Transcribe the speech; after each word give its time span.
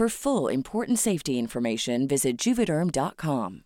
For 0.00 0.08
full 0.08 0.48
important 0.48 0.98
safety 0.98 1.38
information, 1.38 2.08
visit 2.08 2.38
juvederm.com. 2.38 3.64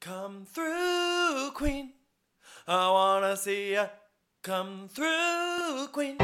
Come 0.00 0.46
through, 0.46 1.50
Queen. 1.52 1.92
I 2.66 2.90
wanna 2.90 3.36
see 3.36 3.74
ya. 3.74 3.88
Come 4.42 4.88
through, 4.88 5.88
Queen. 5.92 6.16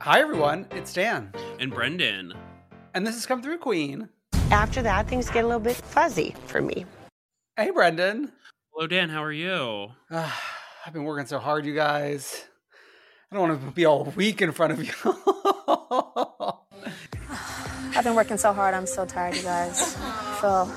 Hi, 0.00 0.20
everyone. 0.20 0.66
It's 0.70 0.94
Dan. 0.94 1.34
And 1.60 1.70
Brendan. 1.70 2.32
And 2.96 3.06
this 3.06 3.14
has 3.14 3.26
Come 3.26 3.42
Through 3.42 3.58
Queen. 3.58 4.08
After 4.50 4.80
that, 4.80 5.06
things 5.06 5.28
get 5.28 5.44
a 5.44 5.46
little 5.46 5.60
bit 5.60 5.76
fuzzy 5.76 6.34
for 6.46 6.62
me. 6.62 6.86
Hey, 7.54 7.70
Brendan. 7.70 8.32
Hello, 8.72 8.86
Dan. 8.86 9.10
How 9.10 9.22
are 9.22 9.32
you? 9.32 9.88
Uh, 10.10 10.32
I've 10.86 10.94
been 10.94 11.04
working 11.04 11.26
so 11.26 11.38
hard, 11.38 11.66
you 11.66 11.74
guys. 11.74 12.46
I 13.30 13.36
don't 13.36 13.50
want 13.50 13.62
to 13.62 13.70
be 13.72 13.84
all 13.84 14.04
weak 14.16 14.40
in 14.40 14.50
front 14.50 14.72
of 14.72 14.82
you. 14.82 14.94
I've 17.94 18.04
been 18.04 18.14
working 18.14 18.38
so 18.38 18.54
hard. 18.54 18.72
I'm 18.72 18.86
so 18.86 19.04
tired, 19.04 19.36
you 19.36 19.42
guys. 19.42 19.94
So. 20.40 20.72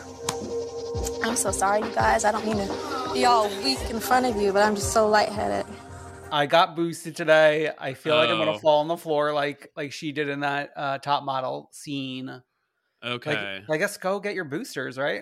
I'm 1.23 1.37
so 1.37 1.51
sorry, 1.51 1.87
you 1.87 1.95
guys. 1.95 2.25
I 2.25 2.33
don't 2.33 2.45
mean 2.45 2.57
to 2.57 3.11
be 3.13 3.23
all 3.23 3.47
weak 3.63 3.79
in 3.89 4.01
front 4.01 4.25
of 4.25 4.35
you, 4.35 4.51
but 4.51 4.61
I'm 4.63 4.75
just 4.75 4.91
so 4.91 5.07
lightheaded. 5.07 5.65
I 6.31 6.45
got 6.45 6.75
boosted 6.75 7.15
today. 7.15 7.71
I 7.77 7.93
feel 7.93 8.15
like 8.15 8.29
I'm 8.29 8.35
Oh. 8.39 8.45
gonna 8.45 8.59
fall 8.59 8.79
on 8.81 8.87
the 8.87 8.97
floor 8.97 9.33
like 9.33 9.71
like 9.75 9.91
she 9.91 10.11
did 10.11 10.29
in 10.29 10.41
that 10.41 10.71
uh, 10.75 10.97
top 10.99 11.23
model 11.23 11.69
scene. 11.71 12.41
Okay. 13.03 13.61
Like, 13.67 13.75
I 13.75 13.77
guess 13.77 13.97
go 13.97 14.19
get 14.19 14.35
your 14.35 14.43
boosters, 14.45 14.97
right? 14.97 15.21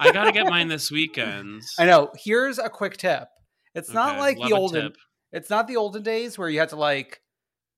I 0.00 0.12
got 0.12 0.24
to 0.24 0.32
get 0.32 0.46
mine 0.48 0.68
this 0.68 0.90
weekend. 0.90 1.62
I 1.78 1.86
know. 1.86 2.10
Here's 2.14 2.58
a 2.58 2.68
quick 2.68 2.98
tip. 2.98 3.28
It's 3.74 3.90
not 3.90 4.18
like 4.18 4.36
the 4.36 4.52
olden. 4.52 4.82
tip. 4.92 4.96
It's 5.32 5.48
not 5.48 5.66
the 5.66 5.76
olden 5.76 6.02
days 6.02 6.36
where 6.36 6.48
you 6.50 6.58
had 6.58 6.68
to 6.70 6.76
like 6.76 7.22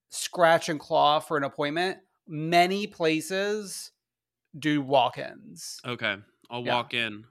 scratch 0.09 0.67
and 0.67 0.77
claw 0.79 1.19
for 1.19 1.37
an 1.37 1.43
appointment. 1.45 1.99
Many 2.27 2.85
places 2.85 3.91
do 4.57 4.81
walk-ins. 4.81 5.79
Okay. 5.85 6.17
I'll 6.49 6.65
Yeah. 6.65 6.75
walk 6.75 6.93
in. 6.93 7.23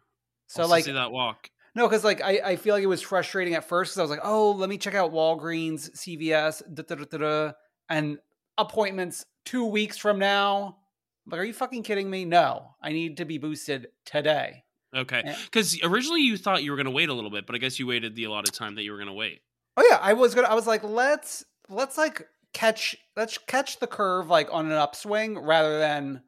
So 0.47 0.63
I'll 0.63 0.69
like 0.71 0.85
see 0.85 0.93
that 0.93 1.13
walk. 1.13 1.51
No, 1.75 1.89
because 1.89 2.05
like 2.05 2.23
I, 2.23 2.41
I 2.45 2.57
feel 2.57 2.75
like 2.75 2.83
it 2.83 2.89
was 2.89 3.03
frustrating 3.03 3.55
at 3.55 3.65
first 3.65 3.93
because 3.93 3.99
I 3.99 4.03
was 4.03 4.11
like, 4.11 4.21
oh, 4.23 4.53
let 4.53 4.69
me 4.69 4.79
check 4.79 4.95
out 4.95 5.13
Walgreens, 5.13 5.91
CVS, 5.91 6.63
da, 6.75 6.83
da, 6.83 6.95
da, 6.97 7.05
da, 7.05 7.19
da, 7.19 7.53
and 7.89 8.19
appointments 8.57 9.25
two 9.45 9.65
weeks 9.65 9.97
from 9.97 10.19
now. 10.19 10.79
I'm 11.27 11.33
like, 11.33 11.41
are 11.41 11.45
you 11.45 11.53
fucking 11.53 11.83
kidding 11.83 12.09
me? 12.09 12.25
No, 12.25 12.75
I 12.83 12.93
need 12.93 13.19
to 13.19 13.25
be 13.25 13.39
boosted 13.39 13.89
today. 14.05 14.65
Okay. 14.95 15.35
Because 15.45 15.79
originally 15.83 16.23
you 16.23 16.37
thought 16.37 16.63
you 16.63 16.71
were 16.71 16.77
going 16.77 16.87
to 16.87 16.91
wait 16.91 17.11
a 17.11 17.15
little 17.15 17.31
bit, 17.31 17.47
but 17.47 17.55
I 17.55 17.59
guess 17.59 17.79
you 17.79 17.87
waited 17.87 18.17
the 18.17 18.25
allotted 18.25 18.55
time 18.55 18.75
that 18.77 18.83
you 18.83 18.93
were 18.93 18.97
going 18.97 19.09
to 19.09 19.15
wait. 19.15 19.41
Oh 19.77 19.87
yeah, 19.89 19.99
I 20.01 20.15
was 20.15 20.35
gonna. 20.35 20.49
I 20.49 20.55
was 20.55 20.67
like, 20.67 20.83
let's 20.83 21.45
let's 21.69 21.97
like 21.97 22.27
catch 22.53 22.97
let's 23.17 23.39
catch 23.39 23.79
the 23.79 23.87
curve 23.87 24.29
like 24.29 24.49
on 24.51 24.67
an 24.67 24.73
upswing 24.73 25.39
rather 25.39 25.79
than 25.79 26.23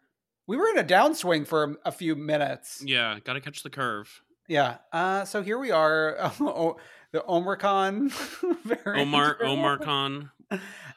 we 0.47 0.57
were 0.57 0.69
in 0.69 0.79
a 0.79 0.85
downswing 0.85 1.49
for 1.49 1.77
a 1.85 1.91
few 1.91 2.15
minutes. 2.15 2.81
Yeah. 2.85 3.19
Got 3.25 3.33
to 3.33 3.41
catch 3.41 3.63
the 3.65 3.71
curve. 3.71 4.23
Yeah. 4.51 4.79
Uh, 4.93 5.25
so 5.25 5.43
here 5.43 5.59
we 5.59 5.71
are. 5.71 6.33
Oh, 6.41 6.77
the 7.13 7.25
Omicron. 7.27 8.11
Omar, 8.87 9.37
Omar 9.43 9.79
Khan. 9.79 10.31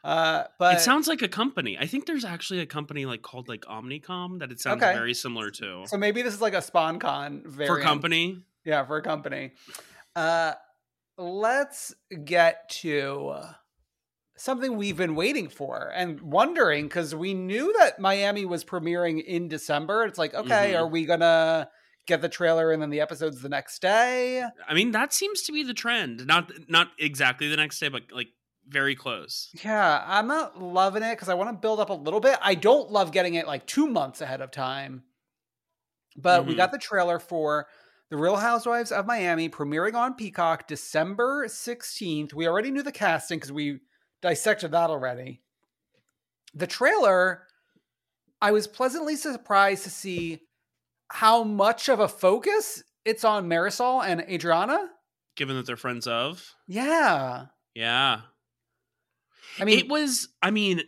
Uh, 0.04 0.44
but 0.60 0.76
it 0.76 0.80
sounds 0.82 1.08
like 1.08 1.22
a 1.22 1.28
company. 1.28 1.78
I 1.80 1.86
think 1.88 2.06
there's 2.08 2.26
actually 2.26 2.60
a 2.60 2.66
company 2.66 3.06
like 3.06 3.22
called 3.22 3.48
like 3.48 3.62
Omnicom 3.62 4.40
that 4.40 4.52
it 4.52 4.60
sounds 4.60 4.82
Okay. 4.84 4.94
very 4.94 5.14
similar 5.14 5.50
to. 5.52 5.84
so 5.88 5.98
maybe 5.98 6.22
this 6.24 6.34
is 6.34 6.42
like 6.42 6.54
a 6.56 6.58
SpawnCon 6.58 7.46
variant. 7.48 7.68
For 7.68 7.80
company. 7.82 8.40
Yeah, 8.66 8.86
for 8.86 8.98
a 8.98 9.02
company. 9.02 9.52
Uh, 10.16 10.54
let's 11.18 11.94
get 12.26 12.70
to 12.82 13.36
something 14.38 14.78
we've 14.78 14.98
been 14.98 15.16
waiting 15.16 15.48
for 15.50 15.92
and 15.96 16.20
wondering 16.22 16.86
because 16.86 17.14
we 17.16 17.34
knew 17.36 17.74
that 17.80 18.00
Miami 18.00 18.46
was 18.46 18.64
premiering 18.64 19.24
in 19.24 19.48
December. 19.48 20.04
It's 20.06 20.18
like, 20.20 20.34
okay, 20.34 20.74
Mhm. 20.74 20.80
are 20.80 20.88
we 20.88 21.06
gonna 21.06 21.70
get 22.06 22.22
the 22.22 22.30
trailer 22.30 22.72
and 22.72 22.82
then 22.82 22.90
the 22.90 23.02
episodes 23.02 23.42
the 23.42 23.50
next 23.50 23.82
day? 23.82 24.44
I 24.68 24.74
mean, 24.74 24.92
that 24.92 25.14
seems 25.14 25.42
to 25.44 25.52
be 25.52 25.64
the 25.64 25.74
trend. 25.74 26.26
Not 26.26 26.52
not 26.70 26.90
exactly 27.00 27.48
the 27.48 27.58
next 27.58 27.80
day, 27.80 27.90
but 27.90 28.04
like 28.12 28.28
very 28.68 28.96
close. 28.96 29.50
Yeah, 29.64 30.04
I'm 30.06 30.28
not 30.28 30.62
loving 30.62 31.04
it 31.04 31.12
because 31.16 31.30
I 31.30 31.34
want 31.34 31.50
to 31.50 31.58
build 31.62 31.80
up 31.80 31.90
a 31.90 31.94
little 31.94 32.20
bit. 32.20 32.38
I 32.42 32.56
don't 32.56 32.90
love 32.92 33.12
getting 33.12 33.34
it 33.36 33.46
like 33.48 33.66
two 33.68 33.88
months 33.88 34.22
ahead 34.22 34.42
of 34.42 34.52
time. 34.52 35.04
But 36.16 36.46
we 36.46 36.54
Mhm. 36.54 36.58
got 36.58 36.72
the 36.72 36.78
trailer 36.78 37.20
for 37.20 37.68
The 38.10 38.18
Real 38.18 38.36
Housewives 38.38 38.92
of 38.92 39.06
Miami 39.08 39.50
premiering 39.50 39.96
on 39.96 40.14
Peacock 40.14 40.68
December 40.68 41.48
16th. 41.48 42.34
We 42.34 42.48
already 42.48 42.70
knew 42.72 42.84
the 42.84 42.92
casting 42.92 43.38
because 43.40 43.52
we 43.52 43.80
dissected 44.22 44.72
that 44.72 44.90
already. 44.92 45.42
The 46.54 46.68
trailer, 46.68 47.48
I 48.42 48.52
was 48.52 48.68
pleasantly 48.68 49.16
surprised 49.16 49.84
to 49.86 49.90
see 49.90 50.42
how 51.14 51.44
much 51.44 51.90
of 51.90 52.00
a 52.00 52.08
focus 52.08 52.82
it's 53.06 53.24
on 53.24 53.48
Marisol 53.48 54.04
and 54.04 54.22
Adriana. 54.22 54.90
Given 55.36 55.56
that 55.58 55.68
they're 55.68 55.78
friends 55.78 56.08
of. 56.08 56.56
Yeah. 56.68 57.46
Yeah. 57.76 58.22
I 59.60 59.66
mean, 59.66 59.78
it 59.78 59.88
was. 59.88 60.30
I 60.42 60.50
mean, 60.50 60.82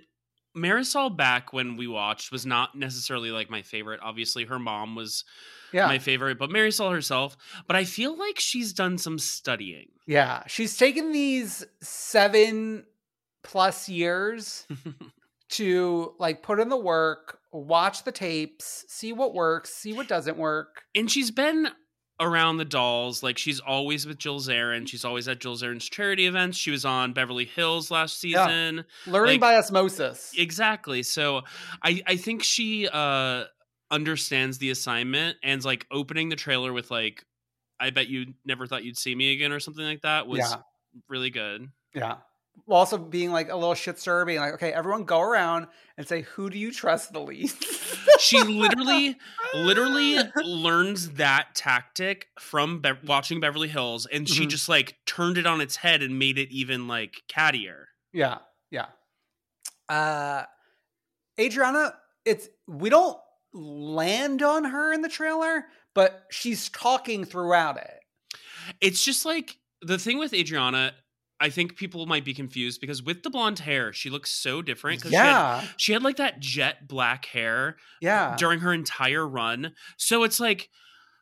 Marisol 0.58 1.16
back 1.16 1.54
when 1.54 1.78
we 1.78 1.86
watched 1.86 2.32
was 2.32 2.44
not 2.44 2.74
necessarily 2.74 3.30
like 3.30 3.52
my 3.52 3.62
favorite. 3.62 4.00
Obviously, 4.02 4.46
her 4.46 4.58
mom 4.58 4.96
was 4.96 5.26
yeah, 5.72 5.86
my 5.86 6.00
favorite, 6.00 6.40
but 6.40 6.50
Marisol 6.50 6.92
herself. 6.92 7.38
But 7.68 7.76
I 7.76 7.84
feel 7.84 8.18
like 8.18 8.40
she's 8.40 8.74
done 8.74 8.98
some 8.98 9.20
studying. 9.20 9.90
yeah. 10.08 10.42
She's 10.48 10.76
taken 10.76 11.12
these 11.12 11.64
seven 11.82 12.86
plus 13.44 13.88
years 13.88 14.66
to 15.50 16.14
like 16.18 16.42
put 16.42 16.60
in 16.60 16.70
the 16.70 16.78
work, 16.78 17.40
watch 17.56 18.04
the 18.04 18.12
tapes, 18.12 18.86
see 18.88 19.14
what 19.14 19.34
works, 19.34 19.74
see 19.74 19.94
what 19.94 20.08
doesn't 20.08 20.38
work. 20.38 20.84
and 20.96 21.10
she's 21.10 21.32
been 21.32 21.70
around 22.20 22.58
the 22.58 22.66
dolls. 22.66 23.22
Like 23.24 23.38
she's 23.38 23.60
always 23.60 24.06
with 24.08 24.18
Jill 24.18 24.40
Zarin. 24.40 24.88
She's 24.88 25.04
always 25.04 25.28
at 25.28 25.40
Jill 25.42 25.56
Zarin's 25.58 25.90
charity 25.90 26.28
events. 26.28 26.58
She 26.58 26.72
was 26.72 26.86
on 26.86 27.12
Beverly 27.14 27.44
Hills 27.46 27.92
last 27.92 28.24
Yeah. 28.24 28.46
season. 28.48 28.86
Learning 29.06 29.34
Like- 29.34 29.42
by 29.42 29.58
osmosis. 29.58 30.32
Exactly. 30.38 31.04
So 31.04 31.42
I 31.84 32.02
I 32.08 32.16
think 32.16 32.42
she 32.44 32.88
uh 32.88 33.46
understands 33.92 34.58
the 34.58 34.72
assignment 34.72 35.38
and 35.44 35.64
like 35.66 35.86
opening 35.92 36.30
the 36.30 36.36
trailer 36.36 36.72
with 36.74 36.90
like 36.90 37.24
I 37.80 37.90
bet 37.90 38.08
you 38.08 38.34
never 38.46 38.66
thought 38.66 38.84
you'd 38.86 38.98
see 38.98 39.14
me 39.14 39.34
again 39.34 39.52
or 39.52 39.60
something 39.60 39.84
like 39.86 40.02
that 40.04 40.26
was 40.28 40.40
Yeah. 40.40 40.62
really 41.10 41.30
good. 41.30 41.68
Yeah. 41.94 42.16
Also 42.68 42.98
being 42.98 43.32
like 43.32 43.50
a 43.50 43.56
little 43.56 43.76
shit 43.76 44.00
stir, 44.00 44.26
being 44.26 44.40
like, 44.40 44.54
okay, 44.56 44.74
everyone 44.74 45.04
go 45.04 45.22
around 45.22 45.68
and 45.98 46.08
say, 46.08 46.22
who 46.22 46.50
do 46.50 46.58
you 46.58 46.72
trust 46.72 47.14
the 47.14 47.20
least? 47.22 47.64
She 48.20 48.42
literally 48.42 49.18
literally 49.54 50.18
learns 50.44 51.12
that 51.12 51.54
tactic 51.54 52.28
from 52.40 52.80
Be- 52.82 52.92
watching 53.06 53.40
Beverly 53.40 53.68
Hills 53.68 54.06
and 54.06 54.28
she 54.28 54.46
Mhm. 54.46 54.50
just 54.50 54.68
like 54.70 54.98
turned 55.06 55.38
it 55.38 55.46
on 55.46 55.62
its 55.62 55.76
head 55.76 56.02
and 56.02 56.18
made 56.18 56.38
it 56.38 56.50
even 56.52 56.88
like 56.88 57.24
cattier. 57.30 57.86
Yeah, 58.14 58.40
yeah. 58.72 58.88
Uh 59.90 60.44
Adriana, 61.40 61.94
it's 62.24 62.48
we 62.68 62.90
don't 62.90 63.18
land 63.54 64.42
on 64.42 64.64
her 64.66 64.92
in 64.94 65.02
the 65.02 65.10
trailer, 65.10 65.66
but 65.94 66.26
she's 66.32 66.70
talking 66.70 67.26
throughout 67.26 67.78
it. 67.78 68.00
It's 68.82 69.04
just 69.04 69.26
like 69.26 69.58
the 69.82 69.98
thing 70.00 70.18
with 70.18 70.34
Adriana, 70.34 70.94
I 71.40 71.50
think 71.50 71.76
people 71.76 72.06
might 72.06 72.24
be 72.24 72.34
confused 72.34 72.80
because 72.80 73.04
with 73.04 73.24
the 73.24 73.30
blonde 73.30 73.60
hair, 73.60 73.92
she 73.92 74.10
looks 74.10 74.32
so 74.32 74.62
different. 74.62 75.02
'cause 75.02 75.12
She 75.12 75.18
had, 75.18 75.26
Yeah, 75.30 75.68
she 75.78 75.92
had 75.94 76.02
like 76.04 76.16
that 76.18 76.40
jet 76.40 76.88
black 76.88 77.26
hair 77.26 77.76
yeah. 78.02 78.36
during 78.38 78.60
her 78.62 78.74
entire 78.74 79.28
run. 79.28 79.74
So 79.98 80.24
it's 80.24 80.40
like 80.40 80.70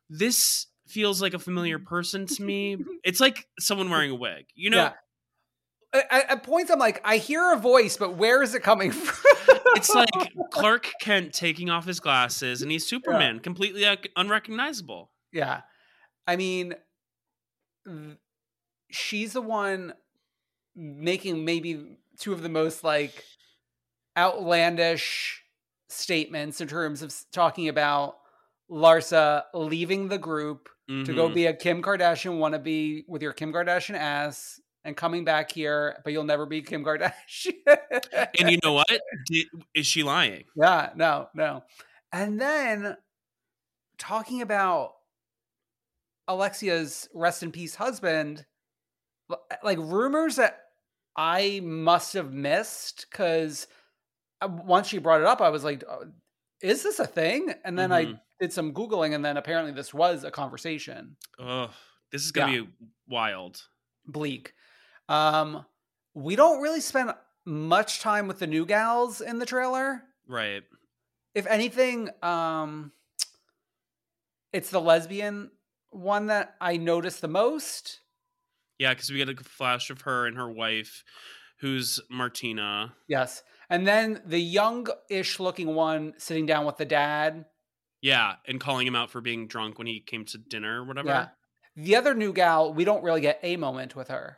this 0.09 0.67
feels 0.87 1.21
like 1.21 1.33
a 1.33 1.39
familiar 1.39 1.79
person 1.79 2.27
to 2.27 2.43
me. 2.43 2.77
It's 3.03 3.19
like 3.19 3.47
someone 3.59 3.89
wearing 3.89 4.11
a 4.11 4.15
wig. 4.15 4.45
You 4.53 4.69
know, 4.69 4.77
yeah. 5.93 6.01
At, 6.09 6.29
at 6.31 6.43
points, 6.43 6.71
I'm 6.71 6.79
like, 6.79 7.01
I 7.03 7.17
hear 7.17 7.53
a 7.53 7.57
voice, 7.57 7.97
but 7.97 8.15
where 8.15 8.41
is 8.43 8.53
it 8.55 8.61
coming 8.63 8.91
from? 8.91 9.31
it's 9.75 9.93
like 9.93 10.09
Clark 10.51 10.91
Kent 11.01 11.33
taking 11.33 11.69
off 11.69 11.85
his 11.85 11.99
glasses 11.99 12.61
and 12.61 12.71
he's 12.71 12.85
Superman, 12.87 13.39
completely 13.39 13.85
un- 13.85 13.97
unrecognizable. 14.15 15.11
Yeah. 15.31 15.61
I 16.27 16.35
mean, 16.35 16.73
she's 18.91 19.33
the 19.33 19.41
one 19.41 19.93
making 20.75 21.45
maybe 21.45 21.97
two 22.19 22.33
of 22.33 22.41
the 22.41 22.49
most 22.49 22.83
like 22.83 23.23
outlandish 24.17 25.41
statements 25.89 26.61
in 26.61 26.67
terms 26.67 27.01
of 27.01 27.13
talking 27.31 27.67
about 27.67 28.17
Larsa 28.69 29.43
leaving 29.53 30.07
the 30.07 30.17
group 30.17 30.69
to 30.87 31.13
go 31.13 31.29
Mhm. 31.29 31.33
be 31.33 31.45
a 31.45 31.53
Kim 31.53 31.81
Kardashian 31.81 32.39
wannabe 32.39 33.05
with 33.07 33.21
your 33.21 33.31
Kim 33.33 33.53
Kardashian 33.53 33.95
ass 33.95 34.59
and 34.83 34.97
coming 34.97 35.23
back 35.23 35.49
here, 35.51 36.01
but 36.03 36.11
you'll 36.11 36.23
never 36.25 36.45
be 36.45 36.61
Kim 36.61 36.83
Kardashian. 36.83 37.53
And 38.39 38.51
you 38.51 38.57
know 38.63 38.73
what? 38.73 38.87
Did, 39.27 39.47
is 39.73 39.87
she 39.87 40.03
lying? 40.03 40.43
Yeah, 40.55 40.89
no, 40.95 41.29
no. 41.33 41.63
And 42.11 42.39
then 42.39 42.97
talking 43.97 44.41
about 44.41 44.95
Alexia's 46.29 47.07
rest 47.13 47.43
in 47.43 47.51
peace 47.51 47.75
husband, 47.75 48.45
like 49.63 49.77
rumors 49.77 50.35
that 50.37 50.62
I 51.15 51.61
must 51.63 52.13
have 52.13 52.33
missed 52.33 53.07
because 53.11 53.67
once 54.43 54.87
she 54.87 54.97
brought 54.99 55.21
it 55.21 55.27
up, 55.27 55.41
I 55.41 55.49
was 55.49 55.63
like, 55.63 55.83
"Oh, 55.87 56.11
is 56.61 56.83
this 56.83 56.99
a 56.99 57.07
thing? 57.07 57.53
And 57.65 57.77
then 57.79 57.91
I 57.91 58.05
Mhm. 58.05 58.19
did 58.39 58.53
some 58.53 58.73
Googling, 58.73 59.15
and 59.15 59.23
then 59.23 59.37
apparently 59.37 59.71
this 59.73 59.93
was 59.93 60.23
a 60.23 60.31
conversation. 60.31 61.17
Oh, 61.39 61.73
this 62.11 62.23
is 62.23 62.31
gonna 62.31 62.51
Yeah. 62.51 62.63
be 62.63 62.73
wild. 63.07 63.67
Bleak. 64.05 64.53
Um, 65.09 65.65
we 66.13 66.35
don't 66.35 66.61
really 66.61 66.81
spend 66.81 67.13
much 67.45 67.99
time 67.99 68.27
with 68.27 68.39
the 68.39 68.47
new 68.47 68.65
gals 68.65 69.21
in 69.21 69.39
the 69.39 69.45
trailer. 69.45 70.03
Right. 70.27 70.63
if 71.35 71.47
anything, 71.47 72.09
um, 72.21 72.93
it's 74.51 74.69
the 74.69 74.81
lesbian 74.81 75.51
one 75.89 76.27
that 76.27 76.55
I 76.61 76.77
noticed 76.77 77.21
the 77.21 77.27
most. 77.27 78.01
Yeah, 78.83 78.93
because 78.93 79.09
we 79.09 79.17
get 79.17 79.29
a 79.29 79.35
flash 79.43 79.89
of 79.89 80.01
her 80.01 80.27
and 80.27 80.35
her 80.35 80.51
wife, 80.51 81.05
who's 81.61 82.01
Martina. 82.09 82.93
Yes. 83.07 83.41
And 83.69 83.87
then 83.87 84.21
the 84.25 84.39
young-ish 84.41 85.39
looking 85.39 85.73
one 85.73 86.13
sitting 86.17 86.45
down 86.45 86.65
with 86.65 86.75
the 86.75 86.83
dad. 86.85 87.45
Yeah, 88.01 88.35
and 88.45 88.59
calling 88.59 88.85
him 88.85 88.95
out 88.95 89.09
for 89.09 89.21
being 89.21 89.47
drunk 89.47 89.77
when 89.77 89.87
he 89.87 90.01
came 90.01 90.25
to 90.25 90.37
dinner 90.37 90.81
or 90.81 90.83
whatever. 90.85 91.07
Yeah. 91.07 91.27
The 91.77 91.95
other 91.95 92.13
new 92.13 92.33
gal, 92.33 92.73
we 92.73 92.83
don't 92.83 93.05
really 93.05 93.21
get 93.21 93.39
a 93.41 93.55
moment 93.55 93.95
with 93.95 94.09
her. 94.09 94.37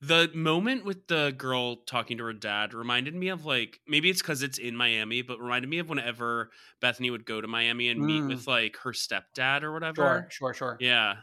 The 0.00 0.30
moment 0.32 0.84
with 0.84 1.08
the 1.08 1.34
girl 1.36 1.76
talking 1.76 2.18
to 2.18 2.24
her 2.24 2.32
dad 2.32 2.74
reminded 2.74 3.14
me 3.16 3.28
of 3.30 3.44
like 3.44 3.80
maybe 3.88 4.10
it's 4.10 4.22
because 4.22 4.44
it's 4.44 4.58
in 4.58 4.76
Miami, 4.76 5.22
but 5.22 5.40
reminded 5.40 5.68
me 5.68 5.78
of 5.80 5.88
whenever 5.88 6.50
Bethany 6.80 7.10
would 7.10 7.24
go 7.24 7.40
to 7.40 7.48
Miami 7.48 7.88
and 7.88 8.00
meet 8.00 8.22
Mm. 8.22 8.28
with 8.28 8.46
like 8.46 8.76
her 8.78 8.92
stepdad 8.92 9.62
or 9.64 9.72
whatever. 9.72 10.28
Sure, 10.30 10.52
sure, 10.52 10.54
sure. 10.54 10.76
Yeah. 10.80 11.16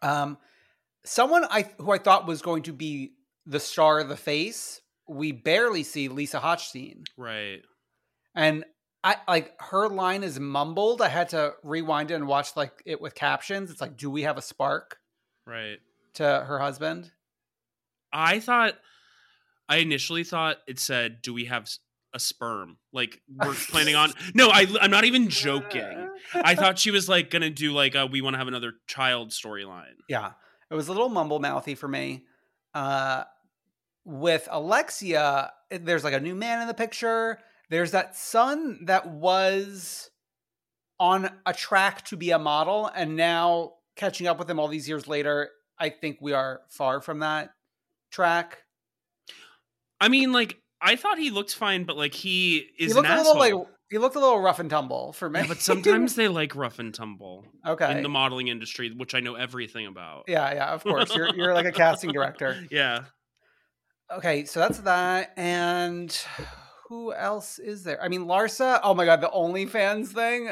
Um, 0.00 0.38
someone 1.08 1.44
I 1.50 1.70
who 1.78 1.90
I 1.90 1.98
thought 1.98 2.26
was 2.26 2.42
going 2.42 2.62
to 2.64 2.72
be 2.72 3.12
the 3.46 3.60
star 3.60 3.98
of 4.00 4.08
the 4.08 4.16
face, 4.16 4.80
we 5.08 5.32
barely 5.32 5.82
see 5.82 6.08
Lisa 6.08 6.38
Hochstein. 6.40 7.04
Right. 7.16 7.62
And 8.34 8.64
I 9.02 9.16
like 9.26 9.52
her 9.60 9.88
line 9.88 10.22
is 10.22 10.38
mumbled. 10.38 11.00
I 11.00 11.08
had 11.08 11.30
to 11.30 11.52
rewind 11.62 12.10
it 12.10 12.14
and 12.14 12.26
watch 12.26 12.56
like 12.56 12.72
it 12.84 13.00
with 13.00 13.14
captions. 13.14 13.70
It's 13.70 13.80
like, 13.80 13.96
do 13.96 14.10
we 14.10 14.22
have 14.22 14.36
a 14.36 14.42
spark 14.42 14.98
Right. 15.46 15.78
to 16.14 16.24
her 16.24 16.58
husband? 16.58 17.10
I 18.12 18.40
thought 18.40 18.74
I 19.68 19.78
initially 19.78 20.24
thought 20.24 20.58
it 20.66 20.78
said, 20.78 21.20
"Do 21.22 21.34
we 21.34 21.44
have 21.44 21.68
a 22.14 22.18
sperm?" 22.18 22.78
Like 22.92 23.20
we're 23.28 23.54
planning 23.70 23.94
on. 23.94 24.12
No, 24.34 24.48
I, 24.48 24.66
I'm 24.80 24.90
not 24.90 25.04
even 25.04 25.28
joking. 25.28 26.08
I 26.34 26.54
thought 26.54 26.78
she 26.78 26.90
was 26.90 27.08
like 27.08 27.30
gonna 27.30 27.50
do 27.50 27.72
like 27.72 27.94
a 27.94 28.06
"We 28.06 28.20
want 28.22 28.34
to 28.34 28.38
have 28.38 28.48
another 28.48 28.72
child" 28.86 29.30
storyline. 29.30 29.96
Yeah, 30.08 30.32
it 30.70 30.74
was 30.74 30.88
a 30.88 30.92
little 30.92 31.08
mumble 31.08 31.38
mouthy 31.38 31.74
for 31.74 31.88
me. 31.88 32.24
Uh, 32.74 33.24
with 34.04 34.48
Alexia, 34.50 35.52
there's 35.70 36.04
like 36.04 36.14
a 36.14 36.20
new 36.20 36.34
man 36.34 36.60
in 36.60 36.68
the 36.68 36.74
picture. 36.74 37.38
There's 37.70 37.90
that 37.92 38.16
son 38.16 38.80
that 38.84 39.08
was 39.08 40.10
on 40.98 41.30
a 41.46 41.52
track 41.52 42.04
to 42.06 42.16
be 42.16 42.30
a 42.30 42.38
model, 42.38 42.90
and 42.94 43.16
now 43.16 43.74
catching 43.96 44.26
up 44.26 44.38
with 44.38 44.48
him 44.48 44.58
all 44.58 44.68
these 44.68 44.88
years 44.88 45.06
later, 45.06 45.50
I 45.78 45.90
think 45.90 46.18
we 46.20 46.32
are 46.32 46.62
far 46.70 47.00
from 47.00 47.20
that 47.20 47.50
track. 48.10 48.58
I 50.00 50.08
mean, 50.08 50.32
like 50.32 50.58
I 50.80 50.96
thought 50.96 51.18
he 51.18 51.30
looked 51.30 51.54
fine, 51.54 51.84
but 51.84 51.96
like 51.96 52.14
he 52.14 52.66
is 52.78 52.92
he 52.92 52.98
an 52.98 53.04
a 53.04 53.16
little 53.16 53.42
asshole. 53.42 53.60
like 53.60 53.68
he 53.90 53.98
looked 53.98 54.16
a 54.16 54.20
little 54.20 54.40
rough 54.40 54.58
and 54.58 54.68
tumble 54.68 55.12
for 55.12 55.30
me. 55.30 55.40
Yeah, 55.40 55.46
but 55.48 55.58
sometimes 55.60 56.14
they 56.14 56.28
like 56.28 56.54
rough 56.54 56.78
and 56.78 56.94
tumble 56.94 57.46
okay, 57.66 57.96
in 57.96 58.02
the 58.02 58.08
modeling 58.08 58.48
industry, 58.48 58.92
which 58.94 59.14
I 59.14 59.20
know 59.20 59.34
everything 59.34 59.86
about. 59.86 60.24
yeah, 60.28 60.52
yeah, 60.54 60.72
of 60.72 60.82
course. 60.82 61.14
You're 61.14 61.34
you're 61.34 61.54
like 61.54 61.66
a 61.66 61.72
casting 61.84 62.12
director. 62.12 62.56
Yeah. 62.70 63.04
Okay, 64.10 64.44
so 64.44 64.60
that's 64.60 64.78
that. 64.80 65.32
And 65.36 66.16
who 66.88 67.12
else 67.12 67.58
is 67.58 67.84
there? 67.84 68.02
I 68.02 68.08
mean, 68.08 68.24
Larsa. 68.24 68.80
Oh 68.82 68.94
my 68.94 69.04
god, 69.04 69.20
the 69.20 69.28
OnlyFans 69.28 70.08
thing. 70.08 70.50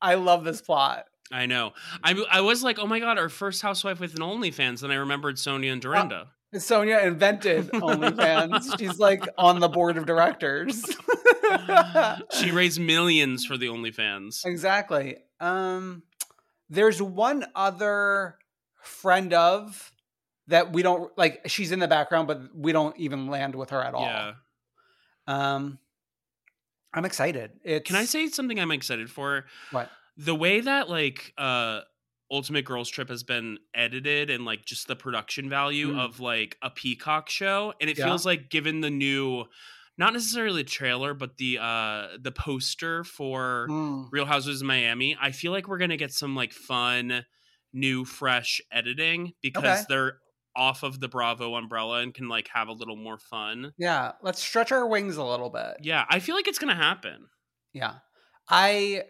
I 0.00 0.14
love 0.14 0.44
this 0.44 0.60
plot. 0.60 1.04
I 1.30 1.46
know. 1.46 1.72
I 2.02 2.22
I 2.30 2.40
was 2.42 2.62
like, 2.62 2.78
oh 2.78 2.86
my 2.86 3.00
god, 3.00 3.18
our 3.18 3.28
first 3.28 3.62
housewife 3.62 4.00
with 4.00 4.14
an 4.14 4.20
OnlyFans. 4.20 4.80
Then 4.80 4.90
I 4.90 4.96
remembered 4.96 5.36
Sonja 5.36 5.72
and 5.72 5.84
uh, 5.84 5.88
Dorinda. 5.88 6.28
Sonja 6.54 7.04
invented 7.04 7.68
OnlyFans. 7.72 8.78
She's 8.78 8.98
like 8.98 9.24
on 9.38 9.60
the 9.60 9.68
board 9.68 9.96
of 9.96 10.06
directors. 10.06 10.84
She 12.32 12.50
raised 12.50 12.80
millions 12.80 13.44
for 13.44 13.56
the 13.56 13.66
OnlyFans. 13.66 14.44
exactly. 14.44 15.16
Um, 15.40 16.02
there's 16.68 17.00
one 17.02 17.44
other 17.54 18.38
friend 18.82 19.32
of 19.34 19.92
that 20.48 20.72
we 20.72 20.82
don't 20.82 21.16
like. 21.18 21.42
She's 21.46 21.72
in 21.72 21.78
the 21.78 21.88
background, 21.88 22.28
but 22.28 22.40
we 22.54 22.72
don't 22.72 22.96
even 22.98 23.26
land 23.28 23.54
with 23.54 23.70
her 23.70 23.82
at 23.82 23.94
all. 23.94 24.02
Yeah. 24.04 24.32
Um, 25.26 25.78
I'm 26.94 27.04
excited. 27.04 27.52
It's 27.64 27.86
Can 27.86 27.96
I 27.96 28.04
say 28.04 28.28
something 28.28 28.58
I'm 28.60 28.70
excited 28.72 29.10
for? 29.10 29.46
what? 29.70 29.90
The 30.16 30.34
way 30.34 30.60
that 30.60 30.90
like 30.90 31.32
uh 31.38 31.80
Ultimate 32.30 32.64
Girls 32.64 32.88
Trip 32.88 33.08
has 33.08 33.22
been 33.22 33.58
edited 33.74 34.30
and 34.30 34.44
like 34.44 34.64
just 34.64 34.88
the 34.88 34.96
production 34.96 35.48
value 35.48 35.92
Mm. 35.94 36.00
of 36.00 36.18
like 36.20 36.56
a 36.62 36.70
Peacock 36.70 37.28
show, 37.28 37.72
and 37.80 37.88
it 37.90 37.98
Yeah. 37.98 38.06
feels 38.06 38.24
like 38.26 38.48
given 38.50 38.80
the 38.80 38.90
new, 38.90 39.44
not 39.98 40.12
necessarily 40.12 40.62
the 40.62 40.68
trailer, 40.68 41.14
but 41.14 41.36
the 41.36 41.58
uh 41.58 42.08
the 42.20 42.32
poster 42.32 43.04
for 43.04 43.66
Mm. 43.70 44.08
Real 44.10 44.26
Houses 44.26 44.60
of 44.62 44.66
Miami, 44.66 45.16
I 45.20 45.32
feel 45.32 45.52
like 45.52 45.68
we're 45.68 45.78
gonna 45.78 45.96
get 45.96 46.12
some 46.12 46.34
like 46.34 46.52
fun, 46.52 47.24
new, 47.72 48.04
fresh 48.04 48.60
editing 48.72 49.32
because 49.42 49.64
Okay. 49.64 49.82
they're 49.88 50.18
off 50.54 50.82
of 50.82 51.00
the 51.00 51.08
Bravo 51.08 51.54
umbrella 51.54 52.00
and 52.00 52.12
can 52.12 52.28
like 52.28 52.48
have 52.52 52.68
a 52.68 52.72
little 52.72 52.96
more 52.96 53.18
fun. 53.18 53.72
Yeah, 53.78 54.12
let's 54.22 54.42
stretch 54.42 54.70
our 54.72 54.86
wings 54.86 55.16
a 55.16 55.24
little 55.24 55.48
bit. 55.50 55.76
Yeah, 55.80 56.04
I 56.10 56.18
feel 56.20 56.34
like 56.34 56.46
it's 56.48 56.58
gonna 56.58 56.74
happen. 56.74 57.28
Yeah. 57.72 57.94
I 58.48 59.04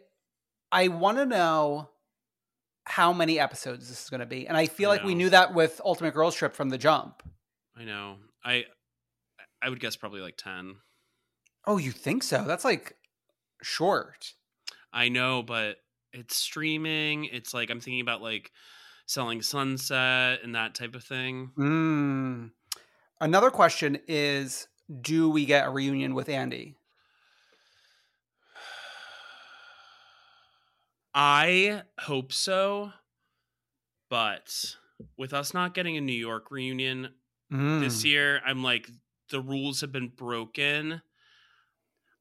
I 0.70 0.88
want 0.88 1.18
to 1.18 1.26
know 1.26 1.88
how 2.84 3.12
many 3.12 3.38
episodes 3.38 3.88
this 3.88 4.02
is 4.04 4.10
going 4.10 4.20
to 4.20 4.26
be. 4.26 4.46
And 4.48 4.56
I 4.56 4.66
feel 4.66 4.90
I 4.90 4.94
like 4.94 5.04
we 5.04 5.14
knew 5.14 5.30
that 5.30 5.54
with 5.54 5.80
Ultimate 5.84 6.14
Girls 6.14 6.34
Trip 6.34 6.54
from 6.54 6.68
the 6.70 6.78
jump. 6.78 7.22
I 7.76 7.84
know. 7.84 8.16
I 8.44 8.64
I 9.62 9.68
would 9.68 9.80
guess 9.80 9.96
probably 9.96 10.20
like 10.20 10.36
ten. 10.36 10.76
Oh, 11.66 11.78
you 11.78 11.92
think 11.92 12.22
so? 12.22 12.44
That's 12.44 12.64
like 12.64 12.96
short. 13.62 14.32
I 14.92 15.08
know, 15.08 15.42
but 15.42 15.76
it's 16.12 16.36
streaming. 16.36 17.26
It's 17.26 17.54
like 17.54 17.70
I'm 17.70 17.80
thinking 17.80 18.00
about 18.00 18.20
like 18.22 18.50
selling 19.06 19.42
Sunset 19.42 20.40
and 20.42 20.54
that 20.54 20.74
type 20.74 20.94
of 20.94 21.04
thing. 21.04 21.52
Mm. 21.56 22.50
Another 23.20 23.50
question 23.50 23.98
is 24.08 24.66
do 25.00 25.30
we 25.30 25.46
get 25.46 25.66
a 25.66 25.70
reunion 25.70 26.14
with 26.14 26.28
Andy? 26.28 26.74
I 31.14 31.82
hope 32.00 32.32
so, 32.32 32.92
but 34.08 34.76
with 35.18 35.34
us 35.34 35.52
not 35.52 35.74
getting 35.74 35.96
a 35.96 36.00
New 36.00 36.12
York 36.12 36.50
reunion 36.50 37.14
this 37.50 38.00
Mm. 38.00 38.04
year, 38.04 38.40
I'm 38.46 38.62
like 38.62 38.88
the 39.32 39.40
rules 39.40 39.80
have 39.80 39.90
been 39.90 40.08
broken. 40.08 41.02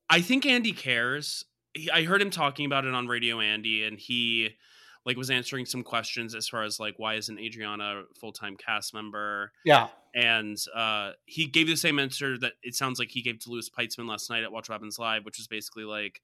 I 0.09 0.21
think 0.21 0.45
Andy 0.45 0.73
cares. 0.73 1.45
He, 1.75 1.91
I 1.91 2.03
heard 2.03 2.21
him 2.21 2.31
talking 2.31 2.65
about 2.65 2.85
it 2.85 2.93
on 2.93 3.07
Radio 3.07 3.39
Andy, 3.39 3.83
and 3.83 3.99
he 3.99 4.55
like 5.05 5.17
was 5.17 5.29
answering 5.31 5.65
some 5.65 5.83
questions 5.83 6.35
as 6.35 6.47
far 6.47 6.63
as 6.63 6.79
like 6.79 6.95
why 6.97 7.15
isn't 7.15 7.39
Adriana 7.39 8.01
a 8.01 8.15
full 8.19 8.31
time 8.31 8.57
cast 8.57 8.93
member? 8.93 9.51
Yeah. 9.63 9.87
and 10.13 10.57
uh, 10.75 11.11
he 11.25 11.45
gave 11.47 11.67
the 11.67 11.77
same 11.77 11.97
answer 11.99 12.37
that 12.39 12.53
it 12.63 12.75
sounds 12.75 12.99
like 12.99 13.09
he 13.09 13.21
gave 13.21 13.39
to 13.39 13.49
Louis 13.49 13.69
Peitzman 13.69 14.07
last 14.09 14.29
night 14.29 14.43
at 14.43 14.51
Watch 14.51 14.67
What 14.69 14.75
Happens 14.75 14.99
Live, 14.99 15.23
which 15.23 15.37
was 15.37 15.47
basically 15.47 15.85
like, 15.85 16.21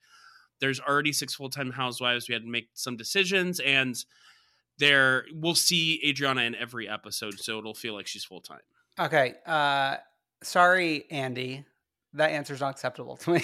"There's 0.60 0.80
already 0.80 1.14
six 1.14 1.36
full 1.36 1.50
time 1.50 1.72
housewives. 1.72 2.28
We 2.28 2.34
had 2.34 2.44
to 2.44 2.50
make 2.50 2.70
some 2.74 2.98
decisions, 2.98 3.60
and 3.60 3.96
there 4.80 5.26
we'll 5.34 5.56
see 5.56 6.02
Adriana 6.06 6.42
in 6.42 6.54
every 6.56 6.88
episode, 6.90 7.40
so 7.40 7.58
it'll 7.60 7.74
feel 7.74 7.94
like 7.94 8.08
she's 8.08 8.26
full 8.26 8.42
time." 8.42 8.62
Okay. 9.00 9.36
Uh 9.46 9.98
sorry, 10.44 11.06
Andy. 11.10 11.66
That 12.14 12.32
answer's 12.32 12.62
not 12.62 12.72
acceptable 12.72 13.18
to 13.18 13.32
me. 13.32 13.44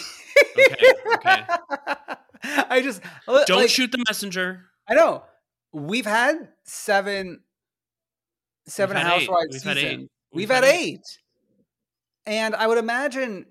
Okay, 0.57 0.91
okay. 1.15 1.43
I 2.69 2.81
just 2.81 3.01
Don't 3.25 3.50
like, 3.50 3.69
shoot 3.69 3.91
the 3.91 4.03
messenger. 4.07 4.65
I 4.88 4.95
know. 4.95 5.23
We've 5.71 6.05
had 6.05 6.50
seven 6.63 7.41
seven 8.67 8.95
We've 8.95 9.03
had 9.03 9.12
housewives 9.12 9.53
We've 9.53 9.63
had 9.63 9.77
eight. 9.77 10.00
We've, 10.00 10.09
We've 10.33 10.50
had, 10.50 10.63
had 10.63 10.75
eight. 10.75 11.19
And 12.25 12.55
I 12.55 12.67
would 12.67 12.77
imagine 12.77 13.45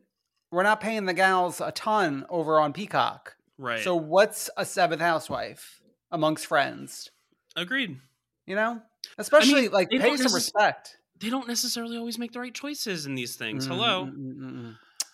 we're 0.51 0.63
not 0.63 0.81
paying 0.81 1.07
the 1.07 1.15
gals 1.15 1.61
a 1.61 1.73
ton 1.73 2.25
over 2.29 2.61
on 2.61 2.73
Peacock. 2.73 3.37
Right. 3.59 3.83
So 3.83 3.97
what's 3.97 4.51
a 4.57 4.65
seventh 4.65 5.01
housewife 5.01 5.81
amongst 6.11 6.47
friends? 6.47 7.11
agreed. 7.57 7.99
You 8.47 8.57
know? 8.57 8.83
Especially 9.19 9.69
like 9.69 9.91
pay 9.91 10.17
some 10.17 10.35
respect. 10.35 10.97
They 11.23 11.31
don't 11.31 11.47
necessarily 11.49 11.97
always 11.97 12.19
make 12.19 12.33
the 12.33 12.41
right 12.41 12.53
choices 12.55 13.07
in 13.07 13.15
these 13.15 13.37
things. 13.37 13.65
Mm, 13.67 13.71
Hello, 13.71 14.05
mm, 14.07 14.17
mm, 14.17 14.35
mm, 14.41 14.53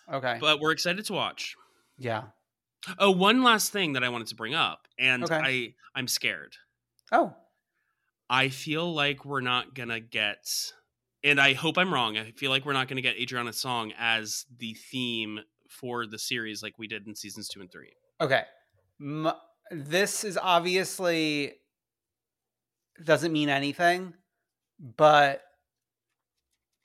mm. 0.09 0.15
Okay. 0.15 0.37
but 0.41 0.59
we're 0.59 0.71
excited 0.71 1.05
to 1.05 1.13
watch. 1.13 1.55
yeah. 1.97 2.23
Oh, 2.97 3.11
one 3.11 3.43
last 3.43 3.71
thing 3.73 3.93
that 3.93 4.03
I 4.05 4.09
wanted 4.09 4.27
to 4.27 4.35
bring 4.35 4.55
up, 4.55 4.87
and 4.97 5.23
Okay. 5.25 5.35
I 5.35 5.73
I'm 5.93 6.07
scared. 6.07 6.55
Oh. 7.11 7.33
I 8.29 8.49
feel 8.49 8.93
like 8.93 9.25
we're 9.25 9.41
not 9.41 9.75
gonna 9.75 9.99
get, 9.99 10.47
and 11.23 11.41
I 11.41 11.53
hope 11.53 11.77
I'm 11.77 11.93
wrong. 11.93 12.17
I 12.17 12.31
feel 12.31 12.51
like 12.51 12.65
we're 12.65 12.73
not 12.73 12.87
gonna 12.87 13.01
get 13.01 13.17
Adriana's 13.17 13.59
song 13.59 13.91
as 13.99 14.45
the 14.59 14.73
theme 14.75 15.39
for 15.67 16.07
the 16.07 16.17
series 16.17 16.63
like 16.63 16.79
we 16.79 16.87
did 16.87 17.05
in 17.05 17.15
seasons 17.15 17.49
two 17.49 17.59
and 17.59 17.69
three. 17.71 17.91
Okay. 18.21 18.43
M- 19.01 19.31
this 19.71 20.23
is 20.23 20.37
obviously 20.41 21.53
doesn't 23.03 23.31
mean 23.33 23.49
anything, 23.49 24.13
but 24.79 25.43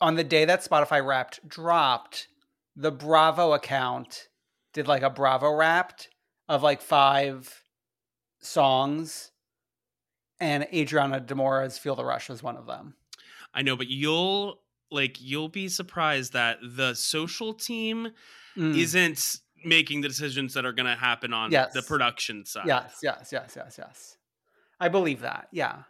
on 0.04 0.16
the 0.16 0.22
day 0.24 0.44
that 0.44 0.62
Spotify 0.62 1.04
Wrapped 1.04 1.48
dropped, 1.48 2.28
the 2.76 2.90
Bravo 2.90 3.54
account 3.54 4.28
did 4.74 4.86
like 4.86 5.02
a 5.02 5.08
Bravo 5.08 5.50
Wrapped 5.50 6.10
of 6.46 6.62
like 6.62 6.82
five 6.82 7.62
songs, 8.38 9.30
and 10.40 10.66
Adriana 10.74 11.20
de 11.20 11.34
Moura's 11.34 11.78
"Feel 11.78 11.96
the 11.96 12.04
Rush" 12.04 12.28
was 12.28 12.42
one 12.42 12.58
of 12.58 12.66
them. 12.66 12.96
I 13.54 13.62
know, 13.62 13.76
but 13.76 13.86
you'll 13.88 14.60
like 14.90 15.16
you'll 15.22 15.48
be 15.48 15.68
surprised 15.70 16.34
that 16.34 16.58
the 16.62 16.92
social 16.94 17.54
team 17.54 18.10
Mm. 18.56 18.76
isn't 18.78 19.40
making 19.64 20.02
the 20.02 20.08
decisions 20.08 20.52
that 20.54 20.66
are 20.66 20.72
gonna 20.72 20.94
happen 20.96 21.32
on 21.32 21.50
Yes. 21.50 21.72
the 21.72 21.80
production 21.82 22.44
side. 22.44 22.66
Yes, 22.66 22.98
yes, 23.02 23.30
yes, 23.32 23.54
yes, 23.56 23.76
yes. 23.78 24.16
I 24.78 24.88
believe 24.88 25.20
that. 25.22 25.48
Yeah, 25.50 25.84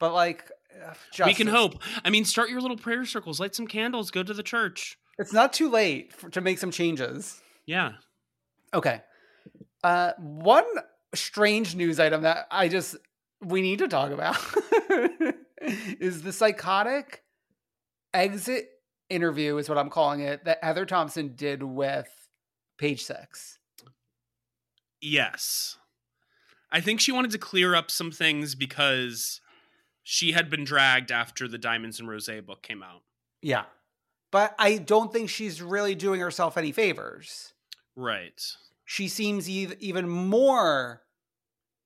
but 0.00 0.12
like, 0.12 0.50
ugh, 0.86 1.26
We 1.26 1.34
can 1.34 1.46
hope. 1.46 1.82
I 2.04 2.10
mean, 2.10 2.24
start 2.24 2.50
your 2.50 2.60
little 2.60 2.76
prayer 2.76 3.04
circles, 3.04 3.40
light 3.40 3.54
some 3.54 3.66
candles, 3.66 4.10
go 4.10 4.22
to 4.22 4.34
the 4.34 4.42
church. 4.42 4.98
It's 5.18 5.32
not 5.32 5.52
too 5.52 5.70
late 5.70 6.12
for, 6.12 6.30
to 6.30 6.40
make 6.40 6.58
some 6.58 6.70
changes. 6.70 7.40
Yeah. 7.66 7.92
Okay. 8.74 9.02
Uh, 9.84 10.12
one 10.18 10.64
strange 11.14 11.74
news 11.74 12.00
item 12.00 12.22
that 12.22 12.46
I 12.50 12.68
just 12.68 12.96
we 13.40 13.60
need 13.60 13.80
to 13.80 13.88
talk 13.88 14.12
about 14.12 14.36
is 16.00 16.22
the 16.22 16.32
psychotic 16.32 17.22
exit 18.14 18.68
interview 19.10 19.56
is 19.58 19.68
what 19.68 19.78
I'm 19.78 19.90
calling 19.90 20.20
it 20.20 20.44
that 20.44 20.62
Heather 20.62 20.86
Thomson 20.86 21.34
did 21.34 21.62
with 21.62 22.08
Page 22.78 23.04
Six. 23.04 23.58
Yes. 25.00 25.76
I 26.70 26.80
think 26.80 27.00
she 27.00 27.12
wanted 27.12 27.32
to 27.32 27.38
clear 27.38 27.74
up 27.74 27.90
some 27.90 28.10
things 28.10 28.54
because 28.54 29.41
she 30.02 30.32
had 30.32 30.50
been 30.50 30.64
dragged 30.64 31.10
after 31.10 31.46
the 31.48 31.58
Diamonds 31.58 32.00
and 32.00 32.08
Rose 32.08 32.28
book 32.46 32.62
came 32.62 32.82
out. 32.82 33.02
Yeah, 33.40 33.64
but 34.30 34.54
I 34.58 34.78
don't 34.78 35.12
think 35.12 35.28
she's 35.28 35.60
really 35.62 35.94
doing 35.94 36.20
herself 36.20 36.56
any 36.56 36.72
favors. 36.72 37.52
Right. 37.96 38.40
She 38.84 39.08
seems 39.08 39.48
ev- 39.48 39.76
even 39.80 40.08
more 40.08 41.02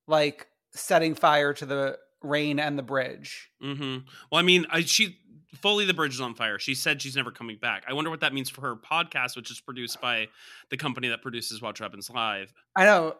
like 0.06 0.46
setting 0.72 1.14
fire 1.14 1.52
to 1.54 1.66
the 1.66 1.98
rain 2.22 2.58
and 2.58 2.78
the 2.78 2.82
bridge. 2.82 3.50
hmm 3.60 3.98
Well, 4.30 4.38
I 4.38 4.42
mean, 4.42 4.66
I, 4.70 4.80
she 4.82 5.16
fully 5.54 5.84
the 5.84 5.94
bridge 5.94 6.14
is 6.14 6.20
on 6.20 6.34
fire. 6.34 6.58
She 6.58 6.74
said 6.74 7.00
she's 7.02 7.16
never 7.16 7.30
coming 7.30 7.58
back. 7.60 7.84
I 7.88 7.92
wonder 7.92 8.10
what 8.10 8.20
that 8.20 8.32
means 8.34 8.50
for 8.50 8.60
her 8.62 8.76
podcast, 8.76 9.36
which 9.36 9.50
is 9.50 9.60
produced 9.60 10.00
by 10.00 10.28
the 10.70 10.76
company 10.76 11.08
that 11.08 11.22
produces 11.22 11.62
Watch 11.62 11.78
Happens 11.78 12.10
Live. 12.10 12.52
I 12.74 12.84
know. 12.84 13.16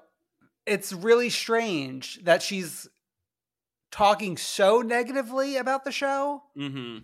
It's 0.67 0.93
really 0.93 1.31
strange 1.31 2.23
that 2.25 2.43
she's 2.43 2.89
talking 3.91 4.37
so 4.37 4.83
negatively 4.83 5.57
about 5.57 5.85
the 5.85 5.93
show 5.93 6.43
hmm 6.57 6.99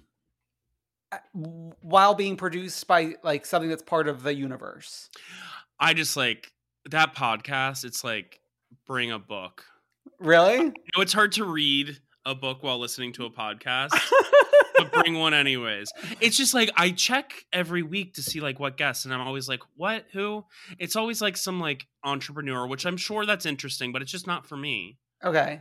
uh, 1.13 1.19
while 1.83 2.15
being 2.15 2.37
produced 2.37 2.87
by 2.87 3.15
like 3.23 3.45
something 3.45 3.69
that's 3.69 3.83
part 3.83 4.09
of 4.09 4.23
the 4.23 4.35
universe. 4.35 5.11
I 5.79 5.93
just 5.93 6.17
like 6.17 6.51
that 6.91 7.15
podcast. 7.15 7.85
It's 7.85 8.03
like 8.03 8.41
bring 8.87 9.11
a 9.11 9.19
book. 9.19 9.65
Really? 10.19 10.57
You 10.57 10.73
know, 10.97 11.03
it's 11.03 11.13
hard 11.13 11.33
to 11.33 11.45
read 11.45 11.99
a 12.25 12.35
book 12.35 12.63
while 12.63 12.79
listening 12.79 13.13
to 13.15 13.27
a 13.27 13.31
podcast. 13.31 13.91
but 14.79 14.91
bring 14.91 15.19
one 15.19 15.35
anyways. 15.35 15.93
It's 16.21 16.37
just 16.37 16.55
like 16.55 16.71
I 16.77 16.91
check 16.91 17.45
every 17.53 17.83
week 17.83 18.15
to 18.15 18.23
see 18.23 18.41
like 18.41 18.59
what 18.59 18.77
guests, 18.77 19.05
and 19.05 19.13
I'm 19.13 19.21
always 19.21 19.49
like, 19.49 19.61
what, 19.77 20.07
who? 20.13 20.45
It's 20.79 20.97
always 20.97 21.21
like 21.21 21.37
some 21.37 21.61
like 21.61 21.87
entrepreneur, 22.05 22.67
which 22.67 22.87
I'm 22.87 22.97
sure 22.97 23.27
that's 23.27 23.45
interesting, 23.45 23.93
but 23.93 24.01
it's 24.01 24.13
just 24.13 24.27
not 24.27 24.47
for 24.47 24.57
me. 24.57 24.99
okay. 25.23 25.61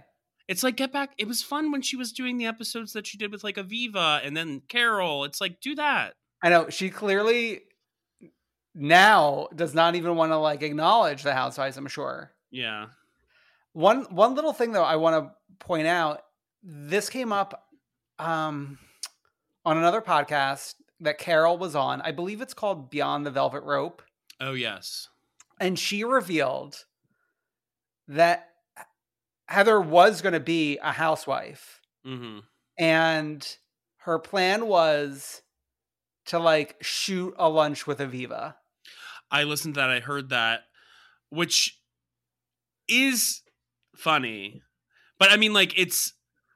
It's 0.52 0.64
like 0.64 0.76
get 0.76 0.92
back. 0.92 1.14
It 1.18 1.28
was 1.30 1.42
fun 1.42 1.72
when 1.72 1.82
she 1.82 1.96
was 1.96 2.12
doing 2.12 2.38
the 2.38 2.46
episodes 2.46 2.92
that 2.94 3.08
she 3.08 3.18
did 3.18 3.32
with 3.32 3.42
like 3.44 3.56
Aviva 3.56 4.20
and 4.26 4.36
then 4.36 4.62
Carole. 4.68 5.24
It's 5.24 5.40
like 5.40 5.62
do 5.62 5.76
that. 5.76 6.14
I 6.44 6.50
know 6.50 6.70
she 6.70 6.90
clearly 6.90 7.62
now 8.76 9.48
does 9.56 9.74
not 9.74 9.96
even 9.96 10.16
want 10.16 10.32
to 10.32 10.38
like 10.38 10.62
acknowledge 10.62 11.24
the 11.24 11.34
housewives, 11.34 11.78
I'm 11.78 11.88
sure. 11.88 12.32
Yeah. 12.52 12.88
One 13.74 14.04
one 14.10 14.36
little 14.36 14.52
thing 14.54 14.74
though 14.74 14.84
I 14.84 14.98
want 14.98 15.24
to 15.24 15.32
point 15.66 15.88
out, 15.88 16.22
this 16.62 17.10
came 17.10 17.32
up 17.32 17.68
um 18.20 18.78
on 19.66 19.78
another 19.78 20.02
podcast 20.02 20.76
that 21.00 21.18
Carole 21.18 21.58
was 21.58 21.76
on. 21.76 22.02
I 22.02 22.12
believe 22.12 22.42
it's 22.42 22.54
called 22.54 22.90
Beyond 22.90 23.26
the 23.26 23.32
Velvet 23.32 23.64
Rope. 23.64 24.02
Oh 24.42 24.54
yes. 24.54 25.08
and 25.60 25.78
she 25.80 26.04
revealed 26.04 26.84
that 28.08 28.50
Heather 29.52 29.80
was 29.82 30.22
going 30.22 30.34
to 30.34 30.40
be 30.40 30.78
a 30.80 30.92
housewife, 30.92 31.82
hmm 32.06 32.40
and 32.78 33.58
her 33.98 34.18
plan 34.18 34.66
was 34.68 35.42
to 36.26 36.40
like 36.40 36.78
shoot 36.82 37.36
a 37.38 37.48
lunch 37.50 37.86
with 37.86 38.00
Aviva. 38.00 38.56
I 39.30 39.44
listened 39.44 39.76
to 39.76 39.82
that. 39.82 39.90
I 39.90 40.00
heard 40.00 40.30
that, 40.30 40.62
which 41.30 41.80
is 42.88 43.42
funny, 43.96 44.62
but 45.20 45.32
I 45.32 45.38
mean, 45.38 45.54
like, 45.54 45.78
it's 45.78 46.14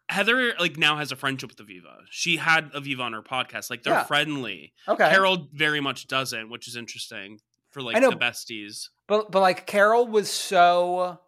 Heather 0.09 0.53
like 0.59 0.77
now 0.77 0.97
has 0.97 1.11
a 1.11 1.15
friendship 1.15 1.49
with 1.49 1.67
Aviva. 1.67 2.03
She 2.09 2.37
had 2.37 2.71
Aviva 2.73 3.01
on 3.01 3.13
her 3.13 3.21
podcast. 3.21 3.69
Like, 3.69 3.83
they're 3.83 3.93
Yeah. 3.93 4.03
friendly. 4.03 4.73
Okay, 4.87 5.09
Carole 5.09 5.47
very 5.53 5.81
much 5.81 6.07
doesn't, 6.07 6.49
which 6.49 6.67
is 6.67 6.75
interesting 6.75 7.39
for 7.71 7.81
like 7.81 8.01
know. 8.01 8.09
the 8.09 8.15
besties. 8.15 8.89
but 9.07 9.31
but 9.31 9.41
like 9.41 9.65
Carole 9.67 10.07
was 10.07 10.29
so 10.31 11.19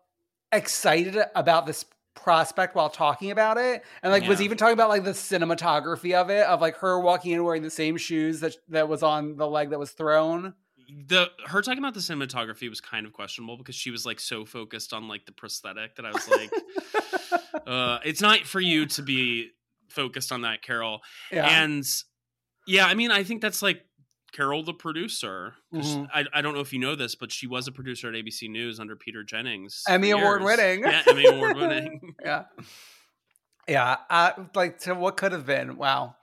excited 0.51 1.17
about 1.35 1.65
this 1.65 1.85
prospect 2.15 2.75
while 2.75 2.89
talking 2.89 3.31
about 3.31 3.57
it, 3.57 3.83
and 4.01 4.11
like 4.11 4.27
was 4.27 4.41
even 4.41 4.57
talking 4.57 4.73
about 4.73 4.89
like 4.89 5.03
the 5.03 5.11
cinematography 5.11 6.13
of 6.13 6.29
it, 6.29 6.45
of 6.45 6.61
like 6.61 6.77
her 6.77 6.99
walking 6.99 7.31
in 7.31 7.43
wearing 7.43 7.61
the 7.61 7.69
same 7.69 7.97
shoes 7.97 8.39
that 8.39 8.55
that 8.69 8.89
was 8.89 9.03
on 9.03 9.37
the 9.37 9.47
leg 9.47 9.69
that 9.69 9.79
was 9.79 9.91
thrown. 9.91 10.53
The 11.07 11.29
her 11.45 11.61
talking 11.61 11.79
about 11.79 11.93
the 11.93 11.99
cinematography 11.99 12.69
was 12.69 12.81
kind 12.81 13.05
of 13.05 13.13
questionable 13.13 13.57
because 13.57 13.75
she 13.75 13.91
was 13.91 14.05
like 14.05 14.19
so 14.19 14.45
focused 14.45 14.93
on 14.93 15.07
like 15.07 15.25
the 15.25 15.31
prosthetic 15.31 15.95
that 15.95 16.05
I 16.05 16.11
was 16.11 16.27
like, 16.29 16.51
uh, 17.67 17.99
it's 18.05 18.21
not 18.21 18.39
for 18.39 18.59
you 18.59 18.85
to 18.87 19.01
be 19.01 19.51
focused 19.89 20.31
on 20.31 20.41
that, 20.41 20.61
Carole. 20.61 21.01
yeah, 21.31 21.63
And 21.63 21.85
yeah, 22.65 22.85
I 22.85 22.93
mean, 22.93 23.11
I 23.11 23.23
think 23.23 23.41
that's 23.41 23.61
like 23.61 23.83
Carole, 24.31 24.63
the 24.63 24.74
producer. 24.74 25.55
Mhm. 25.74 26.07
I, 26.13 26.25
I 26.34 26.41
don't 26.41 26.53
know 26.53 26.60
if 26.60 26.74
you 26.74 26.79
know 26.79 26.96
this, 26.96 27.15
but 27.15 27.31
she 27.31 27.48
was 27.48 27.67
a 27.67 27.72
producer 27.72 28.10
at 28.10 28.13
ABC 28.15 28.50
News 28.50 28.79
under 28.79 28.96
Peter 28.96 29.24
Jennings. 29.24 29.84
Emmy 29.88 30.12
Award 30.12 30.43
winning. 30.43 30.81
Yeah, 30.81 31.03
Emmy 31.07 31.25
award 31.25 31.55
winning. 31.57 32.13
yeah, 32.24 32.43
yeah. 33.67 33.98
Uh, 34.10 34.31
like 34.55 34.79
to 34.81 34.93
what 34.96 35.17
could 35.17 35.31
have 35.31 35.46
been. 35.46 35.77
Wow. 35.77 36.15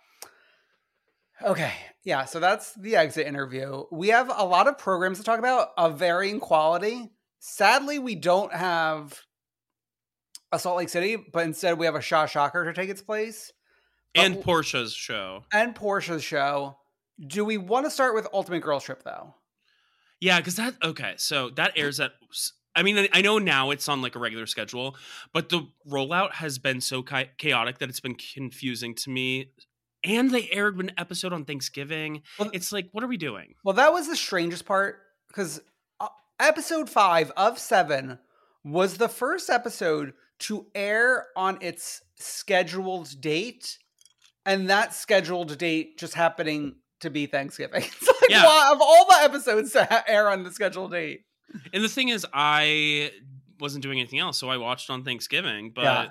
Okay, 1.42 1.73
yeah. 2.04 2.25
So 2.26 2.40
that's 2.40 2.75
the 2.75 2.96
exit 2.96 3.26
interview. 3.26 3.84
We 3.90 4.08
have 4.08 4.30
a 4.34 4.44
lot 4.44 4.68
of 4.68 4.78
programs 4.78 5.18
to 5.18 5.25
talk 5.25 5.38
about 5.38 5.70
of 5.76 5.99
varying 5.99 6.40
quality. 6.40 7.11
Sadly, 7.40 7.99
we 7.99 8.14
don't 8.14 8.52
have 8.52 9.20
a 10.52 10.58
Salt 10.58 10.76
Lake 10.78 10.88
City, 10.88 11.16
but 11.16 11.44
instead 11.44 11.78
we 11.78 11.87
have 11.87 11.96
a 11.96 12.00
Shaw 12.00 12.26
Shocker 12.26 12.64
to 12.64 12.73
take 12.73 12.88
its 12.88 13.02
place. 13.02 13.52
But 14.14 14.25
and 14.25 14.37
Porsha's 14.37 14.94
show. 14.94 15.44
and 15.52 15.75
Porsha's 15.75 16.23
show. 16.23 16.76
Do 17.26 17.44
we 17.44 17.56
want 17.59 17.87
to 17.87 17.90
start 17.90 18.14
with 18.14 18.26
Ultimate 18.33 18.61
Girls 18.61 18.85
Trip 18.85 19.02
though? 19.02 19.35
Yeah, 20.21 20.38
because 20.38 20.56
that 20.56 20.75
okay. 20.83 21.14
So 21.16 21.50
that 21.50 21.73
airs 21.76 22.00
at. 22.00 22.12
I 22.76 22.83
mean, 22.83 22.99
I- 22.99 23.09
I 23.12 23.23
know 23.23 23.38
now 23.38 23.71
it's 23.71 23.88
on 23.88 24.02
like 24.02 24.16
a 24.16 24.18
regular 24.18 24.47
schedule, 24.47 24.97
but 25.33 25.49
the 25.49 25.68
rollout 25.88 26.33
has 26.33 26.59
been 26.59 26.80
so 26.80 27.02
chaotic 27.02 27.78
that 27.78 27.88
it's 27.88 28.00
been 28.00 28.16
confusing 28.16 28.94
to 28.97 29.11
me. 29.11 29.52
And 30.02 30.30
they 30.33 30.50
aired 30.50 30.78
an 30.80 30.92
episode 30.99 31.33
on 31.33 31.44
Thanksgiving. 31.44 32.23
Well, 32.38 32.50
It's 32.52 32.73
like, 32.73 32.88
what 32.92 33.02
are 33.02 33.06
we 33.06 33.16
doing? 33.16 33.54
Well, 33.64 33.75
that 33.76 33.92
was 33.92 34.06
the 34.09 34.16
strangest 34.16 34.66
part 34.66 34.99
because 35.28 35.62
uh, 36.00 36.09
episode 36.40 36.90
five 36.90 37.30
of 37.37 37.59
seven 37.59 38.18
was 38.64 38.99
the 38.99 39.09
first 39.09 39.49
episode 39.49 40.12
to 40.40 40.66
air 40.75 41.28
on 41.37 41.59
its 41.62 42.02
scheduled 42.16 43.21
date, 43.21 43.78
and 44.44 44.68
that 44.68 44.92
scheduled 44.94 45.56
date 45.59 45.97
just 45.99 46.14
happening 46.14 46.75
to 47.04 47.11
be 47.11 47.26
Thanksgiving. 47.26 47.82
It's 48.00 48.06
like, 48.20 48.30
Yeah. 48.30 48.44
why- 48.44 48.70
of 48.73 48.80
all 48.82 49.06
the 49.08 49.16
episodes 49.23 49.73
to 49.73 49.84
ha- 49.84 50.04
air 50.06 50.28
on 50.28 50.42
the 50.42 50.50
scheduled 50.50 50.90
date. 50.90 51.23
And 51.73 51.82
the 51.84 51.88
thing 51.88 52.08
is, 52.08 52.26
I 52.34 53.12
wasn't 53.61 53.82
doing 53.84 53.99
anything 54.00 54.18
else, 54.18 54.37
so 54.38 54.49
I 54.50 54.56
watched 54.56 54.90
on 54.90 55.04
Thanksgiving. 55.04 55.70
But 55.75 55.84
Yeah. 55.84 56.08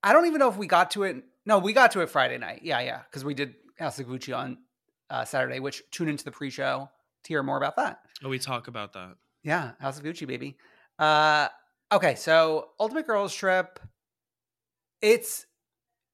I 0.00 0.12
don't 0.12 0.26
even 0.26 0.38
know 0.38 0.48
if 0.48 0.56
we 0.56 0.68
got 0.68 0.92
to 0.92 1.02
it. 1.02 1.24
No, 1.44 1.58
we 1.58 1.72
got 1.72 1.90
to 1.92 2.00
it 2.02 2.08
Friday 2.10 2.38
night. 2.38 2.60
Yeah, 2.62 2.78
yeah, 2.80 3.00
because 3.10 3.24
we 3.24 3.34
did 3.34 3.56
House 3.80 3.98
of 3.98 4.06
Gucci 4.06 4.36
on 4.36 4.58
uh, 5.10 5.24
Saturday. 5.24 5.58
Which 5.58 5.82
tune 5.90 6.08
into 6.08 6.22
the 6.22 6.30
pre-show 6.30 6.88
to 7.24 7.28
hear 7.28 7.42
more 7.42 7.56
about 7.56 7.74
that. 7.76 7.98
oh, 8.22 8.28
we 8.28 8.38
talk 8.38 8.68
about 8.68 8.92
that. 8.92 9.16
Yeah, 9.42 9.72
House 9.80 9.98
of 9.98 10.04
Gucci, 10.04 10.24
baby. 10.24 10.56
Uh, 11.00 11.48
okay, 11.90 12.14
so 12.14 12.68
Ultimate 12.78 13.08
Girls 13.08 13.34
Trip. 13.34 13.80
It's 15.02 15.46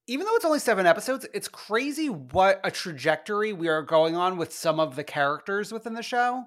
even 0.07 0.27
though 0.27 0.37
it's 0.37 0.45
only 0.45 0.59
seven 0.59 0.87
episodes, 0.87 1.27
it's 1.33 1.49
crazy 1.49 2.09
what 2.09 2.61
a 2.65 2.71
trajectory 2.71 3.53
we 3.53 3.69
are 3.69 3.83
going 3.83 4.17
on 4.17 4.37
with 4.37 4.53
some 4.53 4.79
of 4.79 4.97
the 4.97 5.05
characters 5.05 5.73
within 5.73 5.95
the 5.95 6.03
show. 6.03 6.45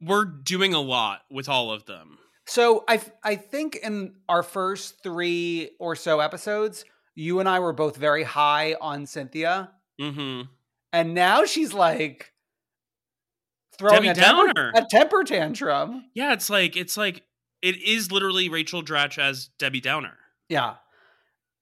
We're 0.00 0.24
doing 0.24 0.74
a 0.74 0.80
lot 0.80 1.22
with 1.30 1.48
all 1.48 1.70
of 1.70 1.86
them. 1.86 2.18
So 2.46 2.84
I 2.88 3.00
I 3.24 3.36
think 3.36 3.76
in 3.76 4.14
our 4.28 4.42
first 4.42 5.02
three 5.02 5.70
or 5.78 5.96
so 5.96 6.20
episodes, 6.20 6.84
you 7.14 7.40
and 7.40 7.48
I 7.48 7.60
were 7.60 7.72
both 7.72 7.96
very 7.96 8.22
high 8.22 8.76
on 8.80 9.06
Cynthia, 9.06 9.70
hmm 10.00 10.42
and 10.92 11.14
now 11.14 11.44
she's 11.44 11.74
like 11.74 12.32
throwing 13.78 14.02
Debbie 14.02 14.08
a 14.08 14.14
temper, 14.14 14.72
a 14.74 14.86
temper 14.88 15.24
tantrum. 15.24 16.04
Yeah, 16.14 16.32
it's 16.32 16.48
like 16.48 16.76
it's 16.76 16.96
like 16.96 17.22
it 17.62 17.76
is 17.82 18.12
literally 18.12 18.48
Rachel 18.48 18.82
Dratch 18.82 19.18
as 19.18 19.50
Debbie 19.58 19.80
Downer. 19.80 20.16
Yeah. 20.48 20.74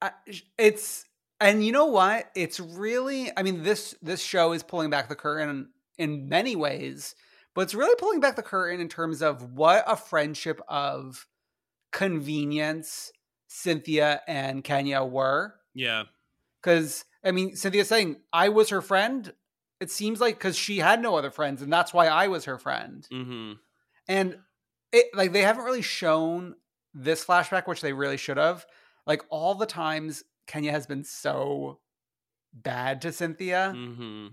I- 0.05 0.43
It's 0.59 1.05
and 1.41 1.65
you 1.65 1.73
know 1.73 1.87
what? 1.87 2.31
It's 2.35 2.61
really 2.61 3.31
I 3.37 3.43
mean 3.43 3.63
this 3.63 3.95
this 4.03 4.23
show 4.23 4.53
is 4.53 4.63
pulling 4.63 4.91
back 4.91 5.09
the 5.09 5.17
curtain 5.17 5.71
in 5.99 6.29
many 6.29 6.57
ways, 6.57 7.15
but 7.55 7.63
it's 7.63 7.75
really 7.75 7.95
pulling 7.97 8.21
back 8.21 8.37
the 8.37 8.43
curtain 8.43 8.81
in 8.81 8.89
terms 8.89 9.23
of 9.23 9.53
what 9.53 9.85
a 9.87 9.97
friendship 9.97 10.61
of 10.69 11.27
convenience 11.93 13.13
Cynthia 13.47 14.21
and 14.27 14.63
Kenya 14.65 15.03
were. 15.05 15.55
Yeah. 15.75 16.05
Cuz 16.63 17.05
I 17.25 17.31
mean 17.31 17.57
Cynthia's 17.57 17.89
saying 17.89 18.21
I 18.33 18.49
was 18.51 18.69
her 18.71 18.83
friend. 18.83 19.33
It 19.81 19.91
seems 19.91 20.21
like 20.21 20.39
cuz 20.41 20.57
she 20.57 20.79
had 20.79 21.01
no 21.01 21.17
other 21.17 21.31
friends 21.31 21.63
and 21.63 21.73
that's 21.73 21.95
why 21.95 22.07
I 22.09 22.29
was 22.29 22.45
her 22.45 22.59
friend. 22.59 23.07
hmm 23.11 23.53
And 24.09 24.39
it 24.93 25.07
like 25.15 25.33
they 25.33 25.43
haven't 25.43 25.65
really 25.65 25.83
shown 25.83 26.57
this 26.93 27.25
flashback, 27.25 27.67
which 27.67 27.81
they 27.81 27.93
really 27.93 28.17
should 28.17 28.37
have. 28.37 28.67
Like 29.07 29.23
all 29.31 29.55
the 29.55 29.67
times 29.67 30.25
Kenya 30.47 30.71
has 30.71 30.87
been 30.87 31.05
so 31.05 31.81
bad 32.53 33.03
to 33.03 33.13
Cynthia. 33.13 33.73
hmm 33.75 34.29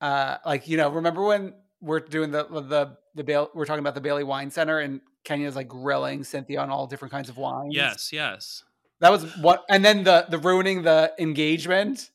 Uh 0.00 0.38
like, 0.44 0.68
you 0.68 0.76
know, 0.76 0.90
remember 0.90 1.24
when 1.24 1.54
we're 1.80 2.00
doing 2.00 2.30
the 2.30 2.44
the 2.44 2.96
the 3.14 3.24
Bail 3.24 3.50
we're 3.54 3.66
talking 3.66 3.80
about 3.80 3.94
the 3.94 4.00
Bailey 4.00 4.24
Wine 4.24 4.50
Cellar 4.50 4.80
and 4.80 5.00
Kenya's 5.24 5.56
like 5.56 5.68
grilling 5.68 6.24
Cynthia 6.24 6.60
on 6.60 6.70
all 6.70 6.86
different 6.86 7.12
kinds 7.12 7.28
of 7.28 7.36
wines. 7.36 7.74
Yes, 7.74 8.12
yes. 8.12 8.64
That 9.00 9.10
was 9.10 9.24
what 9.38 9.64
and 9.68 9.84
then 9.84 10.04
the 10.04 10.26
the 10.28 10.38
ruining 10.38 10.82
the 10.82 11.12
engagement. 11.18 12.10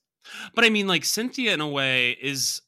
But 0.54 0.66
I 0.66 0.70
mean, 0.70 0.88
like 0.88 1.06
Cynthia, 1.06 1.54
in 1.54 1.62
a 1.62 1.68
way, 1.68 2.12
is 2.22 2.62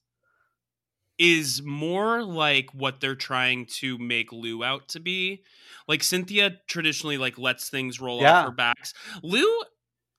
is 1.22 1.62
more 1.62 2.24
like 2.24 2.74
what 2.74 3.00
they're 3.00 3.14
trying 3.16 3.68
to 3.68 3.96
make 4.00 4.32
Lou 4.32 4.64
out 4.64 4.88
to 4.90 5.00
be. 5.00 5.44
Like 5.88 6.02
Cynthia 6.02 6.58
traditionally 6.68 7.18
like 7.20 7.38
lets 7.38 7.70
things 7.70 8.02
roll 8.02 8.22
Yeah. 8.22 8.40
off 8.40 8.46
her 8.46 8.52
backs. 8.52 8.94
Lou, 9.22 9.46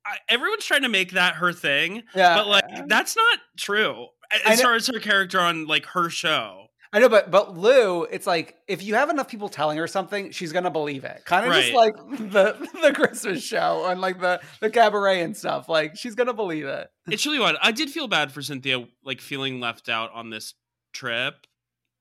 I, 0.07 0.19
everyone's 0.29 0.65
trying 0.65 0.83
to 0.83 0.89
make 0.89 1.11
that 1.13 1.35
her 1.37 1.53
thing, 1.53 2.05
Yeah. 2.15 2.37
but 2.37 2.47
like 2.47 2.87
that's 2.89 3.17
not 3.17 3.41
true 3.57 4.07
as 4.47 4.63
far 4.63 4.75
as 4.75 4.87
her 4.87 5.01
character 5.01 5.41
on 5.41 5.67
like 5.67 5.87
her 5.87 6.09
show. 6.09 6.67
I 6.95 6.99
know, 7.01 7.09
but 7.09 7.31
but 7.31 7.57
Lou, 7.57 8.05
it's 8.05 8.27
like 8.27 8.57
if 8.69 8.83
you 8.83 8.95
have 8.95 9.09
enough 9.09 9.27
people 9.27 9.49
telling 9.49 9.79
her 9.79 9.87
something, 9.87 10.31
she's 10.31 10.53
gonna 10.53 10.71
believe 10.71 11.05
it. 11.05 11.23
Kind 11.25 11.47
of 11.47 11.53
just 11.55 11.73
like 11.73 11.97
the 12.19 12.69
the 12.83 12.93
Christmas 12.93 13.43
show 13.43 13.87
and 13.89 14.01
like 14.01 14.21
the 14.21 14.41
the 14.61 14.69
cabaret 14.71 15.23
and 15.23 15.37
stuff. 15.37 15.69
Like 15.71 15.97
she's 15.97 16.15
gonna 16.15 16.35
believe 16.35 16.67
it. 16.67 16.89
It's 17.09 17.25
really 17.27 17.39
odd. 17.39 17.57
I 17.63 17.73
did 17.73 17.91
feel 17.91 18.09
bad 18.09 18.31
for 18.31 18.43
Cynthia, 18.43 18.85
like 19.05 19.21
feeling 19.21 19.59
left 19.59 19.89
out 19.89 20.13
on 20.13 20.29
this 20.31 20.53
trip. 20.93 21.47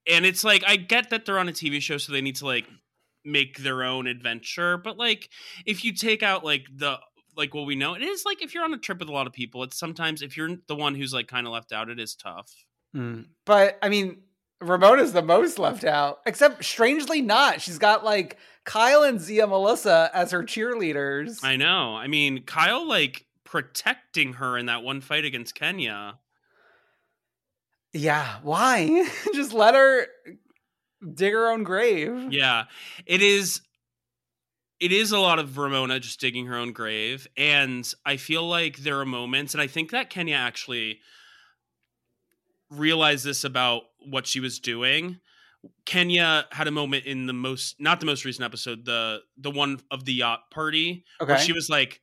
And 0.09 0.25
it's 0.25 0.43
like 0.43 0.63
I 0.65 0.75
get 0.77 1.11
that 1.11 1.25
they're 1.25 1.39
on 1.39 1.49
a 1.49 1.53
TV 1.53 1.81
show, 1.81 1.97
so 1.97 2.11
they 2.11 2.21
need 2.21 2.37
to 2.37 2.45
like 2.45 2.65
make 3.23 3.59
their 3.59 3.83
own 3.83 4.07
adventure. 4.07 4.77
But 4.77 4.97
like 4.97 5.29
if 5.65 5.85
you 5.85 5.93
take 5.93 6.23
out 6.23 6.43
like 6.43 6.65
the 6.73 6.97
like 7.37 7.53
what 7.53 7.65
we 7.65 7.75
know, 7.75 7.93
it 7.93 8.01
is 8.01 8.23
like 8.25 8.41
if 8.41 8.53
you're 8.53 8.63
on 8.63 8.73
a 8.73 8.77
trip 8.77 8.99
with 8.99 9.09
a 9.09 9.13
lot 9.13 9.27
of 9.27 9.33
people, 9.33 9.63
it's 9.63 9.77
sometimes 9.77 10.21
if 10.21 10.35
you're 10.37 10.57
the 10.67 10.75
one 10.75 10.95
who's 10.95 11.13
like 11.13 11.27
kind 11.27 11.45
of 11.45 11.53
left 11.53 11.71
out, 11.71 11.89
it 11.89 11.99
is 11.99 12.15
tough. 12.15 12.51
Mm. 12.95 13.25
But 13.45 13.77
I 13.81 13.89
mean, 13.89 14.23
Ramona's 14.61 15.13
the 15.13 15.21
most 15.21 15.59
left 15.59 15.83
out, 15.83 16.19
except 16.25 16.63
strangely 16.63 17.21
not. 17.21 17.61
She's 17.61 17.79
got 17.79 18.03
like 18.03 18.37
Kyle 18.63 19.03
and 19.03 19.19
Zia 19.19 19.47
Melissa 19.47 20.09
as 20.13 20.31
her 20.31 20.43
cheerleaders. 20.43 21.43
I 21.43 21.55
know. 21.55 21.95
I 21.95 22.07
mean, 22.07 22.43
Kyle 22.43 22.87
like 22.87 23.25
protecting 23.43 24.33
her 24.33 24.57
in 24.57 24.67
that 24.67 24.83
one 24.83 25.01
fight 25.01 25.25
against 25.25 25.55
Kenya. 25.55 26.19
Yeah, 27.93 28.37
why? 28.43 29.07
just 29.33 29.53
let 29.53 29.75
her 29.75 30.07
dig 31.13 31.33
her 31.33 31.49
own 31.51 31.63
grave. 31.63 32.31
Yeah, 32.31 32.65
it 33.05 33.21
is. 33.21 33.61
It 34.79 34.91
is 34.91 35.11
a 35.11 35.19
lot 35.19 35.37
of 35.37 35.57
Ramona 35.59 35.99
just 35.99 36.19
digging 36.19 36.47
her 36.47 36.55
own 36.55 36.73
grave, 36.73 37.27
and 37.37 37.87
I 38.05 38.17
feel 38.17 38.47
like 38.47 38.77
there 38.77 38.99
are 38.99 39.05
moments, 39.05 39.53
and 39.53 39.61
I 39.61 39.67
think 39.67 39.91
that 39.91 40.09
Kenya 40.09 40.35
actually 40.35 40.99
realized 42.69 43.25
this 43.25 43.43
about 43.43 43.83
what 44.09 44.25
she 44.25 44.39
was 44.39 44.59
doing, 44.59 45.19
Kenya 45.85 46.45
had 46.51 46.67
a 46.67 46.71
moment 46.71 47.05
in 47.05 47.27
the 47.27 47.33
most 47.33 47.75
not 47.79 47.99
the 47.99 48.05
most 48.05 48.25
recent 48.25 48.43
episode, 48.45 48.85
the 48.85 49.19
the 49.37 49.51
one 49.51 49.79
of 49.91 50.05
the 50.05 50.13
yacht 50.13 50.49
party 50.49 51.03
Okay. 51.21 51.33
where 51.33 51.37
she 51.39 51.53
was 51.53 51.69
like, 51.69 52.01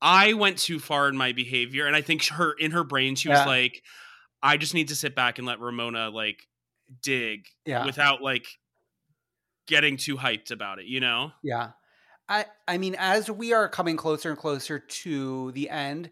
I 0.00 0.32
went 0.32 0.58
too 0.58 0.78
far 0.78 1.08
in 1.08 1.16
my 1.16 1.32
behavior. 1.32 1.86
And 1.86 1.94
I 1.94 2.00
think 2.00 2.24
her 2.28 2.52
in 2.52 2.70
her 2.70 2.84
brain, 2.84 3.14
she 3.16 3.28
Yeah. 3.28 3.38
was 3.40 3.46
like, 3.46 3.82
I 4.42 4.56
just 4.56 4.74
need 4.74 4.88
to 4.88 4.96
sit 4.96 5.14
back 5.14 5.38
and 5.38 5.46
let 5.46 5.60
Ramona 5.60 6.10
like 6.10 6.46
dig 7.02 7.46
Yeah. 7.64 7.84
without 7.84 8.22
like 8.22 8.46
getting 9.66 9.96
too 9.96 10.16
hyped 10.16 10.50
about 10.50 10.78
it, 10.78 10.86
you 10.86 11.00
know? 11.00 11.32
Yeah. 11.42 11.70
I 12.28 12.46
I 12.66 12.78
mean 12.78 12.94
as 12.98 13.30
we 13.30 13.52
are 13.52 13.68
coming 13.68 13.96
closer 13.96 14.30
and 14.30 14.38
closer 14.38 14.78
to 14.78 15.52
the 15.52 15.68
end, 15.70 16.10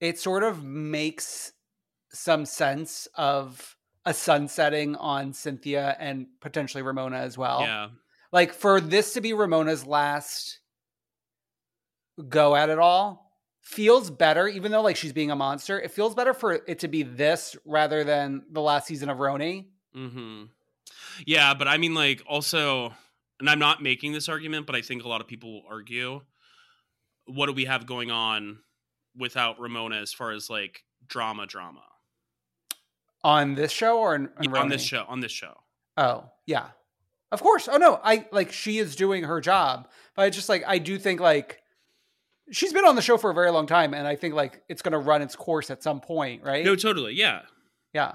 it 0.00 0.18
sort 0.18 0.42
of 0.42 0.64
makes 0.64 1.52
some 2.12 2.44
sense 2.46 3.06
of 3.14 3.76
a 4.06 4.14
sunsetting 4.14 4.96
on 4.96 5.32
Cynthia 5.32 5.96
and 6.00 6.26
potentially 6.40 6.82
Ramona 6.82 7.18
as 7.18 7.36
well. 7.36 7.60
Yeah. 7.60 7.88
Like 8.32 8.52
for 8.54 8.80
this 8.80 9.12
to 9.14 9.20
be 9.20 9.32
Ramona's 9.32 9.86
last 9.86 10.60
go 12.28 12.54
at 12.56 12.68
it 12.68 12.78
all 12.78 13.29
feels 13.60 14.10
better 14.10 14.48
even 14.48 14.72
though 14.72 14.82
like 14.82 14.96
she's 14.96 15.12
being 15.12 15.30
a 15.30 15.36
monster. 15.36 15.80
It 15.80 15.90
feels 15.90 16.14
better 16.14 16.34
for 16.34 16.52
it 16.52 16.80
to 16.80 16.88
be 16.88 17.02
this 17.02 17.56
rather 17.64 18.04
than 18.04 18.42
the 18.50 18.60
last 18.60 18.86
season 18.86 19.08
of 19.08 19.18
Roni. 19.18 19.66
hmm 19.94 20.44
Yeah, 21.26 21.54
but 21.54 21.68
I 21.68 21.76
mean, 21.76 21.94
like, 21.94 22.22
also, 22.26 22.94
and 23.38 23.48
I'm 23.48 23.58
not 23.58 23.82
making 23.82 24.12
this 24.12 24.28
argument, 24.28 24.66
but 24.66 24.74
I 24.74 24.82
think 24.82 25.04
a 25.04 25.08
lot 25.08 25.20
of 25.20 25.26
people 25.26 25.52
will 25.52 25.68
argue. 25.70 26.20
What 27.26 27.46
do 27.46 27.52
we 27.52 27.66
have 27.66 27.86
going 27.86 28.10
on 28.10 28.58
without 29.16 29.60
Ramona 29.60 29.96
as 29.96 30.12
far 30.12 30.32
as 30.32 30.50
like 30.50 30.82
drama, 31.06 31.46
drama 31.46 31.82
On 33.22 33.54
this 33.54 33.72
show 33.72 33.98
or 33.98 34.14
in, 34.14 34.30
in 34.42 34.54
on 34.54 34.68
this 34.68 34.82
show? 34.82 35.04
On 35.08 35.20
this 35.20 35.32
show, 35.32 35.54
Oh, 35.96 36.30
yeah. 36.46 36.68
Of 37.32 37.42
course. 37.42 37.68
Oh 37.70 37.76
no, 37.76 38.00
I 38.02 38.26
like 38.32 38.50
she 38.50 38.78
is 38.78 38.96
doing 38.96 39.22
her 39.24 39.40
job. 39.40 39.88
But 40.16 40.22
I 40.22 40.30
just 40.30 40.48
like 40.48 40.64
I 40.66 40.78
do 40.78 40.98
think 40.98 41.20
like 41.20 41.59
she's 42.50 42.72
been 42.72 42.84
on 42.84 42.96
the 42.96 43.02
show 43.02 43.16
for 43.16 43.30
a 43.30 43.34
very 43.34 43.50
long 43.50 43.66
time 43.66 43.94
and 43.94 44.06
I 44.06 44.16
think 44.16 44.34
like 44.34 44.62
it's 44.68 44.82
going 44.82 44.92
to 44.92 44.98
run 44.98 45.22
its 45.22 45.36
course 45.36 45.70
at 45.70 45.82
some 45.82 46.00
point, 46.00 46.42
right? 46.42 46.64
no, 46.64 46.76
totally, 46.76 47.14
yeah. 47.14 47.42
yeah. 47.92 48.14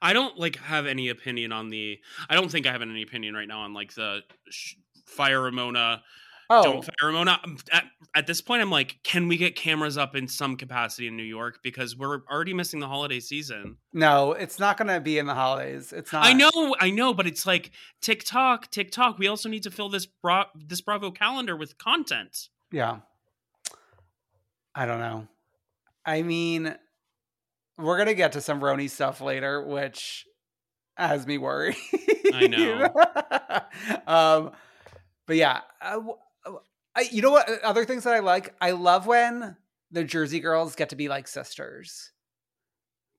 I 0.00 0.12
don't 0.12 0.38
like 0.38 0.56
have 0.56 0.86
any 0.86 1.08
opinion 1.08 1.52
on 1.52 1.70
the. 1.70 1.98
I 2.28 2.34
don't 2.34 2.50
think 2.50 2.66
I 2.66 2.72
have 2.72 2.82
any 2.82 3.02
opinion 3.02 3.34
right 3.34 3.48
now 3.48 3.60
on 3.60 3.72
like 3.72 3.94
the 3.94 4.20
sh- 4.50 4.74
fire 5.06 5.40
Ramona. 5.40 6.02
Oh, 6.48 6.62
Don't 6.62 6.84
fire 6.84 7.08
Ramona. 7.08 7.40
At, 7.72 7.84
at 8.14 8.26
this 8.28 8.40
point, 8.40 8.62
I'm 8.62 8.70
like, 8.70 8.98
can 9.02 9.26
we 9.26 9.36
get 9.36 9.56
cameras 9.56 9.98
up 9.98 10.14
in 10.14 10.28
some 10.28 10.56
capacity 10.56 11.08
in 11.08 11.16
New 11.16 11.24
York 11.24 11.58
because 11.62 11.96
we're 11.96 12.20
already 12.30 12.54
missing 12.54 12.78
the 12.78 12.86
holiday 12.86 13.18
season. 13.18 13.78
no, 13.92 14.32
it's 14.32 14.60
not 14.60 14.76
going 14.76 14.88
to 14.88 15.00
be 15.00 15.18
in 15.18 15.26
the 15.26 15.34
holidays. 15.34 15.92
It's 15.92 16.12
not 16.12 16.24
I 16.24 16.34
know, 16.34 16.76
I 16.78 16.90
know, 16.90 17.14
but 17.14 17.26
it's 17.26 17.46
like 17.46 17.72
TikTok, 18.00 18.70
TikTok. 18.70 19.18
We 19.18 19.26
also 19.26 19.48
need 19.48 19.64
to 19.64 19.70
fill 19.72 19.88
this 19.88 20.06
bra- 20.06 20.46
this 20.54 20.80
Bravo 20.80 21.10
calendar 21.10 21.56
with 21.56 21.78
content. 21.78 22.48
Yeah. 22.70 22.98
I 24.78 24.84
don't 24.86 25.00
know. 25.00 25.26
I 26.04 26.22
mean, 26.22 26.74
we're 27.78 27.96
going 27.96 28.08
to 28.08 28.14
get 28.14 28.32
to 28.32 28.40
some 28.40 28.60
Roni 28.60 28.88
stuff 28.90 29.20
later, 29.20 29.62
which 29.64 30.24
has 30.96 31.26
me 31.26 31.38
worried. 31.38 31.76
I 32.32 32.46
know. 32.46 32.90
um, 34.06 34.52
but 35.26 35.36
yeah, 35.36 35.60
I, 35.80 35.98
I- 36.94 37.08
you 37.10 37.22
know 37.22 37.30
what? 37.32 37.48
Other 37.62 37.84
things 37.84 38.04
that 38.04 38.14
I 38.14 38.20
like, 38.20 38.54
I 38.60 38.72
love 38.72 39.06
when 39.06 39.56
the 39.90 40.04
Jersey 40.04 40.40
girls 40.40 40.74
get 40.76 40.90
to 40.90 40.96
be 40.96 41.08
like 41.08 41.26
sisters, 41.28 42.12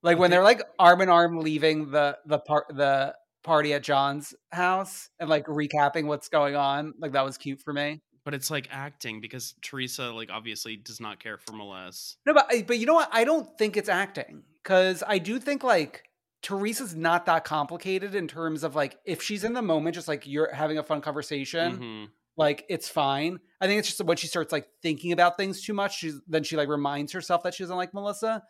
like 0.04 0.18
when 0.20 0.30
they're 0.32 0.44
like 0.44 0.62
arm 0.80 1.02
in 1.02 1.10
arm 1.10 1.40
leaving 1.40 1.92
the 1.92 2.18
the 2.26 2.40
part 2.40 2.66
the 2.70 3.16
party 3.44 3.74
at 3.74 3.84
John's 3.84 4.34
house 4.52 5.10
and 5.20 5.30
like 5.30 5.46
recapping 5.46 6.06
what's 6.06 6.30
going 6.30 6.56
on. 6.56 6.94
Like 7.00 7.14
that 7.14 7.24
was 7.26 7.38
cute 7.38 7.62
for 7.62 7.74
me. 7.74 8.02
But 8.28 8.34
it's 8.34 8.52
like 8.52 8.68
acting 8.74 9.22
because 9.22 9.54
Teresa, 9.62 10.12
like, 10.12 10.30
obviously 10.30 10.76
does 10.76 11.00
not 11.00 11.18
care 11.24 11.38
for 11.38 11.54
Melissa. 11.54 12.16
No, 12.26 12.34
but 12.34 12.52
but 12.68 12.78
you 12.78 12.86
know 12.86 12.96
what? 12.96 13.08
I 13.14 13.24
don't 13.24 13.58
think 13.58 13.78
it's 13.78 13.88
acting 13.88 14.44
because 14.62 15.02
I 15.08 15.18
do 15.18 15.40
think 15.40 15.64
like 15.64 16.04
Teresa's 16.42 16.94
not 16.94 17.26
that 17.28 17.46
complicated 17.46 18.16
in 18.16 18.28
terms 18.28 18.66
of 18.66 18.76
like 18.76 18.98
if 19.06 19.24
she's 19.24 19.46
in 19.46 19.54
the 19.54 19.62
moment, 19.62 19.96
just 19.96 20.10
like 20.10 20.28
you're 20.28 20.54
having 20.54 20.78
a 20.78 20.84
fun 20.84 21.00
conversation, 21.00 21.78
Mhm. 21.80 22.10
like 22.36 22.66
it's 22.68 22.90
fine. 22.90 23.40
I 23.62 23.68
think 23.68 23.80
it's 23.80 23.88
just 23.88 24.04
when 24.04 24.18
she 24.18 24.28
starts 24.28 24.52
like 24.52 24.68
thinking 24.82 25.14
about 25.14 25.38
things 25.38 25.62
too 25.62 25.74
much, 25.74 25.98
she's 26.00 26.20
then 26.28 26.44
she 26.44 26.58
like 26.58 26.68
reminds 26.68 27.14
herself 27.14 27.44
that 27.44 27.54
she 27.54 27.64
doesn't 27.64 27.78
like 27.78 27.94
Melissa. 27.94 28.44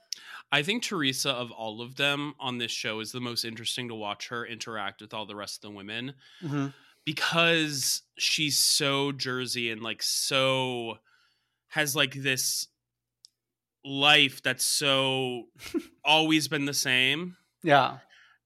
I 0.52 0.64
think 0.64 0.82
Teresa 0.82 1.30
of 1.30 1.52
all 1.52 1.82
of 1.84 1.98
them 1.98 2.34
on 2.40 2.58
this 2.58 2.72
show 2.72 3.00
is 3.00 3.12
the 3.12 3.22
most 3.22 3.46
interesting 3.46 3.90
to 3.90 3.94
watch 3.94 4.30
her 4.30 4.44
interact 4.44 5.02
with 5.02 5.14
all 5.14 5.28
the 5.28 5.36
rest 5.36 5.58
of 5.64 5.70
the 5.70 5.76
women 5.78 6.16
because 7.08 8.02
she's 8.18 8.58
so 8.58 9.14
Jersey 9.14 9.72
and 9.72 9.82
like 9.82 10.04
so 10.04 10.98
has 11.70 11.96
like 11.96 12.14
this 12.16 12.68
life 13.86 14.42
that's 14.44 14.66
so 14.66 15.44
always 16.04 16.48
been 16.48 16.66
the 16.66 16.74
same 16.74 17.38
Yeah, 17.64 18.00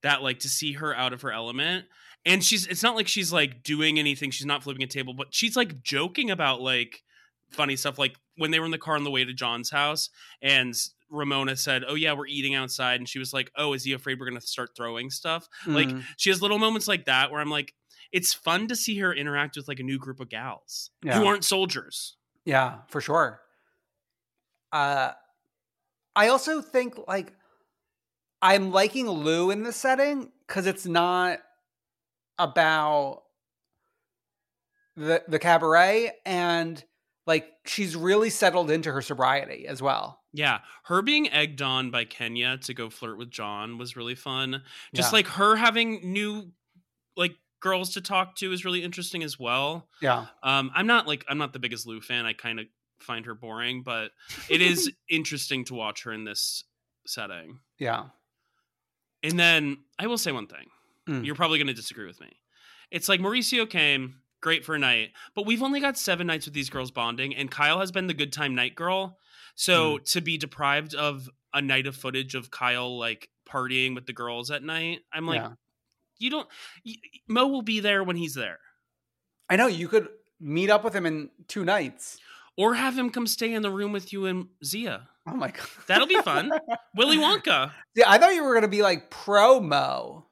that 0.04 0.22
like 0.22 0.40
to 0.40 0.50
see 0.50 0.74
her 0.74 0.96
out 0.96 1.14
of 1.14 1.22
her 1.22 1.32
element 1.32 1.86
and 2.26 2.44
she's 2.44 2.68
it's 2.68 2.84
not 2.84 2.96
like 2.96 3.08
she's 3.08 3.34
like 3.34 3.64
doing 3.64 3.98
anything 3.98 4.30
she's 4.32 4.46
not 4.46 4.64
flipping 4.64 4.84
a 4.84 4.88
table 4.88 5.14
but 5.14 5.34
she's 5.34 5.56
like 5.56 5.82
joking 5.82 6.30
about 6.30 6.62
like 6.62 7.04
funny 7.52 7.76
stuff 7.76 7.98
like 7.98 8.16
when 8.38 8.52
they 8.52 8.60
were 8.60 8.66
in 8.66 8.72
the 8.72 8.78
car 8.78 8.96
on 8.96 9.04
the 9.04 9.12
way 9.12 9.24
to 9.24 9.34
John's 9.34 9.70
house 9.70 10.10
and 10.42 10.74
Ramona 11.14 11.58
said, 11.58 11.84
"Oh 11.86 11.96
yeah, 11.96 12.14
we're 12.14 12.26
eating 12.28 12.56
outside." 12.56 13.02
And 13.02 13.10
she 13.10 13.20
was 13.20 13.34
like, 13.34 13.52
"Oh, 13.58 13.74
is 13.74 13.84
he 13.84 13.92
afraid 13.92 14.18
we're 14.18 14.30
going 14.30 14.40
to 14.40 14.48
start 14.48 14.70
throwing 14.78 15.10
stuff?" 15.10 15.46
Like 15.68 15.90
Mhm. 15.90 16.06
she 16.16 16.30
has 16.30 16.42
little 16.42 16.58
moments 16.58 16.88
like 16.88 17.04
that 17.04 17.32
where 17.32 17.42
I'm 17.42 17.50
like, 17.50 17.74
it's 18.12 18.34
fun 18.34 18.68
to 18.68 18.76
see 18.76 18.98
her 19.00 19.14
interact 19.14 19.56
with 19.56 19.68
like 19.68 19.80
a 19.80 19.84
new 19.84 19.98
group 19.98 20.20
of 20.20 20.30
gals 20.30 20.90
Yeah. 21.04 21.18
who 21.20 21.26
aren't 21.26 21.46
soldiers. 21.46 22.18
yeah, 22.46 22.80
for 22.88 23.00
sure. 23.02 23.42
Uh, 24.72 25.12
I 26.16 26.28
also 26.30 26.62
think 26.62 26.96
like 27.08 27.34
I'm 28.42 28.72
liking 28.72 29.08
Lou 29.10 29.52
in 29.52 29.64
this 29.64 29.76
setting 29.76 30.32
because 30.48 30.66
it's 30.66 30.86
not 30.86 31.40
about 32.40 33.22
the 34.96 35.24
the 35.28 35.40
cabaret 35.40 36.12
and 36.26 36.84
like 37.28 37.48
she's 37.66 37.96
really 37.96 38.30
settled 38.30 38.72
into 38.72 38.92
her 38.92 39.02
sobriety 39.02 39.68
as 39.68 39.82
well. 39.82 40.20
Yeah, 40.34 40.60
her 40.86 41.02
being 41.02 41.30
egged 41.32 41.62
on 41.62 41.92
by 41.92 42.06
Kenya 42.06 42.58
to 42.64 42.74
go 42.74 42.90
flirt 42.90 43.18
with 43.18 43.30
John 43.30 43.78
was 43.78 43.96
really 43.96 44.16
fun. 44.16 44.64
Just 44.96 45.12
Yeah. 45.12 45.18
like 45.18 45.28
her 45.28 45.56
having 45.56 46.12
new 46.14 46.52
like 47.16 47.36
girls 47.62 47.94
to 47.94 48.02
talk 48.02 48.36
to 48.38 48.52
is 48.52 48.66
really 48.66 48.84
interesting 48.84 49.24
as 49.24 49.40
well. 49.40 49.88
Yeah. 50.02 50.26
Um, 50.44 50.72
I'm 50.76 50.88
not 50.88 51.08
like 51.08 51.24
I'm 51.30 51.38
not 51.38 51.54
the 51.54 51.60
biggest 51.60 51.88
Lou 51.88 52.02
fan. 52.02 52.26
I 52.26 52.34
kind 52.34 52.60
of 52.60 52.66
find 53.00 53.26
her 53.26 53.34
boring, 53.36 53.84
but 53.84 54.12
it 54.50 54.62
is 54.62 54.92
interesting 55.10 55.64
to 55.66 55.74
watch 55.74 56.04
her 56.04 56.12
in 56.12 56.24
this 56.26 56.64
setting. 57.08 57.60
Yeah. 57.80 58.06
And 59.24 59.40
then 59.40 59.78
I 60.00 60.08
will 60.08 60.18
say 60.18 60.32
one 60.32 60.48
thing. 60.48 60.68
Mm. 61.08 61.26
You're 61.26 61.36
probably 61.36 61.58
going 61.58 61.68
to 61.68 61.74
disagree 61.74 62.06
with 62.08 62.20
me. 62.20 62.32
It's 62.90 63.08
like 63.10 63.20
Mauricio 63.20 63.70
came, 63.70 64.16
great 64.42 64.66
for 64.66 64.76
a 64.76 64.80
night, 64.80 65.10
but 65.36 65.46
we've 65.46 65.64
only 65.64 65.80
got 65.80 65.98
seven 65.98 66.28
nights 66.28 66.46
with 66.46 66.54
these 66.54 66.70
girls 66.70 66.92
bonding, 66.92 67.36
and 67.36 67.50
Kyle 67.50 67.80
has 67.80 67.92
been 67.92 68.08
the 68.08 68.14
good 68.14 68.34
time 68.34 68.56
night 68.56 68.76
girl. 68.76 69.18
So 69.56 69.98
Mm. 69.98 70.12
to 70.12 70.22
be 70.22 70.38
deprived 70.38 70.96
of 70.96 71.30
a 71.54 71.62
night 71.62 71.86
of 71.88 71.96
footage 71.96 72.36
of 72.36 72.50
Kyle 72.52 72.98
like 72.98 73.30
partying 73.48 73.96
with 73.96 74.06
the 74.06 74.14
girls 74.14 74.50
at 74.52 74.64
night, 74.64 75.02
I'm 75.14 75.26
like, 75.26 75.42
Yeah. 75.42 75.52
You 76.22 76.30
don't. 76.30 76.48
y 76.86 76.96
Mo 77.28 77.48
will 77.48 77.62
be 77.62 77.80
there 77.80 78.04
when 78.04 78.16
he's 78.16 78.34
there, 78.34 78.60
I 79.50 79.56
know 79.56 79.68
you 79.68 79.88
could 79.88 80.08
meet 80.40 80.70
up 80.70 80.84
with 80.84 80.96
him 80.96 81.06
in 81.06 81.30
two 81.48 81.64
nights. 81.66 82.18
or 82.58 82.74
have 82.74 82.98
him 82.98 83.10
come 83.10 83.28
stay 83.28 83.54
in 83.54 83.62
the 83.62 83.72
room 83.72 83.92
with 83.92 84.12
you 84.12 84.26
and 84.26 84.48
Zia. 84.64 85.08
Oh 85.28 85.36
my 85.36 85.52
god. 85.52 85.68
That'll 85.88 86.08
be 86.08 86.20
fun. 86.22 86.52
Willy 86.96 87.18
Wonka. 87.18 87.72
Yeah, 87.96 88.06
I 88.10 88.18
thought 88.18 88.34
you 88.36 88.44
were 88.44 88.54
gonna 88.54 88.68
be 88.68 88.82
like 88.82 89.10
promo. 89.12 90.24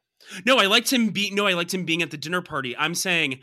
No, 0.45 0.57
I 0.57 0.65
liked 0.65 0.91
him 0.91 1.09
be 1.09 1.31
no, 1.31 1.47
I 1.47 1.53
liked 1.53 1.73
him 1.73 1.85
being 1.85 2.01
at 2.01 2.11
the 2.11 2.17
dinner 2.17 2.41
party. 2.41 2.75
I'm 2.77 2.95
saying 2.95 3.39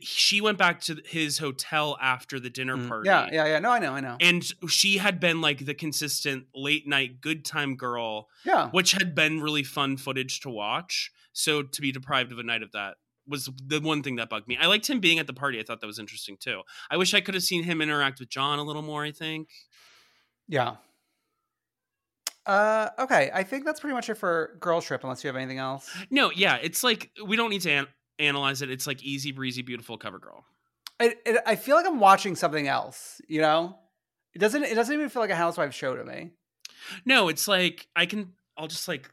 she 0.00 0.40
went 0.40 0.58
back 0.58 0.80
to 0.82 1.00
his 1.04 1.38
hotel 1.38 1.98
after 2.00 2.38
the 2.38 2.48
dinner 2.50 2.76
party. 2.88 3.08
Mm, 3.08 3.12
Yeah, 3.12 3.28
yeah, 3.32 3.46
yeah. 3.46 3.58
No, 3.58 3.70
I 3.70 3.80
know, 3.80 3.92
I 3.92 4.00
know. 4.00 4.16
And 4.20 4.44
she 4.68 4.98
had 4.98 5.18
been 5.18 5.40
like 5.40 5.66
the 5.66 5.74
consistent 5.74 6.46
late 6.54 6.86
night 6.86 7.20
good 7.20 7.44
time 7.44 7.74
girl, 7.74 8.28
yeah. 8.44 8.68
which 8.70 8.92
had 8.92 9.14
been 9.16 9.42
really 9.42 9.64
fun 9.64 9.96
footage 9.96 10.38
to 10.40 10.50
watch. 10.50 11.10
So 11.32 11.62
to 11.62 11.80
be 11.80 11.92
deprived 11.92 12.32
of 12.32 12.38
a 12.38 12.42
night 12.42 12.62
of 12.62 12.72
that 12.72 12.96
was 13.26 13.48
the 13.66 13.80
one 13.80 14.02
thing 14.02 14.16
that 14.16 14.28
bugged 14.28 14.48
me. 14.48 14.58
I 14.60 14.66
liked 14.66 14.88
him 14.88 15.00
being 15.00 15.18
at 15.18 15.26
the 15.26 15.32
party. 15.32 15.60
I 15.60 15.62
thought 15.62 15.80
that 15.80 15.86
was 15.86 15.98
interesting 15.98 16.36
too. 16.36 16.62
I 16.90 16.96
wish 16.96 17.14
I 17.14 17.20
could 17.20 17.34
have 17.34 17.42
seen 17.42 17.64
him 17.64 17.80
interact 17.80 18.20
with 18.20 18.28
John 18.28 18.58
a 18.58 18.64
little 18.64 18.82
more, 18.82 19.04
I 19.04 19.12
think. 19.12 19.48
Yeah. 20.48 20.76
Uh 22.44 22.88
okay, 22.98 23.30
I 23.32 23.44
think 23.44 23.64
that's 23.64 23.78
pretty 23.78 23.94
much 23.94 24.10
it 24.10 24.14
for 24.14 24.56
Girls 24.60 24.84
Trip 24.84 25.02
unless 25.04 25.22
you 25.22 25.28
have 25.28 25.36
anything 25.36 25.58
else. 25.58 25.88
No, 26.10 26.32
yeah, 26.32 26.58
it's 26.60 26.82
like 26.82 27.10
we 27.24 27.36
don't 27.36 27.50
need 27.50 27.62
to 27.62 27.70
an- 27.70 27.86
analyze 28.18 28.62
it. 28.62 28.70
It's 28.70 28.86
like 28.86 29.02
easy 29.04 29.30
breezy 29.30 29.62
beautiful 29.62 29.96
cover 29.96 30.18
girl. 30.18 30.44
It, 30.98 31.18
it, 31.24 31.42
I 31.46 31.54
feel 31.56 31.76
like 31.76 31.86
I'm 31.86 32.00
watching 32.00 32.34
something 32.34 32.66
else, 32.66 33.20
you 33.28 33.40
know? 33.40 33.78
It 34.34 34.38
doesn't 34.38 34.64
it 34.64 34.74
doesn't 34.74 34.92
even 34.92 35.08
feel 35.08 35.22
like 35.22 35.30
a 35.30 35.36
housewife 35.36 35.72
show 35.72 35.94
to 35.94 36.04
me. 36.04 36.32
No, 37.04 37.28
it's 37.28 37.46
like 37.46 37.86
I 37.94 38.06
can. 38.06 38.32
I'll 38.56 38.66
just 38.66 38.88
like 38.88 39.08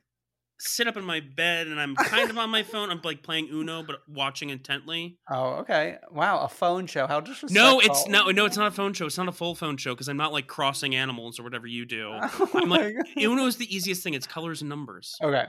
sit 0.60 0.88
up 0.88 0.98
in 0.98 1.06
my 1.06 1.22
bed 1.22 1.67
and 1.67 1.80
I'm 1.80 1.95
kind 1.95 2.30
of 2.30 2.38
on 2.38 2.50
my 2.50 2.63
phone. 2.63 2.91
I'm 2.91 3.02
like 3.04 3.24
playing 3.24 3.50
Uno, 3.50 3.82
but 3.84 3.98
watching 4.08 4.50
intently. 4.50 5.17
Oh, 5.30 5.54
okay. 5.62 5.98
Wow, 6.12 6.41
a 6.41 6.50
phone 6.50 6.86
show. 6.86 7.08
How 7.08 7.22
disrespectful. 7.22 7.56
No, 7.56 7.80
it's 7.80 8.08
no, 8.08 8.30
no, 8.30 8.45
it's 8.45 8.58
not 8.58 8.67
a 8.67 8.72
phone 8.72 8.93
show. 8.93 9.06
It's 9.06 9.17
not 9.17 9.28
a 9.28 9.34
full 9.34 9.56
phone 9.56 9.78
show 9.78 9.93
because 9.93 10.10
I'm 10.10 10.17
not 10.17 10.34
like 10.34 10.48
crossing 10.48 10.95
animals 10.95 11.39
or 11.39 11.43
whatever 11.43 11.67
you 11.67 11.86
do. 11.86 12.12
Oh 12.41 12.50
I'm 12.54 12.69
like 12.69 12.95
God. 12.95 13.24
Uno 13.24 13.45
is 13.45 13.58
the 13.58 13.74
easiest 13.74 14.04
thing. 14.04 14.13
It's 14.13 14.28
colors 14.28 14.62
and 14.62 14.69
numbers. 14.69 15.17
Okay. 15.22 15.45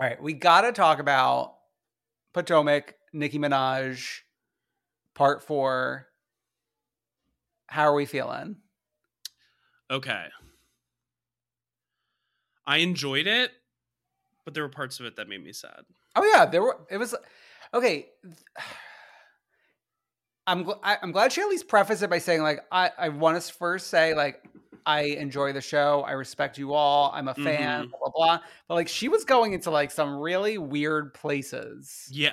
All 0.00 0.08
right, 0.08 0.20
we 0.22 0.32
got 0.32 0.62
to 0.62 0.72
talk 0.72 0.98
about 0.98 1.54
Potomac, 2.32 2.94
Nicki 3.12 3.38
Minaj, 3.38 4.20
part 5.14 5.42
four. 5.42 6.06
How 7.66 7.84
are 7.84 7.94
we 7.94 8.06
feeling? 8.06 8.56
Okay. 9.90 10.24
I 12.66 12.78
enjoyed 12.78 13.26
it, 13.26 13.50
but 14.44 14.54
there 14.54 14.62
were 14.62 14.68
parts 14.68 15.00
of 15.00 15.06
it 15.06 15.16
that 15.16 15.28
made 15.28 15.42
me 15.42 15.52
sad. 15.52 15.82
Oh 16.16 16.24
yeah, 16.34 16.46
there 16.46 16.62
were. 16.62 16.78
It 16.90 16.98
was 16.98 17.14
okay. 17.74 18.06
I'm 20.46 20.64
gl- 20.64 20.80
I, 20.82 20.98
I'm 21.02 21.12
glad 21.12 21.32
she 21.32 21.40
at 21.40 21.48
least 21.48 21.68
prefaced 21.68 22.02
it 22.02 22.10
by 22.10 22.18
saying 22.18 22.42
like 22.42 22.60
I 22.72 22.90
I 22.98 23.08
want 23.10 23.40
to 23.40 23.52
first 23.52 23.88
say 23.88 24.14
like 24.14 24.42
I 24.84 25.02
enjoy 25.02 25.52
the 25.52 25.60
show. 25.60 26.02
I 26.06 26.12
respect 26.12 26.58
you 26.58 26.72
all. 26.74 27.12
I'm 27.14 27.28
a 27.28 27.34
fan. 27.34 27.86
Mhm. 27.86 27.90
Blah 27.90 27.98
blah 28.00 28.10
blah. 28.14 28.38
But 28.66 28.74
like 28.74 28.88
she 28.88 29.08
was 29.08 29.24
going 29.24 29.52
into 29.52 29.70
like 29.70 29.92
some 29.92 30.16
really 30.16 30.58
weird 30.58 31.14
places. 31.14 32.08
Yeah. 32.10 32.32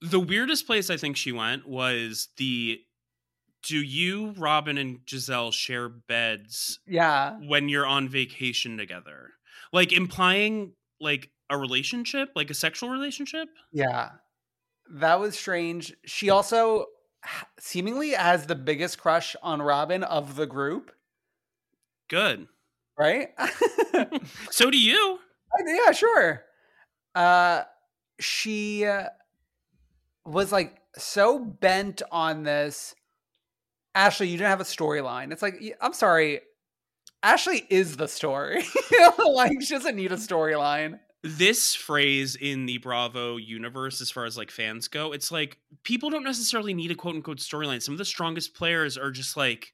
The 0.00 0.20
weirdest 0.20 0.66
place 0.66 0.88
I 0.90 0.96
think 0.96 1.16
she 1.16 1.32
went 1.32 1.68
was 1.68 2.28
the 2.38 2.80
do 3.62 3.76
you, 3.78 4.34
Robin, 4.38 4.78
and 4.78 5.00
Gizelle 5.06 5.52
share 5.52 5.88
beds 5.88 6.80
Yeah. 6.86 7.36
when 7.46 7.68
you're 7.68 7.86
on 7.86 8.08
vacation 8.08 8.76
together? 8.78 9.30
Like 9.72 9.92
implying 9.92 10.72
like 11.00 11.30
a 11.50 11.56
relationship, 11.58 12.30
like 12.34 12.50
a 12.50 12.54
sexual 12.54 12.90
relationship? 12.90 13.48
Yeah. 13.72 14.10
That 14.90 15.20
was 15.20 15.38
strange. 15.38 15.92
She 16.06 16.30
also 16.30 16.86
seemingly 17.58 18.10
has 18.10 18.46
the 18.46 18.54
biggest 18.54 18.98
crush 18.98 19.34
on 19.42 19.60
Robin 19.60 20.02
of 20.04 20.36
the 20.36 20.46
group, 20.46 20.92
Good. 22.08 22.46
right? 22.98 23.28
So 24.50 24.70
do 24.70 24.78
you. 24.78 25.18
Yeah, 25.66 25.92
sure. 25.92 26.44
Uh, 27.14 27.62
she 28.20 28.84
uh, 28.86 29.06
was 30.24 30.52
like 30.52 30.78
so 30.96 31.38
bent 31.38 32.02
on 32.12 32.44
this. 32.44 32.94
Ashley, 33.98 34.28
you 34.28 34.38
didn't 34.38 34.50
have 34.50 34.60
a 34.60 34.64
storyline. 34.64 35.32
It's 35.32 35.42
like, 35.42 35.60
I'm 35.80 35.92
sorry. 35.92 36.40
Ashley 37.24 37.66
is 37.68 37.96
the 37.96 38.06
story. 38.06 38.64
like, 39.18 39.60
she 39.60 39.74
doesn't 39.74 39.96
need 39.96 40.12
a 40.12 40.16
storyline. 40.16 41.00
this 41.24 41.74
phrase 41.74 42.36
in 42.36 42.66
the 42.66 42.78
Bravo 42.78 43.38
universe, 43.38 44.00
as 44.00 44.08
far 44.08 44.24
as 44.24 44.38
like 44.38 44.52
fans 44.52 44.86
go, 44.86 45.10
it's 45.10 45.32
like 45.32 45.58
people 45.82 46.10
don't 46.10 46.22
necessarily 46.22 46.74
need 46.74 46.92
a 46.92 46.94
quote 46.94 47.16
unquote 47.16 47.38
storyline. 47.38 47.82
Some 47.82 47.92
of 47.92 47.98
the 47.98 48.04
strongest 48.04 48.54
players 48.54 48.96
are 48.96 49.10
just 49.10 49.36
like 49.36 49.72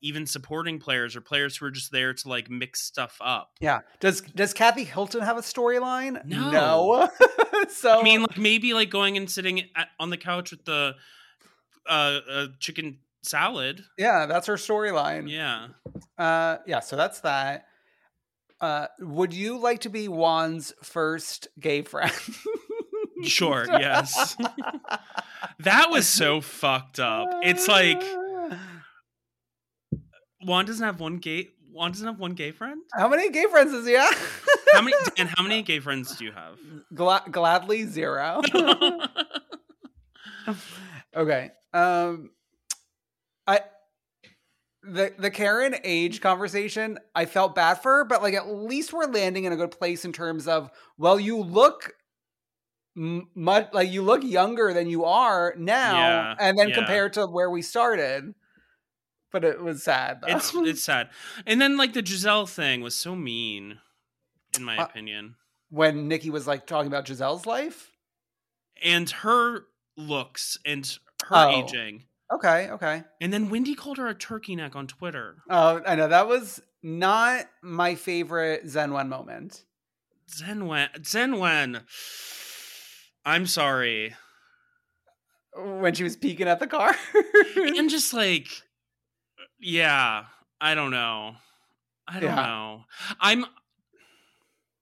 even 0.00 0.24
supporting 0.24 0.78
players 0.78 1.16
or 1.16 1.20
players 1.20 1.56
who 1.56 1.66
are 1.66 1.72
just 1.72 1.90
there 1.90 2.14
to 2.14 2.28
like 2.28 2.48
mix 2.48 2.80
stuff 2.80 3.18
up. 3.20 3.50
Yeah. 3.58 3.80
Does 3.98 4.20
Does 4.20 4.54
Kathy 4.54 4.84
Hilton 4.84 5.22
have 5.22 5.36
a 5.36 5.42
storyline? 5.42 6.24
No. 6.24 6.52
No. 6.52 7.10
so 7.70 7.98
I 7.98 8.04
mean, 8.04 8.20
like 8.20 8.38
maybe 8.38 8.72
like 8.72 8.90
going 8.90 9.16
and 9.16 9.28
sitting 9.28 9.62
at, 9.74 9.88
on 9.98 10.10
the 10.10 10.16
couch 10.16 10.52
with 10.52 10.64
the 10.64 10.94
uh, 11.88 12.20
uh 12.30 12.46
chicken 12.60 12.98
salad. 13.24 13.82
yeah, 13.98 14.26
that's 14.26 14.46
her 14.46 14.54
storyline. 14.56 15.30
Yeah. 15.30 15.68
Uh, 16.18 16.58
yeah. 16.66 16.80
So 16.80 16.96
that's 16.96 17.20
that. 17.20 17.66
Uh, 18.60 18.86
would 19.00 19.34
you 19.34 19.58
like 19.58 19.80
to 19.80 19.90
be 19.90 20.06
Juan's 20.06 20.72
first 20.82 21.48
gay 21.58 21.82
friend? 21.82 22.12
Sure, 23.24 23.66
yes. 23.68 24.36
that 25.60 25.90
was 25.90 26.06
so 26.06 26.40
fucked 26.40 27.00
up. 27.00 27.28
It's 27.42 27.68
like 27.68 28.02
Juan 30.44 30.66
doesn't 30.66 30.84
have 30.84 31.00
one 31.00 31.18
gay 31.18 31.48
Juan 31.70 31.90
doesn't 31.90 32.06
have 32.06 32.18
one 32.18 32.34
gay 32.34 32.52
friend? 32.52 32.80
how 32.92 33.08
many 33.08 33.30
gay 33.30 33.46
friends 33.50 33.72
does 33.72 33.86
he 33.86 33.94
have? 33.94 34.42
How 34.72 34.82
many 34.82 34.96
and 35.18 35.28
how 35.36 35.42
many 35.42 35.62
gay 35.70 35.80
friends 35.80 36.16
do 36.16 36.24
you 36.24 36.32
have? 36.32 36.58
Gla- 36.94 37.24
gladly 37.30 37.84
zero. 37.84 38.40
okay. 41.16 41.50
Um, 41.72 42.30
I 43.46 43.60
the 44.82 45.14
the 45.18 45.30
Karen 45.30 45.76
age 45.84 46.20
conversation. 46.20 46.98
I 47.14 47.24
felt 47.24 47.54
bad 47.54 47.74
for 47.74 47.96
her, 47.98 48.04
but 48.04 48.22
like 48.22 48.34
at 48.34 48.48
least 48.48 48.92
we're 48.92 49.06
landing 49.06 49.44
in 49.44 49.52
a 49.52 49.56
good 49.56 49.70
place 49.70 50.04
in 50.04 50.12
terms 50.12 50.46
of 50.48 50.70
well, 50.98 51.18
you 51.18 51.38
look. 51.38 51.92
Much 52.96 53.70
like 53.72 53.90
you 53.90 54.02
look 54.02 54.22
younger 54.22 54.72
than 54.72 54.88
you 54.88 55.04
are 55.04 55.52
now, 55.58 55.96
Yeah, 55.98 56.34
and 56.38 56.56
then 56.56 56.68
yeah. 56.68 56.76
compared 56.76 57.14
to 57.14 57.26
where 57.26 57.50
we 57.50 57.60
started, 57.60 58.36
but 59.32 59.42
it 59.42 59.60
was 59.60 59.82
sad. 59.82 60.20
Though. 60.20 60.28
it's 60.36 60.54
it's 60.54 60.84
sad. 60.84 61.10
And 61.44 61.60
then 61.60 61.76
like 61.76 61.92
the 61.92 62.04
Gizelle 62.04 62.48
thing 62.48 62.82
was 62.82 62.94
so 62.94 63.16
mean, 63.16 63.80
in 64.56 64.62
my 64.62 64.78
Uh, 64.78 64.84
opinion. 64.84 65.34
when 65.70 66.06
Nikki 66.06 66.30
was 66.30 66.46
like 66.46 66.68
talking 66.68 66.86
about 66.86 67.04
Gizelle's 67.04 67.46
life. 67.46 67.90
And 68.80 69.10
her 69.10 69.64
looks 69.96 70.56
and 70.64 70.86
her 71.24 71.34
Oh. 71.36 71.64
aging. 71.64 72.04
Okay, 72.32 72.70
okay. 72.70 73.04
And 73.20 73.32
then 73.32 73.50
Wendy 73.50 73.74
called 73.74 73.98
her 73.98 74.08
a 74.08 74.14
turkey 74.14 74.56
neck 74.56 74.74
on 74.74 74.86
Twitter. 74.86 75.36
Oh, 75.50 75.80
I 75.86 75.94
know 75.94 76.08
that 76.08 76.26
was 76.26 76.60
not 76.82 77.44
my 77.62 77.94
favorite 77.94 78.64
Zenwen 78.66 79.08
moment. 79.08 79.64
Zenwen 80.30 80.88
Zenwen. 81.00 81.82
I'm 83.26 83.46
sorry. 83.46 84.14
when 85.56 85.94
she 85.94 86.02
was 86.04 86.16
peeking 86.16 86.48
at 86.48 86.58
the 86.60 86.66
car. 86.66 86.94
and 87.56 87.88
just 87.90 88.12
like 88.12 88.48
yeah 89.60 90.24
i 90.60 90.74
don't 90.74 90.90
know 90.90 91.34
i 92.08 92.14
don't 92.20 92.30
Yeah. 92.30 92.34
know 92.46 92.84
i'm 93.20 93.46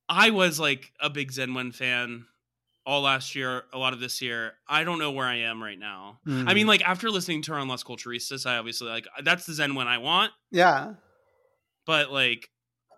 i 0.09 0.31
was 0.31 0.59
like 0.59 0.93
a 1.01 1.09
big 1.11 1.31
zenwen 1.31 1.75
fan 1.75 2.25
all 2.85 3.03
last 3.03 3.35
year 3.35 3.63
a 3.73 3.79
lot 3.79 3.93
of 3.93 4.01
this 4.01 4.21
year 4.21 4.53
i 4.69 4.83
don't 4.85 4.99
know 4.99 5.13
where 5.13 5.27
i 5.27 5.37
am 5.37 5.63
right 5.63 5.79
now 5.79 6.19
i 6.27 6.29
Mm. 6.31 6.55
mean 6.55 6.67
like 6.67 6.83
after 6.83 7.11
listening 7.11 7.43
to 7.43 7.53
her 7.53 7.59
on 7.59 7.69
las 7.69 7.85
culturistas 7.85 8.45
i 8.47 8.57
obviously 8.59 8.89
like 8.89 9.07
that's 9.23 9.47
the 9.47 9.53
zenwen 9.53 9.87
i 9.87 9.99
want 9.99 10.33
yeah, 10.51 10.95
but 11.87 12.11
like 12.11 12.49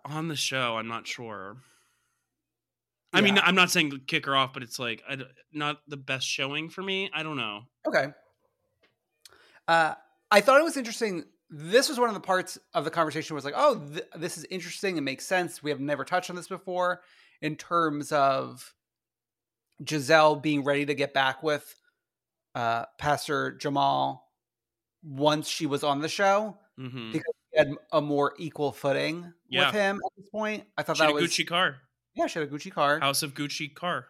on 0.03 0.27
the 0.27 0.35
show 0.35 0.77
i'm 0.77 0.87
not 0.87 1.05
sure 1.07 1.57
i 3.13 3.21
mean 3.21 3.37
i'm 3.39 3.55
not 3.55 3.69
saying 3.71 3.91
kick 4.07 4.25
her 4.25 4.35
off 4.35 4.53
but 4.53 4.63
it's 4.63 4.77
like 4.79 5.01
I 5.09 5.17
not 5.53 5.77
the 5.87 5.97
best 5.97 6.27
showing 6.27 6.69
for 6.69 6.81
me 6.83 7.09
i 7.13 7.23
don't 7.23 7.37
know 7.37 7.61
okay. 7.87 8.07
Uh, 9.67 9.95
I 10.29 10.41
thought 10.41 10.59
it 10.59 10.63
was 10.63 10.77
interesting. 10.77 11.23
This 11.49 11.89
was 11.89 11.99
one 11.99 12.07
of 12.07 12.13
the 12.13 12.21
parts 12.21 12.59
of 12.75 12.83
the 12.85 12.91
conversation 12.91 13.35
was 13.35 13.43
like, 13.43 13.55
oh, 13.57 13.81
th- 13.91 14.05
this 14.15 14.37
is 14.37 14.45
interesting. 14.51 14.95
It 14.97 15.01
makes 15.01 15.25
sense. 15.25 15.63
We 15.63 15.71
have 15.71 15.79
never 15.79 16.05
touched 16.05 16.29
on 16.29 16.35
this 16.35 16.47
before 16.47 17.01
in 17.41 17.55
terms 17.55 18.11
of 18.11 18.74
Gizelle 19.83 20.41
being 20.41 20.63
ready 20.63 20.85
to 20.85 20.93
get 20.93 21.13
back 21.13 21.43
with 21.43 21.75
uh, 22.55 22.85
Pastor 22.97 23.51
Jamal 23.53 24.29
once 25.03 25.47
she 25.47 25.65
was 25.65 25.83
on 25.83 26.01
the 26.01 26.09
show 26.09 26.57
hmm 26.77 27.11
because 27.11 27.33
she 27.53 27.59
had 27.59 27.69
a 27.91 28.01
more 28.01 28.33
equal 28.37 28.71
footing 28.71 29.31
Yeah. 29.49 29.67
with 29.67 29.75
him 29.75 29.97
at 30.05 30.11
this 30.17 30.29
point. 30.29 30.63
I 30.77 30.83
thought 30.83 30.97
she 30.97 31.03
that 31.03 31.11
a 31.11 31.13
was 31.13 31.23
gucci 31.25 31.45
car 31.47 31.77
yeah, 32.15 32.27
she 32.27 32.39
had 32.39 32.47
a 32.47 32.51
Gucci 32.51 32.71
car. 32.71 32.99
house 33.01 33.23
of 33.23 33.33
gucci 33.33 33.73
car 33.75 34.07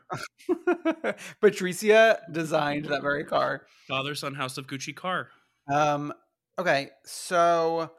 Patricia 1.42 2.20
designed 2.32 2.86
that 2.86 3.02
very 3.02 3.24
car. 3.24 3.66
Father 3.88 4.14
son 4.16 4.36
house 4.36 4.58
of 4.60 4.68
Gucci 4.68 4.96
car. 4.96 5.30
Um, 5.72 6.14
okay, 6.60 6.90
so 7.06 7.92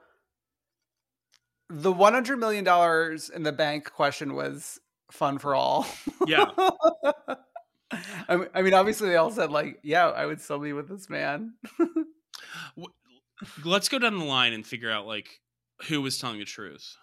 the 1.68 1.92
one 1.92 2.12
hundred 2.12 2.38
million 2.38 2.62
dollars 2.64 3.29
in 3.31 3.42
the 3.42 3.52
bank 3.52 3.90
question 3.92 4.35
was 4.35 4.79
fun 5.11 5.38
for 5.38 5.55
all. 5.57 5.87
Yeah. 6.26 6.46
I 7.92 8.62
mean, 8.62 8.75
obviously 8.75 9.09
they 9.09 9.16
all 9.16 9.31
said 9.31 9.51
like, 9.51 9.79
"Yeah, 9.83 10.09
I 10.09 10.27
would 10.27 10.40
still 10.40 10.59
be 10.59 10.72
with 10.72 10.88
this 10.88 11.09
man." 11.09 11.55
Let's 13.64 13.88
go 13.88 13.99
down 13.99 14.18
the 14.18 14.25
line 14.25 14.53
and 14.53 14.66
figure 14.66 14.90
out 14.90 15.07
like 15.07 15.40
who 15.88 16.01
was 16.01 16.18
telling 16.18 16.38
the 16.38 16.44
truth. 16.44 16.96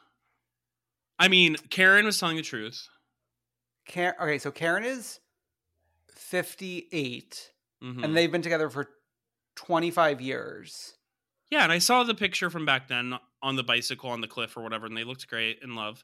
I 1.19 1.27
mean, 1.27 1.55
Karen 1.69 2.05
was 2.05 2.19
telling 2.19 2.37
the 2.37 2.41
truth. 2.41 2.87
Karen, 3.87 4.15
okay, 4.19 4.39
so 4.39 4.51
Karen 4.51 4.83
is 4.83 5.19
fifty-eight, 6.15 7.51
Mhm. 7.83 8.03
and 8.03 8.15
they've 8.17 8.31
been 8.31 8.41
together 8.41 8.69
for 8.69 8.89
twenty-five 9.55 10.21
years. 10.21 10.97
yeah, 11.51 11.61
and 11.63 11.71
I 11.71 11.77
saw 11.77 12.03
the 12.03 12.15
picture 12.15 12.49
from 12.49 12.65
back 12.65 12.87
then 12.87 13.13
on 13.43 13.55
the 13.55 13.63
bicycle 13.63 14.09
on 14.09 14.21
the 14.21 14.27
cliff 14.27 14.57
or 14.57 14.63
whatever, 14.63 14.87
and 14.87 14.97
they 14.97 15.03
looked 15.03 15.27
great 15.27 15.59
in 15.61 15.75
love. 15.75 16.03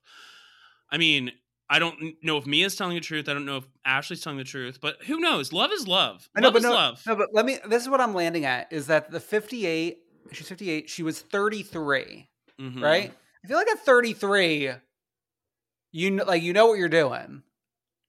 I 0.91 0.97
mean, 0.99 1.31
I 1.69 1.77
don't 1.79 2.15
know 2.23 2.37
if 2.37 2.45
Mia's 2.47 2.75
telling 2.75 2.95
the 2.95 3.01
truth. 3.01 3.29
I 3.29 3.33
don't 3.33 3.45
know 3.45 3.57
if 3.57 3.67
Ashley's 3.85 4.21
telling 4.21 4.37
the 4.39 4.43
truth, 4.43 4.79
but 4.81 4.97
who 5.05 5.19
knows? 5.19 5.53
Love 5.53 5.71
is 5.71 5.87
love. 5.87 6.27
I 6.35 6.39
know, 6.41 6.47
love 6.47 6.53
but 6.53 6.59
is 6.59 6.63
no, 6.63 6.71
love. 6.73 7.01
no, 7.05 7.15
but 7.15 7.29
let 7.33 7.45
me. 7.45 7.59
This 7.67 7.83
is 7.83 7.89
what 7.89 8.01
I'm 8.01 8.13
landing 8.13 8.45
at: 8.45 8.71
is 8.73 8.87
that 8.87 9.11
the 9.11 9.19
fifty-eight? 9.19 9.99
She's 10.31 10.47
fifty-eight. 10.47 10.89
She 10.89 11.03
was 11.03 11.19
thirty-three. 11.21 12.27
Mhm. 12.59 12.81
right? 12.81 13.13
I 13.43 13.47
feel 13.47 13.55
like 13.57 13.69
at 13.69 13.79
33, 13.85 14.71
you 15.93 16.11
know, 16.11 16.25
like 16.25 16.43
you 16.43 16.51
know 16.53 16.67
what 16.67 16.77
you're 16.77 16.89
doing. 16.89 17.43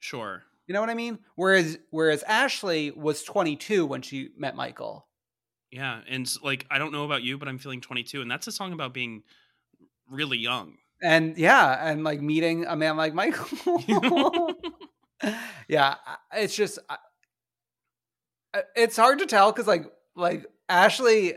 Sure. 0.00 0.42
You 0.66 0.74
know 0.74 0.80
what 0.80 0.90
I 0.90 0.94
mean? 0.94 1.18
Whereas 1.36 1.78
whereas 1.90 2.22
Ashley 2.24 2.90
was 2.90 3.22
22 3.22 3.86
when 3.86 4.02
she 4.02 4.30
met 4.36 4.56
Michael. 4.56 5.06
Yeah, 5.70 6.00
and 6.08 6.28
like 6.42 6.66
I 6.70 6.78
don't 6.78 6.92
know 6.92 7.04
about 7.04 7.22
you, 7.22 7.38
but 7.38 7.46
I'm 7.46 7.58
feeling 7.58 7.80
22, 7.80 8.22
and 8.22 8.30
that's 8.30 8.48
a 8.48 8.52
song 8.52 8.72
about 8.72 8.92
being 8.92 9.22
really 10.08 10.38
young. 10.38 10.74
And 11.02 11.36
yeah, 11.38 11.88
and 11.88 12.04
like 12.04 12.20
meeting 12.20 12.66
a 12.66 12.76
man 12.76 12.96
like 12.96 13.14
Michael. 13.14 14.54
yeah, 15.68 15.96
it's 16.34 16.54
just 16.54 16.78
it's 18.74 18.96
hard 18.96 19.18
to 19.20 19.26
tell 19.26 19.52
cuz 19.52 19.66
like 19.66 19.86
like 20.16 20.46
Ashley 20.68 21.36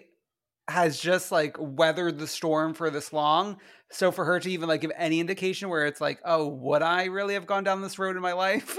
has 0.69 0.99
just 0.99 1.32
like 1.32 1.58
weathered 1.60 2.19
the 2.19 2.28
storm 2.28 2.73
for 2.73 2.89
this 2.89 3.12
long. 3.13 3.58
So 3.91 4.12
for 4.12 4.26
her 4.26 4.39
to 4.39 4.49
even 4.49 4.67
like 4.67 4.82
give 4.82 4.91
any 4.95 5.19
indication 5.19 5.69
where 5.69 5.86
it's 5.86 6.02
like, 6.02 6.19
"Oh, 6.26 6.47
would 6.47 6.82
I 6.82 7.06
really 7.06 7.36
have 7.36 7.45
gone 7.45 7.63
down 7.63 7.82
this 7.82 7.99
road 7.99 8.15
in 8.15 8.21
my 8.21 8.34
life?" 8.34 8.78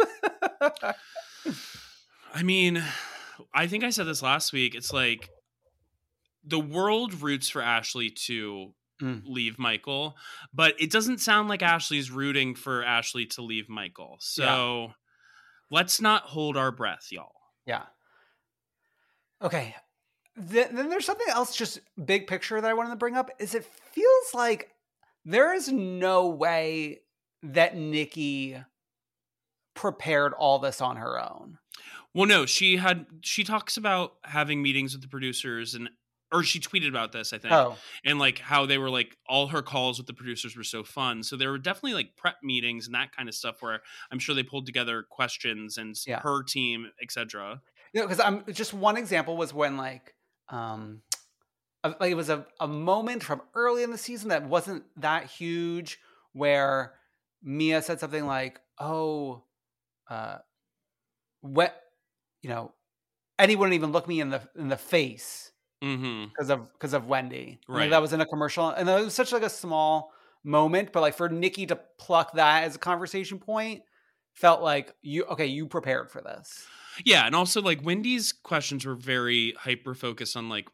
I 2.34 2.42
mean, 2.42 2.82
I 3.54 3.68
think 3.68 3.84
I 3.84 3.90
said 3.90 4.06
this 4.06 4.22
last 4.22 4.52
week. 4.52 4.74
It's 4.74 4.92
like 4.92 5.28
the 6.44 6.58
world 6.58 7.22
roots 7.22 7.48
for 7.48 7.62
Ashley 7.62 8.10
to 8.26 8.72
Mm. 9.02 9.22
leave 9.26 9.58
Michael, 9.58 10.16
but 10.52 10.80
it 10.80 10.90
doesn't 10.90 11.20
sound 11.20 11.48
like 11.48 11.62
Ashley's 11.62 12.10
rooting 12.10 12.54
for 12.54 12.84
Ashley 12.84 13.26
to 13.26 13.42
leave 13.42 13.68
Michael. 13.68 14.16
So 14.20 14.92
let's 15.70 16.00
not 16.00 16.22
hold 16.22 16.56
our 16.56 16.70
breath, 16.70 17.08
y'all. 17.10 17.32
Yeah. 17.66 17.82
Okay. 19.42 19.74
Then, 20.36 20.74
then 20.74 20.90
there's 20.90 21.04
something 21.04 21.26
else, 21.28 21.56
just 21.56 21.80
big 22.04 22.26
picture 22.26 22.60
that 22.60 22.70
I 22.70 22.74
wanted 22.74 22.90
to 22.90 22.96
bring 22.96 23.16
up. 23.16 23.30
Is 23.38 23.54
it 23.54 23.64
feels 23.64 24.34
like 24.34 24.70
there 25.24 25.52
is 25.54 25.70
no 25.72 26.28
way 26.28 27.00
that 27.42 27.76
Nikki 27.76 28.56
prepared 29.74 30.32
all 30.32 30.58
this 30.58 30.80
on 30.80 30.96
her 30.96 31.20
own. 31.20 31.58
Well, 32.14 32.26
no, 32.26 32.46
she 32.46 32.76
had 32.76 33.06
she 33.22 33.44
talks 33.44 33.76
about 33.76 34.14
having 34.22 34.62
meetings 34.62 34.92
with 34.92 35.02
the 35.02 35.08
producers 35.08 35.74
and 35.74 35.90
or 36.34 36.42
she 36.42 36.58
tweeted 36.60 36.88
about 36.88 37.12
this, 37.12 37.32
I 37.32 37.38
think. 37.38 37.54
Oh. 37.54 37.76
And 38.04 38.18
like 38.18 38.38
how 38.40 38.66
they 38.66 38.76
were 38.76 38.90
like 38.90 39.16
all 39.28 39.46
her 39.46 39.62
calls 39.62 39.98
with 39.98 40.06
the 40.06 40.12
producers 40.12 40.56
were 40.56 40.64
so 40.64 40.82
fun. 40.82 41.22
So 41.22 41.36
there 41.36 41.50
were 41.50 41.58
definitely 41.58 41.94
like 41.94 42.16
prep 42.16 42.36
meetings 42.42 42.86
and 42.86 42.94
that 42.94 43.16
kind 43.16 43.28
of 43.28 43.34
stuff 43.34 43.62
where 43.62 43.80
I'm 44.10 44.18
sure 44.18 44.34
they 44.34 44.42
pulled 44.42 44.66
together 44.66 45.04
questions 45.08 45.78
and 45.78 45.94
Yeah. 46.06 46.20
her 46.20 46.42
team, 46.42 46.90
etc. 47.00 47.62
you 47.94 48.00
know 48.00 48.06
because 48.08 48.20
i'm 48.20 48.44
just 48.52 48.74
one 48.74 48.96
example 48.96 49.36
was 49.36 49.54
when 49.54 49.76
like 49.76 50.14
um 50.48 51.00
like 51.84 52.10
it 52.10 52.16
was 52.16 52.28
a, 52.28 52.44
a 52.58 52.66
moment 52.66 53.22
from 53.22 53.40
early 53.54 53.84
in 53.84 53.92
the 53.92 53.98
season 53.98 54.30
that 54.30 54.48
wasn't 54.48 54.82
that 54.96 55.26
huge 55.26 56.00
where 56.32 56.94
mia 57.42 57.80
said 57.82 58.00
something 58.00 58.26
like 58.26 58.58
oh 58.80 59.44
uh 60.10 60.38
what 61.40 61.80
you 62.42 62.48
know 62.50 62.72
Eddie 63.38 63.56
wouldn't 63.56 63.74
even 63.74 63.92
look 63.92 64.08
me 64.08 64.20
in 64.20 64.30
the 64.30 64.40
in 64.56 64.68
the 64.68 64.76
face 64.76 65.52
Mm-hmm. 65.82 66.26
because 66.30 66.50
of 66.50 66.72
because 66.72 66.94
of 66.94 67.06
wendy 67.06 67.58
And, 67.68 67.74
like, 67.74 67.80
Right. 67.80 67.90
that 67.90 68.00
was 68.02 68.12
in 68.12 68.20
a 68.20 68.26
commercial 68.26 68.68
and 68.70 68.88
it 68.88 69.04
was 69.04 69.14
such 69.14 69.32
like 69.32 69.42
a 69.42 69.50
small 69.50 70.12
moment 70.42 70.92
but 70.92 71.00
like 71.00 71.14
for 71.14 71.28
nikki 71.28 71.66
to 71.66 71.76
pluck 71.98 72.32
that 72.34 72.64
as 72.64 72.74
a 72.76 72.78
conversation 72.78 73.38
point 73.38 73.82
felt 74.32 74.62
like 74.62 74.94
you 75.02 75.24
okay 75.24 75.46
you 75.46 75.66
prepared 75.66 76.10
for 76.10 76.20
this 76.22 76.66
Yeah, 77.04 77.26
and 77.26 77.34
also 77.34 77.60
like 77.60 77.84
Wendy's 77.84 78.32
questions 78.32 78.86
were 78.86 78.94
very 78.94 79.52
hyper 79.58 79.94
focused 79.94 80.36
on 80.36 80.48
like 80.48 80.68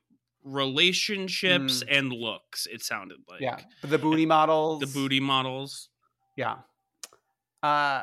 relationships 0.45 1.83
and 1.89 2.13
looks. 2.13 2.67
It 2.67 2.83
sounded 2.83 3.19
like 3.29 3.41
Mm. 3.41 3.45
yeah 3.45 3.61
but 3.81 3.91
the 3.91 3.99
booty 3.99 4.27
models 4.27 4.81
the 4.81 4.87
booty 4.87 5.21
models. 5.21 5.89
Yeah. 6.37 6.57
Uh 7.63 8.03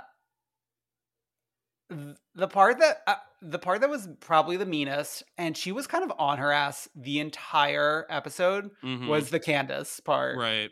the 2.36 2.48
part 2.48 2.80
that 2.80 3.02
uh, 3.08 3.16
the 3.42 3.60
part 3.60 3.82
that 3.82 3.90
was 3.90 4.08
probably 4.20 4.58
the 4.58 4.66
meanest 4.66 5.24
and 5.38 5.56
she 5.56 5.72
was 5.72 5.86
kind 5.88 6.04
of 6.04 6.12
on 6.18 6.38
her 6.40 6.52
ass 6.52 6.90
the 6.96 7.20
entire 7.20 8.06
episode 8.10 8.72
Mhm. 8.84 9.08
was 9.08 9.30
the 9.30 9.40
Candiace 9.40 10.00
part. 10.00 10.38
right. 10.38 10.72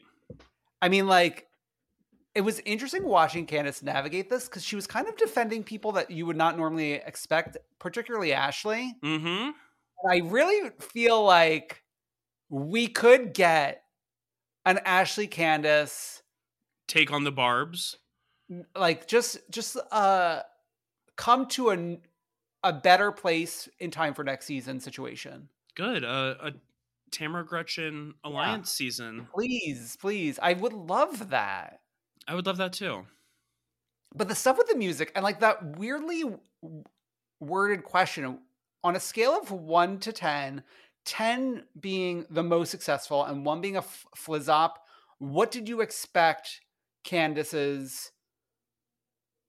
I 0.81 0.89
mean 0.89 1.07
like 1.07 1.47
it 2.33 2.41
was 2.41 2.59
interesting 2.65 3.03
watching 3.05 3.45
Candiace 3.45 3.81
navigate 3.83 4.29
this 4.29 4.47
cuz 4.47 4.63
she 4.63 4.75
was 4.75 4.87
kind 4.87 5.07
of 5.07 5.15
defending 5.15 5.63
people 5.63 5.91
that 5.93 6.09
you 6.11 6.25
would 6.25 6.35
not 6.35 6.57
normally 6.57 6.93
expect, 6.93 7.55
particularly 7.79 8.33
Ashley. 8.33 8.95
Mm-hmm. 9.03 9.51
And 9.51 10.11
I 10.11 10.17
really 10.27 10.71
feel 10.79 11.23
like 11.23 11.83
we 12.49 12.87
could 12.87 13.33
get 13.33 13.83
an 14.65 14.79
Ashley 14.79 15.27
Candiace 15.27 16.23
Take 16.87 17.11
on 17.11 17.23
the 17.23 17.31
barbs. 17.31 17.97
like 18.75 19.07
just 19.07 19.37
just 19.49 19.77
uh 19.91 20.41
come 21.15 21.45
to 21.47 21.69
a 21.69 21.97
a 22.65 22.73
better 22.73 23.11
place 23.13 23.69
in 23.79 23.89
time 23.91 24.13
for 24.13 24.23
next 24.25 24.45
season 24.45 24.79
situation 24.81 25.47
Good. 25.75 26.03
Uh, 26.03 26.35
a 26.41 26.51
Tamra 27.11 27.45
Gretchen 27.45 28.13
alliance 28.25 28.71
season. 28.71 29.27
please 29.33 29.95
please 30.01 30.37
i 30.41 30.51
would 30.53 30.73
love 30.73 31.29
that 31.29 31.79
I 32.27 32.33
would 32.35 32.45
love 32.47 32.57
that 32.57 32.73
too. 32.73 33.05
but 34.15 34.27
the 34.27 34.35
stuff 34.35 34.57
with 34.57 34.67
the 34.67 34.75
music 34.75 35.11
and 35.15 35.23
like 35.23 35.39
that 35.41 35.77
weirdly 35.77 36.23
worded 37.39 37.83
question 37.83 38.39
on 38.83 38.95
a 38.95 38.99
scale 38.99 39.37
of 39.39 39.51
1 39.51 39.99
to 39.99 40.11
10 40.11 40.63
10 41.05 41.63
being 41.79 42.25
the 42.31 42.41
most 42.43 42.71
successful 42.71 43.23
and 43.25 43.45
1 43.45 43.61
being 43.61 43.75
a 43.75 43.79
f- 43.79 44.05
flizzop 44.17 44.71
what 45.19 45.51
did 45.51 45.69
you 45.69 45.81
expect 45.81 46.61
candiace's 47.03 48.11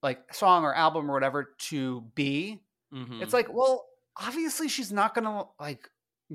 like 0.02 0.32
song 0.34 0.64
or 0.64 0.74
album 0.74 1.10
or 1.10 1.14
whatever 1.14 1.54
to 1.58 2.02
be 2.14 2.60
Mhm. 2.96 3.22
It's 3.22 3.32
like, 3.32 3.52
well, 3.52 3.86
obviously 4.16 4.68
she's 4.68 4.92
not 4.92 5.14
gonna 5.14 5.44
like 5.60 5.88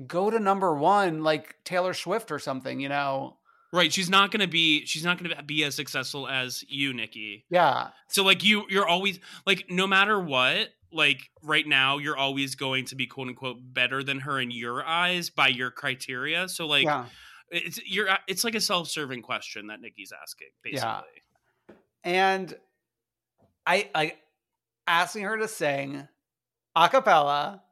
go 0.06 0.30
to 0.30 0.38
number 0.38 0.74
one 0.74 1.22
like 1.22 1.56
Taylor 1.64 1.94
Swift 1.94 2.30
or 2.30 2.38
something, 2.38 2.80
you 2.80 2.88
know? 2.88 3.38
right. 3.72 3.92
She's 3.92 4.10
not 4.10 4.30
gonna 4.30 4.46
be. 4.46 4.84
She's 4.86 5.04
not 5.04 5.22
gonna 5.22 5.42
be 5.42 5.64
as 5.64 5.74
successful 5.74 6.28
as 6.28 6.64
you, 6.68 6.92
Nikki. 6.92 7.44
Yeah. 7.50 7.88
So 8.08 8.22
like 8.22 8.44
you, 8.44 8.64
you're 8.68 8.86
always 8.86 9.18
like 9.46 9.66
no 9.68 9.86
matter 9.86 10.20
what. 10.20 10.68
Like 10.94 11.30
right 11.42 11.66
now, 11.66 11.96
you're 11.96 12.18
always 12.18 12.54
going 12.54 12.84
to 12.86 12.94
be 12.94 13.06
quote 13.06 13.28
unquote 13.28 13.56
better 13.62 14.02
than 14.02 14.20
her 14.20 14.38
in 14.38 14.50
your 14.50 14.84
eyes 14.84 15.30
by 15.30 15.48
your 15.48 15.70
criteria. 15.70 16.50
So 16.50 16.66
like, 16.66 16.84
yeah. 16.84 17.06
it's 17.50 17.80
you're. 17.86 18.08
It's 18.28 18.44
like 18.44 18.54
a 18.54 18.60
self-serving 18.60 19.22
question 19.22 19.68
that 19.68 19.80
Nikki's 19.80 20.12
asking, 20.12 20.48
basically. 20.62 20.90
Yeah. 21.66 21.74
And 22.04 22.54
I 23.66 23.88
like 23.94 24.18
asking 24.86 25.22
her 25.22 25.38
to 25.38 25.48
sing 25.48 26.06
a 26.74 26.88
cappella 26.88 27.62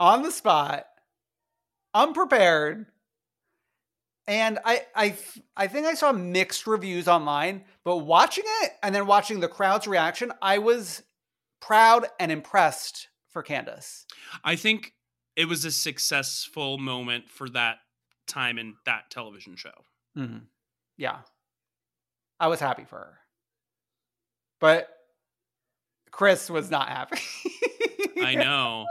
on 0.00 0.22
the 0.22 0.30
spot, 0.30 0.86
unprepared. 1.94 2.86
And 4.26 4.58
I, 4.64 4.82
I, 4.94 5.16
I 5.56 5.66
think 5.68 5.86
I 5.86 5.94
saw 5.94 6.12
mixed 6.12 6.66
reviews 6.66 7.08
online, 7.08 7.64
but 7.82 7.98
watching 7.98 8.44
it 8.62 8.72
and 8.82 8.94
then 8.94 9.06
watching 9.06 9.40
the 9.40 9.48
crowd's 9.48 9.86
reaction, 9.86 10.32
I 10.42 10.58
was 10.58 11.02
proud 11.60 12.06
and 12.20 12.30
impressed 12.30 13.08
for 13.30 13.42
Candiace. 13.42 14.04
I 14.44 14.56
think 14.56 14.92
it 15.34 15.46
was 15.46 15.64
a 15.64 15.70
successful 15.70 16.76
moment 16.76 17.30
for 17.30 17.48
that 17.50 17.78
time 18.26 18.58
in 18.58 18.74
that 18.84 19.10
television 19.10 19.56
show. 19.56 19.70
Mm-hmm. 20.16 20.38
Yeah. 20.98 21.18
I 22.38 22.48
was 22.48 22.60
happy 22.60 22.84
for 22.84 22.98
her. 22.98 23.18
But 24.60 24.88
Chris 26.18 26.50
was 26.50 26.68
not 26.68 26.88
happy. 26.88 27.20
I 28.22 28.34
know. 28.34 28.86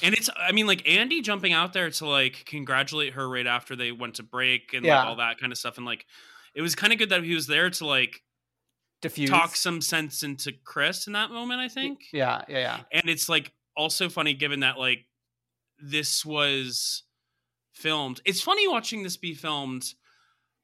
And 0.00 0.14
it's 0.14 0.30
I 0.36 0.52
mean 0.52 0.68
like 0.68 0.88
Andy 0.88 1.20
jumping 1.20 1.52
out 1.52 1.72
there 1.72 1.90
to 1.90 2.06
like 2.06 2.44
congratulate 2.46 3.14
her 3.14 3.28
right 3.28 3.46
after 3.48 3.74
they 3.74 3.90
went 3.90 4.14
to 4.14 4.22
break 4.22 4.72
and 4.72 4.86
Yeah. 4.86 4.98
like 5.00 5.06
all 5.08 5.16
that 5.16 5.38
kind 5.40 5.50
of 5.50 5.58
stuff 5.58 5.76
and 5.76 5.84
like 5.84 6.06
it 6.54 6.62
was 6.62 6.76
kind 6.76 6.92
of 6.92 7.00
good 7.00 7.08
that 7.10 7.24
he 7.24 7.34
was 7.34 7.48
there 7.48 7.68
to 7.68 7.84
like 7.86 8.22
Diffuse. 9.00 9.28
talk 9.28 9.56
some 9.56 9.80
sense 9.80 10.22
into 10.22 10.52
Chris 10.64 11.08
in 11.08 11.14
that 11.14 11.30
moment, 11.32 11.58
I 11.60 11.66
think. 11.68 12.02
Yeah, 12.12 12.42
yeah, 12.48 12.58
yeah. 12.58 12.80
And 12.92 13.08
it's 13.10 13.28
like 13.28 13.50
also 13.76 14.08
funny 14.08 14.34
given 14.34 14.60
that 14.60 14.78
like 14.78 15.04
this 15.80 16.24
was 16.24 17.02
filmed. 17.74 18.20
It's 18.24 18.40
funny 18.40 18.68
watching 18.68 19.02
this 19.02 19.16
be 19.16 19.34
filmed 19.34 19.84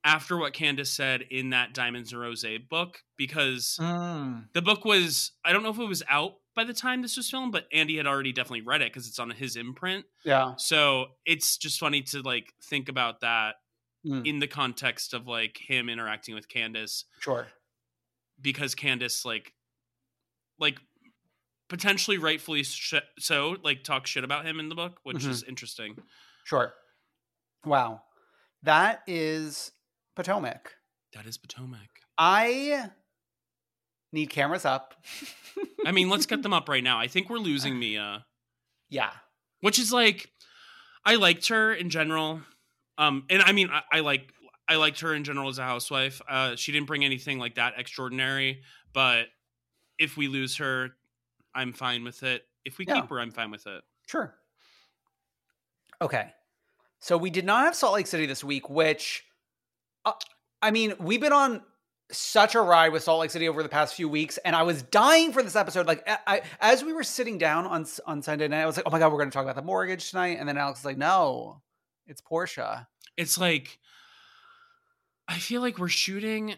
after 0.09 0.37
what 0.39 0.55
Candiace 0.55 0.91
said 0.91 1.23
in 1.31 1.51
that 1.51 1.75
Diamonds 1.75 2.13
and 2.13 2.21
Rose 2.21 2.45
book 2.71 3.03
because 3.17 3.77
Mm. 3.81 4.49
the 4.55 4.63
book 4.63 4.85
was 4.85 5.33
I 5.45 5.53
don't 5.53 5.63
know 5.63 5.71
if 5.71 5.79
it 5.79 5.85
was 5.85 6.03
out 6.09 6.33
by 6.55 6.65
the 6.65 6.73
time 6.73 7.03
this 7.03 7.17
was 7.17 7.31
filmed, 7.31 7.53
but 7.53 7.69
Andy 7.73 7.97
had 7.99 8.07
already 8.07 8.33
definitely 8.33 8.63
read 8.63 8.81
it 8.83 8.91
because 8.93 9.07
it's 9.07 9.19
on 9.19 9.31
his 9.31 9.55
imprint. 9.57 10.07
Yeah. 10.25 10.55
So 10.57 11.09
it's 11.27 11.57
just 11.59 11.79
funny 11.79 12.03
to 12.03 12.23
like 12.23 12.53
think 12.63 12.89
about 12.89 13.21
that 13.21 13.57
Mm. 14.07 14.25
in 14.27 14.39
the 14.39 14.47
context 14.47 15.13
of 15.13 15.27
like 15.27 15.59
him 15.59 15.89
interacting 15.89 16.35
with 16.37 16.49
Candiace 16.49 17.05
Sure. 17.21 17.49
because 18.41 18.75
Candiace 18.77 19.25
like 19.25 19.53
like 20.59 20.79
potentially 21.69 22.17
rightfully 22.17 22.63
sh- 22.63 22.95
so 23.19 23.57
like 23.63 23.83
talk 23.85 24.07
shit 24.07 24.25
about 24.25 24.47
him 24.47 24.59
in 24.61 24.69
the 24.69 24.75
book, 24.77 25.01
which 25.03 25.19
Mhm. 25.19 25.29
is 25.29 25.43
interesting. 25.43 26.01
Sure. 26.45 26.75
Wow. 27.65 28.03
That 28.63 29.03
is 29.07 29.73
Potomac. 30.19 30.73
That 31.15 31.27
is 31.27 31.39
Potomac. 31.39 31.89
I 32.19 32.91
need 34.13 34.31
cameras 34.31 34.65
up. 34.65 34.95
I 35.87 35.93
mean, 35.93 36.11
let's 36.11 36.27
get 36.27 36.43
them 36.43 36.53
up 36.53 36.69
right 36.69 36.83
now. 36.83 36.99
I 36.99 37.07
think 37.07 37.31
we're 37.31 37.39
losing 37.39 37.79
Mia, 37.79 38.27
yeah. 38.91 39.13
which 39.61 39.79
is 39.79 39.93
like, 39.93 40.29
I 41.05 41.15
liked 41.15 41.47
her 41.49 41.73
in 41.73 41.89
general. 41.89 42.41
Um, 42.99 43.27
and 43.31 43.41
I 43.43 43.53
mean, 43.53 43.71
I, 43.71 43.83
I 43.93 44.01
like 44.01 44.33
I 44.69 44.75
liked 44.75 44.99
her 45.01 45.15
in 45.15 45.23
general 45.23 45.49
as 45.51 45.61
a 45.61 45.63
housewife. 45.65 46.21
Uh, 46.29 46.57
she 46.57 46.73
didn't 46.73 46.89
bring 46.89 47.05
anything 47.05 47.39
like 47.39 47.55
that 47.55 47.75
extraordinary, 47.79 48.63
but 48.93 49.27
if 50.01 50.17
we 50.17 50.27
lose 50.27 50.57
her, 50.57 50.91
I'm 51.55 51.73
fine 51.73 52.03
with 52.03 52.25
it. 52.25 52.43
If 52.65 52.77
we 52.79 52.87
Yeah. 52.87 53.01
keep 53.03 53.11
her, 53.11 53.21
I'm 53.21 53.31
fine 53.31 53.53
with 53.53 53.69
it. 53.69 53.85
Sure. 54.09 54.35
Okay. 56.03 56.33
So 56.99 57.17
we 57.17 57.31
did 57.31 57.45
not 57.45 57.65
have 57.67 57.77
Salt 57.77 57.95
Lake 57.95 58.09
City 58.09 58.27
this 58.27 58.43
week, 58.43 58.69
which, 58.69 59.23
uh, 60.09 60.13
I 60.63 60.71
mean, 60.71 60.95
we've 60.99 61.21
been 61.21 61.33
on 61.33 61.63
such 62.11 62.55
a 62.55 62.61
ride 62.61 62.93
with 62.93 63.03
Salt 63.03 63.21
Lake 63.21 63.31
City 63.31 63.49
over 63.49 63.63
the 63.63 63.69
past 63.69 63.95
few 63.95 64.09
weeks, 64.09 64.39
and 64.39 64.57
I 64.57 64.63
was 64.63 64.83
dying 64.83 65.33
for 65.33 65.43
this 65.43 65.55
episode. 65.57 65.87
Like, 65.87 66.09
I, 66.09 66.19
I- 66.27 66.43
as 66.61 66.83
we 66.83 66.93
were 66.93 67.05
sitting 67.05 67.39
down 67.39 67.67
on 67.67 67.87
on 68.07 68.23
Sunday 68.23 68.49
night, 68.49 68.63
I 68.63 68.67
was 68.67 68.77
like, 68.77 68.87
"Oh 68.87 68.91
my 68.91 68.99
god, 68.99 69.13
we're 69.13 69.19
going 69.19 69.31
to 69.31 69.35
talk 69.35 69.45
about 69.45 69.57
the 69.57 69.63
mortgage 69.63 70.11
tonight," 70.11 70.39
and 70.41 70.49
then 70.49 70.57
Alex 70.57 70.81
was 70.81 70.85
like, 70.87 70.97
"No, 70.99 71.63
it's 72.07 72.21
Porsha." 72.23 72.87
It's 73.17 73.37
like 73.39 73.79
I 75.27 75.39
feel 75.39 75.61
like 75.61 75.79
we're 75.79 75.89
shooting 75.89 76.55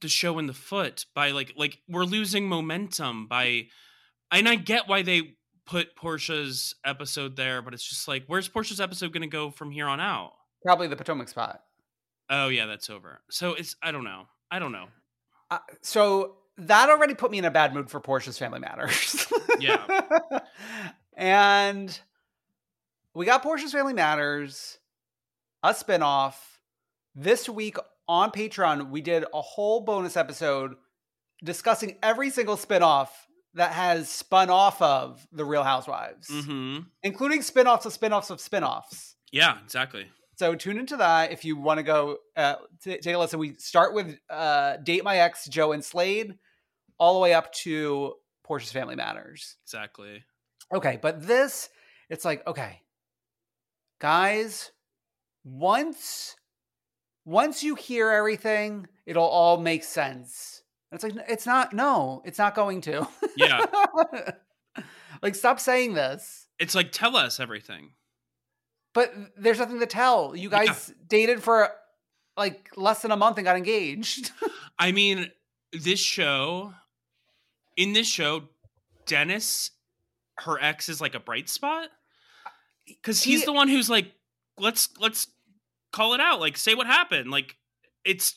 the 0.00 0.08
show 0.08 0.38
in 0.38 0.46
the 0.46 0.52
foot 0.54 1.06
by 1.14 1.30
like 1.30 1.52
like 1.56 1.78
we're 1.88 2.04
losing 2.04 2.48
momentum 2.48 3.28
by 3.28 3.66
and 4.30 4.48
I 4.48 4.56
get 4.56 4.88
why 4.88 5.02
they 5.02 5.36
put 5.66 5.96
Porsha's 5.96 6.74
episode 6.84 7.36
there, 7.36 7.62
but 7.62 7.72
it's 7.74 7.88
just 7.88 8.08
like 8.08 8.24
where's 8.26 8.48
Porsha's 8.48 8.80
episode 8.80 9.12
going 9.12 9.22
to 9.22 9.28
go 9.28 9.50
from 9.50 9.70
here 9.70 9.86
on 9.86 10.00
out? 10.00 10.32
Probably 10.64 10.88
the 10.88 10.96
Potomac 10.96 11.28
spot. 11.28 11.62
Oh 12.30 12.48
yeah, 12.48 12.66
that's 12.66 12.88
over. 12.90 13.20
So 13.30 13.54
it's 13.54 13.76
I 13.82 13.92
don't 13.92 14.04
know. 14.04 14.26
I 14.50 14.58
don't 14.58 14.72
know. 14.72 14.86
Uh, 15.50 15.58
so 15.82 16.36
that 16.58 16.88
already 16.88 17.14
put 17.14 17.30
me 17.30 17.38
in 17.38 17.44
a 17.44 17.50
bad 17.50 17.74
mood 17.74 17.90
for 17.90 18.00
Porsha's 18.00 18.38
Family 18.38 18.60
Matters. 18.60 19.26
Yeah. 19.60 19.84
and 21.16 21.98
we 23.14 23.26
got 23.26 23.42
Porsha's 23.42 23.72
Family 23.72 23.92
Matters, 23.94 24.78
a 25.62 25.70
spinoff. 25.72 26.34
This 27.14 27.48
week 27.48 27.76
on 28.08 28.30
Patreon, 28.32 28.90
we 28.90 29.00
did 29.00 29.24
a 29.32 29.40
whole 29.40 29.82
bonus 29.82 30.16
episode 30.16 30.74
discussing 31.44 31.96
every 32.02 32.30
single 32.30 32.56
spinoff 32.56 33.08
that 33.54 33.70
has 33.72 34.08
spun 34.08 34.50
off 34.50 34.82
of 34.82 35.24
The 35.30 35.44
Real 35.44 35.62
Housewives, 35.62 36.28
Mhm. 36.28 36.86
including 37.04 37.40
spinoffs 37.40 37.86
of 37.86 37.92
spinoffs 37.92 38.30
of 38.30 38.38
spinoffs. 38.38 39.14
Yeah, 39.30 39.58
exactly. 39.62 40.10
So 40.36 40.54
tune 40.54 40.78
into 40.78 40.96
that 40.96 41.32
if 41.32 41.44
you 41.44 41.56
want 41.56 41.78
to 41.78 41.84
go 41.84 42.18
uh, 42.36 42.56
t- 42.82 42.98
take 42.98 43.14
a 43.14 43.18
listen. 43.18 43.38
We 43.38 43.54
start 43.54 43.94
with 43.94 44.18
uh, 44.28 44.78
Date 44.78 45.04
My 45.04 45.18
Ex, 45.18 45.46
Joe 45.46 45.72
and 45.72 45.84
Slade, 45.84 46.34
all 46.98 47.14
the 47.14 47.20
way 47.20 47.34
up 47.34 47.52
to 47.52 48.14
Porsha's 48.46 48.72
Family 48.72 48.96
Matters. 48.96 49.56
Exactly. 49.64 50.24
Okay, 50.72 50.98
but 51.00 51.26
this, 51.26 51.68
it's 52.10 52.24
like, 52.24 52.46
okay, 52.46 52.80
guys, 54.00 54.72
once 55.44 56.36
once 57.24 57.62
you 57.62 57.74
hear 57.74 58.10
everything, 58.10 58.86
it'll 59.06 59.24
all 59.24 59.56
make 59.56 59.82
sense. 59.82 60.62
And 60.90 61.02
it's 61.02 61.16
like, 61.16 61.26
it's 61.28 61.46
not, 61.46 61.72
no, 61.72 62.22
it's 62.24 62.38
not 62.38 62.54
going 62.54 62.82
to. 62.82 63.08
Yeah. 63.36 63.64
like, 65.22 65.34
stop 65.34 65.58
saying 65.58 65.94
this. 65.94 66.46
It's 66.58 66.74
like 66.74 66.92
tell 66.92 67.16
us 67.16 67.40
everything. 67.40 67.92
But 68.94 69.12
there's 69.36 69.58
nothing 69.58 69.80
to 69.80 69.86
tell. 69.86 70.34
You 70.36 70.48
Yeah. 70.50 70.64
guys 70.66 70.92
dated 71.08 71.42
for 71.42 71.70
like 72.36 72.70
less 72.76 73.02
than 73.02 73.10
a 73.10 73.16
month 73.16 73.36
and 73.38 73.44
got 73.44 73.56
engaged. 73.56 74.30
I 74.78 74.92
mean, 74.92 75.30
this 75.72 76.00
show, 76.00 76.72
in 77.76 77.92
this 77.92 78.06
show, 78.08 78.44
Dennis, 79.06 79.70
her 80.38 80.60
ex 80.60 80.88
is 80.88 81.00
like 81.00 81.14
a 81.14 81.20
bright 81.20 81.48
spot 81.48 81.88
because 82.86 83.22
he's 83.22 83.40
He- 83.40 83.46
the 83.46 83.52
one 83.52 83.68
who's 83.68 83.90
like, 83.90 84.12
let's 84.58 84.88
let's 84.98 85.26
call 85.92 86.14
it 86.14 86.20
out, 86.20 86.40
like 86.40 86.56
say 86.56 86.74
what 86.74 86.86
happened, 86.86 87.30
like 87.30 87.56
it's. 88.04 88.36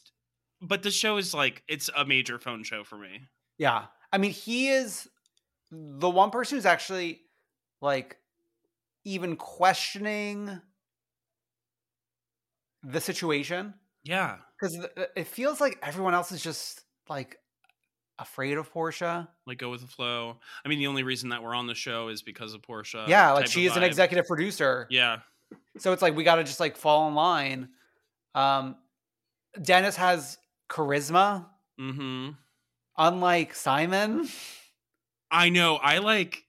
But 0.60 0.82
the 0.82 0.90
show 0.90 1.18
is 1.18 1.36
like 1.36 1.62
it's 1.68 1.88
a 1.96 2.04
major 2.04 2.40
phone 2.40 2.64
show 2.64 2.84
for 2.84 2.98
me. 2.98 3.22
yeah. 3.60 3.86
I 4.12 4.18
mean, 4.18 4.32
he 4.32 4.70
is 4.70 5.08
the 5.70 6.10
one 6.10 6.32
person 6.32 6.58
who's 6.58 6.66
actually 6.66 7.20
like 7.82 8.18
even 9.08 9.38
questioning 9.38 10.60
the 12.84 13.02
situation 13.02 13.74
Yeah, 14.04 14.38
because 14.60 14.78
it 15.16 15.28
feels 15.28 15.62
like 15.62 15.80
everyone 15.82 16.14
else 16.14 16.32
is 16.32 16.44
just 16.44 16.82
like 17.10 17.38
afraid 18.20 18.58
of 18.58 18.72
Porsha. 18.74 19.28
like 19.46 19.58
go 19.60 19.70
with 19.70 19.82
the 19.82 19.88
flow. 19.88 20.38
I 20.66 20.70
mean, 20.70 20.80
the 20.80 20.88
only 20.88 21.04
reason 21.04 21.30
that 21.30 21.42
we're 21.42 21.56
on 21.56 21.68
the 21.68 21.76
show 21.76 22.10
is 22.10 22.22
because 22.22 22.54
of 22.54 22.62
Porsha. 22.62 23.08
yeah, 23.08 23.32
like 23.32 23.48
she 23.48 23.66
is 23.66 23.78
an 23.78 23.84
executive 23.84 24.28
producer. 24.28 24.88
Yeah, 24.90 25.20
So 25.78 25.94
it's 25.94 26.02
like 26.02 26.16
we 26.16 26.24
got 26.24 26.36
to 26.36 26.44
just 26.44 26.60
like 26.60 26.76
fall 26.76 27.08
in 27.08 27.16
line. 27.16 27.70
Um, 28.36 28.76
Dennis 29.62 29.96
has 29.96 30.38
charisma, 30.70 31.46
mm-hmm. 31.80 32.32
unlike 32.98 33.56
Simon. 33.56 34.28
I 35.32 35.50
know. 35.50 35.76
I 35.78 36.00
like 36.00 36.44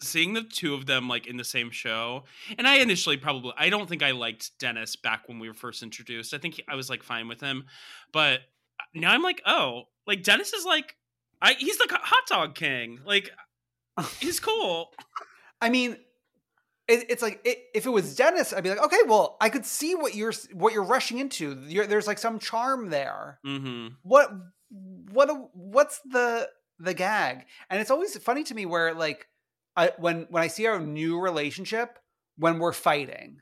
seeing 0.00 0.32
the 0.34 0.42
two 0.42 0.74
of 0.74 0.86
them 0.86 1.08
like 1.08 1.26
in 1.26 1.36
the 1.36 1.44
same 1.44 1.70
show. 1.70 2.24
And 2.58 2.66
I 2.66 2.76
initially 2.76 3.16
probably 3.16 3.52
I 3.56 3.70
don't 3.70 3.88
think 3.88 4.02
I 4.02 4.10
liked 4.12 4.58
Dennis 4.58 4.96
back 4.96 5.28
when 5.28 5.38
we 5.38 5.48
were 5.48 5.54
first 5.54 5.82
introduced. 5.82 6.34
I 6.34 6.38
think 6.38 6.60
I 6.68 6.74
was 6.74 6.90
like 6.90 7.02
fine 7.02 7.28
with 7.28 7.40
him. 7.40 7.64
But 8.12 8.40
now 8.94 9.12
I'm 9.12 9.22
like, 9.22 9.42
"Oh, 9.46 9.84
like 10.06 10.22
Dennis 10.22 10.52
is 10.52 10.64
like 10.64 10.96
I 11.40 11.54
he's 11.54 11.78
the 11.78 11.86
hot 11.90 12.26
dog 12.28 12.54
king. 12.54 13.00
Like 13.04 13.30
he's 14.20 14.40
cool." 14.40 14.92
I 15.60 15.70
mean, 15.70 15.96
it, 16.88 17.06
it's 17.08 17.22
like 17.22 17.40
it, 17.44 17.58
if 17.74 17.86
it 17.86 17.90
was 17.90 18.16
Dennis, 18.16 18.52
I'd 18.52 18.62
be 18.62 18.68
like, 18.70 18.84
okay, 18.84 18.98
well, 19.06 19.36
I 19.40 19.48
could 19.48 19.64
see 19.64 19.94
what 19.94 20.14
you're 20.14 20.34
what 20.52 20.72
you're 20.74 20.84
rushing 20.84 21.18
into. 21.18 21.58
You're, 21.66 21.86
there's 21.86 22.06
like 22.06 22.18
some 22.18 22.38
charm 22.38 22.90
there. 22.90 23.38
Mhm. 23.46 23.96
What 24.02 24.30
what 24.70 25.30
what's 25.54 26.00
the 26.04 26.48
the 26.78 26.92
gag? 26.92 27.46
And 27.70 27.80
it's 27.80 27.90
always 27.90 28.16
funny 28.18 28.44
to 28.44 28.54
me 28.54 28.66
where 28.66 28.92
like 28.92 29.28
I 29.76 29.92
when 29.98 30.26
when 30.30 30.42
I 30.42 30.48
see 30.48 30.66
our 30.66 30.78
new 30.80 31.18
relationship 31.20 31.98
when 32.36 32.58
we're 32.58 32.72
fighting. 32.72 33.38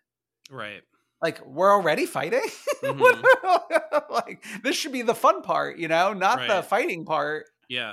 Right. 0.51 0.83
Like 1.21 1.45
we're 1.47 1.73
already 1.73 2.07
fighting. 2.07 2.43
Mhm. 2.83 4.11
like 4.11 4.43
this 4.65 4.75
should 4.75 4.91
be 4.93 5.03
the 5.03 5.15
fun 5.15 5.43
part, 5.43 5.79
you 5.79 5.87
know, 5.87 6.13
not 6.13 6.49
the 6.49 6.63
fighting 6.65 7.05
part. 7.05 7.47
Yeah. 7.69 7.93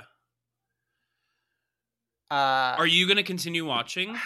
Uh, 2.30 2.74
Are 2.78 2.86
you 2.86 3.06
going 3.06 3.16
to 3.16 3.22
continue 3.22 3.64
watching? 3.64 4.16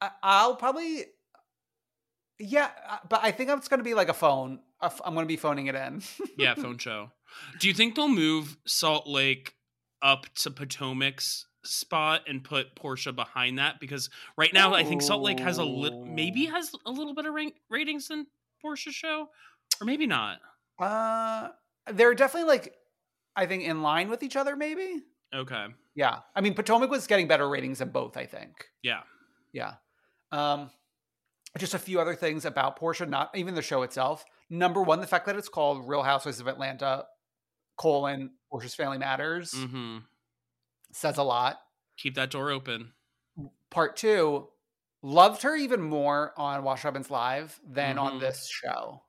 I, 0.00 0.10
I'll 0.22 0.56
probably, 0.56 1.04
yeah, 2.38 2.68
uh, 2.88 2.98
but 3.08 3.20
I 3.22 3.30
think 3.30 3.50
it's 3.50 3.68
going 3.68 3.78
to 3.78 3.84
be 3.84 3.94
like 3.94 4.08
a 4.08 4.14
phone. 4.14 4.60
I'm 4.80 5.14
going 5.14 5.24
to 5.24 5.26
be 5.28 5.36
phoning 5.36 5.66
it 5.68 5.74
in. 5.76 6.02
Yeah, 6.36 6.54
phone 6.56 6.78
show. 6.78 7.10
Do 7.60 7.68
you 7.68 7.74
think 7.74 7.94
they'll 7.94 8.08
move 8.08 8.56
Salt 8.66 9.06
Lake 9.06 9.54
up 10.00 10.26
to 10.36 10.50
Potomac's 10.50 11.46
spot 11.64 12.22
and 12.28 12.42
put 12.42 12.74
Porsha 12.74 13.14
behind 13.14 13.58
that? 13.58 13.80
Because 13.80 14.10
right 14.36 14.52
now, 14.52 14.74
I 14.74 14.84
think 14.84 15.02
Salt 15.02 15.22
Lake 15.22 15.40
has 15.40 15.58
a 15.58 15.64
little, 15.64 16.04
maybe 16.04 16.46
has 16.46 16.72
a 16.86 16.90
little 16.90 17.14
bit 17.14 17.26
of 17.26 17.34
rank- 17.34 17.56
ratings 17.70 18.08
than 18.08 18.26
Porsha's 18.64 18.94
show, 18.94 19.28
or 19.80 19.84
maybe 19.84 20.06
not. 20.06 20.38
Uh, 20.78 21.48
they're 21.92 22.14
definitely 22.14 22.48
like, 22.48 22.74
I 23.36 23.46
think 23.46 23.64
in 23.64 23.82
line 23.82 24.08
with 24.10 24.22
each 24.22 24.36
other. 24.36 24.56
Maybe. 24.56 25.02
Okay. 25.34 25.66
Yeah. 25.94 26.18
I 26.34 26.40
mean, 26.40 26.54
Potomac 26.54 26.90
was 26.90 27.06
getting 27.06 27.28
better 27.28 27.48
ratings 27.48 27.78
than 27.78 27.90
both. 27.90 28.16
I 28.16 28.26
think. 28.26 28.66
Yeah. 28.82 29.00
Yeah. 29.52 29.74
Um, 30.30 30.70
just 31.58 31.74
a 31.74 31.78
few 31.78 32.00
other 32.00 32.14
things 32.14 32.44
about 32.44 32.78
Porsha, 32.78 33.08
not 33.08 33.30
even 33.34 33.54
the 33.54 33.62
show 33.62 33.82
itself. 33.82 34.24
Number 34.48 34.82
one, 34.82 35.00
the 35.00 35.06
fact 35.06 35.26
that 35.26 35.36
it's 35.36 35.48
called 35.48 35.86
Real 35.86 36.02
Housewives 36.02 36.40
of 36.40 36.46
Atlanta, 36.46 37.04
colon, 37.76 38.30
Portia's 38.50 38.74
Family 38.74 38.98
Matters 38.98 39.52
hmm 39.54 39.98
says 40.92 41.18
a 41.18 41.22
lot. 41.22 41.60
Keep 41.98 42.14
that 42.14 42.30
door 42.30 42.50
open. 42.50 42.92
Part 43.70 43.96
two, 43.96 44.48
loved 45.02 45.42
her 45.42 45.56
even 45.56 45.82
more 45.82 46.32
on 46.36 46.62
Wash 46.64 46.84
Robin's 46.84 47.10
Live 47.10 47.58
than 47.66 47.98
on 47.98 48.14
Mhm. 48.14 48.20
this 48.20 48.48
show. 48.50 49.02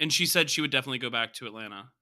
And 0.00 0.12
she 0.12 0.26
said 0.26 0.50
she 0.50 0.60
would 0.60 0.70
definitely 0.70 0.98
go 0.98 1.10
back 1.10 1.32
to 1.34 1.46
Atlanta. 1.46 1.92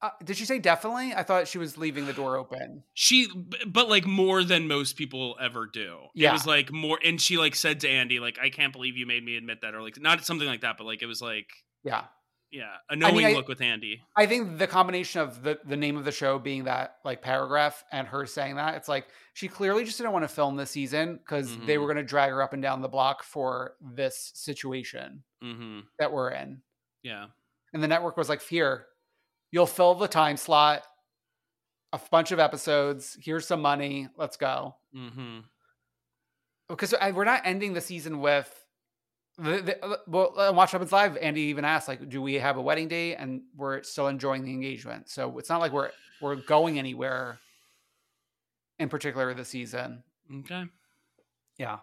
Uh, 0.00 0.10
did 0.24 0.36
she 0.36 0.44
say 0.44 0.58
definitely? 0.58 1.14
I 1.14 1.22
thought 1.22 1.46
she 1.46 1.58
was 1.58 1.78
leaving 1.78 2.06
the 2.06 2.12
door 2.12 2.36
open. 2.36 2.82
She, 2.94 3.28
but 3.66 3.88
like 3.88 4.04
more 4.04 4.42
than 4.42 4.66
most 4.66 4.96
people 4.96 5.36
ever 5.40 5.66
do. 5.72 6.08
Yeah. 6.14 6.30
It 6.30 6.32
was 6.32 6.46
like 6.46 6.72
more, 6.72 6.98
and 7.04 7.20
she 7.20 7.38
like 7.38 7.54
said 7.54 7.78
to 7.80 7.88
Andy, 7.88 8.18
like, 8.18 8.36
I 8.40 8.50
can't 8.50 8.72
believe 8.72 8.96
you 8.96 9.06
made 9.06 9.24
me 9.24 9.36
admit 9.36 9.60
that, 9.62 9.74
or 9.76 9.80
like, 9.82 10.00
not 10.00 10.24
something 10.24 10.48
like 10.48 10.62
that, 10.62 10.76
but 10.76 10.84
like, 10.84 11.02
it 11.02 11.06
was 11.06 11.22
like, 11.22 11.46
Yeah. 11.84 12.06
Yeah, 12.52 12.74
a 12.90 12.94
knowing 12.96 13.24
I- 13.26 13.32
look 13.32 13.48
with 13.48 13.60
Andy. 13.62 14.02
I 14.16 14.26
think 14.26 14.58
the 14.58 14.66
combination 14.66 15.22
of 15.22 15.42
the, 15.42 15.58
the 15.64 15.76
name 15.76 15.96
of 15.96 16.04
the 16.04 16.12
show 16.12 16.38
being 16.38 16.64
that 16.64 16.96
like 17.04 17.22
paragraph 17.22 17.82
and 17.90 18.06
her 18.06 18.26
saying 18.26 18.56
that, 18.56 18.74
it's 18.76 18.88
like 18.88 19.06
she 19.32 19.48
clearly 19.48 19.84
just 19.84 19.96
didn't 19.98 20.12
want 20.12 20.24
to 20.24 20.28
film 20.28 20.56
this 20.56 20.70
season 20.70 21.16
because 21.16 21.56
they 21.66 21.76
Mhm. 21.76 21.80
were 21.80 21.86
going 21.86 21.96
to 21.96 22.02
drag 22.04 22.30
her 22.30 22.42
up 22.42 22.52
and 22.52 22.62
down 22.62 22.82
the 22.82 22.88
block 22.88 23.22
for 23.22 23.74
this 23.80 24.30
situation 24.34 25.24
hmm 25.40 25.80
that 25.98 26.12
we're 26.12 26.30
in. 26.30 26.60
Yeah. 27.02 27.26
And 27.72 27.82
the 27.82 27.88
network 27.88 28.16
was 28.18 28.28
like, 28.28 28.42
here, 28.42 28.86
you'll 29.50 29.66
fill 29.66 29.94
the 29.94 30.06
time 30.08 30.36
slot. 30.36 30.84
a 31.94 32.00
bunch 32.10 32.32
of 32.32 32.38
episodes. 32.38 33.18
Here's 33.20 33.46
some 33.46 33.60
money. 33.60 34.08
Let's 34.16 34.36
go. 34.38 34.76
Mm-hmm. 34.96 35.40
Because 36.68 36.94
we're 37.14 37.24
not 37.24 37.42
ending 37.44 37.74
the 37.74 37.80
season 37.82 38.20
with 38.20 38.61
the, 39.38 39.62
the 39.62 39.84
uh, 39.84 39.96
well, 40.06 40.38
uh, 40.38 40.52
Watch 40.52 40.72
Happens 40.72 40.92
Live. 40.92 41.16
Andy 41.16 41.42
even 41.42 41.64
asked, 41.64 41.88
like, 41.88 42.08
do 42.08 42.20
we 42.20 42.34
have 42.34 42.56
a 42.56 42.62
wedding 42.62 42.88
date? 42.88 43.16
And 43.16 43.42
we're 43.56 43.82
still 43.82 44.08
enjoying 44.08 44.44
the 44.44 44.52
engagement. 44.52 45.08
So 45.08 45.38
it's 45.38 45.48
not 45.48 45.60
like 45.60 45.72
we're 45.72 45.90
we're 46.20 46.36
going 46.36 46.78
anywhere 46.78 47.38
in 48.78 48.88
particular 48.88 49.32
this 49.34 49.48
season. 49.48 50.02
Okay. 50.40 50.64
Yeah. 51.58 51.78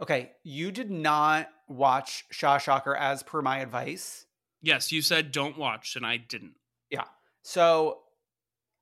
Okay. 0.00 0.32
You 0.42 0.72
did 0.72 0.90
not 0.90 1.48
watch 1.68 2.24
Shah 2.30 2.58
Shocker 2.58 2.94
as 2.94 3.22
per 3.22 3.42
my 3.42 3.58
advice. 3.58 4.26
Yes, 4.62 4.90
you 4.90 5.02
said 5.02 5.32
don't 5.32 5.58
watch, 5.58 5.96
and 5.96 6.04
I 6.04 6.16
didn't. 6.16 6.54
Yeah. 6.90 7.04
So 7.42 8.00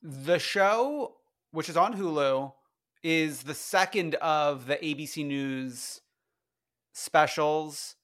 the 0.02 0.38
show, 0.38 1.16
which 1.50 1.68
is 1.68 1.76
on 1.76 1.94
Hulu, 1.94 2.52
is 3.02 3.42
the 3.42 3.54
second 3.54 4.14
of 4.16 4.66
the 4.66 4.76
ABC 4.76 5.26
News 5.26 6.00
specials 6.94 7.96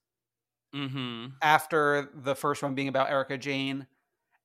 Mm-hmm. 0.72 1.32
after 1.42 2.10
the 2.14 2.36
first 2.36 2.62
one 2.62 2.76
being 2.76 2.86
about 2.86 3.10
Erika 3.10 3.36
Jayne. 3.36 3.88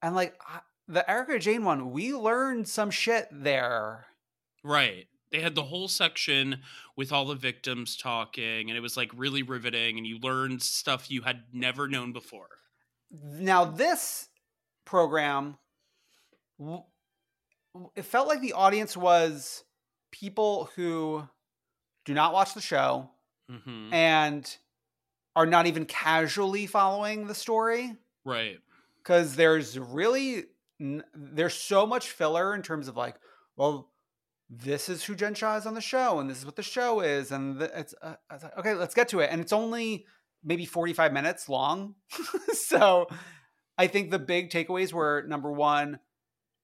And 0.01 0.15
like 0.15 0.33
I- 0.47 0.61
the 0.87 1.07
Erika 1.07 1.37
Jayne 1.37 1.63
one, 1.63 1.91
we 1.91 2.13
learned 2.15 2.67
some 2.67 2.89
shit 2.89 3.27
there. 3.31 4.07
Right. 4.63 5.05
They 5.31 5.39
had 5.41 5.53
the 5.53 5.61
whole 5.63 5.87
section 5.87 6.61
with 6.95 7.11
all 7.11 7.25
the 7.25 7.35
victims 7.35 7.95
talking, 7.95 8.69
and 8.69 8.75
it 8.77 8.79
was 8.81 8.97
like 8.97 9.11
really 9.15 9.43
riveting, 9.43 9.97
and 9.99 10.07
you 10.07 10.17
learned 10.17 10.63
stuff 10.63 11.11
you 11.11 11.21
had 11.21 11.43
never 11.53 11.87
known 11.87 12.11
before. 12.11 12.47
Now 13.11 13.65
this 13.65 14.29
program 14.85 15.57
it 17.95 18.05
felt 18.05 18.27
like 18.27 18.41
the 18.41 18.53
audience 18.53 18.95
was 18.97 19.63
people 20.11 20.69
who 20.75 21.27
do 22.05 22.13
not 22.13 22.33
watch 22.33 22.53
the 22.55 22.61
show 22.61 23.09
Mm-hmm. 23.51 23.93
and 23.93 24.57
are 25.35 25.45
not 25.45 25.67
even 25.67 25.85
casually 25.85 26.65
following 26.65 27.27
the 27.27 27.35
story 27.35 27.95
Right. 28.23 28.57
because 28.97 29.35
there's 29.35 29.77
really 29.77 30.45
there's 31.13 31.53
so 31.53 31.85
much 31.85 32.09
filler 32.09 32.55
in 32.55 32.61
terms 32.63 32.87
of 32.87 32.97
like 32.97 33.15
well 33.55 33.91
this 34.49 34.89
is 34.89 35.03
who 35.03 35.15
jen 35.15 35.33
shah 35.35 35.57
is 35.57 35.65
on 35.65 35.73
the 35.75 35.81
show 35.81 36.19
and 36.19 36.29
this 36.29 36.39
is 36.39 36.45
what 36.45 36.55
the 36.55 36.63
show 36.63 37.01
is 37.01 37.31
and 37.31 37.59
the, 37.59 37.79
it's 37.79 37.93
uh, 38.01 38.15
I 38.29 38.33
was 38.33 38.43
like, 38.43 38.57
okay 38.57 38.73
let's 38.73 38.95
get 38.95 39.09
to 39.09 39.19
it 39.19 39.29
and 39.31 39.39
it's 39.41 39.53
only 39.53 40.05
maybe 40.43 40.65
45 40.65 41.13
minutes 41.13 41.47
long 41.47 41.95
so 42.53 43.07
i 43.77 43.87
think 43.87 44.09
the 44.11 44.19
big 44.19 44.49
takeaways 44.49 44.91
were 44.91 45.23
number 45.27 45.51
one 45.51 45.99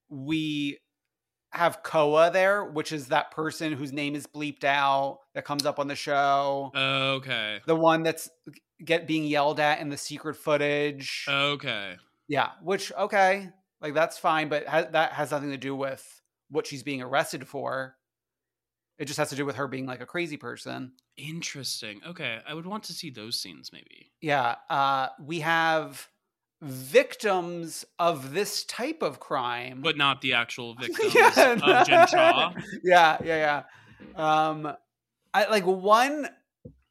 we 0.09 0.79
have 1.53 1.83
koa 1.83 2.31
there 2.31 2.63
which 2.63 2.91
is 2.91 3.07
that 3.07 3.29
person 3.31 3.73
whose 3.73 3.91
name 3.91 4.15
is 4.15 4.25
bleeped 4.25 4.63
out 4.63 5.19
that 5.35 5.43
comes 5.45 5.65
up 5.65 5.79
on 5.79 5.87
the 5.87 5.95
show 5.95 6.71
Okay. 6.75 7.59
the 7.67 7.75
one 7.75 8.03
that's 8.03 8.29
get 8.85 9.05
being 9.07 9.25
yelled 9.25 9.59
at 9.59 9.79
in 9.79 9.89
the 9.89 9.97
secret 9.97 10.35
footage 10.35 11.25
Okay. 11.29 11.95
yeah, 12.27 12.49
which 12.63 12.91
okay, 12.93 13.49
like 13.81 13.93
that's 13.93 14.17
fine, 14.17 14.47
but 14.47 14.65
ha- 14.67 14.87
that 14.91 15.11
has 15.13 15.31
nothing 15.31 15.49
to 15.51 15.57
do 15.57 15.75
with 15.75 16.21
what 16.49 16.65
she's 16.67 16.83
being 16.83 17.01
arrested 17.01 17.47
for. 17.47 17.95
It 18.97 19.05
just 19.05 19.17
has 19.17 19.29
to 19.31 19.35
do 19.35 19.45
with 19.45 19.55
her 19.55 19.67
being 19.67 19.85
like 19.87 20.01
a 20.01 20.05
crazy 20.05 20.37
person. 20.37 20.93
Interesting. 21.17 22.01
Okay. 22.07 22.39
I 22.47 22.53
would 22.53 22.65
want 22.67 22.83
to 22.85 22.93
see 22.93 23.09
those 23.09 23.39
scenes 23.39 23.71
maybe. 23.73 24.11
Yeah, 24.21 24.55
uh, 24.69 25.07
we 25.19 25.39
have 25.41 26.07
victims 26.61 27.85
of 27.97 28.33
this 28.33 28.63
type 28.65 29.01
of 29.01 29.19
crime, 29.19 29.81
But 29.81 29.97
not 29.97 30.21
the 30.21 30.33
actual 30.33 30.75
victims 30.79 31.13
Yeah, 31.15 31.53
of 31.53 31.87
Jen 31.87 32.07
Shah. 32.07 32.53
yeah, 32.83 33.17
yeah, 33.23 33.63
yeah. 34.15 34.47
Um, 34.47 34.71
I 35.33 35.49
like 35.49 35.65
one. 35.65 36.29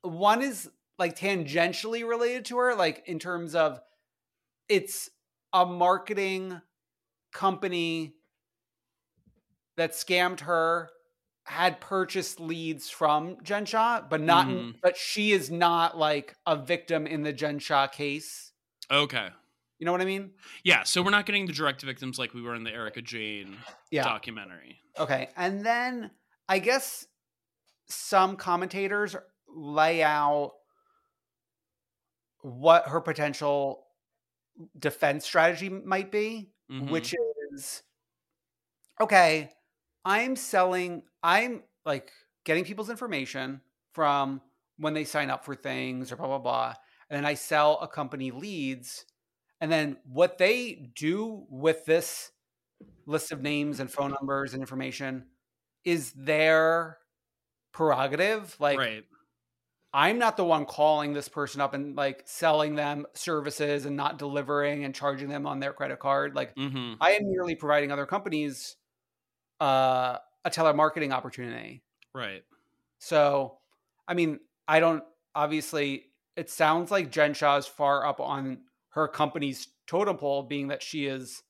One 0.03 0.43
is 0.43 0.69
like 0.99 1.17
tangentially 1.19 2.07
related 2.09 2.47
to 2.47 2.59
her, 2.59 2.75
like 2.75 3.03
in 3.07 3.19
terms 3.19 3.55
of 3.55 3.81
it's 4.69 5.11
a 5.53 5.65
marketing 5.67 6.61
company 7.33 8.15
that 9.77 9.93
scammed 9.93 10.41
her 10.41 10.91
had 11.45 11.81
purchased 11.81 12.39
leads 12.39 12.91
from 12.91 13.37
Jen 13.43 13.65
Shah, 13.65 14.03
but 14.09 14.21
not 14.21 14.47
Mhm. 14.47 14.75
but 14.83 14.97
she 14.97 15.33
is 15.33 15.51
not 15.51 15.97
like 15.99 16.37
a 16.47 16.57
victim 16.57 17.07
in 17.07 17.23
the 17.23 17.33
Jen 17.33 17.59
Shah 17.59 17.87
case. 17.87 18.53
Okay. 18.91 19.31
You 19.81 19.87
know 19.87 19.93
what 19.93 20.03
I 20.03 20.05
mean? 20.05 20.33
Yeah, 20.63 20.83
so 20.83 21.03
we're 21.03 21.11
not 21.11 21.25
getting 21.25 21.47
the 21.47 21.55
direct 21.55 21.81
victims 21.81 22.19
like 22.19 22.35
we 22.35 22.43
were 22.43 22.55
in 22.55 22.65
the 22.65 22.71
Erika 22.71 23.01
Jayne 23.01 23.57
Yeah. 23.91 24.05
documentary. 24.05 24.79
Okay. 24.99 25.31
And 25.37 25.65
then 25.65 26.11
I 26.47 26.59
guess 26.59 27.07
some 27.87 28.37
commentators 28.37 29.17
lay 29.49 30.03
out 30.03 30.53
what 32.43 32.89
her 32.89 33.01
potential 33.01 33.87
defense 34.79 35.25
strategy 35.25 35.71
might 35.71 36.13
be, 36.13 36.51
Mhm. 36.71 36.91
which 36.91 37.15
is 37.53 37.83
okay, 39.01 39.51
I'm 40.05 40.37
selling, 40.37 41.05
I'm 41.23 41.65
like 41.87 42.13
getting 42.45 42.65
people's 42.67 42.91
information 42.91 43.63
from 43.93 44.43
when 44.77 44.93
they 44.93 45.05
sign 45.05 45.31
up 45.31 45.47
for 45.47 45.55
things 45.55 46.13
or 46.13 46.17
blah, 46.17 46.27
blah, 46.27 46.39
blah. 46.39 46.75
And 47.09 47.17
then 47.17 47.25
I 47.25 47.33
sell 47.33 47.79
a 47.81 47.89
company 47.89 48.31
leads. 48.31 49.07
And 49.61 49.71
then 49.71 49.97
what 50.05 50.39
they 50.39 50.91
do 50.97 51.47
with 51.51 51.85
this 51.85 52.33
list 53.07 53.33
of 53.33 53.43
names 53.43 53.81
and 53.81 53.91
phone 53.91 54.13
numbers 54.13 54.55
and 54.55 54.63
information 54.63 55.27
is 55.85 56.13
their 56.13 56.99
prerogative. 57.73 58.57
Like, 58.59 58.79
right. 58.79 59.05
I'm 59.93 60.19
not 60.19 60.37
the 60.37 60.45
one 60.45 60.67
calling 60.67 61.13
this 61.13 61.29
person 61.29 61.61
up 61.61 61.75
and 61.75 61.97
like 61.97 62.23
selling 62.25 62.77
them 62.77 63.07
services 63.15 63.87
and 63.87 63.97
not 63.97 64.19
delivering 64.19 64.85
and 64.85 64.95
charging 64.95 65.29
them 65.29 65.47
on 65.47 65.61
their 65.61 65.73
credit 65.73 65.99
card. 65.99 66.35
Like, 66.35 66.55
Mm-hmm. 66.55 66.95
I 67.01 67.13
am 67.13 67.31
merely 67.31 67.55
providing 67.55 67.91
other 67.91 68.07
companies 68.07 68.77
uh, 69.61 70.19
a 70.45 70.51
telemarketing 70.51 71.13
opportunity. 71.13 71.83
Right. 72.15 72.43
So, 72.99 73.59
I 74.09 74.15
mean, 74.15 74.41
I 74.67 74.81
don't 74.81 75.05
obviously. 75.35 76.07
It 76.37 76.49
sounds 76.49 76.91
like 76.91 77.11
Jen 77.11 77.35
Shah 77.35 77.57
is 77.57 77.67
far 77.67 78.07
up 78.07 78.21
on 78.21 78.61
her 78.91 79.09
company's 79.09 79.69
totem 79.87 80.17
pole, 80.17 80.43
being 80.43 80.69
that 80.69 80.83
she 80.83 81.07
is 81.07 81.43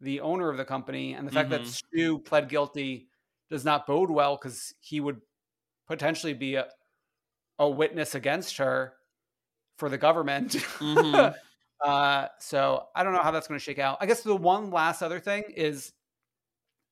the 0.00 0.20
owner 0.20 0.50
of 0.50 0.56
the 0.56 0.64
company, 0.64 1.14
and 1.14 1.26
the 1.26 1.32
fact 1.32 1.50
that 1.50 1.62
Mhm. 1.62 1.66
Stu 1.66 2.18
pled 2.18 2.48
guilty 2.48 3.08
does 3.50 3.64
not 3.64 3.86
bode 3.86 4.10
well 4.10 4.36
because 4.36 4.74
he 4.80 4.98
would 5.00 5.20
potentially 5.86 6.34
be 6.34 6.56
a, 6.56 6.68
a 7.58 7.68
witness 7.68 8.14
against 8.14 8.56
her 8.56 8.94
for 9.76 9.88
the 9.88 9.98
government. 9.98 10.52
Mhm. 10.78 11.34
uh, 11.84 12.28
so 12.38 12.88
I 12.94 13.04
don't 13.04 13.12
know 13.12 13.22
how 13.22 13.30
that's 13.30 13.46
going 13.48 13.58
to 13.58 13.64
shake 13.64 13.78
out. 13.78 13.98
I 14.00 14.06
guess 14.06 14.22
the 14.22 14.34
one 14.36 14.70
last 14.70 15.02
other 15.02 15.20
thing 15.20 15.44
is 15.54 15.92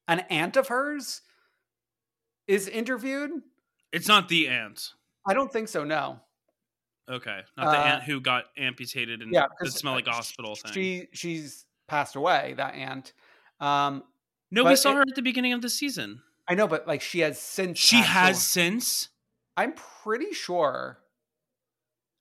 an 0.06 0.20
aunt 0.30 0.56
of 0.56 0.68
hers 0.68 1.22
is 2.46 2.68
interviewed. 2.68 3.30
It's 3.92 4.08
not 4.08 4.28
the 4.28 4.48
aunt. 4.48 4.92
I 5.26 5.34
don't 5.34 5.52
think 5.52 5.68
so. 5.68 5.84
No. 5.84 6.20
Okay. 7.10 7.40
Not 7.56 7.72
the 7.72 7.78
Uh, 7.78 7.82
aunt 7.82 8.02
who 8.04 8.20
got 8.20 8.44
amputated 8.56 9.20
and 9.22 9.32
Yeah, 9.32 9.46
the 9.58 9.70
smell 9.70 9.94
like 9.94 10.06
hospital 10.06 10.54
thing. 10.54 10.72
She 10.72 11.08
she's 11.12 11.66
passed 11.88 12.16
away. 12.16 12.54
That 12.56 12.74
aunt. 12.74 13.12
Um, 13.58 14.04
no, 14.50 14.64
we 14.64 14.76
saw 14.76 14.92
it- 14.92 14.94
her 14.96 15.02
at 15.02 15.14
the 15.14 15.22
beginning 15.22 15.52
of 15.52 15.62
the 15.62 15.68
season. 15.70 16.22
I 16.48 16.54
know, 16.54 16.66
but 16.66 16.86
like 16.86 17.00
she 17.00 17.20
has 17.20 17.40
since. 17.40 17.78
She 17.78 17.96
has 17.96 18.36
away. 18.36 18.40
since. 18.40 19.08
I'm 19.56 19.72
pretty 19.74 20.32
sure. 20.32 20.98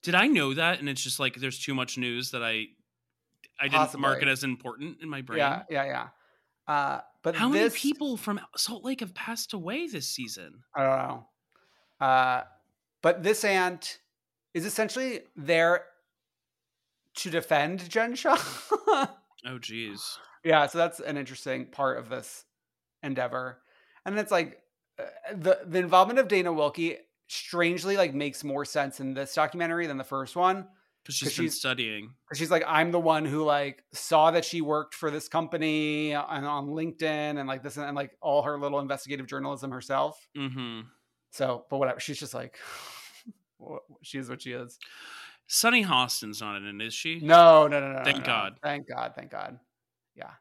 Did 0.01 0.15
I 0.15 0.27
know 0.27 0.53
that? 0.53 0.79
And 0.79 0.89
it's 0.89 1.01
just 1.01 1.19
like 1.19 1.35
there's 1.35 1.59
too 1.59 1.73
much 1.73 1.97
news 1.97 2.31
that 2.31 2.43
I 2.43 2.67
I 3.59 3.67
didn't 3.67 3.99
mark 3.99 4.21
it 4.21 4.27
as 4.27 4.43
important 4.43 5.01
in 5.01 5.09
my 5.09 5.21
brain. 5.21 5.39
Yeah, 5.39 5.63
yeah, 5.69 5.85
yeah. 5.85 6.07
Uh, 6.67 7.01
but 7.23 7.35
How 7.35 7.49
this, 7.49 7.73
many 7.73 7.75
people 7.75 8.15
from 8.15 8.39
Salt 8.55 8.85
Lake 8.85 9.01
have 9.01 9.13
passed 9.13 9.53
away 9.53 9.87
this 9.87 10.07
season? 10.07 10.63
I 10.75 10.83
don't 10.83 10.97
know. 11.07 11.27
Uh, 11.99 12.43
but 13.01 13.23
this 13.23 13.43
aunt 13.43 13.99
is 14.59 14.65
essentially 14.65 15.21
there 15.35 15.85
to 17.15 17.29
defend 17.29 17.89
Jen 17.89 18.15
Shah. 18.15 18.37
Oh, 19.45 19.57
geez. 19.57 20.17
yeah, 20.43 20.67
so 20.67 20.77
that's 20.77 20.99
an 20.99 21.15
interesting 21.15 21.67
part 21.67 21.97
of 21.97 22.09
this 22.09 22.43
endeavor. 23.01 23.61
And 24.05 24.19
it's 24.19 24.31
like 24.31 24.59
uh, 24.99 25.03
the 25.33 25.59
the 25.65 25.79
involvement 25.79 26.19
of 26.19 26.27
Dana 26.27 26.51
Wilkey 26.51 26.97
strangely 27.27 27.95
like 27.95 28.13
makes 28.13 28.43
more 28.43 28.65
sense 28.65 28.99
in 28.99 29.13
this 29.13 29.33
documentary 29.33 29.87
than 29.87 29.97
the 29.97 30.03
first 30.03 30.35
one. 30.35 30.67
Because 31.03 31.15
she's 31.15 31.31
she's- 31.31 31.55
studying. 31.55 32.15
she's 32.33 32.51
like, 32.51 32.65
I'm 32.67 32.91
the 32.91 32.99
one 32.99 33.23
who 33.23 33.45
like 33.45 33.81
saw 33.93 34.31
that 34.31 34.43
she 34.43 34.59
worked 34.59 34.93
for 34.93 35.09
this 35.09 35.29
company 35.29 36.11
and 36.11 36.45
on 36.45 36.67
LinkedIn 36.67 37.39
and 37.39 37.47
like 37.47 37.63
this 37.63 37.77
and 37.77 37.95
like 37.95 38.11
all 38.21 38.41
her 38.41 38.59
little 38.59 38.79
investigative 38.81 39.25
journalism 39.25 39.71
herself. 39.71 40.19
Mm-hmm. 40.37 40.81
So, 41.31 41.63
but 41.69 41.77
whatever. 41.77 42.01
She's 42.01 42.19
just 42.19 42.33
like, 42.33 42.57
she 44.01 44.17
is 44.17 44.29
what 44.29 44.41
she 44.41 44.51
is. 44.51 44.77
Sunny 45.47 45.81
Hostin's 45.81 46.41
not 46.41 46.57
in 46.57 46.79
it, 46.79 46.85
is 46.85 46.93
she? 46.93 47.19
No, 47.21 47.67
no, 47.67 47.79
no, 47.79 47.91
no. 47.93 48.03
Thank 48.03 48.17
no, 48.17 48.21
no. 48.21 48.25
God. 48.25 48.59
Thank 48.61 48.87
God. 48.87 49.13
Thank 49.15 49.31
God. 49.31 49.59
Yeah. 50.15 50.31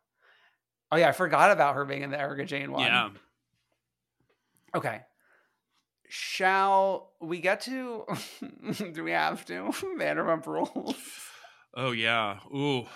Oh 0.93 0.97
yeah, 0.97 1.09
I 1.09 1.13
forgot 1.13 1.51
about 1.51 1.75
her 1.75 1.85
being 1.85 2.03
in 2.03 2.11
the 2.11 2.21
Erika 2.21 2.45
Jayne 2.45 2.73
one. 2.73 2.83
Yeah. 2.83 3.11
Okay. 4.75 5.01
Shall 6.09 7.13
we 7.21 7.41
get 7.41 7.63
to? 7.63 8.05
do 8.93 9.05
we 9.05 9.13
have 9.13 9.45
to 9.47 9.55
Vanderpump 9.99 10.47
Rules? 10.47 10.97
Oh 11.75 11.93
yeah. 11.93 12.39
Ooh. 12.55 12.87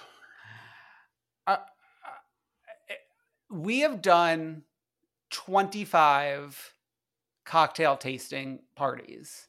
Uh, 1.46 1.56
we 3.50 3.80
have 3.80 4.00
done 4.00 4.62
twenty-five 5.30 6.74
cocktail 7.44 7.96
tasting 7.96 8.60
parties. 8.76 9.48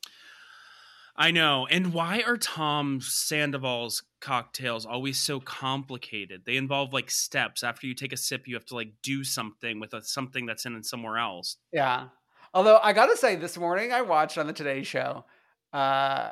I 1.16 1.32
know. 1.32 1.68
And 1.68 1.93
why 1.93 2.24
are 2.26 2.38
Tom 2.38 2.99
Sandoval's 2.99 4.03
cocktails 4.20 4.86
always 4.86 5.20
so 5.20 5.39
complicated? 5.39 6.41
They 6.45 6.57
involve 6.57 6.91
like 6.91 7.11
steps. 7.11 7.64
After 7.64 7.86
you 7.86 7.93
take 7.93 8.14
a 8.14 8.18
sip, 8.18 8.47
you 8.47 8.55
have 8.55 8.66
to 8.66 8.76
like 8.76 8.93
do 9.03 9.24
something 9.24 9.80
with 9.80 9.93
a, 9.93 10.01
something 10.01 10.45
that's 10.45 10.66
in 10.66 10.82
somewhere 10.84 11.18
else. 11.18 11.57
Yeah. 11.72 12.07
Although 12.53 12.80
I 12.82 12.93
gotta 12.93 13.18
say, 13.18 13.36
this 13.36 13.57
morning 13.57 13.91
I 13.91 14.01
watched 14.01 14.38
on 14.38 14.47
the 14.47 14.53
Today 14.53 14.84
Show, 14.84 15.26
uh, 15.72 16.30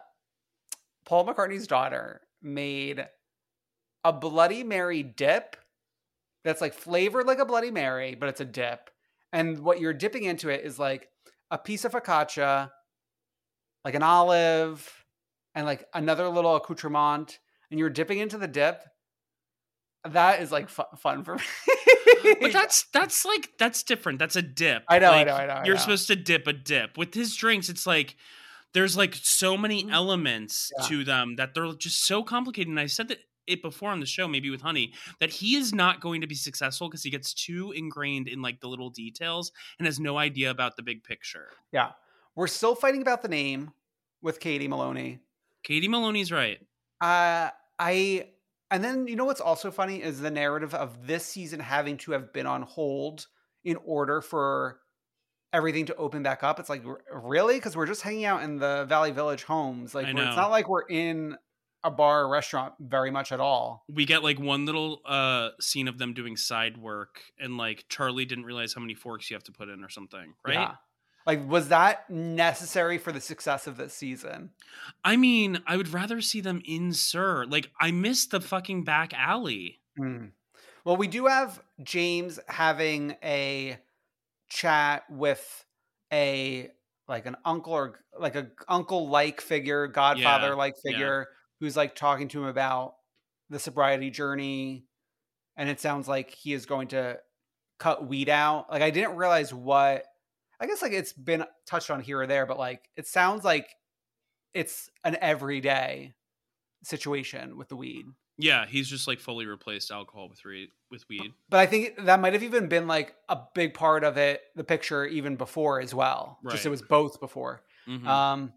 Paul 1.06 1.26
McCartney's 1.26 1.68
daughter 1.68 2.22
made 2.42 3.06
a 4.04 4.14
Bloody 4.14 4.64
Mary 4.64 5.04
dip 5.04 5.56
that's 6.44 6.62
like 6.62 6.74
flavored 6.74 7.28
like 7.28 7.40
a 7.40 7.46
Bloody 7.46 7.72
Mary, 7.72 8.16
but 8.16 8.30
it's 8.30 8.42
a 8.42 8.46
dip. 8.46 8.90
And 9.32 9.60
what 9.60 9.80
you're 9.80 9.94
dipping 9.94 10.24
into 10.24 10.50
it 10.50 10.66
is 10.66 10.80
like 10.80 11.10
a 11.52 11.58
piece 11.58 11.86
of 11.86 11.92
focaccia, 11.92 12.72
like 13.86 13.96
an 13.96 14.04
olive, 14.04 14.90
and 15.56 15.66
like 15.66 15.86
another 15.94 16.28
little 16.30 16.56
accoutrement, 16.56 17.40
and 17.70 17.80
you're 17.80 17.90
dipping 17.90 18.20
into 18.20 18.38
the 18.38 18.48
dip. 18.48 18.84
That 20.08 20.42
is 20.42 20.52
like 20.52 20.70
fu- 20.70 20.84
fun 20.98 21.24
for 21.24 21.36
me. 22.24 22.36
But 22.42 22.54
that's 22.54 22.84
that's 22.94 23.24
like 23.26 23.50
that's 23.60 23.84
different. 23.84 24.20
That's 24.20 24.36
a 24.36 24.42
dip. 24.42 24.84
I 24.88 25.00
know, 25.00 25.12
I 25.12 25.24
know, 25.24 25.34
I 25.36 25.46
know, 25.46 25.54
I 25.54 25.64
You're 25.66 25.76
know. 25.76 25.82
supposed 25.82 26.08
to 26.08 26.16
dip 26.16 26.48
a 26.48 26.54
dip. 26.54 26.98
With 26.98 27.14
his 27.14 27.36
drinks, 27.36 27.70
it's 27.70 27.86
like 27.86 28.16
there's 28.74 28.96
like 28.98 29.16
so 29.16 29.58
many 29.58 29.90
elements 29.92 30.72
Mm-hmm. 30.80 30.94
Yeah. 30.94 31.00
to 31.00 31.04
them 31.06 31.36
that 31.36 31.54
they're 31.54 31.72
just 31.74 32.06
so 32.06 32.24
complicated. 32.24 32.70
And 32.70 32.80
I 32.80 32.86
said 32.88 33.10
that 33.10 33.20
it 33.48 33.62
before 33.62 33.90
on 33.90 34.00
the 34.00 34.06
show, 34.06 34.28
maybe 34.28 34.50
with 34.50 34.62
Honey, 34.62 34.94
that 35.20 35.30
he 35.32 35.56
is 35.56 35.74
not 35.74 36.00
going 36.00 36.22
to 36.22 36.28
be 36.28 36.36
successful 36.36 36.88
because 36.88 37.04
he 37.04 37.10
gets 37.10 37.34
too 37.34 37.72
ingrained 37.76 38.28
in 38.28 38.42
like 38.42 38.60
the 38.62 38.68
little 38.68 38.90
details 38.90 39.52
and 39.78 39.86
has 39.88 40.00
no 40.00 40.18
idea 40.18 40.50
about 40.52 40.78
the 40.78 40.84
big 40.84 41.04
picture. 41.04 41.50
yeah. 41.72 41.92
We're 42.36 42.48
still 42.48 42.76
fighting 42.76 43.02
about 43.02 43.22
the 43.22 43.28
name 43.28 43.72
with 44.22 44.40
Katie 44.40 44.68
Maloney. 44.68 45.20
Katie 45.64 45.88
Maloney's 45.88 46.32
right. 46.32 46.60
Uh, 47.02 47.50
I 47.80 48.28
and 48.70 48.84
then 48.84 49.08
you 49.08 49.16
know 49.16 49.26
what's 49.26 49.42
also 49.42 49.72
funny 49.72 50.02
is 50.02 50.20
the 50.20 50.32
narrative 50.32 50.74
of 50.74 51.06
this 51.06 51.26
season 51.26 51.60
having 51.60 51.98
to 51.98 52.12
have 52.14 52.32
been 52.32 52.46
on 52.46 52.62
hold 52.62 53.28
in 53.64 53.78
order 53.86 54.22
for 54.22 54.80
everything 55.54 55.86
to 55.88 55.96
open 55.96 56.24
back 56.24 56.44
up. 56.44 56.60
It's 56.60 56.70
like 56.70 56.84
really 57.12 57.56
because 57.56 57.76
we're 57.76 57.86
just 57.88 58.02
hanging 58.02 58.26
out 58.26 58.44
in 58.44 58.58
the 58.58 58.86
Valley 58.88 59.12
Village 59.12 59.44
homes. 59.44 59.94
Like 59.94 60.08
it's 60.08 60.16
not 60.16 60.52
like 60.52 60.70
we're 60.70 60.88
in 60.88 61.36
a 61.84 61.92
bar 61.92 62.24
or 62.24 62.30
restaurant 62.30 62.74
very 62.80 63.12
much 63.12 63.32
at 63.32 63.40
all. 63.40 63.84
We 63.90 64.06
get 64.06 64.24
like 64.24 64.40
one 64.40 64.66
little 64.66 65.02
uh 65.06 65.50
scene 65.60 65.88
of 65.88 65.98
them 65.98 66.14
doing 66.14 66.38
side 66.38 66.78
work 66.78 67.22
and 67.40 67.58
like 67.58 67.86
Charli 67.90 68.28
didn't 68.28 68.46
realize 68.46 68.74
how 68.74 68.82
many 68.82 68.94
forks 68.94 69.30
you 69.30 69.36
have 69.36 69.44
to 69.44 69.52
put 69.52 69.68
in 69.68 69.84
or 69.84 69.90
something, 69.90 70.34
right? 70.46 70.54
Yeah. 70.54 70.76
Like 71.26 71.48
was 71.48 71.70
that 71.70 72.10
necessary 72.10 72.98
for 72.98 73.12
the 73.12 73.22
success 73.22 73.68
of 73.68 73.78
this 73.78 73.94
season? 73.94 74.52
I 75.04 75.18
mean, 75.18 75.62
I 75.68 75.78
would 75.78 75.94
rather 75.94 76.22
see 76.22 76.42
them 76.42 76.62
in 76.66 76.94
SUR. 76.94 77.46
Like, 77.46 77.72
I 77.80 77.92
miss 77.92 78.26
the 78.26 78.42
fucking 78.42 78.84
back 78.84 79.14
alley. 79.14 79.80
Hmm. 79.98 80.28
Well, 80.84 80.98
we 80.98 81.08
do 81.08 81.28
have 81.28 81.62
James 81.84 82.40
having 82.48 83.16
a 83.24 83.78
chat 84.50 85.04
with 85.10 85.66
a 86.12 86.70
like 87.08 87.26
an 87.26 87.36
uncle 87.46 87.74
or 87.74 88.00
like 88.18 88.36
a 88.36 88.48
uncle 88.68 89.10
like 89.10 89.42
figure, 89.42 89.88
godfather 89.88 90.56
like 90.56 90.74
yeah. 90.84 90.92
figure 90.92 91.28
who's 91.60 91.78
like 91.78 91.96
talking 91.96 92.28
to 92.30 92.40
him 92.42 92.48
about 92.48 92.96
the 93.50 93.60
sobriety 93.60 94.10
journey 94.10 94.86
and 95.58 95.70
it 95.70 95.80
sounds 95.80 96.08
like 96.08 96.32
he 96.32 96.54
is 96.54 96.66
going 96.66 96.88
to 96.90 97.20
cut 97.80 98.08
weed 98.08 98.30
out. 98.30 98.72
Like 98.72 98.82
I 98.82 98.90
didn't 98.90 99.16
realize 99.16 99.54
what 99.54 100.06
I 100.62 100.68
guess 100.68 100.82
like 100.82 100.94
it's 100.94 101.12
been 101.12 101.44
touched 101.66 101.90
on 101.90 102.02
here 102.02 102.22
or 102.22 102.28
there, 102.28 102.46
but 102.46 102.60
like 102.60 102.88
it 102.96 103.08
sounds 103.08 103.44
like 103.44 103.68
it's 104.54 104.90
an 105.04 105.18
everyday 105.20 106.14
situation 106.84 107.58
with 107.58 107.68
the 107.68 107.76
weed. 107.76 108.06
Yeah, 108.38 108.66
he's 108.68 108.88
just 108.88 109.08
like 109.08 109.20
fully 109.20 109.46
replaced 109.46 109.92
alcohol 109.92 110.30
with 110.30 110.46
re- 110.46 110.70
with 110.92 111.04
weed. 111.10 111.34
But 111.50 111.60
I 111.60 111.66
think 111.66 112.06
that 112.06 112.20
might 112.20 112.34
have 112.34 112.44
even 112.44 112.68
been 112.68 112.88
like 112.88 113.16
a 113.28 113.40
big 113.56 113.74
part 113.74 114.04
of 114.04 114.18
it, 114.18 114.42
the 114.56 114.64
picture 114.64 115.06
even 115.06 115.36
before 115.36 115.82
as 115.82 115.94
well. 115.96 116.38
Right. 116.44 116.54
Just 116.54 116.66
it 116.66 116.70
was 116.70 116.82
both 116.82 117.20
before. 117.20 117.64
Mhm. 117.88 118.06
Um, 118.06 118.54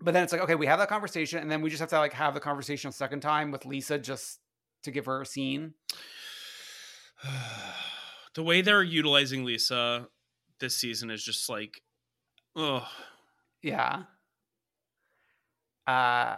but 0.00 0.14
then 0.14 0.22
it's 0.22 0.32
like, 0.32 0.42
okay, 0.42 0.54
we 0.54 0.66
have 0.66 0.78
that 0.78 0.88
conversation, 0.88 1.40
and 1.40 1.50
then 1.50 1.62
we 1.62 1.70
just 1.70 1.80
have 1.80 1.90
to 1.90 1.98
like 1.98 2.12
have 2.12 2.34
the 2.34 2.40
conversation 2.40 2.90
a 2.90 2.92
second 2.92 3.20
time 3.20 3.50
with 3.50 3.66
Lisa 3.66 3.98
just 3.98 4.38
to 4.84 4.90
give 4.92 5.06
her 5.06 5.22
a 5.22 5.26
scene. 5.26 5.74
the 8.34 8.42
way 8.42 8.60
they're 8.62 8.82
utilizing 8.82 9.44
Lisa 9.44 10.08
this 10.60 10.76
season 10.76 11.10
is 11.10 11.22
just 11.22 11.48
like, 11.48 11.80
oh, 12.56 12.86
Yeah. 13.62 14.04
Uh 15.86 16.36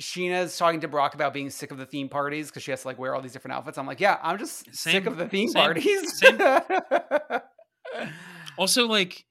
Scheana's 0.00 0.58
talking 0.58 0.80
to 0.80 0.88
Brock 0.88 1.14
about 1.14 1.32
being 1.32 1.48
sick 1.48 1.70
of 1.70 1.78
the 1.78 1.86
theme 1.86 2.10
parties 2.10 2.48
because 2.48 2.62
she 2.62 2.70
has 2.70 2.82
to 2.82 2.88
like 2.88 2.98
wear 2.98 3.14
all 3.14 3.22
these 3.22 3.32
different 3.32 3.54
outfits. 3.56 3.78
I'm 3.78 3.86
like, 3.86 3.98
yeah, 4.00 4.18
I'm 4.22 4.36
just 4.38 4.74
sick 4.74 5.06
of 5.06 5.16
the 5.16 5.26
theme 5.26 5.48
same- 5.48 5.62
parties. 5.62 6.18
same. 6.18 6.38
Also, 8.58 8.86
like, 8.86 9.24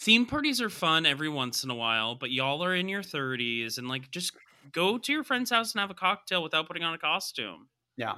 theme 0.00 0.26
parties 0.26 0.60
are 0.60 0.68
fun 0.68 1.06
every 1.06 1.28
once 1.30 1.64
in 1.64 1.70
a 1.70 1.74
while, 1.74 2.14
but 2.14 2.30
y'all 2.30 2.62
are 2.62 2.74
in 2.74 2.88
your 2.90 3.02
30s 3.02 3.78
and, 3.78 3.88
like, 3.88 4.10
just 4.10 4.32
go 4.70 4.98
to 4.98 5.12
your 5.12 5.24
friend's 5.24 5.48
house 5.50 5.72
and 5.72 5.80
have 5.80 5.90
a 5.90 5.94
cocktail 5.94 6.42
without 6.42 6.66
putting 6.66 6.82
on 6.82 6.92
a 6.92 6.98
costume. 6.98 7.68
Yeah. 7.96 8.16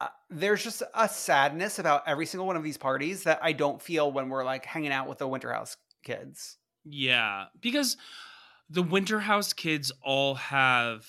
Uh, 0.00 0.08
there's 0.30 0.62
just 0.62 0.82
a 0.94 1.08
sadness 1.08 1.78
about 1.78 2.02
every 2.06 2.24
single 2.26 2.46
one 2.46 2.56
of 2.56 2.62
these 2.62 2.76
parties 2.78 3.24
that 3.24 3.40
I 3.42 3.52
don't 3.52 3.82
feel 3.82 4.12
when 4.12 4.28
we're 4.28 4.44
like 4.44 4.64
hanging 4.64 4.92
out 4.92 5.08
with 5.08 5.18
the 5.18 5.26
Winterhouse 5.28 5.76
kids. 6.04 6.56
Yeah, 6.84 7.46
because 7.60 7.96
the 8.70 8.82
Winterhouse 8.84 9.54
kids 9.56 9.90
all 10.02 10.36
have 10.36 11.04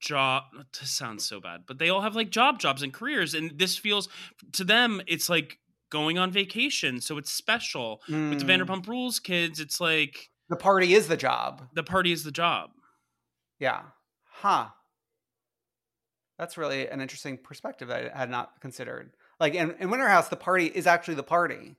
job 0.00 0.44
this 0.80 0.90
sounds 0.92 1.24
so 1.24 1.40
bad 1.40 1.62
but 1.66 1.78
they 1.80 1.88
all 1.88 2.00
have 2.02 2.14
like 2.14 2.30
job 2.30 2.60
jobs 2.60 2.84
and 2.84 2.92
careers 2.94 3.34
and 3.34 3.58
this 3.58 3.76
feels 3.76 4.08
to 4.52 4.62
them 4.62 5.02
it's 5.08 5.28
like 5.28 5.58
going 5.90 6.16
on 6.18 6.30
vacation 6.30 7.00
so 7.00 7.18
it's 7.18 7.32
special 7.32 8.00
with 8.06 8.38
the 8.38 8.44
Mm. 8.44 8.64
vanderpump 8.64 8.86
rules 8.86 9.18
kids 9.18 9.58
it's 9.58 9.80
like 9.80 10.30
The 10.50 10.54
party 10.56 10.94
is 10.94 11.08
the 11.08 11.16
job. 11.16 11.66
the 11.74 11.82
party 11.82 12.12
is 12.12 12.22
the 12.22 12.30
job 12.30 12.70
Yeah. 13.58 13.82
Huh. 14.30 14.68
That's 16.38 16.56
really 16.56 16.88
an 16.88 17.00
interesting 17.00 17.36
perspective 17.38 17.88
that 17.88 18.12
I 18.14 18.18
had 18.18 18.30
not 18.30 18.60
considered. 18.60 19.10
Like 19.40 19.54
in, 19.54 19.72
in 19.80 19.88
Winterhouse, 19.90 20.28
the 20.30 20.36
party 20.36 20.66
is 20.66 20.86
actually 20.86 21.14
the 21.14 21.22
party. 21.24 21.76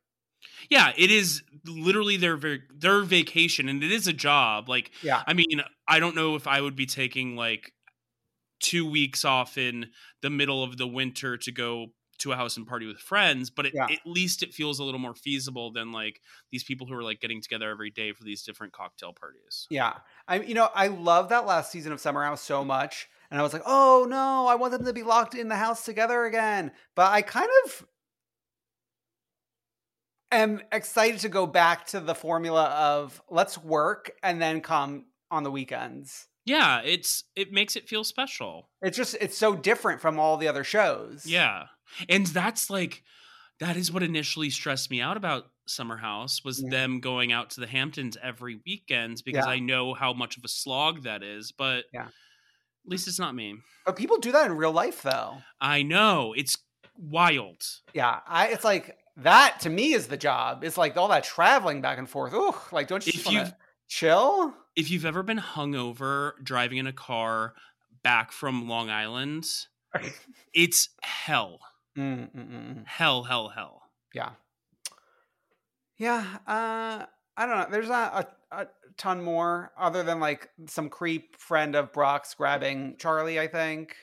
yeah 0.70 0.94
it 0.98 1.12
is 1.12 1.44
literally 1.66 2.16
their 2.18 2.38
their 2.74 3.02
vacation 3.02 3.68
and 3.68 3.84
it 3.84 3.92
is 3.92 4.08
a 4.08 4.14
job 4.14 4.70
like 4.70 4.92
Yeah. 5.04 5.22
i 5.28 5.34
mean 5.34 5.62
i 5.86 6.00
don't 6.00 6.16
know 6.16 6.36
if 6.36 6.48
i 6.48 6.62
would 6.62 6.78
be 6.78 6.86
taking 6.86 7.36
like 7.36 7.74
two 8.62 8.90
weeks 8.90 9.26
off 9.26 9.58
in 9.58 9.88
the 10.22 10.30
middle 10.30 10.64
of 10.64 10.78
the 10.78 10.88
winter 10.88 11.36
to 11.38 11.52
go 11.52 11.88
to 12.20 12.32
a 12.32 12.36
house 12.36 12.58
and 12.58 12.68
party 12.68 12.86
with 12.86 13.00
friends 13.00 13.50
but 13.50 13.66
it, 13.66 13.74
Yeah. 13.76 13.86
at 13.90 14.00
least 14.06 14.44
it 14.44 14.54
feels 14.54 14.80
a 14.80 14.84
little 14.84 15.00
more 15.00 15.16
feasible 15.16 15.72
than 15.72 15.92
like 15.92 16.22
these 16.52 16.64
people 16.64 16.86
who 16.88 16.94
are 16.94 17.04
like 17.04 17.20
getting 17.22 17.42
together 17.42 17.70
every 17.70 17.90
day 17.90 18.12
for 18.14 18.24
these 18.24 18.44
different 18.44 18.74
cocktail 18.74 19.14
parties 19.14 19.68
Yeah. 19.70 19.94
I 20.28 20.40
you 20.42 20.54
know, 20.54 20.70
I 20.76 20.88
love 20.88 21.30
that 21.30 21.46
last 21.46 21.72
season 21.72 21.92
of 21.92 22.00
Summer 22.00 22.24
House 22.24 22.42
so 22.42 22.64
much. 22.64 23.08
And 23.32 23.40
I 23.40 23.44
was 23.44 23.54
like, 23.54 23.62
oh 23.66 24.08
no, 24.10 24.48
I 24.48 24.56
want 24.56 24.72
them 24.74 24.86
to 24.86 24.94
be 24.94 25.04
locked 25.04 25.36
in 25.36 25.50
the 25.50 25.56
house 25.56 25.86
together 25.86 26.26
again. 26.26 26.72
But 26.96 27.12
I 27.12 27.22
kind 27.22 27.50
of 27.66 27.86
am 30.32 30.62
excited 30.72 31.20
to 31.22 31.30
go 31.30 31.46
back 31.48 31.88
to 31.88 32.00
the 32.00 32.16
formula 32.16 32.66
of 32.66 33.22
let's 33.30 33.58
work 33.58 34.12
and 34.24 34.42
then 34.42 34.62
come 34.62 35.06
on 35.32 35.44
the 35.44 35.52
weekends. 35.52 36.28
yeah 36.46 36.82
it's 36.84 37.24
it 37.36 37.52
makes 37.52 37.76
it 37.76 37.88
feel 37.88 38.04
special 38.04 38.70
It's 38.82 38.98
just 38.98 39.16
it's 39.22 39.38
so 39.38 39.56
different 39.56 40.02
from 40.02 40.20
all 40.20 40.38
the 40.38 40.48
other 40.48 40.64
shows. 40.64 41.26
yeah 41.26 41.66
and 42.08 42.26
that's 42.28 42.70
like 42.70 43.04
that 43.60 43.76
is 43.76 43.92
what 43.92 44.04
initially 44.04 44.50
stressed 44.50 44.90
me 44.90 45.02
out 45.02 45.18
about 45.18 45.48
summer 45.68 45.98
house 45.98 46.44
was 46.44 46.62
Yeah. 46.62 46.70
them 46.70 47.00
going 47.00 47.32
out 47.32 47.50
to 47.52 47.60
the 47.62 47.68
hamptons 47.68 48.18
every 48.24 48.60
weekends 48.66 49.22
because 49.22 49.46
Yeah. 49.46 49.52
i 49.52 49.60
know 49.60 49.94
how 49.94 50.14
much 50.14 50.38
of 50.38 50.44
a 50.44 50.48
slog 50.48 51.04
that 51.04 51.22
is 51.24 51.52
but 51.52 51.86
Yeah. 51.94 52.06
at 52.06 52.12
least 52.86 53.08
it's 53.08 53.20
not 53.20 53.36
me 53.36 53.56
But 53.86 53.96
people 53.96 54.18
do 54.18 54.32
that 54.32 54.46
in 54.46 54.56
real 54.58 54.72
life 54.72 55.02
though. 55.02 55.42
I 55.62 55.84
know 55.84 56.34
it's 56.38 56.58
wild. 56.98 57.62
Yeah. 57.94 58.20
I 58.28 58.48
it's 58.48 58.64
like 58.64 58.98
that 59.18 59.60
to 59.62 59.70
me 59.70 59.94
is 59.94 60.08
the 60.08 60.18
job. 60.18 60.64
It's 60.64 60.78
like 60.78 60.96
all 60.96 61.08
that 61.10 61.24
traveling 61.24 61.82
back 61.82 61.98
and 61.98 62.10
forth. 62.10 62.34
Ooh, 62.34 62.54
like 62.72 62.88
don't 62.88 63.06
you 63.06 63.10
If 63.10 63.16
just 63.24 63.32
you 63.32 63.38
wanna 63.40 63.58
chill? 63.88 64.54
if 64.76 64.90
you've 64.92 65.06
ever 65.06 65.24
been 65.24 65.40
hungover 65.40 66.34
driving 66.44 66.78
in 66.78 66.88
a 66.88 66.94
car 66.94 67.54
back 68.04 68.32
from 68.32 68.68
Long 68.70 68.90
Island, 68.90 69.46
it's 70.54 70.90
hell. 71.02 71.60
Mm, 72.00 72.32
mm, 72.32 72.50
mm. 72.50 72.88
Hell, 72.88 73.24
hell, 73.24 73.50
hell. 73.50 73.82
Yeah. 74.14 74.32
Yeah. 75.98 76.26
Uh, 76.48 77.06
I 77.36 77.46
don't 77.46 77.58
know. 77.58 77.68
There's 77.70 77.90
not 77.90 78.30
a, 78.52 78.58
a 78.62 78.68
ton 78.98 79.22
more 79.22 79.72
other 79.78 80.04
than 80.04 80.20
like 80.20 80.50
some 80.68 80.90
creep 80.90 81.38
friend 81.38 81.76
of 81.76 81.92
Brock's 81.92 82.34
grabbing 82.34 82.96
Charli, 82.98 83.40
I 83.40 83.48
think. 83.48 83.96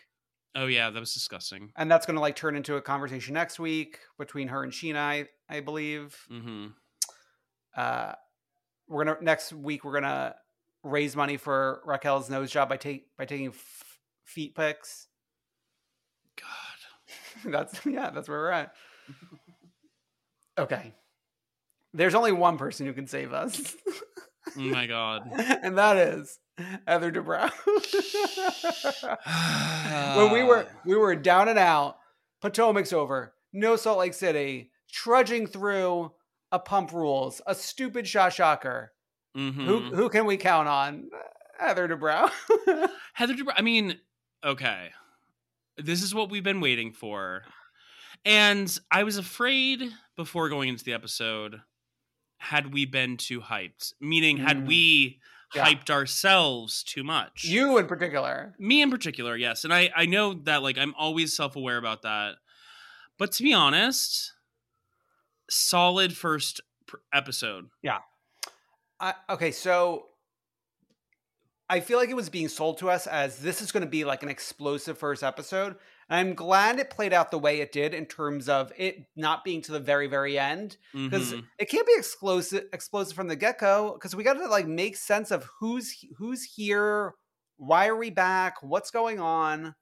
Oh 0.54 0.66
yeah, 0.66 0.90
that 0.90 1.00
was 1.00 1.12
disgusting. 1.12 1.70
And 1.76 1.90
that's 1.90 2.06
going 2.06 2.14
to 2.16 2.20
like 2.20 2.36
turn 2.36 2.56
into 2.56 2.76
a 2.76 2.82
conversation 2.82 3.34
next 3.34 3.58
week 3.58 3.98
between 4.18 4.48
her 4.48 4.62
and 4.62 4.72
Scheana, 4.72 4.96
I, 4.96 5.26
I 5.48 5.60
believe. 5.60 6.16
Mm-hmm. 6.30 6.66
Uh, 7.76 8.12
we're 8.88 9.04
gonna 9.04 9.18
next 9.20 9.52
week 9.52 9.84
we're 9.84 9.92
gonna 9.92 10.34
raise 10.82 11.16
money 11.16 11.36
for 11.36 11.82
Raquel's 11.84 12.30
nose 12.30 12.50
job 12.50 12.68
by 12.68 12.76
take 12.76 13.14
by 13.18 13.24
taking 13.24 13.48
f- 13.48 13.98
feet 14.24 14.54
pics. 14.54 15.08
God. 17.44 17.52
that's 17.52 17.86
yeah, 17.86 18.10
that's 18.10 18.28
where 18.28 18.38
we're 18.38 18.50
at. 18.50 18.72
Okay. 20.58 20.94
There's 21.92 22.14
only 22.14 22.32
one 22.32 22.56
person 22.56 22.86
who 22.86 22.94
can 22.94 23.06
save 23.06 23.34
us, 23.34 23.76
Oh 24.56 24.60
my 24.60 24.86
god. 24.86 25.30
and 25.36 25.76
that 25.76 25.98
is 25.98 26.38
Heather 26.86 27.12
Dubrow. 27.12 27.50
when 30.16 30.32
we 30.32 30.42
were 30.42 30.66
we 30.84 30.96
were 30.96 31.14
down 31.14 31.48
and 31.48 31.58
out, 31.58 31.96
Potomac's 32.40 32.92
over, 32.92 33.34
no 33.52 33.76
Salt 33.76 33.98
Lake 33.98 34.14
City, 34.14 34.70
trudging 34.90 35.46
through 35.46 36.12
a 36.52 36.58
pump 36.58 36.92
rules, 36.92 37.40
a 37.46 37.54
stupid 37.54 38.06
shah 38.06 38.28
shocker. 38.28 38.92
Mhm. 39.36 39.64
Who 39.64 39.80
who 39.94 40.08
can 40.08 40.26
we 40.26 40.36
count 40.36 40.68
on? 40.68 41.10
Heather 41.58 41.88
Dubrow. 41.88 42.30
Heather 43.14 43.34
Dubrow. 43.34 43.54
I 43.56 43.62
mean, 43.62 43.98
okay. 44.44 44.90
This 45.76 46.02
is 46.02 46.14
what 46.14 46.30
we've 46.30 46.44
been 46.44 46.60
waiting 46.60 46.92
for. 46.92 47.42
And 48.24 48.76
I 48.90 49.04
was 49.04 49.18
afraid 49.18 49.82
before 50.16 50.48
going 50.48 50.68
into 50.68 50.82
the 50.82 50.94
episode, 50.94 51.60
had 52.38 52.72
we 52.72 52.84
been 52.84 53.16
too 53.18 53.40
hyped, 53.40 53.92
meaning 54.00 54.38
had 54.38 54.64
Mm. 54.64 54.66
we 54.66 55.20
Yeah. 55.54 55.64
hyped 55.64 55.90
ourselves 55.90 56.82
too 56.82 57.04
much. 57.04 57.44
you 57.44 57.78
in 57.78 57.86
particular. 57.86 58.56
Me 58.58 58.82
in 58.82 58.90
particular, 58.90 59.36
yes. 59.36 59.62
And 59.62 59.72
I, 59.72 59.92
I 59.94 60.06
know 60.06 60.34
that 60.34 60.62
like 60.64 60.76
I'm 60.76 60.92
always 60.96 61.36
self-aware 61.36 61.76
about 61.76 62.02
that. 62.02 62.36
But 63.16 63.30
to 63.32 63.44
be 63.44 63.52
honest, 63.52 64.32
solid 65.48 66.16
first 66.16 66.60
pr- 66.86 66.96
episode. 67.12 67.68
Yeah. 67.82 67.98
I, 68.98 69.14
okay, 69.30 69.52
so 69.52 70.06
I 71.68 71.80
feel 71.80 71.98
like 71.98 72.10
it 72.10 72.16
was 72.16 72.28
being 72.28 72.48
sold 72.48 72.78
to 72.78 72.90
us 72.90 73.06
as 73.08 73.38
this 73.38 73.60
is 73.60 73.72
going 73.72 73.82
to 73.82 73.88
be 73.90 74.04
like 74.04 74.22
an 74.22 74.28
explosive 74.28 74.98
first 74.98 75.24
episode. 75.24 75.76
And 76.08 76.28
I'm 76.28 76.34
glad 76.34 76.78
it 76.78 76.90
played 76.90 77.12
out 77.12 77.32
the 77.32 77.38
way 77.38 77.60
it 77.60 77.72
did 77.72 77.92
in 77.92 78.06
terms 78.06 78.48
of 78.48 78.72
it 78.76 79.06
not 79.16 79.42
being 79.42 79.62
to 79.62 79.72
the 79.72 79.80
very, 79.80 80.06
very 80.06 80.38
end. 80.38 80.76
Because 80.92 81.32
Mhm. 81.32 81.44
it 81.58 81.68
can't 81.68 81.86
be 81.86 81.94
explosive 81.96 82.64
explosive 82.72 83.16
from 83.16 83.26
the 83.26 83.34
get-go. 83.34 83.94
Because 83.94 84.14
we 84.14 84.22
gotta 84.22 84.46
like 84.46 84.68
make 84.68 84.96
sense 84.96 85.32
of 85.32 85.48
who's 85.58 85.92
who's 86.18 86.44
here, 86.44 87.14
why 87.56 87.88
are 87.88 87.96
we 87.96 88.10
back, 88.10 88.62
what's 88.62 88.92
going 88.92 89.18
on. 89.18 89.74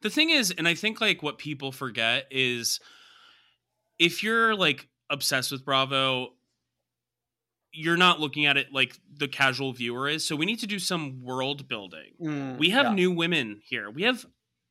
The 0.00 0.10
thing 0.10 0.30
is, 0.30 0.50
and 0.50 0.66
I 0.66 0.74
think 0.74 1.00
like 1.00 1.22
what 1.22 1.36
people 1.36 1.72
forget 1.72 2.26
is 2.30 2.80
if 3.98 4.22
you're 4.22 4.54
like 4.54 4.88
obsessed 5.10 5.52
with 5.52 5.64
Bravo, 5.64 6.34
you're 7.72 7.96
not 7.96 8.18
looking 8.20 8.46
at 8.46 8.56
it 8.56 8.68
like 8.72 8.96
the 9.14 9.28
casual 9.28 9.72
viewer 9.72 10.08
is. 10.08 10.26
So 10.26 10.34
we 10.36 10.46
need 10.46 10.58
to 10.60 10.66
do 10.66 10.78
some 10.78 11.22
world 11.22 11.68
building. 11.68 12.12
Mm, 12.20 12.58
We 12.58 12.70
have 12.70 12.86
yeah. 12.86 12.94
new 12.94 13.10
women 13.12 13.60
here. 13.64 13.90
We 13.90 14.02
have 14.04 14.24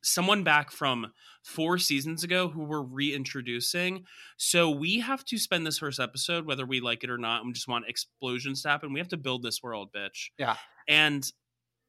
someone 0.03 0.43
back 0.43 0.71
from 0.71 1.11
four 1.43 1.77
seasons 1.77 2.23
ago 2.23 2.49
who 2.49 2.63
we're 2.63 2.81
reintroducing. 2.81 4.05
So 4.37 4.69
we 4.69 4.99
have 4.99 5.23
to 5.25 5.37
spend 5.37 5.65
this 5.65 5.79
first 5.79 5.99
episode, 5.99 6.45
whether 6.45 6.65
we 6.65 6.79
like 6.79 7.03
it 7.03 7.09
or 7.09 7.17
not, 7.17 7.39
and 7.41 7.47
we 7.47 7.53
just 7.53 7.67
want 7.67 7.85
explosions 7.87 8.61
to 8.63 8.69
happen. 8.69 8.93
We 8.93 8.99
have 8.99 9.09
to 9.09 9.17
build 9.17 9.43
this 9.43 9.61
world, 9.61 9.89
bitch. 9.95 10.29
Yeah. 10.37 10.57
And 10.87 11.29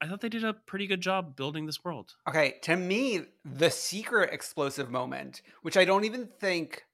I 0.01 0.07
thought 0.07 0.21
they 0.21 0.29
did 0.29 0.45
a 0.45 0.53
pretty 0.55 0.87
good 0.87 1.01
job 1.01 1.37
building 1.37 1.67
this 1.67 1.85
world. 1.85 2.15
Okay, 2.29 2.57
to 2.63 2.77
me, 2.77 3.23
the 3.45 3.71
secret 3.71 4.33
explosive 4.33 4.91
moment, 4.91 5.43
which 5.63 5.77
I 5.77 5.85
don't 5.85 6.05
even 6.05 6.29
think 6.41 6.85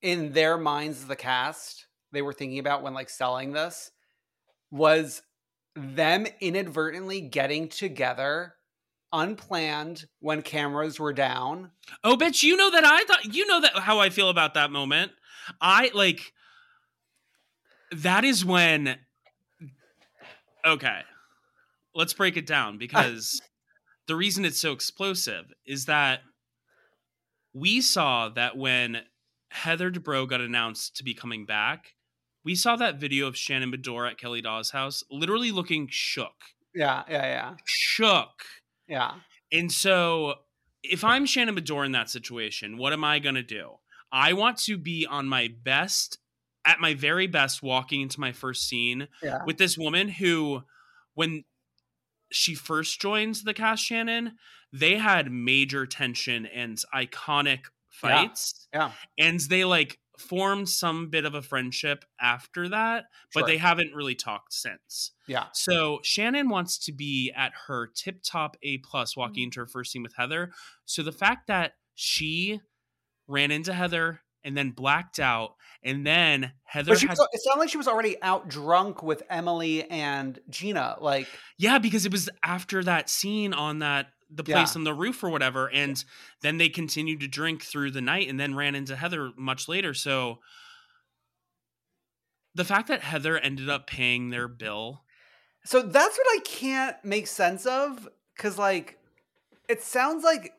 in 0.00 0.32
their 0.32 0.58
minds, 0.58 1.06
the 1.06 1.16
cast, 1.16 1.86
they 2.12 2.22
were 2.22 2.32
thinking 2.32 2.58
about 2.58 2.82
when 2.82 2.94
like 2.94 3.10
selling 3.10 3.52
this, 3.52 3.90
was 4.70 5.22
them 5.74 6.26
inadvertently 6.40 7.20
getting 7.20 7.68
together 7.68 8.54
unplanned 9.12 10.06
when 10.20 10.42
cameras 10.42 10.98
were 10.98 11.12
down. 11.12 11.70
Oh, 12.02 12.16
bitch, 12.16 12.42
you 12.42 12.56
know 12.56 12.70
that 12.70 12.84
I 12.84 13.04
thought 13.04 13.34
you 13.34 13.46
know 13.46 13.60
that 13.60 13.76
how 13.78 13.98
I 13.98 14.10
feel 14.10 14.28
about 14.28 14.54
that 14.54 14.70
moment. 14.70 15.12
I 15.60 15.90
like 15.94 16.32
that 17.92 18.24
is 18.24 18.44
when 18.44 18.96
okay. 20.64 21.00
Let's 21.94 22.14
break 22.14 22.38
it 22.38 22.46
down 22.46 22.78
because 22.78 23.42
the 24.06 24.16
reason 24.16 24.44
it's 24.44 24.60
so 24.60 24.72
explosive 24.72 25.52
is 25.66 25.84
that 25.86 26.20
we 27.52 27.82
saw 27.82 28.30
that 28.30 28.56
when 28.56 29.02
Heather 29.50 29.90
Dubrow 29.90 30.26
got 30.26 30.40
announced 30.40 30.96
to 30.96 31.04
be 31.04 31.12
coming 31.12 31.44
back, 31.44 31.94
we 32.44 32.54
saw 32.54 32.76
that 32.76 32.96
video 32.96 33.26
of 33.26 33.36
Shannon 33.36 33.70
Beador 33.72 34.10
at 34.10 34.18
Kelly 34.18 34.42
Dodd's 34.42 34.70
house, 34.70 35.02
literally 35.10 35.50
looking 35.52 35.88
shook. 35.90 36.34
Yeah, 36.74 37.02
yeah, 37.08 37.22
yeah. 37.26 37.54
Shook. 37.66 38.42
Yeah. 38.88 39.12
And 39.52 39.70
so, 39.70 40.34
if 40.82 41.04
I'm 41.04 41.26
Shannon 41.26 41.54
Beador 41.54 41.84
in 41.86 41.92
that 41.92 42.10
situation, 42.10 42.78
what 42.78 42.92
am 42.92 43.04
I 43.04 43.18
going 43.18 43.34
to 43.36 43.42
do? 43.42 43.72
I 44.10 44.32
want 44.32 44.58
to 44.64 44.76
be 44.76 45.06
on 45.06 45.28
my 45.28 45.50
best, 45.62 46.18
at 46.66 46.80
my 46.80 46.94
very 46.94 47.26
best, 47.26 47.62
walking 47.62 48.00
into 48.02 48.20
my 48.20 48.32
first 48.32 48.68
scene 48.68 49.08
Yeah. 49.22 49.38
with 49.46 49.58
this 49.58 49.78
woman 49.78 50.08
who, 50.08 50.62
when 51.14 51.44
she 52.30 52.54
first 52.54 53.00
joins 53.00 53.44
the 53.44 53.54
cast, 53.54 53.84
Shannon, 53.84 54.38
they 54.72 54.96
had 54.96 55.30
major 55.30 55.86
tension 55.86 56.46
and 56.46 56.78
iconic 56.94 57.60
Yeah. 58.02 58.24
fights. 58.26 58.68
Yeah. 58.72 58.92
And 59.18 59.38
they 59.40 59.64
like 59.64 59.98
formed 60.22 60.68
some 60.68 61.10
bit 61.10 61.24
of 61.24 61.34
a 61.34 61.42
friendship 61.42 62.04
after 62.20 62.68
that, 62.70 63.04
but 63.34 63.40
Sure. 63.40 63.48
they 63.48 63.56
haven't 63.58 63.94
really 63.94 64.14
talked 64.14 64.54
since. 64.54 65.12
Yeah. 65.26 65.46
So 65.52 66.00
Shannon 66.02 66.48
wants 66.48 66.78
to 66.86 66.92
be 66.92 67.32
at 67.36 67.52
her 67.66 67.88
tip 67.88 68.22
top 68.24 68.56
A 68.62 68.78
plus 68.78 69.12
Mm-hmm. 69.12 69.20
walking 69.20 69.42
into 69.44 69.60
her 69.60 69.66
first 69.66 69.92
scene 69.92 70.02
with 70.02 70.14
Heather. 70.16 70.52
So 70.84 71.02
the 71.02 71.12
fact 71.12 71.48
that 71.48 71.72
she 71.94 72.60
ran 73.28 73.50
into 73.50 73.72
Heather 73.72 74.20
and 74.44 74.56
then 74.56 74.70
blacked 74.70 75.20
out, 75.20 75.54
and 75.84 76.04
then 76.04 76.52
Heather 76.64 76.94
But 76.94 77.08
was, 77.08 77.28
it 77.32 77.40
sounded 77.42 77.60
like 77.60 77.68
she 77.68 77.76
was 77.76 77.86
already 77.86 78.20
out 78.22 78.48
drunk 78.48 79.00
with 79.02 79.22
Emily 79.30 79.88
and 79.88 80.38
Gina. 80.50 80.96
Like, 81.00 81.28
yeah, 81.58 81.78
because 81.78 82.06
it 82.06 82.12
was 82.12 82.28
after 82.42 82.82
that 82.82 83.08
scene 83.08 83.54
on 83.54 83.78
that 83.80 84.08
the 84.34 84.44
place 84.44 84.74
Yeah. 84.74 84.78
on 84.78 84.84
the 84.84 84.94
roof 84.94 85.22
or 85.22 85.30
whatever, 85.30 85.70
and 85.70 86.02
then 86.40 86.56
they 86.58 86.68
continued 86.68 87.20
to 87.20 87.28
drink 87.28 87.62
through 87.62 87.90
the 87.90 88.00
night, 88.00 88.28
and 88.28 88.38
then 88.40 88.54
ran 88.54 88.74
into 88.74 88.96
Heather 88.96 89.30
much 89.36 89.68
later. 89.68 89.92
So 89.94 90.38
the 92.54 92.64
fact 92.64 92.88
that 92.88 93.02
Heather 93.02 93.38
ended 93.38 93.68
up 93.68 93.86
paying 93.86 94.30
their 94.30 94.48
bill 94.48 95.04
So 95.64 95.82
that's 95.82 96.18
what 96.18 96.26
I 96.36 96.40
can't 96.44 96.96
make 97.04 97.26
sense 97.26 97.66
of 97.66 98.08
because, 98.36 98.58
like, 98.58 98.98
it 99.68 99.82
sounds 99.82 100.24
like 100.24 100.52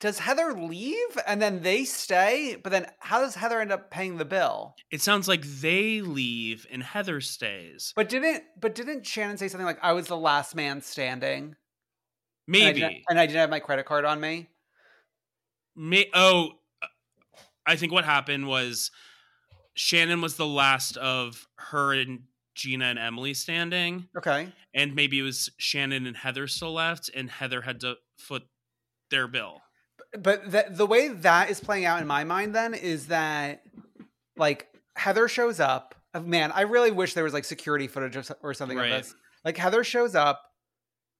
does 0.00 0.20
Heather 0.20 0.52
leave 0.54 1.18
and 1.26 1.42
then 1.42 1.62
they 1.62 1.84
stay, 1.84 2.56
but 2.62 2.70
then 2.70 2.86
how 3.00 3.20
does 3.20 3.34
Heather 3.34 3.60
end 3.60 3.72
up 3.72 3.90
paying 3.90 4.16
the 4.16 4.24
bill? 4.24 4.76
It 4.92 5.02
sounds 5.02 5.26
like 5.26 5.42
they 5.42 6.00
leave 6.00 6.66
and 6.70 6.82
Heather 6.84 7.20
stays. 7.20 7.92
But 7.96 8.08
didn't 8.08 8.44
but 8.60 8.74
didn't 8.74 9.04
Shannon 9.06 9.36
say 9.38 9.48
something 9.48 9.66
like 9.66 9.80
I 9.82 9.92
was 9.92 10.06
the 10.06 10.16
last 10.16 10.54
man 10.54 10.80
standing? 10.82 11.56
And 12.48 12.56
I 12.56 12.72
Maybe. 12.72 13.04
and 13.08 13.18
I 13.20 13.26
didn't 13.26 13.38
have 13.40 13.50
my 13.50 13.60
credit 13.60 13.86
card 13.86 14.04
on 14.04 14.20
me. 14.20 14.48
May- 15.76 16.10
oh, 16.14 16.52
I 17.66 17.76
think 17.76 17.92
what 17.92 18.04
happened 18.04 18.48
was 18.48 18.90
Shannon 19.74 20.20
was 20.20 20.36
the 20.36 20.46
last 20.46 20.96
of 20.96 21.46
her 21.56 21.92
and 21.92 22.20
Gina 22.54 22.86
and 22.86 22.98
Emily 22.98 23.34
standing, 23.34 24.08
Okay. 24.16 24.52
and 24.74 24.94
maybe 24.94 25.20
it 25.20 25.22
was 25.22 25.50
Shannon 25.58 26.06
and 26.06 26.16
Heather 26.16 26.48
still 26.48 26.72
left, 26.72 27.08
and 27.14 27.30
Heather 27.30 27.60
had 27.62 27.80
to 27.80 27.96
foot 28.18 28.42
their 29.10 29.28
bill. 29.28 29.60
But 30.18 30.50
the, 30.50 30.66
the 30.70 30.86
way 30.86 31.08
that 31.08 31.50
is 31.50 31.60
playing 31.60 31.84
out 31.84 32.00
in 32.00 32.06
my 32.08 32.24
mind 32.24 32.54
then 32.54 32.74
is 32.74 33.06
that 33.08 33.62
like 34.36 34.66
Heather 34.96 35.28
shows 35.28 35.60
up. 35.60 35.94
Man, 36.20 36.50
I 36.52 36.62
really 36.62 36.90
wish 36.90 37.14
there 37.14 37.22
was 37.24 37.34
like 37.34 37.44
security 37.44 37.86
footage 37.86 38.16
or, 38.16 38.24
or 38.42 38.54
something 38.54 38.78
Right. 38.78 38.90
of 38.90 39.02
this. 39.04 39.14
Like 39.44 39.56
Heather 39.56 39.84
shows 39.84 40.14
up. 40.16 40.42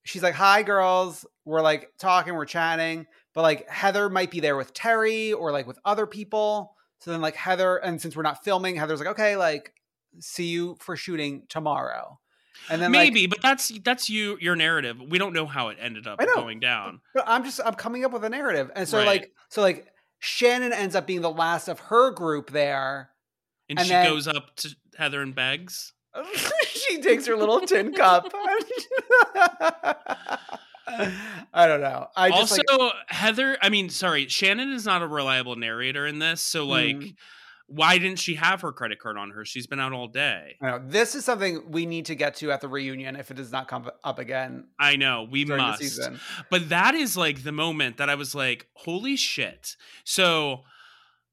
She's 0.09 0.22
like, 0.22 0.34
"Hi, 0.34 0.62
girls." 0.62 1.26
We're 1.44 1.61
like 1.61 1.92
talking, 1.98 2.34
we're 2.34 2.44
chatting, 2.46 3.06
but 3.34 3.42
like 3.42 3.68
Heather 3.68 4.09
might 4.09 4.30
be 4.30 4.40
there 4.40 4.56
with 4.56 4.72
Terry 4.72 5.32
or 5.32 5.52
like 5.52 5.66
with 5.66 5.78
other 5.84 6.06
people. 6.06 6.74
So 7.00 7.11
then 7.11 7.20
like 7.20 7.36
Heather, 7.36 7.76
and 7.76 8.00
since 8.00 8.16
we're 8.16 8.22
not 8.22 8.42
filming, 8.42 8.76
Heather's 8.76 9.00
like, 9.00 9.09
"Okay, 9.11 9.36
like 9.36 9.72
see 10.20 10.46
you 10.46 10.76
for 10.80 10.96
shooting 10.96 11.42
tomorrow." 11.48 12.18
And 12.70 12.80
then 12.82 12.90
like, 12.90 12.98
maybe, 13.12 13.26
but 13.26 13.40
that's 13.42 13.70
that's 13.84 14.09
you 14.11 14.38
your 14.40 14.56
narrative. 14.56 15.00
We 15.00 15.18
don't 15.18 15.32
know 15.32 15.46
how 15.46 15.68
it 15.68 15.76
ended 15.80 16.06
up 16.06 16.18
going 16.34 16.59
down. 16.61 17.00
But 17.14 17.24
I'm 17.26 17.44
just 17.44 17.61
I'm 17.64 17.74
coming 17.74 18.04
up 18.04 18.12
with 18.12 18.24
a 18.24 18.28
narrative, 18.30 18.70
and 18.74 18.88
so 18.88 18.98
Right. 18.98 19.06
like 19.06 19.32
so 19.50 19.61
like 19.62 19.86
Shannon 20.20 20.72
ends 20.72 20.94
up 20.96 21.06
being 21.06 21.20
the 21.20 21.30
last 21.30 21.68
of 21.68 21.78
her 21.80 22.11
group 22.11 22.50
there. 22.50 23.11
And, 23.68 23.78
And 23.78 23.86
she 23.86 23.92
then- 23.92 24.06
goes 24.09 24.26
up 24.26 24.56
to 24.56 24.74
Heather 24.96 25.20
and 25.20 25.34
begs. 25.34 25.92
she 26.68 27.00
takes 27.00 27.26
her 27.26 27.36
little 27.36 27.61
tin 27.61 27.92
cup. 27.92 28.32
I 31.52 31.66
don't 31.66 31.80
know. 31.80 32.09
I 32.16 32.30
just 32.30 32.59
also, 32.59 32.84
like, 32.84 32.94
Heather, 33.09 33.59
I 33.61 33.68
mean, 33.68 33.90
sorry, 33.90 34.26
Shannon 34.28 34.72
is 34.72 34.86
not 34.86 35.02
a 35.02 35.06
reliable 35.06 35.56
narrator 35.56 36.06
in 36.06 36.18
this. 36.18 36.40
So, 36.40 36.64
like, 36.64 36.96
Mm. 36.96 37.14
why 37.66 37.98
didn't 37.98 38.18
she 38.18 38.36
have 38.36 38.62
her 38.62 38.72
credit 38.72 38.98
card 38.98 39.18
on 39.18 39.30
her? 39.32 39.44
She's 39.44 39.66
been 39.66 39.80
out 39.80 39.92
all 39.92 40.09
day. 40.09 40.56
This 40.84 41.14
is 41.14 41.26
something 41.26 41.70
we 41.70 41.84
need 41.84 42.06
to 42.06 42.14
get 42.14 42.36
to 42.36 42.50
at 42.50 42.62
the 42.62 42.68
reunion 42.68 43.16
if 43.16 43.30
it 43.30 43.34
does 43.34 43.52
not 43.52 43.68
come 43.68 43.90
up 44.02 44.18
again 44.18 44.68
I 44.78 44.96
know, 44.96 45.28
we 45.30 45.44
must. 45.44 46.00
But 46.50 46.70
that 46.70 46.94
is 46.94 47.16
like 47.16 47.42
the 47.42 47.52
moment 47.52 47.98
that 47.98 48.09
I 48.09 48.14
was 48.14 48.34
like, 48.34 48.66
holy 48.72 49.16
shit. 49.16 49.76
So 50.04 50.64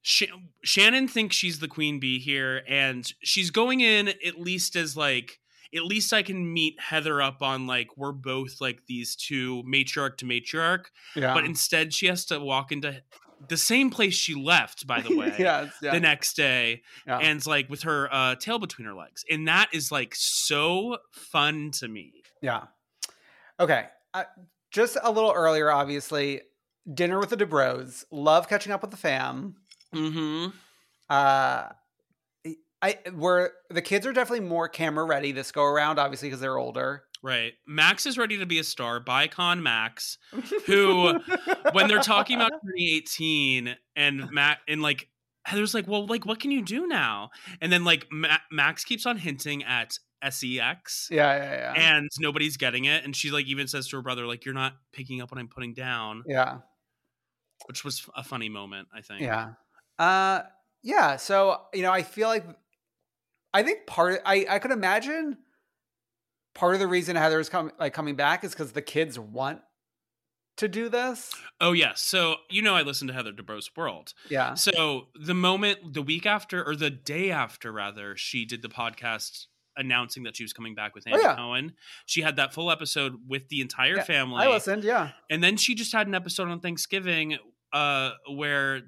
Sh- 0.07 0.23
Shannon 0.63 1.07
thinks 1.07 1.35
she's 1.35 1.57
the 1.57 1.67
queen 1.67 1.99
bee 1.99 2.19
here, 2.19 2.61
and 2.67 3.11
she's 3.23 3.49
going 3.49 3.81
in 3.81 4.07
at 4.09 4.39
least 4.39 4.75
as 4.75 4.95
like, 4.95 5.39
at 5.75 5.83
least 5.83 6.13
I 6.13 6.21
can 6.21 6.53
meet 6.53 6.79
Heather 6.79 7.23
up 7.23 7.41
on 7.41 7.65
like, 7.65 7.87
we're 7.97 8.11
both 8.11 8.61
like 8.61 8.85
these 8.87 9.15
two 9.15 9.63
matriarch 9.63 10.17
to 10.17 10.25
matriarch. 10.25 10.85
Yeah. 11.15 11.33
But 11.33 11.45
instead, 11.45 11.91
she 11.91 12.05
has 12.05 12.23
to 12.25 12.39
walk 12.39 12.71
into 12.71 13.01
the 13.49 13.57
same 13.57 13.89
place 13.89 14.13
she 14.13 14.35
left, 14.35 14.85
by 14.85 15.01
the 15.01 15.15
way. 15.17 15.33
yes, 15.39 15.73
yeah. 15.81 15.91
The 15.93 15.99
next 15.99 16.35
day, 16.35 16.83
Yeah. 17.07 17.17
and 17.17 17.43
like 17.47 17.67
with 17.67 17.81
her 17.81 18.07
uh, 18.13 18.35
tail 18.35 18.59
between 18.59 18.85
her 18.87 18.93
legs, 18.93 19.25
and 19.29 19.47
that 19.47 19.69
is 19.73 19.91
like 19.91 20.13
so 20.13 20.99
fun 21.11 21.71
to 21.79 21.87
me. 21.87 22.13
Yeah. 22.43 22.65
Okay. 23.59 23.87
Uh, 24.13 24.25
just 24.69 24.97
a 25.01 25.11
little 25.11 25.31
earlier, 25.31 25.71
obviously, 25.71 26.41
dinner 26.93 27.17
with 27.19 27.29
the 27.29 27.37
Dubrows. 27.37 28.05
Love 28.11 28.47
catching 28.47 28.71
up 28.71 28.83
with 28.83 28.91
the 28.91 28.97
fam. 28.97 29.55
Mm-hmm. 29.95 30.49
Uh, 31.09 31.69
I 32.81 32.97
where 33.15 33.51
the 33.69 33.81
kids 33.81 34.05
are 34.05 34.13
definitely 34.13 34.47
more 34.47 34.67
camera 34.67 35.05
ready 35.05 35.31
this 35.31 35.51
go 35.51 35.63
around, 35.63 35.97
obviously 35.99 36.27
because 36.29 36.39
they're 36.39 36.57
older. 36.57 37.03
Right. 37.23 37.53
Max 37.67 38.05
is 38.05 38.17
ready 38.17 38.37
to 38.37 38.45
be 38.45 38.59
a 38.59 38.63
star. 38.63 38.99
Bicon 38.99 39.61
Max, 39.61 40.19
who 40.67 41.19
when 41.71 41.87
they're 41.87 41.99
talking 41.99 42.35
about 42.35 42.51
2018 42.51 43.75
and 43.95 44.29
Matt 44.31 44.59
and 44.67 44.81
like 44.81 45.07
Heather's 45.45 45.73
like, 45.73 45.87
well, 45.87 46.05
like 46.05 46.25
what 46.25 46.39
can 46.39 46.51
you 46.51 46.63
do 46.63 46.85
now? 46.85 47.31
And 47.61 47.71
then 47.71 47.83
like 47.83 48.07
Ma- 48.11 48.37
Max 48.51 48.83
keeps 48.83 49.05
on 49.05 49.17
hinting 49.17 49.63
at 49.63 49.97
sex. 50.29 51.07
Yeah, 51.11 51.35
yeah, 51.35 51.53
yeah. 51.53 51.73
And 51.75 52.09
nobody's 52.19 52.57
getting 52.57 52.85
it. 52.85 53.03
And 53.03 53.15
she 53.15 53.31
like 53.31 53.47
even 53.47 53.67
says 53.67 53.87
to 53.89 53.95
her 53.97 54.01
brother, 54.01 54.25
like, 54.27 54.45
you're 54.45 54.53
not 54.53 54.73
picking 54.93 55.21
up 55.21 55.31
what 55.31 55.39
I'm 55.39 55.47
putting 55.47 55.73
down. 55.73 56.23
yeah. 56.27 56.57
Which 57.67 57.83
was 57.83 58.07
a 58.15 58.23
funny 58.23 58.49
moment, 58.49 58.89
I 58.93 59.01
think. 59.01 59.21
Yeah. 59.21 59.53
Uh 59.99 60.41
yeah, 60.83 61.15
so 61.15 61.61
you 61.73 61.81
know, 61.81 61.91
I 61.91 62.03
feel 62.03 62.27
like 62.27 62.45
I 63.53 63.63
think 63.63 63.87
part 63.87 64.21
I 64.25 64.45
I 64.49 64.59
could 64.59 64.71
imagine 64.71 65.37
part 66.53 66.73
of 66.73 66.79
the 66.79 66.87
reason 66.87 67.15
Heather's 67.15 67.49
coming 67.49 67.73
like 67.79 67.93
coming 67.93 68.15
back 68.15 68.43
is 68.43 68.51
because 68.51 68.71
the 68.73 68.81
kids 68.81 69.17
want 69.17 69.61
to 70.57 70.67
do 70.67 70.87
this. 70.89 71.31
Oh 71.59 71.71
yes. 71.73 72.01
So 72.01 72.35
you 72.49 72.61
know 72.61 72.75
I 72.75 72.81
listened 72.81 73.07
to 73.09 73.13
Heather 73.13 73.31
Dubrow's 73.31 73.69
World. 73.75 74.13
Yeah. 74.29 74.53
So 74.53 75.07
the 75.19 75.33
moment, 75.33 75.93
the 75.93 76.01
week 76.01 76.25
after, 76.25 76.63
or 76.65 76.75
the 76.75 76.89
day 76.89 77.31
after, 77.31 77.71
rather, 77.71 78.15
she 78.15 78.45
did 78.45 78.61
the 78.61 78.69
podcast 78.69 79.45
announcing 79.77 80.23
that 80.23 80.37
she 80.37 80.43
was 80.43 80.53
coming 80.53 80.73
back 80.73 80.95
with 80.95 81.03
Oh, 81.07 81.11
Andy 81.11 81.23
yeah. 81.23 81.35
Cohen. 81.35 81.73
She 82.05 82.21
had 82.21 82.37
that 82.37 82.53
full 82.53 82.71
episode 82.71 83.15
with 83.27 83.49
the 83.49 83.59
entire 83.59 83.97
Yeah, 83.97 84.03
family. 84.03 84.45
I 84.45 84.47
listened, 84.49 84.85
yeah. 84.85 85.09
And 85.29 85.43
then 85.43 85.57
she 85.57 85.75
just 85.75 85.91
had 85.91 86.07
an 86.07 86.15
episode 86.15 86.47
on 86.47 86.61
Thanksgiving 86.61 87.37
uh, 87.73 88.11
where 88.33 88.83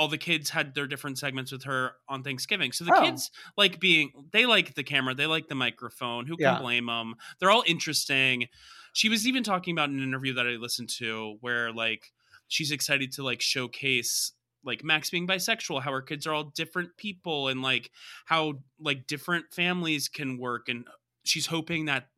all 0.00 0.08
the 0.08 0.16
kids 0.16 0.48
had 0.48 0.74
their 0.74 0.86
different 0.86 1.18
segments 1.18 1.52
with 1.52 1.62
her 1.64 1.92
on 2.08 2.22
Thanksgiving. 2.22 2.72
So 2.72 2.84
the 2.86 2.94
Oh. 2.96 3.02
kids 3.02 3.30
like 3.58 3.78
being, 3.78 4.10
they 4.32 4.46
like 4.46 4.74
the 4.74 4.82
camera, 4.82 5.14
they 5.14 5.26
like 5.26 5.48
the 5.48 5.54
microphone. 5.54 6.26
Who 6.26 6.38
can 6.38 6.54
Yeah. 6.54 6.58
blame 6.58 6.86
them? 6.86 7.16
They're 7.38 7.50
all 7.50 7.64
interesting. 7.66 8.48
She 8.94 9.10
was 9.10 9.26
even 9.26 9.42
talking 9.42 9.72
about 9.72 9.90
an 9.90 10.02
interview 10.02 10.32
that 10.32 10.46
I 10.46 10.52
listened 10.52 10.88
to 11.00 11.36
where 11.42 11.70
like 11.70 12.14
she's 12.48 12.70
excited 12.70 13.12
to 13.12 13.22
like 13.22 13.42
showcase 13.42 14.32
like 14.64 14.82
Max 14.82 15.10
being 15.10 15.26
bisexual, 15.26 15.82
how 15.82 15.92
her 15.92 16.00
kids 16.02 16.26
are 16.26 16.32
all 16.32 16.44
different 16.44 16.96
people 16.96 17.48
and 17.48 17.60
like 17.60 17.90
how 18.24 18.54
like 18.78 19.06
different 19.06 19.52
families 19.52 20.08
can 20.08 20.38
work. 20.38 20.70
And 20.70 20.88
she's 21.24 21.44
hoping 21.46 21.84
that 21.86 22.08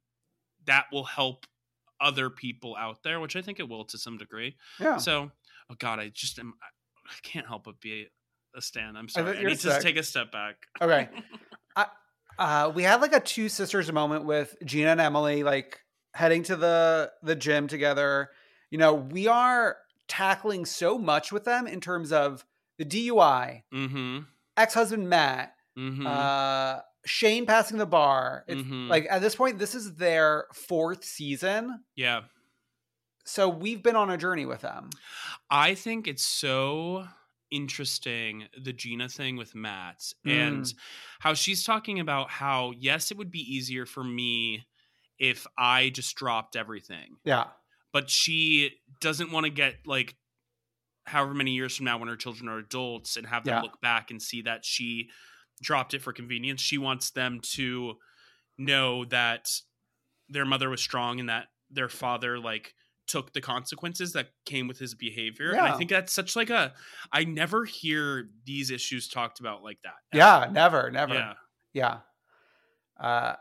that 0.66 0.86
will 0.92 1.04
help 1.04 1.46
other 2.00 2.30
people 2.30 2.76
out 2.76 3.02
there, 3.02 3.18
which 3.18 3.34
I 3.34 3.42
think 3.42 3.58
it 3.58 3.68
will 3.68 3.84
to 3.86 3.98
some 3.98 4.18
degree. 4.18 4.56
Yeah. 4.78 4.98
So, 4.98 5.32
oh 5.68 5.74
God, 5.80 5.98
I 5.98 6.10
just 6.10 6.38
am, 6.38 6.54
I 7.06 7.10
I 7.10 7.14
can't 7.22 7.46
help 7.46 7.64
but 7.64 7.80
be 7.80 8.06
a 8.54 8.60
stan. 8.62 8.96
I'm 8.96 9.08
sorry. 9.08 9.38
I, 9.38 9.42
were 9.42 9.48
need 9.48 9.58
to 9.60 9.80
take 9.80 9.96
a 9.96 10.02
step 10.02 10.30
back. 10.32 10.66
Okay. 10.80 11.08
I, 11.76 11.86
uh, 12.38 12.72
we 12.74 12.82
had 12.82 13.00
like 13.00 13.12
a 13.14 13.20
two 13.20 13.48
sisters 13.48 13.90
moment 13.92 14.24
with 14.24 14.56
Gina 14.64 14.90
and 14.90 15.00
Emily, 15.00 15.42
like 15.42 15.80
heading 16.14 16.42
to 16.44 16.56
the 16.56 17.12
the 17.22 17.34
gym 17.36 17.68
together. 17.68 18.30
You 18.70 18.78
know, 18.78 18.94
we 18.94 19.26
are 19.28 19.76
tackling 20.08 20.64
so 20.64 20.98
much 20.98 21.32
with 21.32 21.44
them 21.44 21.66
in 21.66 21.80
terms 21.80 22.12
of 22.12 22.44
the 22.78 22.84
DUI, 22.84 23.62
Mm-hmm. 23.72 24.18
ex 24.56 24.74
husband 24.74 25.08
Matt, 25.08 25.54
Mm-hmm. 25.78 26.06
uh, 26.06 26.80
Shane 27.06 27.46
passing 27.46 27.78
the 27.78 27.86
bar. 27.86 28.44
It's 28.46 28.60
Mhm. 28.62 28.88
like 28.88 29.06
at 29.10 29.20
this 29.22 29.34
point, 29.34 29.58
this 29.58 29.74
is 29.74 29.94
their 29.96 30.46
fourth 30.52 31.04
season, 31.04 31.80
yeah. 31.96 32.22
So 33.24 33.48
we've 33.48 33.82
been 33.82 33.96
on 33.96 34.10
a 34.10 34.16
journey 34.16 34.46
with 34.46 34.60
them. 34.62 34.90
I 35.50 35.74
think 35.74 36.06
it's 36.08 36.26
so 36.26 37.06
interesting 37.50 38.48
the 38.58 38.72
Gina 38.72 39.08
thing 39.08 39.36
with 39.36 39.54
Matt 39.54 40.12
and 40.24 40.64
Mm. 40.64 40.74
how 41.20 41.34
she's 41.34 41.64
talking 41.64 42.00
about 42.00 42.30
how 42.30 42.72
yes, 42.72 43.10
it 43.10 43.16
would 43.18 43.30
be 43.30 43.40
easier 43.40 43.84
for 43.86 44.02
me 44.02 44.64
if 45.18 45.46
I 45.58 45.90
just 45.90 46.16
dropped 46.16 46.56
everything. 46.56 47.18
Yeah, 47.24 47.48
But 47.92 48.08
she 48.10 48.80
doesn't 49.00 49.30
want 49.30 49.44
to 49.44 49.50
get 49.50 49.86
like 49.86 50.16
however 51.06 51.34
many 51.34 51.52
years 51.52 51.76
from 51.76 51.84
now 51.84 51.98
when 51.98 52.08
her 52.08 52.16
children 52.16 52.48
are 52.48 52.58
adults 52.58 53.16
and 53.16 53.26
have 53.26 53.44
them 53.44 53.56
Yeah. 53.56 53.60
look 53.62 53.80
back 53.80 54.10
and 54.10 54.22
see 54.22 54.40
that 54.42 54.64
she 54.64 55.10
dropped 55.60 55.94
it 55.94 56.00
for 56.02 56.12
convenience. 56.12 56.60
She 56.62 56.78
wants 56.78 57.10
them 57.10 57.40
to 57.52 57.98
know 58.56 59.04
that 59.06 59.48
their 60.28 60.44
mother 60.46 60.70
was 60.70 60.80
strong 60.80 61.20
and 61.20 61.28
that 61.28 61.48
their 61.70 61.88
father 61.90 62.38
like 62.38 62.74
took 63.06 63.32
the 63.32 63.40
consequences 63.40 64.12
that 64.12 64.28
came 64.46 64.68
with 64.68 64.78
his 64.78 64.94
behavior. 64.94 65.50
And 65.50 65.60
I 65.60 65.76
think 65.76 65.90
that's 65.90 66.12
such 66.12 66.36
like 66.36 66.50
a 66.50 66.72
I 67.12 67.24
never 67.24 67.64
hear 67.64 68.28
these 68.44 68.70
issues 68.70 69.08
talked 69.08 69.40
about 69.40 69.62
like 69.62 69.78
that. 69.82 69.94
yeah, 70.12 70.48
never, 70.50 70.90
never. 70.90 71.14
Yeah. 71.14 71.34
yeah 71.72 71.98
uh 73.00 73.34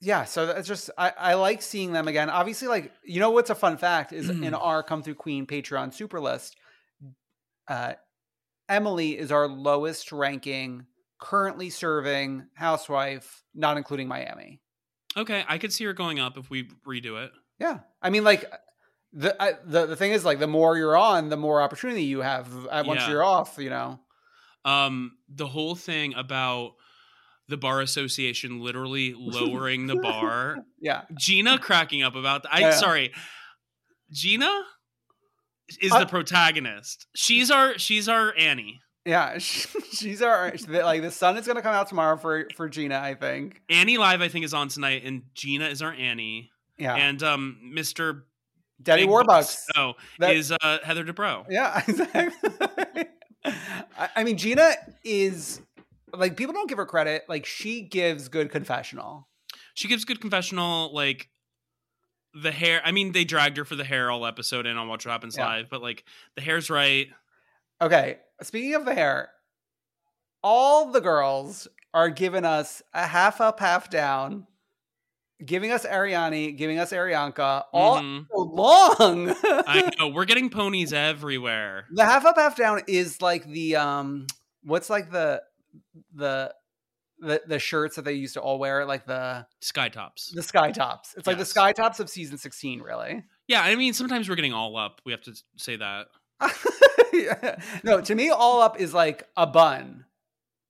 yeah 0.00 0.24
so 0.24 0.50
it's 0.50 0.68
just 0.68 0.90
I, 0.98 1.12
I 1.16 1.34
like 1.34 1.62
seeing 1.62 1.92
them 1.92 2.08
again 2.08 2.28
obviously 2.28 2.68
like 2.68 2.92
you 3.04 3.20
know 3.20 3.30
what's 3.30 3.48
a 3.48 3.54
fun 3.54 3.78
fact 3.78 4.12
is 4.12 4.28
in 4.28 4.52
our 4.52 4.82
come 4.82 5.02
through 5.02 5.14
queen 5.14 5.46
patreon 5.46 5.94
super 5.94 6.20
list 6.20 6.56
uh 7.68 7.94
emily 8.68 9.16
is 9.16 9.32
our 9.32 9.48
lowest 9.48 10.12
ranking 10.12 10.84
currently 11.18 11.70
serving 11.70 12.46
housewife 12.54 13.44
not 13.54 13.76
including 13.76 14.08
miami 14.08 14.60
Okay, 15.16 15.44
I 15.48 15.58
could 15.58 15.72
see 15.72 15.84
her 15.84 15.92
going 15.92 16.18
up 16.18 16.36
if 16.36 16.50
we 16.50 16.68
redo 16.86 17.22
it. 17.24 17.30
Yeah. 17.58 17.80
I 18.02 18.10
mean 18.10 18.24
like 18.24 18.50
the 19.12 19.40
I, 19.42 19.52
the, 19.64 19.86
the 19.86 19.96
thing 19.96 20.12
is 20.12 20.24
like 20.24 20.38
the 20.40 20.46
more 20.46 20.76
you're 20.76 20.96
on 20.96 21.28
the 21.28 21.36
more 21.36 21.60
opportunity 21.62 22.02
you 22.04 22.20
have 22.20 22.48
uh, 22.66 22.82
once 22.86 23.00
Yeah. 23.02 23.10
you're 23.10 23.24
off 23.24 23.56
you 23.58 23.70
know? 23.70 24.00
Um 24.64 25.12
the 25.28 25.46
whole 25.46 25.74
thing 25.74 26.14
about 26.14 26.72
the 27.48 27.56
bar 27.56 27.80
association 27.80 28.60
literally 28.60 29.14
lowering 29.18 29.86
the 29.86 29.96
bar. 29.96 30.56
Yeah. 30.80 31.02
Gina 31.18 31.58
cracking 31.58 32.02
up 32.02 32.14
about 32.16 32.42
that 32.44 32.54
i 32.54 32.60
Yeah. 32.60 32.70
sorry. 32.72 33.12
Gina 34.10 34.62
is 35.80 35.92
Uh, 35.92 36.00
the 36.00 36.06
protagonist. 36.06 37.06
She's 37.14 37.50
our 37.50 37.78
she's 37.78 38.08
our 38.08 38.34
annie. 38.36 38.80
Yeah 39.06 39.36
she's 39.38 40.22
our 40.22 40.52
like 40.66 41.02
the 41.02 41.10
sun 41.10 41.36
is 41.36 41.46
gonna 41.46 41.62
come 41.62 41.74
out 41.74 41.88
tomorrow 41.88 42.16
for 42.16 42.46
for 42.56 42.68
gina 42.70 42.98
i 42.98 43.14
think. 43.14 43.60
Annie 43.68 43.98
live 43.98 44.22
i 44.22 44.28
think 44.28 44.44
is 44.46 44.54
on 44.54 44.68
tonight 44.68 45.02
and 45.04 45.22
gina 45.34 45.66
is 45.68 45.82
our 45.82 45.92
annie 45.92 46.50
yeah 46.78 46.94
and 46.96 47.22
um 47.22 47.56
mr 47.74 48.22
daddy 48.82 49.02
Big 49.02 49.10
warbucks 49.10 49.26
Bucks, 49.26 49.66
oh 49.76 49.94
That- 50.18 50.34
is 50.36 50.52
uh 50.52 50.78
heather 50.82 51.04
dubrow 51.04 51.44
Yeah, 51.48 51.82
exactly. 51.88 53.04
I, 53.44 54.08
I 54.16 54.24
mean, 54.24 54.38
Gina 54.38 54.72
is 55.04 55.60
like 56.14 56.36
people 56.36 56.54
don't 56.54 56.68
give 56.68 56.78
her 56.78 56.86
credit. 56.86 57.24
Like 57.28 57.44
she 57.44 57.82
gives 57.82 58.28
good 58.28 58.50
confessional. 58.50 59.28
she 59.74 59.86
gives 59.88 60.04
good 60.04 60.20
confessional 60.20 60.92
like 60.94 61.28
the 62.36 62.50
hair 62.50 62.80
i 62.84 62.90
mean 62.90 63.12
they 63.12 63.22
dragged 63.24 63.56
her 63.56 63.64
for 63.64 63.76
the 63.76 63.84
hair 63.84 64.10
all 64.10 64.26
episode 64.26 64.66
and 64.66 64.76
on 64.76 64.88
watch 64.88 65.06
what 65.06 65.12
happens 65.12 65.36
Yeah. 65.36 65.46
live 65.46 65.70
but 65.70 65.82
like 65.82 66.04
the 66.34 66.42
hair's 66.42 66.68
right 66.70 67.08
Okay, 67.82 68.18
speaking 68.42 68.74
of 68.74 68.84
the 68.84 68.94
hair, 68.94 69.30
all 70.42 70.90
the 70.92 71.00
girls 71.00 71.68
are 71.92 72.08
giving 72.08 72.44
us 72.44 72.82
a 72.94 73.04
half 73.06 73.40
up, 73.40 73.58
half 73.60 73.90
down. 73.90 74.46
Giving 75.44 75.70
us 75.72 75.84
Ariani, 75.86 76.56
giving 76.56 76.78
us 76.78 76.92
Arianka, 76.92 77.64
all 77.72 78.00
Mhm. 78.00 78.26
so 78.32 78.38
long. 78.42 79.34
I 79.44 79.90
know 79.98 80.08
we're 80.08 80.24
getting 80.24 80.50
ponies 80.50 80.92
everywhere. 80.92 81.86
the 81.92 82.04
half 82.04 82.24
up, 82.24 82.36
half 82.36 82.56
down 82.56 82.80
is 82.86 83.20
like 83.22 83.44
the 83.46 83.76
um, 83.76 84.26
what's 84.62 84.88
like 84.90 85.10
the 85.10 85.42
the 86.14 86.54
the 87.20 87.42
the 87.46 87.58
shirts 87.58 87.96
that 87.96 88.04
they 88.04 88.12
used 88.14 88.34
to 88.34 88.40
all 88.40 88.58
wear, 88.58 88.84
like 88.84 89.06
the 89.06 89.46
Sky 89.60 89.88
tops. 89.88 90.30
the 90.34 90.42
sky 90.42 90.70
tops. 90.72 91.14
It's 91.16 91.26
like 91.26 91.38
the 91.38 91.44
sky 91.44 91.72
tops 91.72 92.00
of 92.00 92.10
season 92.10 92.36
sixteen, 92.38 92.80
really. 92.82 93.24
Yeah, 93.48 93.62
I 93.62 93.76
mean 93.76 93.92
sometimes 93.94 94.28
we're 94.28 94.34
getting 94.36 94.52
all 94.52 94.76
up. 94.76 95.00
We 95.06 95.12
have 95.12 95.22
to 95.22 95.32
say 95.56 95.76
that. 95.76 96.06
Yeah. 97.12 97.60
No, 97.84 98.00
to 98.00 98.12
me, 98.16 98.30
all 98.30 98.60
up 98.60 98.80
is 98.80 98.92
like 98.92 99.28
a 99.36 99.46
bun. 99.46 100.04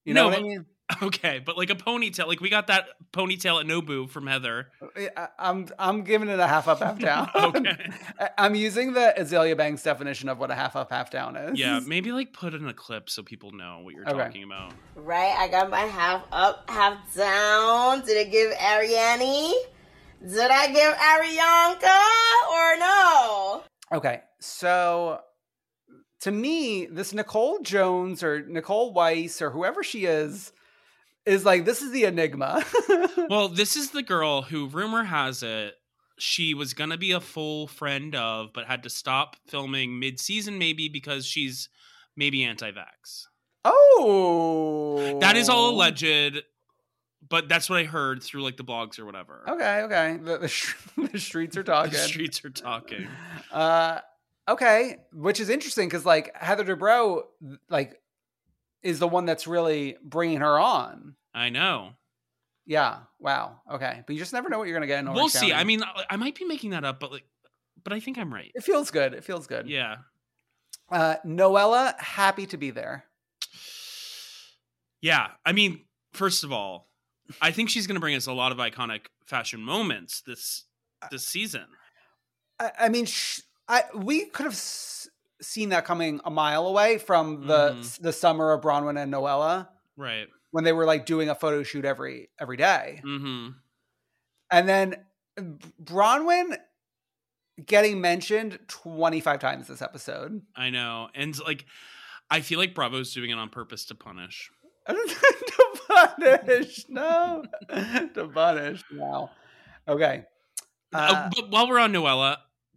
You 0.04 0.12
know 0.12 0.24
No, 0.24 0.28
what 0.28 0.38
I 0.38 0.42
mean? 0.42 0.66
Okay, 1.02 1.40
but 1.44 1.56
like 1.56 1.70
a 1.70 1.74
ponytail, 1.74 2.26
like 2.26 2.40
we 2.40 2.50
got 2.50 2.66
that 2.66 2.88
ponytail 3.12 3.58
at 3.58 3.66
Nobu 3.66 4.08
from 4.08 4.26
Heather. 4.26 4.68
I- 5.16 5.28
I'm 5.38 5.66
I'm 5.78 6.02
giving 6.04 6.28
it 6.28 6.38
a 6.38 6.46
half 6.46 6.68
up, 6.68 6.80
half 6.80 6.98
down. 6.98 7.30
Okay. 7.34 7.90
I- 8.20 8.30
I'm 8.36 8.54
using 8.54 8.92
the 8.92 9.14
Azealia 9.18 9.56
Banks 9.56 9.82
definition 9.82 10.28
of 10.28 10.38
what 10.38 10.50
a 10.50 10.54
half 10.54 10.76
up, 10.76 10.90
half 10.90 11.10
down 11.10 11.36
is. 11.36 11.58
Yeah, 11.58 11.80
maybe 11.86 12.12
like 12.12 12.34
put 12.34 12.52
in 12.52 12.68
a 12.68 12.74
clip 12.74 13.08
so 13.08 13.22
people 13.22 13.50
know 13.52 13.80
what 13.82 13.94
you're 13.94 14.06
Okay. 14.08 14.18
talking 14.18 14.42
about. 14.44 14.72
Right, 14.94 15.34
I 15.38 15.48
got 15.48 15.70
my 15.70 15.80
half 15.80 16.22
up, 16.30 16.68
half 16.68 17.14
down. 17.14 18.04
Did 18.04 18.18
I 18.26 18.30
give 18.30 18.52
Ariani? 18.52 19.52
Did 20.20 20.50
I 20.50 20.66
give 20.68 20.94
Arianka 20.94 22.00
or 22.52 22.78
no? 22.78 23.62
Okay, 23.98 24.20
so 24.38 25.20
to 26.20 26.30
me, 26.30 26.86
this 26.86 27.12
Nicole 27.14 27.60
Jones 27.60 28.22
or 28.22 28.44
Nicole 28.46 28.92
Weiss 28.92 29.40
or 29.40 29.50
whoever 29.50 29.82
she 29.82 30.04
is 30.04 30.52
is 31.26 31.44
like 31.44 31.64
this 31.64 31.82
is 31.82 31.90
the 31.92 32.04
enigma. 32.04 32.64
Well, 33.30 33.48
this 33.48 33.74
is 33.74 33.90
the 33.90 34.02
girl 34.02 34.42
who 34.42 34.66
rumor 34.66 35.02
has 35.04 35.42
it 35.42 35.74
she 36.18 36.54
was 36.54 36.74
gonna 36.74 36.96
be 36.98 37.12
a 37.12 37.20
full 37.20 37.66
friend 37.66 38.14
of, 38.14 38.52
but 38.52 38.66
had 38.66 38.82
to 38.84 38.90
stop 38.90 39.36
filming 39.48 39.98
mid-season 39.98 40.58
maybe 40.58 40.88
because 40.88 41.26
she's 41.26 41.68
maybe 42.16 42.44
anti-vax. 42.44 43.26
oh, 43.64 45.18
That 45.20 45.36
is 45.36 45.48
all 45.48 45.70
alleged, 45.70 46.42
but 47.28 47.48
that's 47.48 47.68
what 47.68 47.80
I 47.80 47.84
heard 47.84 48.22
through 48.22 48.42
like 48.42 48.56
the 48.56 48.64
blogs 48.64 48.98
or 48.98 49.04
whatever. 49.06 49.44
Okay, 49.48 49.82
okay. 49.82 50.18
The, 50.22 50.38
the, 50.38 50.48
sh- 50.48 50.74
the 51.12 51.18
streets 51.18 51.56
are 51.56 51.64
talking. 51.64 51.92
The 51.92 51.98
streets 51.98 52.44
are 52.44 52.50
talking. 52.50 53.06
Uh, 53.50 53.98
okay, 54.48 54.98
which 55.12 55.40
is 55.40 55.48
interesting 55.48 55.88
because 55.88 56.04
like 56.06 56.34
Heather 56.36 56.64
Dubrow, 56.64 57.22
like, 57.68 58.00
is 58.84 58.98
the 59.00 59.08
one 59.08 59.24
that's 59.26 59.46
really 59.48 59.96
bringing 60.02 60.38
her 60.40 60.58
on. 60.58 61.16
I 61.34 61.50
know. 61.50 61.90
Yeah. 62.66 62.98
Wow. 63.18 63.60
Okay, 63.70 64.02
but 64.06 64.12
you 64.14 64.18
just 64.18 64.32
never 64.32 64.48
know 64.48 64.58
what 64.58 64.68
you're 64.68 64.76
gonna 64.76 64.86
get. 64.86 65.00
In 65.00 65.08
Orange 65.08 65.16
We'll 65.16 65.28
see. 65.28 65.40
County. 65.50 65.54
I 65.54 65.64
mean, 65.64 65.82
I- 66.10 66.16
might 66.16 66.34
be 66.36 66.44
making 66.44 66.70
that 66.70 66.84
up, 66.84 67.00
but 67.00 67.10
like, 67.10 67.24
but 67.82 67.92
I 67.92 68.00
think 68.00 68.16
I'm 68.18 68.32
right. 68.32 68.52
it 68.54 68.62
feels 68.62 68.90
good. 68.90 69.12
It 69.14 69.24
feels 69.24 69.46
good. 69.46 69.68
Yeah. 69.68 69.96
Uh, 70.90 71.16
Noella, 71.26 71.98
happy 71.98 72.46
to 72.46 72.56
be 72.56 72.70
there. 72.70 73.04
Yeah. 75.00 75.28
I 75.44 75.52
mean, 75.52 75.84
first 76.12 76.44
of 76.44 76.52
all, 76.52 76.88
I 77.40 77.50
think 77.50 77.70
she's 77.70 77.86
going 77.86 77.96
to 77.96 78.00
bring 78.00 78.14
us 78.14 78.26
a 78.26 78.32
lot 78.32 78.52
of 78.52 78.58
iconic 78.58 79.06
fashion 79.26 79.60
moments 79.60 80.22
this 80.26 80.64
this 81.10 81.26
season. 81.26 81.64
I, 82.60 82.70
I 82.80 82.88
mean, 82.88 83.06
sh- 83.06 83.40
I 83.68 83.84
we 83.94 84.26
could 84.26 84.44
have 84.44 84.52
s- 84.54 85.08
seen 85.40 85.70
that 85.70 85.84
coming 85.84 86.20
a 86.24 86.30
mile 86.30 86.66
away 86.66 86.98
from 86.98 87.46
the 87.46 87.70
Mhm. 87.72 88.00
the 88.00 88.12
summer 88.12 88.52
of 88.52 88.62
Bronwyn 88.62 89.00
and 89.02 89.12
Noella 89.12 89.68
Right. 89.96 90.28
when 90.50 90.64
they 90.64 90.72
were 90.72 90.84
like 90.84 91.06
doing 91.06 91.28
a 91.28 91.34
photo 91.34 91.62
shoot 91.62 91.84
every 91.84 92.30
every 92.38 92.56
day. 92.56 93.00
Mm-hmm. 93.04 93.50
And 94.50 94.68
then 94.68 95.04
Bronwyn 95.82 96.56
getting 97.64 98.00
mentioned 98.00 98.58
25 98.68 99.38
times 99.40 99.68
this 99.68 99.82
episode. 99.82 100.42
I 100.56 100.70
know. 100.70 101.08
And 101.14 101.38
like 101.40 101.66
I 102.30 102.40
feel 102.40 102.58
like 102.58 102.74
Bravo's 102.74 103.12
doing 103.12 103.30
it 103.30 103.34
on 103.38 103.48
purpose 103.50 103.84
to 103.86 103.94
punish. 103.94 104.50
to 104.88 105.80
punish. 105.88 106.88
No. 106.88 107.44
to 108.14 108.28
punish. 108.32 108.82
Wow. 108.92 109.30
Okay. 109.88 110.24
Uh, 110.92 110.96
Uh, 110.96 111.30
but 111.34 111.50
while 111.50 111.68
we're 111.68 111.78
on 111.78 111.92
Noella, 111.92 112.36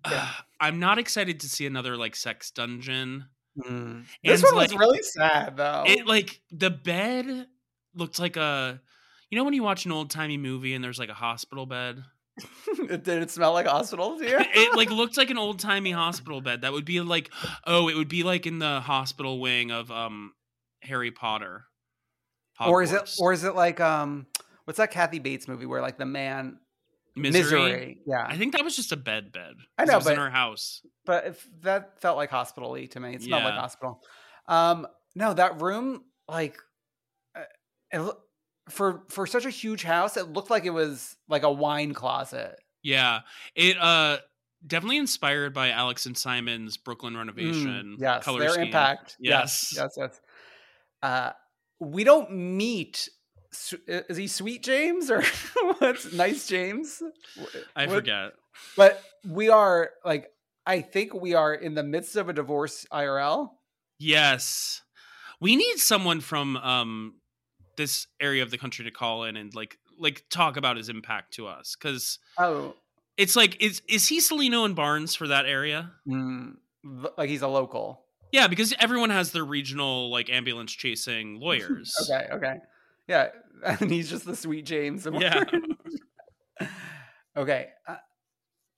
yeah. 0.09 0.29
I'm 0.59 0.79
not 0.79 0.99
excited 0.99 1.41
to 1.41 1.49
see 1.49 1.65
another 1.65 1.97
like 1.97 2.15
sex 2.15 2.51
dungeon. 2.51 3.25
mm. 3.57 4.05
This 4.23 4.43
one 4.43 4.55
was 4.55 4.71
like, 4.71 4.79
really 4.79 5.01
sad 5.01 5.57
though. 5.57 5.83
It 5.85 6.07
like 6.07 6.41
the 6.51 6.69
bed 6.69 7.47
looked 7.93 8.19
like 8.19 8.37
a 8.37 8.81
you 9.29 9.37
know 9.37 9.43
when 9.43 9.53
you 9.53 9.63
watch 9.63 9.85
an 9.85 9.91
old 9.91 10.09
timey 10.09 10.37
movie 10.37 10.73
and 10.73 10.83
there's 10.83 10.99
like 10.99 11.09
a 11.09 11.13
hospital 11.15 11.65
bed? 11.65 12.03
it 12.89 13.03
Did 13.03 13.23
it 13.23 13.31
smell 13.31 13.53
like 13.53 13.67
hospital 13.67 14.17
to 14.17 14.25
you? 14.25 14.37
it 14.39 14.75
like 14.75 14.89
looked 14.89 15.17
like 15.17 15.29
an 15.29 15.37
old 15.39 15.59
timey 15.59 15.91
hospital 15.91 16.41
bed. 16.41 16.61
That 16.61 16.73
would 16.73 16.85
be 16.85 17.01
like 17.01 17.31
oh, 17.65 17.87
it 17.89 17.95
would 17.95 18.09
be 18.09 18.23
like 18.23 18.45
in 18.45 18.59
the 18.59 18.79
hospital 18.79 19.39
wing 19.39 19.71
of 19.71 19.91
um 19.91 20.33
Harry 20.81 21.11
Potter. 21.11 21.65
or 22.59 22.81
is 22.81 22.93
it 22.93 23.09
or 23.19 23.33
is 23.33 23.43
it 23.43 23.55
like 23.55 23.79
um 23.79 24.27
what's 24.65 24.77
that 24.77 24.91
Kathy 24.91 25.19
Bates 25.19 25.47
movie 25.47 25.65
where 25.65 25.81
like 25.81 25.97
the 25.97 26.05
man 26.05 26.59
Misery? 27.17 27.99
Yeah. 28.05 28.25
I 28.27 28.37
think 28.37 28.53
that 28.53 28.63
was 28.63 28.75
just 28.75 28.91
a 28.91 28.97
bed 28.97 29.31
bed. 29.31 29.55
I 29.77 29.85
know, 29.85 29.95
was 29.97 30.07
in 30.07 30.17
her 30.17 30.29
house. 30.29 30.81
but 31.05 31.25
if 31.27 31.47
that 31.61 31.99
felt 32.01 32.17
like 32.17 32.29
hospital-y 32.29 32.85
to 32.87 32.99
me. 32.99 33.15
It 33.15 33.21
smelled 33.23 33.43
like 33.43 33.53
hospital. 33.55 34.01
Um, 34.47 34.87
no, 35.15 35.33
that 35.33 35.61
room, 35.61 36.03
like, 36.27 36.57
uh, 37.35 37.41
it, 37.91 38.15
for 38.69 39.03
for 39.09 39.25
such 39.25 39.45
a 39.45 39.49
huge 39.49 39.83
house, 39.83 40.17
it 40.17 40.27
looked 40.29 40.49
like 40.49 40.65
it 40.65 40.71
was 40.71 41.15
like 41.27 41.43
a 41.43 41.51
wine 41.51 41.93
closet. 41.93 42.55
Yeah, 42.83 43.21
it 43.55 43.77
uh 43.77 44.17
definitely 44.65 44.97
inspired 44.97 45.53
by 45.53 45.69
Alex 45.71 46.05
and 46.05 46.17
Simon's 46.17 46.77
Brooklyn 46.77 47.13
Mm, 47.13 47.17
renovation. 47.17 47.97
yes, 47.99 48.23
color 48.25 48.39
their 48.39 48.49
scheme. 48.51 48.63
impact. 48.65 49.15
Yes. 49.19 49.73
Yes, 49.75 49.93
yes, 49.97 49.97
yes. 49.97 50.21
Uh, 51.01 51.31
we 51.79 52.03
don't 52.03 52.31
meet. 52.31 53.07
Su- 53.51 53.79
Is 53.87 54.17
he 54.17 54.27
Sweet 54.27 54.63
James 54.63 55.09
or 55.11 55.23
what's 55.79 56.11
Nice 56.13 56.47
James? 56.47 57.01
I 57.75 57.87
forget. 57.87 58.33
But 58.75 59.01
we 59.25 59.49
are 59.49 59.91
like, 60.03 60.29
I 60.65 60.81
think 60.81 61.13
we 61.13 61.33
are 61.33 61.53
in 61.53 61.73
the 61.75 61.83
midst 61.83 62.15
of 62.15 62.29
a 62.29 62.33
divorce 62.33 62.85
IRL. 62.91 63.51
Yes, 63.99 64.81
we 65.39 65.55
need 65.55 65.77
someone 65.77 66.21
from 66.21 66.57
um 66.57 67.15
this 67.77 68.07
area 68.19 68.41
of 68.43 68.51
the 68.51 68.57
country 68.57 68.85
to 68.85 68.91
call 68.91 69.23
in 69.23 69.37
and 69.37 69.53
like 69.53 69.77
like 69.99 70.23
talk 70.29 70.57
about 70.57 70.77
his 70.77 70.89
impact 70.89 71.33
to 71.35 71.47
us 71.47 71.75
because 71.79 72.19
Oh, 72.37 72.75
it's 73.17 73.35
like 73.35 73.61
is 73.61 73.81
is 73.87 74.07
he 74.07 74.19
Cellino 74.19 74.65
and 74.65 74.75
Barnes 74.75 75.15
for 75.15 75.27
that 75.27 75.45
area? 75.45 75.91
mm, 76.07 76.53
like 77.17 77.29
he's 77.29 77.41
a 77.43 77.47
local. 77.47 78.03
Yeah, 78.31 78.47
because 78.47 78.73
everyone 78.79 79.09
has 79.09 79.31
their 79.31 79.45
regional 79.45 80.09
like 80.11 80.29
ambulance 80.29 80.71
chasing 80.73 81.39
lawyers. 81.39 81.93
Okay, 82.09 82.27
okay. 82.33 82.55
Yeah, 83.07 83.29
and 83.65 83.89
he's 83.91 84.09
just 84.09 84.25
the 84.25 84.35
sweet 84.35 84.65
James. 84.65 85.05
of 85.05 85.15
Yeah. 85.15 85.43
Okay. 87.35 87.67
Uh, 87.87 87.97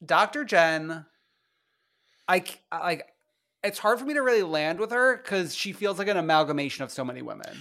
Dr. 0.06 0.44
Jen, 0.44 1.06
I 2.28 2.44
like 2.72 3.06
it's 3.64 3.80
hard 3.80 4.00
for 4.00 4.06
me 4.06 4.14
to 4.16 4.22
really 4.22 4.44
land 4.44 4.80
with 4.80 4.92
her 4.92 5.18
cuz 5.20 5.56
she 5.56 5.72
feels 5.72 5.98
like 5.98 6.10
an 6.10 6.18
amalgamation 6.18 6.84
of 6.84 6.92
so 6.92 7.06
many 7.06 7.22
women. 7.22 7.58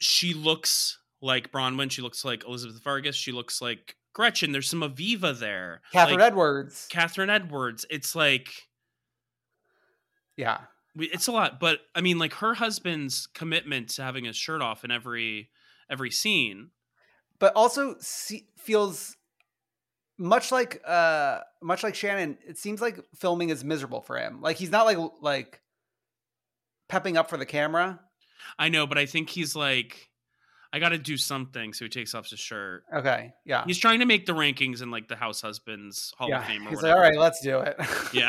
She 0.00 0.34
looks 0.34 0.98
like 1.22 1.52
Bronwyn. 1.52 1.90
She 1.90 2.02
looks 2.02 2.24
like 2.24 2.44
Elizabeth 2.44 2.82
Vargas. 2.82 3.14
She 3.14 3.30
looks 3.30 3.60
like 3.62 3.96
Gretchen. 4.12 4.50
There's 4.50 4.68
some 4.68 4.80
Aviva 4.80 5.38
there. 5.38 5.82
Catherine 5.92 6.18
Like, 6.18 6.26
Edwards. 6.32 6.88
Catherine 6.90 7.30
Edwards. 7.30 7.86
It's 7.88 8.16
like 8.16 8.48
Yeah. 10.36 10.62
it's 10.96 11.28
a 11.28 11.32
lot, 11.32 11.60
but 11.60 11.80
I 11.94 12.00
mean, 12.00 12.18
like 12.18 12.32
her 12.34 12.54
husband's 12.54 13.28
commitment 13.28 13.90
to 13.90 14.02
having 14.02 14.24
his 14.24 14.36
shirt 14.36 14.62
off 14.62 14.82
in 14.84 14.90
every 14.90 15.50
every 15.90 16.10
scene. 16.10 16.70
But 17.38 17.54
also 17.56 17.96
see, 18.00 18.46
feels 18.58 19.16
much 20.18 20.52
like 20.52 20.82
uh 20.86 21.40
much 21.62 21.82
like 21.82 21.94
Shannon, 21.94 22.38
it 22.46 22.58
seems 22.58 22.80
like 22.80 23.00
filming 23.16 23.50
is 23.50 23.64
miserable 23.64 24.02
for 24.02 24.18
him. 24.18 24.40
Like 24.42 24.56
he's 24.56 24.70
not 24.70 24.86
like 24.86 24.98
like 25.20 25.60
pepping 26.88 27.16
up 27.16 27.30
for 27.30 27.36
the 27.36 27.46
camera. 27.46 28.00
I 28.58 28.68
know, 28.68 28.86
but 28.86 28.98
I 28.98 29.06
think 29.06 29.30
he's 29.30 29.56
like, 29.56 30.10
I 30.72 30.78
got 30.78 30.90
to 30.90 30.98
do 30.98 31.16
something, 31.16 31.72
so 31.72 31.84
he 31.84 31.88
takes 31.88 32.14
off 32.14 32.28
his 32.28 32.38
shirt. 32.38 32.84
Okay. 32.94 33.32
Yeah. 33.44 33.64
He's 33.66 33.78
trying 33.78 34.00
to 34.00 34.06
make 34.06 34.26
the 34.26 34.32
rankings 34.32 34.82
in 34.82 34.90
like 34.90 35.08
the 35.08 35.16
House 35.16 35.40
Husbands 35.40 36.12
Hall 36.16 36.28
yeah. 36.28 36.40
of 36.40 36.46
Fame 36.46 36.66
or 36.66 36.70
He's 36.70 36.82
like, 36.82 36.94
all 36.94 37.00
right, 37.00 37.18
let's 37.18 37.40
do 37.40 37.58
it. 37.60 37.76
Yeah. 38.12 38.28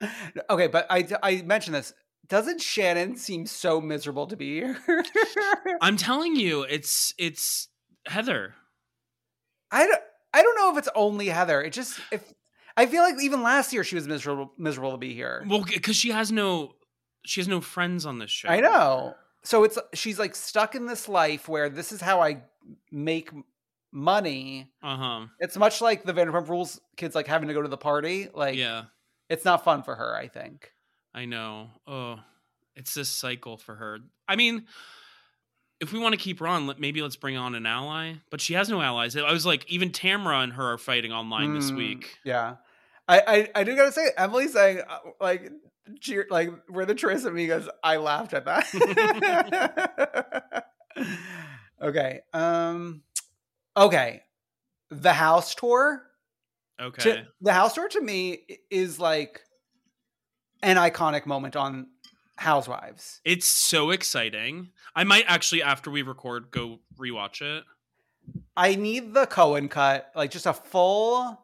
okay, 0.50 0.66
but 0.66 0.86
I 0.90 1.06
I 1.22 1.42
mentioned 1.42 1.76
this. 1.76 1.92
Doesn't 2.30 2.62
Shannon 2.62 3.16
seem 3.16 3.44
so 3.44 3.80
miserable 3.80 4.28
to 4.28 4.36
be 4.36 4.60
here? 4.60 4.78
I'm 5.80 5.96
telling 5.96 6.36
you, 6.36 6.62
it's 6.62 7.12
it's 7.18 7.68
Heather. 8.06 8.54
I 9.72 9.84
don't 9.86 10.00
I 10.32 10.40
don't 10.40 10.56
know 10.56 10.70
if 10.70 10.78
it's 10.78 10.88
only 10.94 11.26
Heather. 11.26 11.60
It 11.60 11.72
just 11.72 12.00
if 12.12 12.32
I 12.76 12.86
feel 12.86 13.02
like 13.02 13.16
even 13.20 13.42
last 13.42 13.72
year 13.72 13.82
she 13.82 13.96
was 13.96 14.06
miserable 14.06 14.52
miserable 14.56 14.92
to 14.92 14.96
be 14.96 15.12
here. 15.12 15.44
Well, 15.48 15.64
because 15.64 15.96
she 15.96 16.12
has 16.12 16.30
no 16.30 16.76
she 17.26 17.40
has 17.40 17.48
no 17.48 17.60
friends 17.60 18.06
on 18.06 18.20
this 18.20 18.30
show. 18.30 18.48
I 18.48 18.60
know. 18.60 19.16
So 19.42 19.64
it's 19.64 19.76
she's 19.92 20.20
like 20.20 20.36
stuck 20.36 20.76
in 20.76 20.86
this 20.86 21.08
life 21.08 21.48
where 21.48 21.68
this 21.68 21.90
is 21.90 22.00
how 22.00 22.22
I 22.22 22.44
make 22.92 23.30
money. 23.90 24.70
Uh 24.84 24.96
huh. 24.96 25.26
It's 25.40 25.56
much 25.56 25.80
like 25.80 26.04
the 26.04 26.12
Vanderpump 26.12 26.48
Rules 26.48 26.80
kids 26.96 27.16
like 27.16 27.26
having 27.26 27.48
to 27.48 27.54
go 27.54 27.62
to 27.62 27.68
the 27.68 27.76
party. 27.76 28.28
Like, 28.32 28.56
Yeah, 28.56 28.84
it's 29.28 29.44
not 29.44 29.64
fun 29.64 29.82
for 29.82 29.96
her. 29.96 30.14
I 30.14 30.28
think. 30.28 30.70
I 31.14 31.24
know. 31.24 31.70
Oh, 31.86 32.20
it's 32.76 32.94
this 32.94 33.08
cycle 33.08 33.56
for 33.56 33.74
her. 33.74 33.98
I 34.28 34.36
mean, 34.36 34.66
if 35.80 35.92
we 35.92 35.98
want 35.98 36.12
to 36.14 36.18
keep 36.20 36.38
her 36.40 36.46
on, 36.46 36.66
let- 36.66 36.78
maybe 36.78 37.02
let's 37.02 37.16
bring 37.16 37.36
on 37.36 37.54
an 37.54 37.66
ally. 37.66 38.14
But 38.30 38.40
she 38.40 38.54
has 38.54 38.68
no 38.68 38.80
allies. 38.80 39.16
I 39.16 39.32
was 39.32 39.44
like, 39.46 39.68
even 39.70 39.90
Tamra 39.90 40.42
and 40.42 40.52
her 40.52 40.72
are 40.74 40.78
fighting 40.78 41.12
online 41.12 41.54
this 41.54 41.72
Mm, 41.72 41.76
week. 41.76 42.18
Yeah, 42.24 42.56
I 43.08 43.20
I, 43.54 43.60
I 43.60 43.64
do 43.64 43.74
gotta 43.76 43.92
say, 43.92 44.10
Emily 44.16 44.46
saying 44.48 44.82
uh, 44.88 44.98
like 45.20 45.50
cheer 46.00 46.26
like 46.30 46.50
we're 46.68 46.84
the 46.84 46.94
Tres 46.94 47.24
Amigas. 47.24 47.66
I 47.82 47.96
laughed 47.96 48.34
at 48.34 48.44
that. 48.44 48.66
okay. 51.82 52.20
Um. 52.32 53.02
Okay. 53.76 54.22
The 54.90 55.12
house 55.12 55.54
tour. 55.54 56.02
Okay. 56.80 57.02
To, 57.02 57.26
the 57.40 57.52
house 57.52 57.74
tour 57.74 57.88
to 57.88 58.00
me 58.00 58.40
is 58.70 58.98
like 58.98 59.40
an 60.62 60.76
iconic 60.76 61.26
moment 61.26 61.56
on 61.56 61.88
Housewives. 62.36 63.20
It's 63.24 63.46
so 63.46 63.90
exciting. 63.90 64.70
I 64.96 65.04
might 65.04 65.24
actually, 65.28 65.62
after 65.62 65.90
we 65.90 66.00
record, 66.02 66.50
go 66.50 66.80
rewatch 66.98 67.42
it. 67.42 67.64
I 68.56 68.76
need 68.76 69.12
the 69.12 69.26
Cohen 69.26 69.68
cut, 69.68 70.10
like 70.14 70.30
just 70.30 70.46
a 70.46 70.52
full 70.54 71.38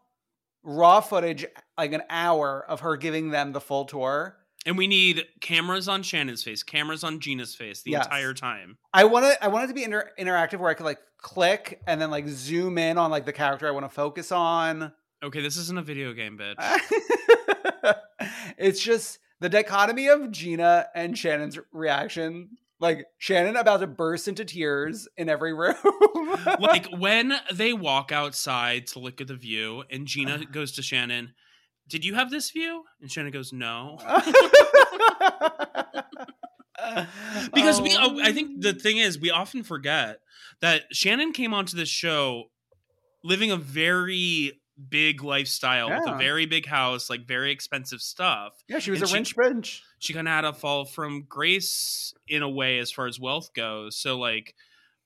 raw 0.63 1.01
footage, 1.01 1.45
like 1.77 1.93
an 1.93 2.03
hour 2.09 2.65
of 2.69 2.81
her 2.81 2.97
giving 2.97 3.31
them 3.31 3.53
the 3.53 3.61
full 3.61 3.85
tour. 3.85 4.37
And 4.65 4.77
we 4.77 4.87
need 4.87 5.25
cameras 5.41 5.87
on 5.87 6.03
Shannon's 6.03 6.43
face, 6.43 6.63
cameras 6.63 7.05
on 7.05 7.21
Gina's 7.21 7.55
face 7.55 7.83
the 7.83 7.93
Yes. 7.93 8.07
entire 8.07 8.35
time. 8.35 8.79
I 8.93 9.05
want 9.05 9.27
to 9.27 9.45
I 9.45 9.49
want 9.49 9.65
it 9.65 9.69
to 9.69 9.75
be 9.75 9.85
inter- 9.85 10.11
interactive 10.19 10.59
where 10.59 10.71
I 10.71 10.75
could 10.75 10.87
like 10.87 10.99
click 11.19 11.81
and 11.87 12.01
then 12.01 12.11
like 12.11 12.27
zoom 12.27 12.79
in 12.79 12.99
on 12.99 13.11
like 13.11 13.27
the 13.27 13.33
character 13.33 13.69
I 13.69 13.71
want 13.71 13.85
to 13.85 13.91
focus 13.95 14.33
on. 14.33 14.93
Okay, 15.27 15.43
this 15.43 15.57
isn't 15.57 15.77
a 15.77 15.83
video 15.83 16.13
game, 16.13 16.39
bitch. 16.39 16.55
it's 18.59 18.81
just 18.81 19.19
the 19.41 19.49
dichotomy 19.49 20.07
of 20.07 20.31
Gina 20.31 20.87
and 20.95 21.19
Shannon's 21.19 21.59
reaction. 21.73 22.51
Like 22.79 23.07
Shannon 23.19 23.57
about 23.57 23.81
to 23.81 23.89
burst 23.89 24.29
into 24.29 24.45
tears 24.45 25.09
in 25.17 25.29
every 25.29 25.53
room. 25.53 25.75
like 26.61 26.87
when 26.97 27.33
they 27.53 27.73
walk 27.73 28.13
outside 28.13 28.87
to 28.89 29.01
look 29.01 29.21
at 29.21 29.27
the 29.27 29.35
view, 29.35 29.83
and 29.91 30.07
Gina 30.07 30.45
goes 30.53 30.71
to 30.73 30.83
Shannon, 30.83 31.35
"Did 31.89 32.05
you 32.05 32.15
have 32.15 32.31
this 32.31 32.53
view?" 32.53 32.85
And 33.01 33.11
Shannon 33.11 33.33
goes, 33.33 33.53
"No." 33.53 33.99
because 37.53 37.81
we 37.81 37.97
oh, 37.99 38.21
i 38.23 38.33
think 38.33 38.61
the 38.61 38.71
um, 38.71 38.79
thing 38.79 38.99
is 38.99 39.19
we 39.19 39.31
often 39.31 39.63
forget 39.65 40.21
that 40.61 40.83
shannon 40.93 41.33
came 41.33 41.53
onto 41.53 41.77
this 41.77 41.89
show 41.89 42.45
living 43.25 43.51
a 43.51 43.57
very 43.57 44.61
big 44.91 45.23
lifestyle 45.23 45.89
with 45.89 46.07
a 46.07 46.17
very 46.19 46.45
big 46.47 46.67
house 46.67 47.09
like 47.09 47.27
very 47.27 47.51
expensive 47.51 48.01
stuff 48.03 48.53
yeah, 48.69 48.79
she 48.79 48.91
was 48.91 49.01
And 49.03 49.11
a 49.11 49.15
rich 49.15 49.37
bitch. 49.37 49.81
she 49.99 50.13
kind 50.13 50.29
of 50.29 50.33
had 50.33 50.45
a 50.45 50.53
fall 50.53 50.85
from 50.85 51.25
grace 51.29 52.13
in 52.29 52.43
a 52.43 52.49
way 52.49 52.79
as 52.79 52.91
far 52.93 53.07
as 53.07 53.19
wealth 53.19 53.55
goes 53.55 53.97
so 53.97 54.19
like 54.19 54.55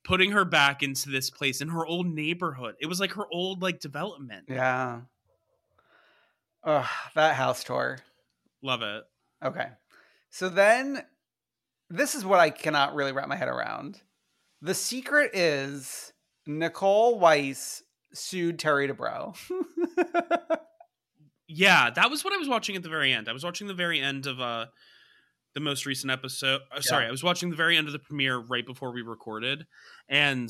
putting 0.03 0.33
her 0.33 0.45
back 0.45 0.83
into 0.83 1.09
this 1.11 1.31
place 1.31 1.61
in 1.61 1.69
her 1.69 1.87
old 1.87 2.07
neighborhood 2.07 2.75
it 2.81 2.87
was 2.87 2.99
like 2.99 3.13
her 3.13 3.27
old 3.33 3.63
like 3.63 3.79
development 3.81 4.47
Yeah. 4.49 5.03
Ugh, 6.65 6.87
that 7.15 7.37
house 7.37 7.65
tour. 7.65 7.99
love 8.63 8.83
it 8.83 9.05
Okay. 9.45 9.69
So 10.31 10.49
then 10.49 11.03
this 11.89 12.15
is 12.15 12.25
what 12.25 12.41
I 12.41 12.51
cannot 12.51 12.95
really 12.95 13.13
wrap 13.13 13.27
my 13.29 13.37
head 13.37 13.49
around. 13.49 14.03
The 14.61 14.75
secret 14.75 15.31
is 15.35 16.13
Nicole 16.47 17.19
Weiss 17.19 17.83
sued 18.13 18.59
Terry 18.59 18.89
DeBro. 18.89 19.37
Yeah, 21.53 21.91
that 21.91 22.11
was 22.11 22.25
what 22.25 22.33
I 22.33 22.37
was 22.37 22.49
watching 22.49 22.77
at 22.77 22.85
the 22.85 22.89
very 22.89 23.13
end. 23.13 23.29
I 23.29 23.33
was 23.33 23.43
watching 23.43 23.67
the 23.67 23.75
very 23.75 24.01
end 24.01 24.27
of 24.27 24.41
uh 24.41 24.67
the 25.55 25.61
most 25.61 25.85
recent 25.85 26.13
episode. 26.13 26.61
Uh, 26.71 26.81
sorry, 26.81 27.03
Yeah. 27.05 27.09
I 27.09 27.11
was 27.11 27.25
watching 27.25 27.51
the 27.51 27.57
very 27.57 27.77
end 27.77 27.89
of 27.89 27.93
the 27.93 27.99
premiere 27.99 28.39
right 28.39 28.65
before 28.65 28.93
we 28.93 29.03
recorded, 29.03 29.67
and 30.09 30.49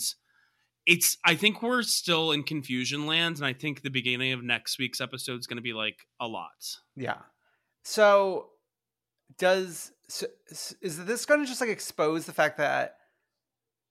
it's. 0.84 1.16
I 1.24 1.36
think 1.36 1.62
we're 1.62 1.82
still 1.84 2.32
in 2.32 2.42
confusion 2.42 3.06
land, 3.06 3.36
and 3.36 3.46
I 3.46 3.54
think 3.54 3.80
the 3.80 3.88
beginning 3.88 4.32
of 4.32 4.42
next 4.42 4.78
week's 4.78 5.00
episode 5.00 5.38
is 5.40 5.46
going 5.46 5.56
to 5.56 5.62
be 5.62 5.72
like 5.72 5.96
a 6.20 6.26
lot. 6.26 6.50
yeah. 6.96 7.22
So 7.82 8.48
does 9.38 9.92
so, 10.08 10.26
is 10.82 11.02
this 11.06 11.24
going 11.24 11.40
to 11.40 11.46
just 11.46 11.62
like 11.62 11.70
expose 11.70 12.26
the 12.26 12.34
fact 12.34 12.58
that 12.58 12.96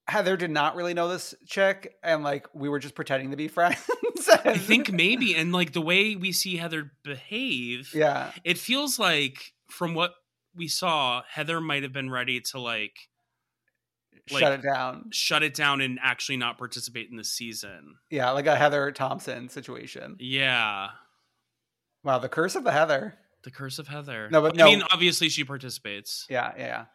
Heather 0.10 0.38
did 0.38 0.52
not 0.52 0.76
really 0.76 0.94
know 0.94 1.08
this 1.08 1.36
chick 1.46 1.96
and 2.04 2.24
like 2.24 2.48
we 2.54 2.70
were 2.70 2.80
just 2.80 2.96
pretending 2.96 3.32
to 3.32 3.38
be 3.38 3.48
friends? 3.48 3.78
I 4.46 4.58
think 4.58 4.92
maybe, 4.92 5.36
and 5.36 5.52
like 5.52 5.74
the 5.74 5.82
way 5.82 6.16
we 6.16 6.32
see 6.32 6.58
Heather 6.58 6.92
behave, 7.04 7.94
yeah. 7.94 8.32
it 8.44 8.58
feels 8.58 9.00
like 9.00 9.54
from 9.70 9.94
what 9.94 10.14
we 10.56 10.68
saw, 10.68 11.22
Heather 11.30 11.62
might 11.62 11.84
have 11.84 11.94
been 11.94 12.10
ready 12.10 12.42
to 12.52 12.60
like 12.60 12.94
Shut 14.28 14.52
it 14.52 14.62
down. 14.62 15.10
shut 15.12 15.42
it 15.42 15.56
down 15.56 15.82
and 15.82 15.98
actually 16.04 16.38
not 16.38 16.58
participate 16.60 17.10
in 17.10 17.18
the 17.18 17.24
season. 17.24 17.96
Yeah, 18.12 18.30
like 18.32 18.46
a 18.46 18.56
Heather 18.56 18.92
Thomson 18.92 19.50
situation. 19.50 20.18
Yeah. 20.20 20.90
Wow, 22.04 22.20
the 22.20 22.30
curse 22.30 22.56
of 22.56 22.64
the 22.64 22.72
Heather. 22.72 23.16
The 23.44 23.52
Curse 23.52 23.80
of 23.80 23.88
Heather. 23.88 24.30
No, 24.30 24.42
but 24.42 24.62
I 24.62 24.66
mean, 24.66 24.84
obviously 24.92 25.30
she 25.30 25.46
participates. 25.46 26.26
Yeah, 26.30 26.52
yeah, 26.58 26.66
yeah. 26.66 26.86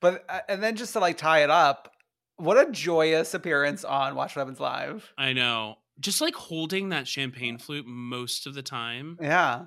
But 0.00 0.24
uh, 0.28 0.40
and 0.48 0.62
then 0.62 0.76
just 0.76 0.92
to 0.92 1.00
like 1.00 1.16
tie 1.16 1.44
it 1.44 1.50
up, 1.50 1.93
what 2.36 2.56
a 2.58 2.70
joyous 2.70 3.34
appearance 3.34 3.84
on 3.84 4.14
Watch 4.14 4.34
What 4.36 4.40
Happens 4.42 4.60
Live. 4.60 5.12
I 5.18 5.32
know. 5.32 5.76
Just 6.00 6.20
like 6.20 6.34
holding 6.34 6.88
that 6.88 7.06
champagne 7.06 7.58
flute 7.58 7.86
most 7.86 8.46
of 8.46 8.54
the 8.54 8.62
time. 8.62 9.18
Yeah. 9.22 9.66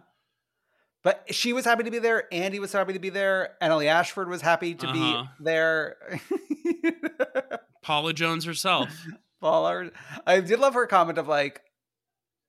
But 1.04 1.34
she 1.34 1.54
was 1.54 1.64
happy 1.64 1.84
to 1.84 1.92
be 1.92 2.00
there. 2.00 2.26
Andy 2.34 2.60
was 2.60 2.74
happy 2.74 2.92
to 2.94 3.00
be 3.00 3.10
there. 3.10 3.56
Emily 3.62 3.88
Ashford 3.88 4.28
was 4.28 4.42
happy 4.42 4.76
to 4.76 4.88
Uh-huh. 4.88 5.24
be 5.38 5.44
there. 5.46 5.96
Paula 7.82 8.12
Jones 8.14 8.44
herself. 8.46 8.90
Paula, 9.40 9.92
I 10.26 10.42
did 10.42 10.60
love 10.60 10.74
her 10.74 10.88
comment 10.88 11.18
of 11.18 11.28
like 11.28 11.62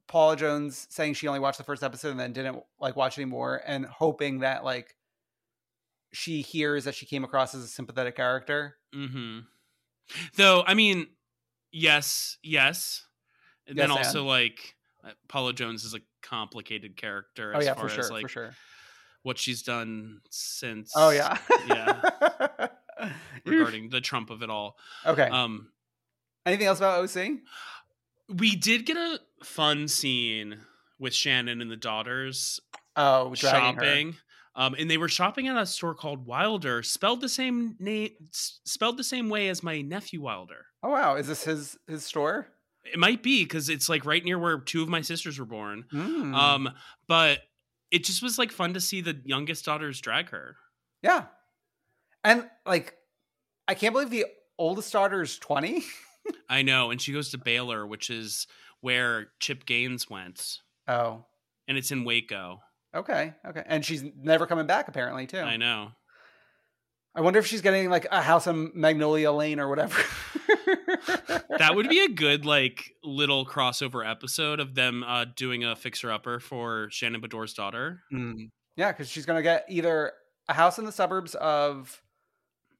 Paula 0.08 0.36
Jones 0.36 0.86
saying 0.90 1.14
she 1.14 1.28
only 1.28 1.38
watched 1.40 1.58
the 1.58 1.64
first 1.64 1.82
episode 1.84 2.10
and 2.10 2.18
then 2.18 2.32
didn't 2.32 2.60
like 2.80 2.96
watch 2.96 3.18
anymore, 3.18 3.60
and 3.64 3.84
hoping 3.86 4.40
that 4.40 4.64
like 4.64 4.96
she 6.12 6.40
hears 6.40 6.84
that 6.84 6.94
she 6.94 7.04
came 7.06 7.22
across 7.24 7.54
as 7.54 7.62
a 7.62 7.68
sympathetic 7.68 8.16
character. 8.16 8.76
hmm 8.92 9.40
Though, 10.36 10.62
I 10.66 10.74
mean, 10.74 11.06
yes, 11.72 12.38
yes. 12.42 13.04
And 13.66 13.76
then 13.78 13.90
also 13.90 14.20
and? 14.20 14.28
like 14.28 14.74
uh, 15.04 15.10
Paula 15.28 15.52
Jones 15.52 15.84
is 15.84 15.94
a 15.94 16.00
complicated 16.22 16.96
character 16.96 17.52
Oh 17.54 17.58
as 17.58 17.66
yeah, 17.66 17.74
far 17.74 17.84
for 17.84 17.94
sure, 17.94 18.04
as 18.04 18.10
like 18.10 18.22
for 18.22 18.28
sure. 18.28 18.54
what 19.22 19.38
she's 19.38 19.62
done 19.62 20.20
since 20.30 20.92
Oh 20.96 21.10
yeah, 21.10 21.36
yeah 21.68 22.68
regarding 23.44 23.90
the 23.90 24.00
Trump 24.00 24.30
of 24.30 24.42
it 24.42 24.50
all. 24.50 24.76
okay. 25.06 25.28
Um 25.28 25.68
Anything 26.46 26.66
else 26.66 26.78
about 26.78 27.04
OC? 27.04 27.32
we 28.30 28.56
did 28.56 28.86
get 28.86 28.96
a 28.96 29.20
fun 29.44 29.86
scene 29.88 30.60
with 30.98 31.14
Shannon 31.14 31.60
and 31.60 31.70
the 31.70 31.76
daughters 31.76 32.60
Oh, 32.96 33.34
shopping. 33.34 34.12
her. 34.12 34.18
Um, 34.58 34.74
and 34.76 34.90
they 34.90 34.98
were 34.98 35.08
shopping 35.08 35.46
at 35.46 35.56
a 35.56 35.64
store 35.64 35.94
called 35.94 36.26
Wilder, 36.26 36.82
spelled 36.82 37.20
the 37.20 37.28
same 37.28 37.76
name, 37.78 38.10
spelled 38.32 38.96
the 38.96 39.04
same 39.04 39.28
way 39.28 39.48
as 39.48 39.62
my 39.62 39.80
nephew 39.82 40.20
Wilder. 40.20 40.66
Oh 40.82 40.90
wow, 40.90 41.14
is 41.14 41.28
this 41.28 41.44
his 41.44 41.78
his 41.86 42.04
store? 42.04 42.48
It 42.84 42.98
might 42.98 43.22
be 43.22 43.44
because 43.44 43.68
it's 43.68 43.88
like 43.88 44.04
right 44.04 44.24
near 44.24 44.36
where 44.36 44.58
two 44.58 44.82
of 44.82 44.88
my 44.88 45.00
sisters 45.00 45.38
were 45.38 45.44
born. 45.44 45.84
Hmm. 45.92 46.34
Um, 46.34 46.70
but 47.06 47.38
it 47.92 48.02
just 48.02 48.20
was 48.20 48.36
like 48.36 48.50
fun 48.50 48.74
to 48.74 48.80
see 48.80 49.00
the 49.00 49.20
youngest 49.24 49.64
daughters 49.64 50.00
drag 50.00 50.30
her. 50.30 50.56
yeah, 51.02 51.26
and 52.24 52.48
like 52.66 52.94
I 53.68 53.74
can't 53.74 53.92
believe 53.92 54.10
the 54.10 54.26
oldest 54.58 54.92
daughter 54.92 55.22
is 55.22 55.38
twenty. 55.38 55.84
I 56.48 56.62
know, 56.62 56.90
and 56.90 57.00
she 57.00 57.12
goes 57.12 57.30
to 57.30 57.38
Baylor, 57.38 57.86
which 57.86 58.10
is 58.10 58.48
where 58.80 59.28
Chip 59.38 59.66
Gaines 59.66 60.10
went, 60.10 60.58
Oh, 60.88 61.24
and 61.68 61.78
it's 61.78 61.92
in 61.92 62.02
Waco. 62.04 62.60
Okay, 62.94 63.34
okay, 63.46 63.62
and 63.66 63.84
she's 63.84 64.02
never 64.16 64.46
coming 64.46 64.66
back 64.66 64.88
apparently 64.88 65.26
too. 65.26 65.38
I 65.40 65.56
know. 65.56 65.90
I 67.14 67.20
wonder 67.20 67.38
if 67.38 67.46
she's 67.46 67.62
getting 67.62 67.90
like 67.90 68.06
a 68.10 68.22
house 68.22 68.46
on 68.46 68.70
Magnolia 68.74 69.32
Lane 69.32 69.60
or 69.60 69.68
whatever. 69.68 69.98
That 71.58 71.74
would 71.74 71.88
be 71.88 71.98
a 72.00 72.08
good 72.08 72.44
like 72.46 72.92
little 73.02 73.44
crossover 73.44 74.08
episode 74.08 74.60
of 74.60 74.74
them 74.74 75.02
uh, 75.02 75.24
doing 75.36 75.64
a 75.64 75.74
fixer 75.74 76.10
upper 76.10 76.38
for 76.38 76.88
Shannon 76.90 77.20
Beador's 77.20 77.52
daughter. 77.52 78.02
Mm. 78.12 78.50
Yeah, 78.76 78.92
because 78.92 79.08
she's 79.08 79.26
gonna 79.26 79.42
get 79.42 79.64
either 79.68 80.12
a 80.48 80.54
house 80.54 80.78
in 80.78 80.84
the 80.84 80.92
suburbs 80.92 81.34
of 81.34 82.00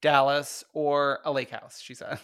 Dallas 0.01 0.63
or 0.75 1.19
a 1.25 1.33
lake 1.33 1.51
house. 1.51 1.81
She 1.81 1.95
said. 1.95 2.19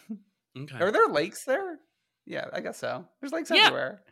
Okay. 0.56 0.78
Are 0.78 0.92
there 0.92 1.08
lakes 1.08 1.44
there? 1.44 1.80
Yeah, 2.26 2.44
I 2.52 2.60
guess 2.60 2.78
so. 2.78 3.04
There's 3.20 3.32
lakes 3.32 3.50
Yeah. 3.50 3.62
everywhere. 3.66 4.02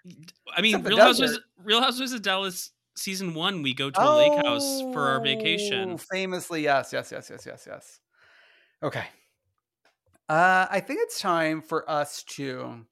I 0.57 0.61
mean, 0.61 0.82
Real 0.82 0.99
Housewives. 0.99 1.39
Real 1.62 1.81
Housewives 1.81 2.12
of 2.12 2.23
Dallas 2.23 2.73
season 2.97 3.35
one, 3.35 3.62
we 3.62 3.74
go 3.74 3.90
to 3.90 4.01
a 4.01 4.10
lake 4.16 4.47
house 4.47 4.82
for 4.93 5.09
our 5.09 5.20
vacation. 5.20 5.93
Oh, 5.93 5.97
Famously, 5.97 6.62
yes, 6.62 6.93
yes, 6.93 7.12
yes, 7.12 7.28
yes, 7.31 7.47
yes, 7.47 7.66
yes. 7.66 8.01
Okay. 8.82 9.05
Uh, 10.28 10.66
I 10.70 10.81
think 10.81 11.01
it's 11.02 11.20
time 11.20 11.60
for 11.60 11.89
us 11.90 12.23
to 12.24 12.86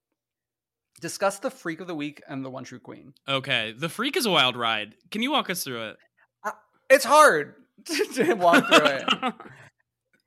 discuss 1.00 1.38
the 1.38 1.50
freak 1.50 1.80
of 1.80 1.86
the 1.86 1.94
week 1.94 2.22
and 2.28 2.44
the 2.44 2.50
one 2.50 2.64
true 2.64 2.78
queen. 2.78 3.14
Okay, 3.28 3.72
the 3.76 3.88
freak 3.88 4.16
is 4.16 4.26
a 4.26 4.30
wild 4.30 4.56
ride. 4.56 4.94
Can 5.10 5.22
you 5.22 5.30
walk 5.30 5.50
us 5.50 5.64
through 5.64 5.90
it? 5.90 5.96
It's 6.90 7.04
hard 7.04 7.54
to 8.14 8.34
walk 8.34 8.66
through 8.66 8.86
it. 8.86 9.04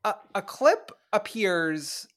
a, 0.03 0.15
a 0.35 0.41
clip 0.41 0.91
appears 1.11 2.07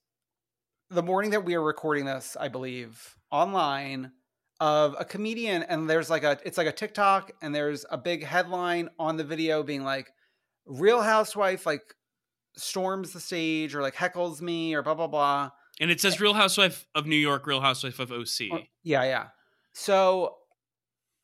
the 0.89 1.03
morning 1.03 1.33
that 1.33 1.45
we 1.45 1.55
are 1.55 1.63
recording 1.63 2.05
this, 2.05 2.37
I 2.39 2.49
believe, 2.49 3.17
online 3.31 4.13
of 4.61 4.97
a 4.99 5.05
comedian 5.05 5.63
and 5.65 5.89
there's 5.89 6.09
like 6.09 6.25
a 6.25 6.39
it's 6.45 6.57
like 6.59 6.67
a 6.67 6.73
TikTok 6.73 7.33
and 7.43 7.55
there's 7.55 7.85
a 7.91 7.99
big 7.99 8.25
headline 8.25 8.89
on 8.99 9.17
the 9.17 9.25
video 9.25 9.63
being 9.63 9.85
like 9.85 10.11
real 10.65 11.03
housewife 11.03 11.67
like 11.67 11.83
storms 12.57 13.13
the 13.13 13.21
stage 13.21 13.75
or 13.75 13.83
like 13.83 13.95
heckles 13.95 14.41
me 14.41 14.75
or 14.75 14.83
blah 14.83 14.95
blah 14.95 15.07
blah. 15.07 15.51
And 15.79 15.91
it 15.91 16.01
says 16.01 16.19
Real 16.23 16.33
Housewife 16.33 16.87
of 16.95 17.05
New 17.07 17.17
York, 17.17 17.47
Real 17.47 17.61
Housewife 17.61 17.99
of 17.99 18.11
OC. 18.11 18.49
Oh, 18.51 18.61
yeah, 18.83 19.05
yeah. 19.05 19.27
So 19.75 20.37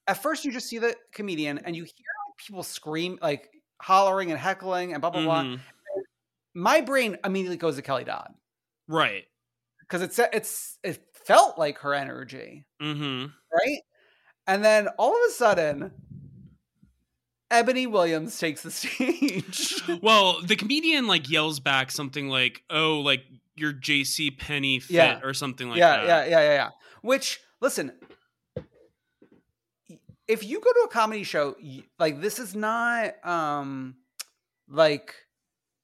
at 0.07 0.23
first 0.23 0.45
you 0.45 0.53
just 0.53 0.69
see 0.69 0.77
the 0.79 0.95
comedian 1.15 1.57
and 1.59 1.75
you 1.75 1.85
hear 1.85 1.93
people 2.37 2.63
scream 2.63 3.19
like 3.23 3.49
hollering 3.81 4.31
and 4.31 4.39
heckling 4.39 4.93
and 4.93 5.01
blah 5.01 5.09
blah 5.11 5.23
blah. 5.23 5.43
Mhm. 5.43 5.61
My 6.55 6.83
brain 6.83 7.17
immediately 7.25 7.57
goes 7.57 7.77
to 7.77 7.83
Kelly 7.83 8.05
Dodd 8.05 8.35
Right. 8.89 9.25
because 9.81 10.03
it's 10.03 10.19
it's 10.19 10.79
it 10.85 11.03
felt 11.27 11.59
like 11.59 11.79
her 11.79 11.95
energy, 11.95 12.65
Mm-hmm. 12.81 13.27
right? 13.53 13.79
And 14.47 14.65
then 14.65 14.89
all 14.99 15.11
of 15.15 15.21
a 15.29 15.33
sudden, 15.33 15.93
Eboni 17.51 17.91
Williams 17.91 18.39
takes 18.39 18.63
the 18.63 18.71
stage. 18.73 19.81
Well, 20.03 20.41
the 20.43 20.57
comedian 20.57 21.07
like 21.07 21.29
yells 21.31 21.61
back 21.61 21.91
something 21.91 22.29
like, 22.29 22.63
"Oh, 22.71 23.01
like 23.01 23.25
your 23.57 23.73
J.C. 23.73 24.31
Penney 24.31 24.81
fit" 24.81 24.95
Yeah. 24.95 25.21
or 25.23 25.35
something 25.35 25.69
like 25.69 25.79
yeah, 25.79 25.97
that. 25.99 26.07
yeah, 26.07 26.25
yeah, 26.25 26.41
yeah, 26.49 26.55
yeah. 26.55 26.71
Which 27.03 27.41
listen, 27.61 27.93
if 30.29 30.45
you 30.45 30.61
go 30.61 30.73
to 30.73 30.81
a 30.87 30.89
comedy 30.89 31.25
show, 31.25 31.57
like 31.99 32.21
this 32.21 32.39
is 32.39 32.55
not 32.55 33.25
um 33.27 33.97
like 34.69 35.15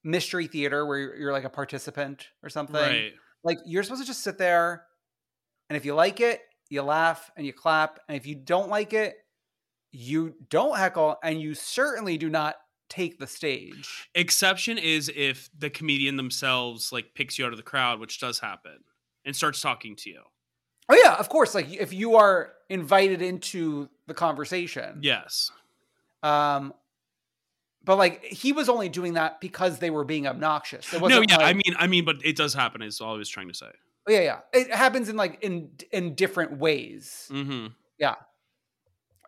mystery 0.05 0.47
theater 0.47 0.87
where 0.87 0.99
you're, 0.99 1.17
you're 1.17 1.33
like 1.33 1.45
a 1.45 1.51
participant 1.51 2.29
or 2.43 2.49
something. 2.49 2.77
Right. 2.77 3.13
Like 3.45 3.59
you're 3.67 3.83
supposed 3.83 4.03
to 4.03 4.07
just 4.07 4.23
sit 4.25 4.39
there, 4.39 4.85
and 5.69 5.77
if 5.77 5.85
you 5.85 5.95
like 5.95 6.21
it, 6.21 6.41
you 6.69 6.83
laugh 6.83 7.31
and 7.37 7.47
you 7.47 7.53
clap, 7.53 8.01
and 8.09 8.17
if 8.17 8.27
you 8.27 8.35
don't 8.35 8.69
like 8.69 8.93
it, 8.93 9.17
you 9.91 10.35
don't 10.51 10.77
heckle, 10.77 11.17
and 11.23 11.41
you 11.41 11.55
certainly 11.55 12.19
do 12.19 12.29
not 12.29 12.57
take 12.89 13.19
the 13.19 13.27
stage. 13.27 14.09
Exception 14.15 14.79
is 14.79 15.11
if 15.15 15.51
the 15.59 15.71
comedian 15.71 16.17
themselves 16.17 16.93
like 16.93 17.15
picks 17.15 17.39
you 17.39 17.47
out 17.47 17.53
of 17.53 17.57
the 17.57 17.63
crowd, 17.63 18.01
which 18.01 18.21
does 18.21 18.39
happen, 18.39 18.79
and 19.25 19.35
starts 19.35 19.61
talking 19.61 19.97
to 19.97 20.11
you. 20.11 20.23
Oh 20.89 21.01
yeah, 21.05 21.17
of 21.17 21.29
course. 21.29 21.55
Like 21.55 21.73
if 21.73 21.93
you 21.93 22.17
are 22.17 22.53
invited 22.69 23.23
into 23.23 23.89
the 24.07 24.15
conversation, 24.15 24.99
Yes. 25.03 25.51
Um, 26.23 26.75
but 27.85 27.97
like 27.97 28.25
he 28.25 28.53
was 28.53 28.69
only 28.69 28.89
doing 28.89 29.15
that 29.15 29.41
because 29.41 29.79
they 29.79 29.91
were 29.91 30.05
being 30.05 30.27
obnoxious. 30.27 30.93
It 30.93 31.01
No, 31.01 31.23
yeah, 31.23 31.39
I 31.39 31.53
mean, 31.53 31.75
I 31.79 31.87
mean, 31.87 32.05
but 32.05 32.17
it 32.25 32.37
does 32.37 32.55
happen. 32.55 32.83
Is 32.83 33.01
all 33.01 33.15
I 33.15 33.19
was 33.19 33.29
trying 33.29 33.49
to 33.49 33.55
say. 33.55 33.71
Yeah, 34.09 34.21
yeah. 34.21 34.41
It 34.53 34.73
happens 34.73 35.09
in 35.09 35.17
like 35.17 35.43
in 35.43 35.71
in 35.93 36.15
different 36.15 36.59
ways. 36.59 37.29
Mm-hmm. 37.31 37.69
Yeah. 37.99 38.15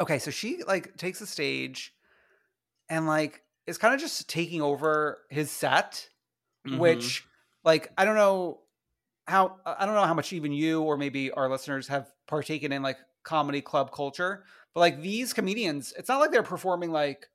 Okay, 0.00 0.18
so 0.18 0.30
she 0.30 0.62
like 0.66 0.96
takes 0.96 1.18
the 1.18 1.26
stage, 1.26 1.94
and 2.88 3.06
like 3.06 3.42
is 3.66 3.78
kind 3.78 3.94
of 3.94 4.00
just 4.00 4.28
taking 4.28 4.62
over 4.62 5.18
his 5.28 5.50
set, 5.50 6.08
Mhm. 6.66 6.78
which 6.78 7.24
like 7.64 7.92
I 7.98 8.04
don't 8.04 8.16
know 8.16 8.60
how 9.26 9.56
I 9.64 9.86
don't 9.86 9.94
know 9.94 10.04
how 10.06 10.14
much 10.14 10.32
even 10.32 10.52
you 10.52 10.82
or 10.82 10.96
maybe 10.96 11.30
our 11.30 11.48
listeners 11.48 11.88
have 11.88 12.10
partaken 12.26 12.72
in 12.72 12.82
like 12.82 12.98
comedy 13.22 13.60
club 13.60 13.92
culture, 13.92 14.44
but 14.74 14.80
like 14.80 15.00
these 15.02 15.32
comedians, 15.34 15.92
it's 15.98 16.08
not 16.08 16.18
like 16.20 16.30
they're 16.32 16.42
performing 16.42 16.90
like 16.90 17.28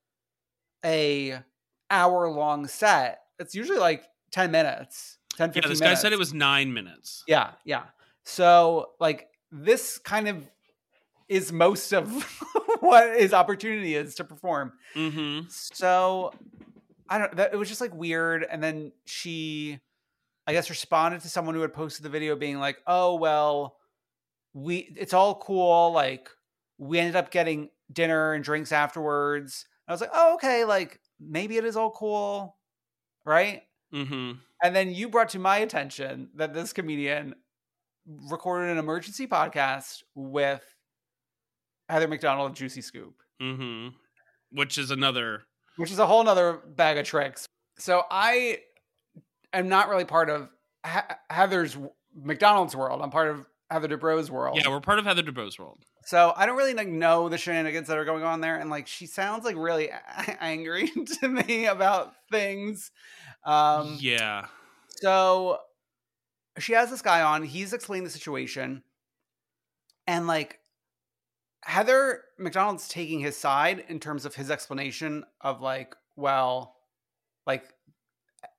a 0.83 1.39
hour 1.91 2.29
long 2.29 2.67
set. 2.67 3.21
It's 3.39 3.53
usually 3.55 3.77
like 3.79 4.05
10 4.31 4.51
minutes, 4.51 5.17
10 5.37 5.51
Yeah, 5.55 5.61
this 5.67 5.79
minutes. 5.79 5.81
guy 5.81 5.93
said 5.95 6.13
it 6.13 6.19
was 6.19 6.33
nine 6.33 6.73
minutes. 6.73 7.23
Yeah, 7.27 7.51
yeah. 7.63 7.83
So 8.23 8.91
like 8.99 9.27
this 9.51 9.97
kind 9.97 10.27
of 10.27 10.49
is 11.27 11.51
most 11.51 11.91
of 11.93 12.09
what 12.79 13.19
his 13.19 13.33
opportunity 13.33 13.95
is 13.95 14.15
to 14.15 14.23
perform. 14.23 14.73
Mm-hmm. 14.95 15.47
So 15.49 16.33
I 17.09 17.17
don't 17.17 17.35
that 17.37 17.53
it 17.53 17.57
was 17.57 17.69
just 17.69 17.81
like 17.81 17.93
weird 17.93 18.43
and 18.49 18.63
then 18.63 18.91
she 19.05 19.79
I 20.47 20.53
guess 20.53 20.69
responded 20.69 21.21
to 21.21 21.29
someone 21.29 21.55
who 21.55 21.61
had 21.61 21.73
posted 21.73 22.03
the 22.05 22.09
video 22.09 22.35
being 22.35 22.59
like, 22.59 22.77
"Oh, 22.85 23.15
well, 23.15 23.77
we 24.53 24.93
it's 24.95 25.13
all 25.13 25.35
cool 25.35 25.91
like 25.91 26.29
we 26.77 26.99
ended 26.99 27.15
up 27.15 27.31
getting 27.31 27.69
dinner 27.91 28.33
and 28.33 28.43
drinks 28.43 28.71
afterwards." 28.71 29.65
I 29.87 29.91
was 29.91 30.01
like, 30.01 30.11
"Oh, 30.13 30.35
okay, 30.35 30.63
like 30.63 30.99
maybe 31.19 31.57
it 31.57 31.65
is 31.65 31.75
all 31.75 31.89
cool." 31.91 32.57
Right? 33.25 33.63
Mm-hmm. 33.95 34.31
And 34.63 34.75
then 34.75 34.93
you 34.93 35.09
brought 35.09 35.29
to 35.29 35.39
my 35.39 35.57
attention 35.57 36.29
that 36.35 36.53
this 36.53 36.73
comedian 36.73 37.35
recorded 38.29 38.71
an 38.71 38.77
emergency 38.77 39.25
podcast 39.27 40.03
with 40.13 40.61
Heather 41.89 42.07
McDonald 42.07 42.51
of 42.51 42.57
Juicy 42.57 42.81
Scoop, 42.81 43.15
Mm-hmm. 43.41 43.89
Which 44.51 44.77
is 44.77 44.91
another. 44.91 45.43
which 45.77 45.91
is 45.91 45.99
a 45.99 46.05
whole 46.07 46.23
nother 46.23 46.61
bag 46.75 46.97
of 46.97 47.05
tricks. 47.05 47.45
So 47.77 48.03
I 48.09 48.59
am 49.53 49.67
not 49.69 49.89
really 49.89 50.05
part 50.05 50.29
of 50.29 50.49
Heather's 51.29 51.77
McDonald's 52.15 52.75
world. 52.75 53.01
I'm 53.01 53.09
part 53.09 53.29
of 53.29 53.45
Heather 53.69 53.87
Dubrow's 53.87 54.29
world. 54.29 54.57
Yeah, 54.61 54.69
we're 54.69 54.79
part 54.79 54.99
of 54.99 55.05
Heather 55.05 55.23
Dubrow's 55.23 55.57
world. 55.57 55.79
So 56.05 56.33
I 56.35 56.45
don't 56.45 56.57
really 56.57 56.73
like 56.75 56.87
know 56.87 57.29
the 57.29 57.37
shenanigans 57.37 57.87
that 57.87 57.97
are 57.97 58.05
going 58.05 58.23
on 58.23 58.41
there, 58.41 58.57
and 58.57 58.69
like 58.69 58.87
she 58.87 59.07
sounds 59.07 59.43
like 59.43 59.55
really 59.57 59.89
a- 59.89 60.01
angry 60.43 60.91
to 61.21 61.27
me 61.27 61.65
about 61.65 62.13
things. 62.31 62.91
Um, 63.43 63.97
yeah. 63.99 64.45
So 64.89 65.59
she 66.59 66.73
has 66.73 66.89
this 66.89 67.01
guy 67.01 67.21
on. 67.21 67.43
He's 67.43 67.73
explaining 67.73 68.03
the 68.03 68.11
situation, 68.11 68.83
and 70.05 70.27
like 70.27 70.59
Heather 71.63 72.21
McDonald's 72.37 72.87
taking 72.87 73.19
his 73.19 73.35
side 73.35 73.83
in 73.89 73.99
terms 73.99 74.25
of 74.25 74.35
his 74.35 74.51
explanation 74.51 75.23
of 75.41 75.61
like, 75.61 75.95
well, 76.15 76.75
like 77.47 77.63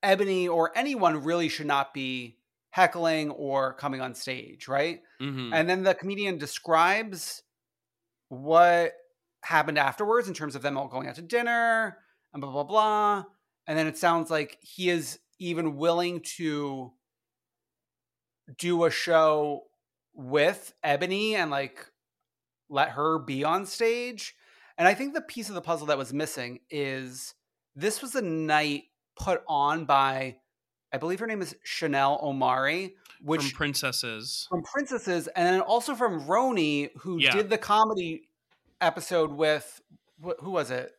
Eboni 0.03 0.49
or 0.49 0.77
anyone 0.77 1.23
really 1.23 1.49
should 1.49 1.67
not 1.67 1.95
be 1.95 2.39
heckling 2.77 3.31
or 3.31 3.73
coming 3.73 4.03
on 4.03 4.15
stage, 4.15 4.69
right? 4.69 5.01
Mm-hmm. 5.19 5.55
And 5.55 5.67
then 5.67 5.83
the 5.83 5.95
comedian 5.95 6.37
describes 6.37 7.43
what 8.29 8.93
happened 9.43 9.79
afterwards 9.79 10.29
in 10.29 10.35
terms 10.35 10.55
of 10.55 10.61
them 10.61 10.77
all 10.77 10.87
going 10.87 11.09
out 11.09 11.15
to 11.15 11.23
dinner 11.23 11.97
and 12.35 12.43
blah 12.43 12.53
blah 12.53 12.65
blah. 12.65 13.25
And 13.67 13.79
then 13.79 13.87
it 13.87 13.97
sounds 13.97 14.31
like 14.31 14.59
he 14.61 14.91
is 14.91 15.19
even 15.39 15.77
willing 15.79 16.21
to 16.37 16.93
do 18.59 18.85
a 18.85 18.91
show 18.91 19.63
with 20.13 20.75
Eboni 20.85 21.33
and 21.33 21.51
like 21.51 21.79
let 22.69 22.91
her 22.91 23.19
be 23.19 23.43
on 23.43 23.65
stage. 23.65 24.35
And 24.77 24.87
I 24.87 24.93
think 24.93 25.15
the 25.15 25.23
piece 25.23 25.49
of 25.49 25.55
the 25.55 25.63
puzzle 25.63 25.87
that 25.87 25.97
was 25.97 26.13
missing 26.13 26.61
is 26.69 27.35
this 27.75 28.03
was 28.03 28.15
a 28.15 28.23
night 28.23 28.85
put 29.19 29.41
on 29.49 29.87
by 29.87 30.37
I 30.93 30.99
believe 30.99 31.19
her 31.21 31.27
name 31.27 31.43
is 31.43 31.55
Chanel 31.65 32.19
Omari, 32.23 32.95
which 33.21 33.43
From 33.43 33.51
Princesses. 33.51 34.47
from 34.49 34.63
Princesses, 34.63 35.27
and 35.29 35.47
then 35.47 35.61
also 35.61 35.95
from 35.95 36.23
Roni, 36.23 36.91
who 36.99 37.19
Yeah. 37.19 37.33
did 37.33 37.51
the 37.51 37.59
comedy 37.59 38.29
episode 38.81 39.33
with 39.33 39.81
wh- 40.25 40.39
who 40.41 40.51
was 40.51 40.71
it? 40.71 40.93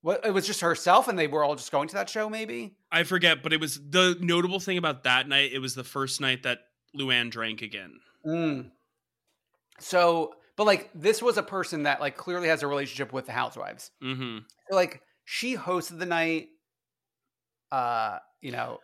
What 0.00 0.26
it 0.26 0.32
was 0.32 0.46
just 0.46 0.60
herself, 0.62 1.06
and 1.06 1.16
they 1.18 1.28
were 1.28 1.44
all 1.44 1.54
just 1.54 1.70
going 1.70 1.86
to 1.88 1.94
that 1.94 2.08
show, 2.10 2.28
maybe. 2.28 2.74
I 2.90 3.04
forget, 3.04 3.42
but 3.42 3.52
it 3.52 3.60
was 3.60 3.78
the 3.88 4.16
notable 4.20 4.58
thing 4.58 4.76
about 4.78 5.04
that 5.04 5.28
night. 5.28 5.52
It 5.52 5.60
was 5.60 5.74
the 5.76 5.84
first 5.84 6.20
night 6.20 6.42
that 6.42 6.58
Luann 6.98 7.30
drank 7.30 7.62
again. 7.62 8.00
Mm. 8.26 8.70
So, 9.78 10.34
but 10.56 10.64
like 10.64 10.90
this 10.94 11.22
was 11.22 11.36
a 11.38 11.42
person 11.42 11.84
that 11.84 12.00
like 12.00 12.16
clearly 12.16 12.48
has 12.48 12.62
a 12.62 12.66
relationship 12.66 13.12
with 13.12 13.26
the 13.26 13.32
housewives. 13.32 13.90
Mm-hmm. 14.02 14.38
So 14.70 14.74
like 14.76 15.02
she 15.24 15.56
hosted 15.56 15.98
the 16.00 16.06
night, 16.06 16.48
uh, 17.72 18.18
you 18.40 18.52
know, 18.52 18.78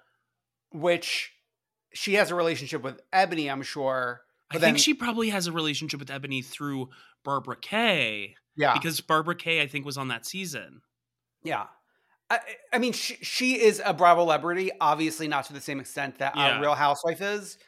which 0.73 1.33
she 1.93 2.15
has 2.15 2.31
a 2.31 2.35
relationship 2.35 2.83
with 2.83 3.01
Eboni, 3.13 3.53
I'm 3.53 3.63
sure. 3.63 4.23
I 4.51 4.55
But 4.55 4.63
think 4.63 4.79
she 4.79 4.95
probably 4.95 5.29
has 5.29 5.47
a 5.47 5.53
relationship 5.53 6.01
with 6.01 6.09
Eboni 6.09 6.45
through 6.45 6.89
Barbara 7.23 7.57
Kay. 7.57 8.35
Yeah. 8.57 8.73
Because 8.73 9.01
Barbara 9.01 9.37
Kay, 9.37 9.61
I 9.63 9.67
think, 9.67 9.85
was 9.85 9.99
on 9.99 10.09
that 10.09 10.27
season. 10.27 10.81
Yeah. 11.45 11.67
I, 12.31 12.41
I 12.73 12.79
mean, 12.79 12.93
she, 12.93 13.15
she 13.17 13.61
is 13.61 13.81
a 13.85 13.95
Bravo 13.95 14.23
celebrity, 14.23 14.71
obviously 14.81 15.29
not 15.29 15.45
to 15.47 15.53
the 15.53 15.61
same 15.61 15.81
extent 15.81 16.19
that 16.19 16.35
Yeah. 16.37 16.59
a 16.59 16.61
Real 16.61 16.75
Housewife 16.75 17.21
is. 17.21 17.59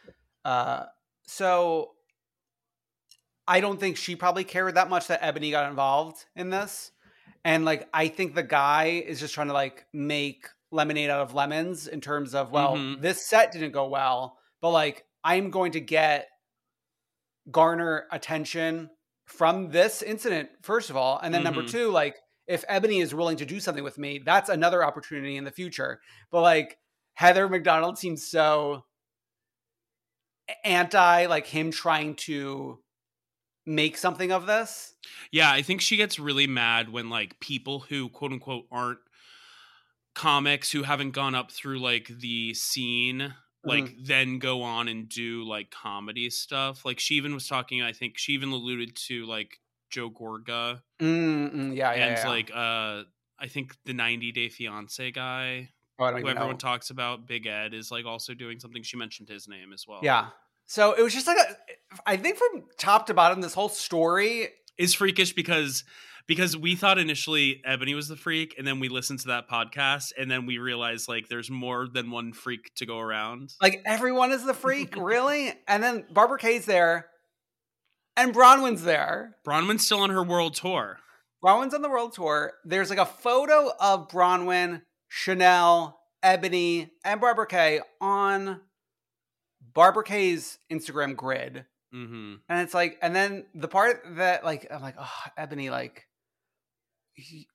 Uh, 0.45 0.85
so 1.27 1.93
I 3.47 3.61
don't 3.61 3.79
think 3.79 3.97
she 3.97 4.17
probably 4.17 4.45
cared 4.45 4.75
that 4.75 4.89
much 4.89 5.09
that 5.09 5.23
Eboni 5.23 5.51
got 5.51 5.69
involved 5.69 6.25
in 6.35 6.51
this. 6.51 6.93
And 7.45 7.65
like, 7.65 7.89
I 7.93 8.09
think 8.09 8.35
the 8.35 8.43
guy 8.43 9.03
is 9.07 9.21
just 9.21 9.35
trying 9.35 9.49
to 9.49 9.55
like 9.55 9.87
make 9.93 10.49
lemonade 10.71 11.11
out 11.11 11.21
of 11.21 11.35
lemons 11.35 11.87
in 11.89 12.01
terms 12.01 12.35
of, 12.35 12.51
well, 12.53 12.77
Mhm. 12.77 13.01
this 13.01 13.27
set 13.27 13.53
didn't 13.53 13.73
go 13.73 13.89
well, 13.89 14.39
but 14.61 14.71
like, 14.71 15.07
I'm 15.25 15.51
going 15.51 15.73
to 15.73 15.81
get 15.81 16.29
garner 17.51 18.07
attention 18.13 18.91
from 19.27 19.71
this 19.71 20.03
incident, 20.03 20.51
first 20.63 20.91
of 20.91 20.97
all. 20.97 21.19
And 21.19 21.33
then 21.33 21.43
number 21.43 21.63
Mhm. 21.63 21.69
two, 21.71 21.91
like, 21.91 22.19
if 22.47 22.67
Eboni 22.67 23.01
is 23.03 23.15
willing 23.15 23.37
to 23.39 23.47
do 23.47 23.61
something 23.61 23.85
with 23.85 23.99
me, 23.99 24.19
that's 24.19 24.49
another 24.49 24.85
opportunity 24.85 25.37
in 25.37 25.45
the 25.45 25.51
future. 25.53 26.01
But 26.31 26.43
like, 26.43 26.79
Heather 27.15 27.49
McDonald 27.49 27.99
seems 27.99 28.27
so 28.29 28.85
anti, 30.65 31.27
like, 31.27 31.47
him 31.47 31.71
trying 31.71 32.17
to 32.17 32.83
make 33.67 33.97
something 33.97 34.33
of 34.33 34.47
this. 34.47 34.95
Yeah, 35.33 35.51
I 35.51 35.63
think 35.63 35.81
she 35.81 35.97
gets 35.97 36.19
really 36.19 36.47
mad 36.47 36.89
when 36.89 37.11
like 37.11 37.41
people 37.41 37.81
who 37.81 38.09
quote 38.09 38.33
unquote 38.33 38.67
aren't 38.71 38.99
comics 40.15 40.71
who 40.71 40.83
haven't 40.83 41.13
gone 41.13 41.35
up 41.35 41.51
through 41.51 41.79
like 41.81 42.09
the 42.09 42.55
scene 42.55 43.35
like 43.65 43.85
Mm-hmm. 43.85 44.05
then 44.05 44.39
go 44.39 44.63
on 44.63 44.89
and 44.89 45.07
do 45.09 45.45
like 45.47 45.71
comedy 45.71 46.31
stuff. 46.31 46.85
Like 46.85 46.99
she 46.99 47.17
even 47.17 47.35
was 47.35 47.47
talking 47.47 47.83
I 47.83 47.93
think 47.93 48.17
she 48.17 48.33
even 48.33 48.51
alluded 48.51 48.97
to 49.09 49.27
like 49.27 49.61
Joe 49.91 50.11
Gorga 50.11 50.81
Mm, 51.01 51.55
mm, 51.55 51.77
yeah, 51.77 51.93
yeah, 51.95 52.07
and 52.07 52.17
yeah. 52.19 52.29
like 52.29 52.51
uh 52.51 53.03
I 53.39 53.49
think 53.49 53.75
the 53.85 53.93
90 53.95 54.33
Day 54.33 54.49
Fiance 54.49 55.11
guy 55.13 55.71
Oh, 55.99 56.07
who 56.11 56.17
everyone 56.29 56.53
know. 56.53 56.57
talks 56.57 56.89
about 56.89 57.27
Big 57.27 57.47
Ed 57.47 57.75
is 57.75 57.91
like 57.91 58.07
also 58.07 58.33
doing 58.33 58.59
something. 58.59 58.83
She 58.83 58.97
mentioned 58.97 59.29
his 59.29 59.47
name 59.47 59.71
as 59.75 59.85
well. 59.87 60.01
Yeah. 60.03 60.29
So 60.65 60.93
it 60.95 61.03
was 61.03 61.13
just 61.13 61.27
like 61.27 61.37
a, 61.37 61.57
I 62.07 62.17
think 62.17 62.39
from 62.39 62.65
top 62.79 63.07
to 63.09 63.15
bottom, 63.15 63.43
this 63.43 63.53
whole 63.53 63.69
story. 63.69 64.49
is 64.79 64.95
freakish 64.95 65.35
because 65.35 65.85
because 66.27 66.57
we 66.57 66.77
thought 66.77 66.99
initially 66.99 67.63
Eboni 67.67 67.95
was 67.95 68.09
the 68.09 68.17
freak, 68.17 68.55
and 68.59 68.67
then 68.67 68.81
we 68.81 68.89
listened 68.89 69.21
to 69.21 69.29
that 69.29 69.49
podcast, 69.49 70.13
and 70.19 70.31
then 70.31 70.47
we 70.47 70.59
realized 70.59 71.09
like 71.09 71.29
there's 71.29 71.51
more 71.51 71.89
than 71.93 72.11
one 72.11 72.33
freak 72.33 72.73
to 72.77 72.87
go 72.87 72.99
around. 72.99 73.55
Like 73.61 73.83
everyone 73.85 74.33
is 74.33 74.45
the 74.45 74.55
freak, 74.55 74.97
really? 74.97 75.53
And 75.67 75.83
then 75.83 76.05
Barbara 76.13 76.39
Kay's 76.39 76.67
there, 76.67 77.07
and 78.17 78.35
Bronwyn's 78.35 78.83
there. 78.83 79.37
Bronwyn's 79.47 79.85
still 79.85 80.01
on 80.01 80.11
her 80.11 80.23
world 80.23 80.55
tour. 80.55 80.99
Bronwyn's 81.43 81.75
on 81.75 81.83
the 81.83 81.89
world 81.89 82.13
tour. 82.13 82.53
There's 82.65 82.91
like 82.91 82.99
a 82.99 83.07
photo 83.07 83.73
of 83.81 84.09
Bronwyn, 84.09 84.83
Chanel, 85.09 85.99
Eboni, 86.23 86.91
and 87.05 87.21
Barbara 87.21 87.47
Kay 87.47 87.81
on 88.01 88.61
Barbara 89.73 90.05
Kay's 90.05 90.59
Instagram 90.71 91.17
grid. 91.17 91.65
hmm 91.93 92.35
And 92.49 92.61
it's 92.61 92.75
like, 92.75 92.99
and 93.01 93.17
then 93.17 93.47
the 93.55 93.69
part 93.69 94.03
that 94.17 94.45
like 94.45 94.67
I'm 94.71 94.83
like, 94.83 94.97
oh, 94.99 95.23
Eboni, 95.39 95.71
like, 95.71 96.07
he- 97.21 97.49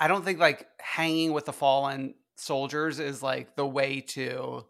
I 0.00 0.08
don't 0.08 0.24
think 0.24 0.38
like 0.38 0.66
hanging 0.80 1.32
with 1.32 1.44
the 1.46 1.52
fallen 1.52 2.14
soldiers 2.36 2.98
is 2.98 3.22
like 3.22 3.54
the 3.56 3.66
way 3.66 4.00
to 4.00 4.66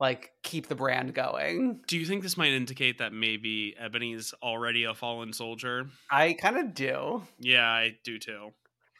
like 0.00 0.30
keep 0.42 0.68
the 0.68 0.74
brand 0.76 1.12
going. 1.14 1.80
Do 1.88 1.98
you 1.98 2.06
think 2.06 2.22
this 2.22 2.36
might 2.36 2.52
indicate 2.52 2.98
that 2.98 3.12
maybe 3.12 3.74
Eboni's 3.82 4.32
already 4.42 4.84
a 4.84 4.94
fallen 4.94 5.32
soldier? 5.32 5.88
I 6.10 6.34
kind 6.34 6.56
of 6.56 6.74
do 6.74 7.22
Yeah, 7.38 7.66
I 7.68 7.98
do 8.04 8.18
too. 8.18 8.52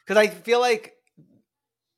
because 0.05 0.17
I 0.17 0.27
feel 0.27 0.59
like 0.59 0.93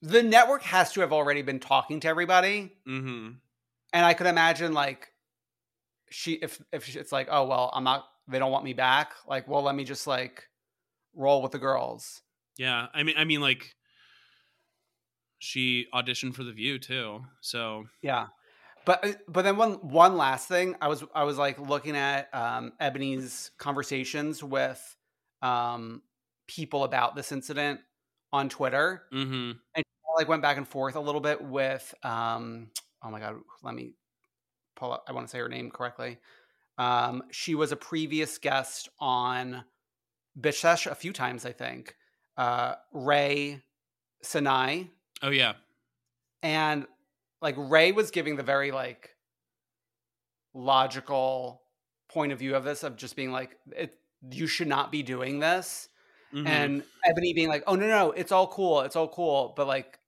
the 0.03 0.21
network 0.23 0.61
has 0.63 0.93
to 0.93 1.01
have 1.01 1.11
already 1.13 1.41
been 1.41 1.59
talking 1.59 1.99
to 2.01 2.07
everybody, 2.07 2.71
hmm 2.85 3.29
and 3.93 4.05
I 4.05 4.13
could 4.13 4.27
imagine 4.27 4.73
like 4.73 5.09
she 6.09 6.33
if 6.33 6.61
if 6.71 6.95
it's 6.95 7.11
like, 7.11 7.27
oh 7.31 7.45
well, 7.47 7.71
I'm 7.73 7.83
not. 7.83 8.05
They 8.27 8.39
don't 8.39 8.51
want 8.51 8.63
me 8.63 8.73
back. 8.73 9.13
Like, 9.27 9.47
well, 9.47 9.63
let 9.63 9.75
me 9.75 9.83
just 9.83 10.07
like 10.07 10.47
roll 11.15 11.41
with 11.41 11.51
the 11.51 11.59
girls. 11.59 12.21
Yeah, 12.57 12.87
I 12.93 13.03
mean, 13.03 13.15
I 13.17 13.23
mean, 13.23 13.41
like 13.41 13.75
she 15.39 15.87
auditioned 15.93 16.35
for 16.35 16.43
The 16.43 16.51
View 16.51 16.79
too. 16.79 17.21
So 17.41 17.85
Yeah. 18.01 18.27
But 18.85 19.05
uh, 19.05 19.13
but 19.27 19.43
then 19.43 19.57
one 19.57 19.73
one 19.87 20.17
last 20.17 20.47
thing, 20.47 20.75
I 20.81 20.87
was 20.87 21.03
I 21.13 21.23
was 21.23 21.37
like 21.37 21.59
looking 21.59 21.95
at 21.95 22.33
um 22.33 22.73
Eboni's 22.81 23.51
conversations 23.57 24.43
with 24.43 24.97
um 25.41 26.01
people 26.47 26.83
about 26.83 27.15
this 27.15 27.31
incident 27.31 27.79
on 28.33 28.49
Twitter 28.49 29.03
hmm 29.11 29.51
and 29.75 29.83
I, 30.05 30.13
like 30.19 30.27
went 30.27 30.41
back 30.41 30.57
and 30.57 30.67
forth 30.67 30.95
a 30.95 30.99
little 30.99 31.21
bit 31.21 31.41
with 31.41 31.93
um 32.03 32.69
oh 33.03 33.09
my 33.09 33.19
god, 33.19 33.35
let 33.63 33.73
me 33.75 33.93
pull 34.75 34.93
up 34.93 35.05
I 35.07 35.13
want 35.13 35.27
to 35.27 35.31
say 35.31 35.39
her 35.39 35.49
name 35.49 35.71
correctly. 35.71 36.19
Um 36.77 37.23
she 37.31 37.55
was 37.55 37.71
a 37.71 37.75
previous 37.77 38.37
guest 38.37 38.89
on 38.99 39.63
Bitch 40.39 40.59
Sesh 40.59 40.87
a 40.87 40.95
few 40.95 41.13
times, 41.13 41.45
I 41.45 41.51
think. 41.51 41.95
Uh 42.37 42.75
Rae 42.93 43.61
Sanni 44.23 44.89
oh 45.21 45.29
yeah, 45.29 45.53
and 46.41 46.85
like 47.41 47.55
Ray 47.57 47.91
was 47.91 48.11
giving 48.11 48.35
the 48.35 48.43
very 48.43 48.71
like 48.71 49.15
logical 50.53 51.61
point 52.09 52.31
of 52.31 52.39
view 52.39 52.55
of 52.55 52.63
this 52.63 52.83
of 52.83 52.97
just 52.97 53.15
being 53.15 53.31
like 53.31 53.57
it 53.75 53.97
you 54.31 54.47
should 54.47 54.67
not 54.67 54.91
be 54.91 55.01
doing 55.03 55.39
this 55.39 55.87
Mhm. 56.33 56.47
and 56.47 56.83
Eboni 57.07 57.33
being 57.35 57.49
like 57.49 57.63
oh 57.67 57.75
no 57.75 57.87
no 57.87 58.11
it's 58.11 58.31
all 58.31 58.47
cool 58.47 58.81
it's 58.81 58.95
all 58.95 59.07
cool 59.07 59.53
but 59.55 59.67
like 59.67 59.99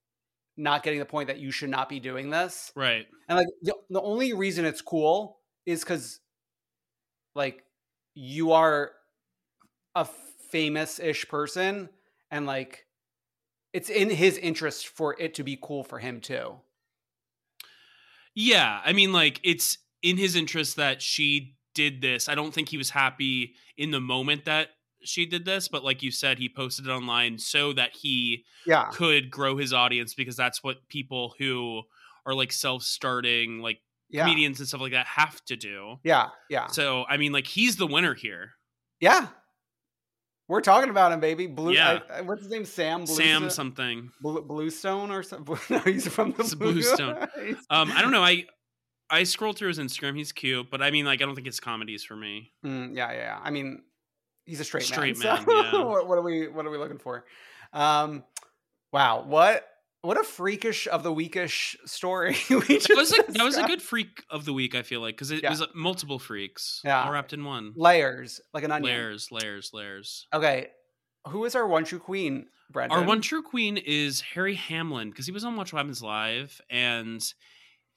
not 0.55 0.83
getting 0.83 0.99
the 0.99 1.05
point 1.05 1.27
that 1.27 1.39
you 1.39 1.51
should 1.51 1.69
not 1.69 1.89
be 1.89 1.99
doing 1.99 2.29
this 2.29 2.71
right. 2.75 3.07
and 3.27 3.37
like 3.37 3.47
the, 3.61 3.73
the 3.89 4.01
only 4.01 4.33
reason 4.33 4.65
it's 4.65 4.81
cool 4.81 5.39
is 5.65 5.83
cuz 5.83 6.19
like 7.35 7.63
you 8.13 8.51
are 8.51 8.91
a 9.95 10.05
famous-ish 10.05 11.27
person 11.29 11.89
and 12.31 12.45
like 12.45 12.85
it's 13.73 13.89
in 13.89 14.09
his 14.09 14.37
interest 14.37 14.87
for 14.87 15.15
it 15.19 15.33
to 15.35 15.43
be 15.43 15.57
cool 15.61 15.83
for 15.83 15.99
him 15.99 16.21
too 16.21 16.59
Yeah, 18.35 18.81
I 18.83 18.93
mean, 18.93 19.13
like 19.13 19.39
it's 19.43 19.77
in 20.01 20.17
his 20.17 20.35
interest 20.35 20.75
that 20.77 21.01
she 21.01 21.55
did 21.75 22.01
this. 22.01 22.27
I 22.29 22.35
don't 22.35 22.53
think 22.53 22.69
he 22.69 22.77
was 22.77 22.89
happy 22.89 23.55
in 23.77 23.91
the 23.91 24.01
moment 24.01 24.45
that 24.45 24.69
she 25.03 25.25
did 25.25 25.45
this, 25.45 25.67
but 25.67 25.83
like 25.83 26.01
you 26.01 26.11
said, 26.11 26.39
he 26.39 26.49
posted 26.49 26.87
it 26.87 26.91
online 26.91 27.37
so 27.37 27.73
that 27.73 27.95
he 27.95 28.45
yeah 28.65 28.91
could 28.91 29.29
grow 29.29 29.57
his 29.57 29.73
audience 29.73 30.13
because 30.13 30.35
that's 30.35 30.63
what 30.63 30.87
people 30.87 31.35
who 31.37 31.83
are 32.25 32.33
like 32.33 32.51
self-starting, 32.51 33.59
like 33.59 33.81
yeah 34.09 34.23
comedians 34.25 34.59
and 34.59 34.67
stuff 34.67 34.81
like 34.81 34.93
that, 34.93 35.05
have 35.07 35.43
to 35.45 35.55
do. 35.55 35.97
Yeah, 36.03 36.29
yeah, 36.49 36.67
So, 36.67 37.05
I 37.07 37.17
mean, 37.17 37.31
like 37.31 37.47
he's 37.47 37.77
the 37.77 37.87
winner 37.87 38.13
here. 38.13 38.51
yeah. 38.99 39.27
We're 40.53 40.61
talking 40.61 40.91
about 40.91 41.11
him, 41.11 41.19
baby. 41.19 41.47
Blue. 41.47 41.73
Yeah. 41.73 41.99
I- 42.11 42.17
I- 42.19 42.21
what's 42.21 42.43
his 42.43 42.51
name? 42.51 42.63
Sam. 42.63 43.05
Blue 43.05 43.15
Sam 43.15 43.49
something. 43.49 44.11
Blue, 44.21 44.39
Bluestone 44.43 45.09
or 45.09 45.23
something. 45.23 45.57
No, 45.71 45.79
he's 45.79 46.07
from 46.07 46.31
the 46.33 46.43
It's 46.43 46.53
Blue- 46.53 46.73
Bluestone. 46.73 47.27
Um, 47.71 47.91
I 47.91 48.03
don't 48.03 48.11
know. 48.11 48.21
I 48.21 48.45
I 49.09 49.23
scrolled 49.23 49.57
through 49.57 49.69
his 49.69 49.79
Instagram. 49.79 50.15
He's 50.15 50.31
cute, 50.31 50.69
but 50.69 50.83
I 50.83 50.91
mean, 50.91 51.05
like, 51.05 51.23
I 51.23 51.25
don't 51.25 51.33
think 51.33 51.47
his 51.47 51.59
comedies 51.59 52.03
for 52.03 52.15
me. 52.15 52.51
Mm, 52.63 52.95
yeah, 52.95 53.11
yeah, 53.11 53.17
yeah. 53.17 53.39
I 53.43 53.49
mean, 53.49 53.81
he's 54.45 54.59
a 54.59 54.63
straight, 54.63 54.83
Straight 54.83 55.17
man. 55.17 55.43
man, 55.43 55.45
so 55.71 55.79
yeah. 55.79 55.83
what, 55.85 56.07
what 56.07 56.17
are 56.19 56.21
we? 56.21 56.47
What 56.49 56.67
are 56.67 56.69
we 56.69 56.77
looking 56.77 56.99
for? 56.99 57.25
Um, 57.73 58.23
wow. 58.91 59.23
What? 59.25 59.67
What 60.03 60.19
a 60.19 60.23
freakish 60.25 60.85
of 60.89 61.01
the 61.01 61.13
weekish 61.13 61.77
story. 61.85 62.35
we 62.49 62.59
That 62.59 62.93
was 62.93 63.13
a, 63.17 63.23
that 63.31 63.43
was 63.43 63.55
a 63.55 63.63
good 63.63 63.81
freak 63.81 64.21
of 64.29 64.43
the 64.43 64.51
week. 64.51 64.75
I 64.75 64.81
feel 64.81 64.99
like 64.99 65.15
because 65.15 65.31
it 65.31 65.41
Yeah. 65.43 65.49
was 65.51 65.63
multiple 65.73 66.19
freaks, 66.19 66.81
Yeah. 66.83 67.05
all 67.05 67.11
wrapped 67.13 67.31
in 67.31 67.45
one. 67.45 67.71
layers, 67.77 68.41
like 68.53 68.65
an 68.65 68.71
onion. 68.71 68.93
Layers, 68.93 69.31
layers, 69.31 69.71
layers. 69.73 70.27
Okay, 70.33 70.67
who 71.29 71.45
is 71.45 71.55
our 71.55 71.65
one 71.65 71.85
true 71.85 71.99
queen, 71.99 72.47
Brendan? 72.69 72.99
Our 72.99 73.05
one 73.05 73.21
true 73.21 73.41
queen 73.41 73.77
is 73.77 74.19
Harry 74.19 74.55
Hamlin 74.55 75.09
because 75.09 75.25
he 75.25 75.31
was 75.31 75.45
on 75.45 75.55
Watch 75.55 75.71
What 75.71 75.79
Happens 75.79 76.01
Live, 76.03 76.59
and 76.69 77.25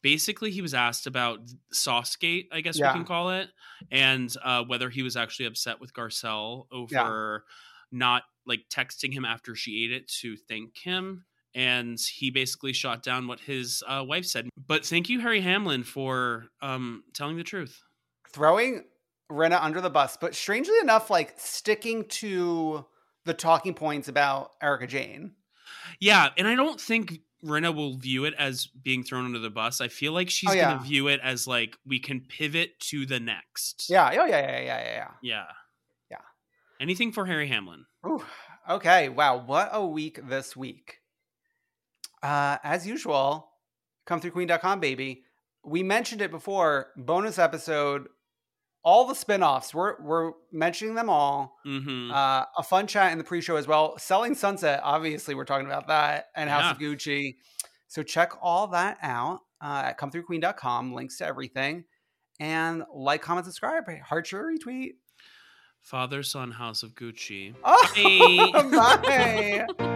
basically 0.00 0.52
he 0.52 0.62
was 0.62 0.74
asked 0.74 1.08
about 1.08 1.40
Saucegate, 1.74 2.46
I 2.52 2.60
guess 2.60 2.78
Yeah. 2.78 2.92
we 2.92 2.98
can 3.00 3.04
call 3.04 3.30
it, 3.30 3.50
and 3.90 4.32
uh, 4.44 4.62
whether 4.62 4.90
he 4.90 5.02
was 5.02 5.16
actually 5.16 5.46
upset 5.46 5.80
with 5.80 5.92
Garcelle 5.92 6.66
over 6.70 7.44
not 7.90 8.22
like 8.46 8.60
texting 8.70 9.12
him 9.12 9.24
after 9.24 9.56
she 9.56 9.84
ate 9.84 9.90
it 9.90 10.06
to 10.20 10.36
thank 10.36 10.78
him. 10.78 11.24
And 11.56 11.98
he 11.98 12.30
basically 12.30 12.72
shot 12.74 13.02
down 13.02 13.26
what 13.26 13.40
his 13.40 13.82
uh, 13.88 14.04
wife 14.06 14.26
said. 14.26 14.48
But 14.68 14.84
thank 14.86 15.08
you, 15.08 15.20
Harry 15.20 15.40
Hamlin, 15.40 15.82
for 15.84 16.44
um, 16.60 17.02
telling 17.14 17.36
the 17.38 17.42
truth. 17.44 17.82
throwing 18.28 18.84
Rinna 19.32 19.58
under 19.62 19.80
the 19.80 19.90
bus, 19.90 20.16
but 20.20 20.34
strangely 20.34 20.78
enough, 20.82 21.08
like 21.10 21.32
sticking 21.38 22.04
to 22.08 22.84
the 23.24 23.32
talking 23.34 23.72
points 23.74 24.06
about 24.08 24.50
Erika 24.62 24.86
Jayne. 24.86 25.32
Yeah, 25.98 26.28
and 26.36 26.46
I 26.46 26.54
don't 26.54 26.80
think 26.80 27.20
Rinna 27.42 27.74
will 27.74 27.96
view 27.96 28.24
it 28.26 28.34
as 28.38 28.66
being 28.66 29.02
thrown 29.02 29.24
under 29.24 29.38
the 29.38 29.50
bus. 29.50 29.80
I 29.80 29.88
feel 29.88 30.12
like 30.12 30.28
she's 30.30 30.50
Oh, 30.50 30.52
yeah. 30.52 30.74
gonna 30.74 30.84
view 30.84 31.08
it 31.08 31.20
as 31.22 31.46
like 31.46 31.76
we 31.86 31.98
can 31.98 32.20
pivot 32.20 32.78
to 32.90 33.06
the 33.06 33.18
next. 33.18 33.86
Yeah, 33.88 34.10
oh 34.12 34.26
yeah, 34.26 34.38
yeah, 34.40 34.58
yeah, 34.60 34.60
yeah, 34.60 34.84
yeah. 34.84 35.08
Yeah. 35.22 35.44
Yeah. 36.10 36.16
Anything 36.80 37.12
for 37.12 37.24
Harry 37.26 37.48
Hamlin. 37.48 37.86
Ooh, 38.06 38.22
okay, 38.68 39.08
wow, 39.08 39.38
what 39.38 39.70
a 39.72 39.84
week 39.86 40.20
this 40.28 40.54
week. 40.54 40.98
Uh, 42.22 42.58
as 42.62 42.86
usual, 42.86 43.50
come 44.06 44.20
through 44.20 44.32
queen.com, 44.32 44.80
baby. 44.80 45.22
We 45.64 45.82
mentioned 45.82 46.22
it 46.22 46.30
before, 46.30 46.88
bonus 46.96 47.38
episode, 47.38 48.06
all 48.84 49.06
the 49.06 49.14
spin-offs. 49.14 49.74
We're 49.74 50.00
we're 50.00 50.32
mentioning 50.52 50.94
them 50.94 51.10
all. 51.10 51.56
Mm-hmm. 51.66 52.12
Uh, 52.12 52.44
a 52.56 52.62
fun 52.62 52.86
chat 52.86 53.12
in 53.12 53.18
the 53.18 53.24
pre-show 53.24 53.56
as 53.56 53.66
well. 53.66 53.98
Selling 53.98 54.34
Sunset, 54.34 54.80
obviously, 54.84 55.34
we're 55.34 55.44
talking 55.44 55.66
about 55.66 55.88
that, 55.88 56.26
and 56.36 56.48
House 56.48 56.72
of 56.72 56.78
Gucci. 56.78 57.36
So 57.88 58.02
check 58.02 58.32
all 58.40 58.68
that 58.68 58.98
out 59.02 59.40
uh, 59.60 59.82
at 59.86 59.98
comethroughqueen.com. 59.98 60.92
Links 60.94 61.18
to 61.18 61.26
everything. 61.26 61.84
And 62.38 62.84
like, 62.94 63.22
comment, 63.22 63.46
subscribe. 63.46 63.84
Heart 64.04 64.26
share, 64.26 64.44
retweet. 64.44 64.92
Father, 65.80 66.22
son, 66.22 66.50
house 66.50 66.82
of 66.82 66.94
Gucci. 66.94 67.54
Oh, 67.64 68.56
Bye. 69.02 69.66
bye. 69.78 69.92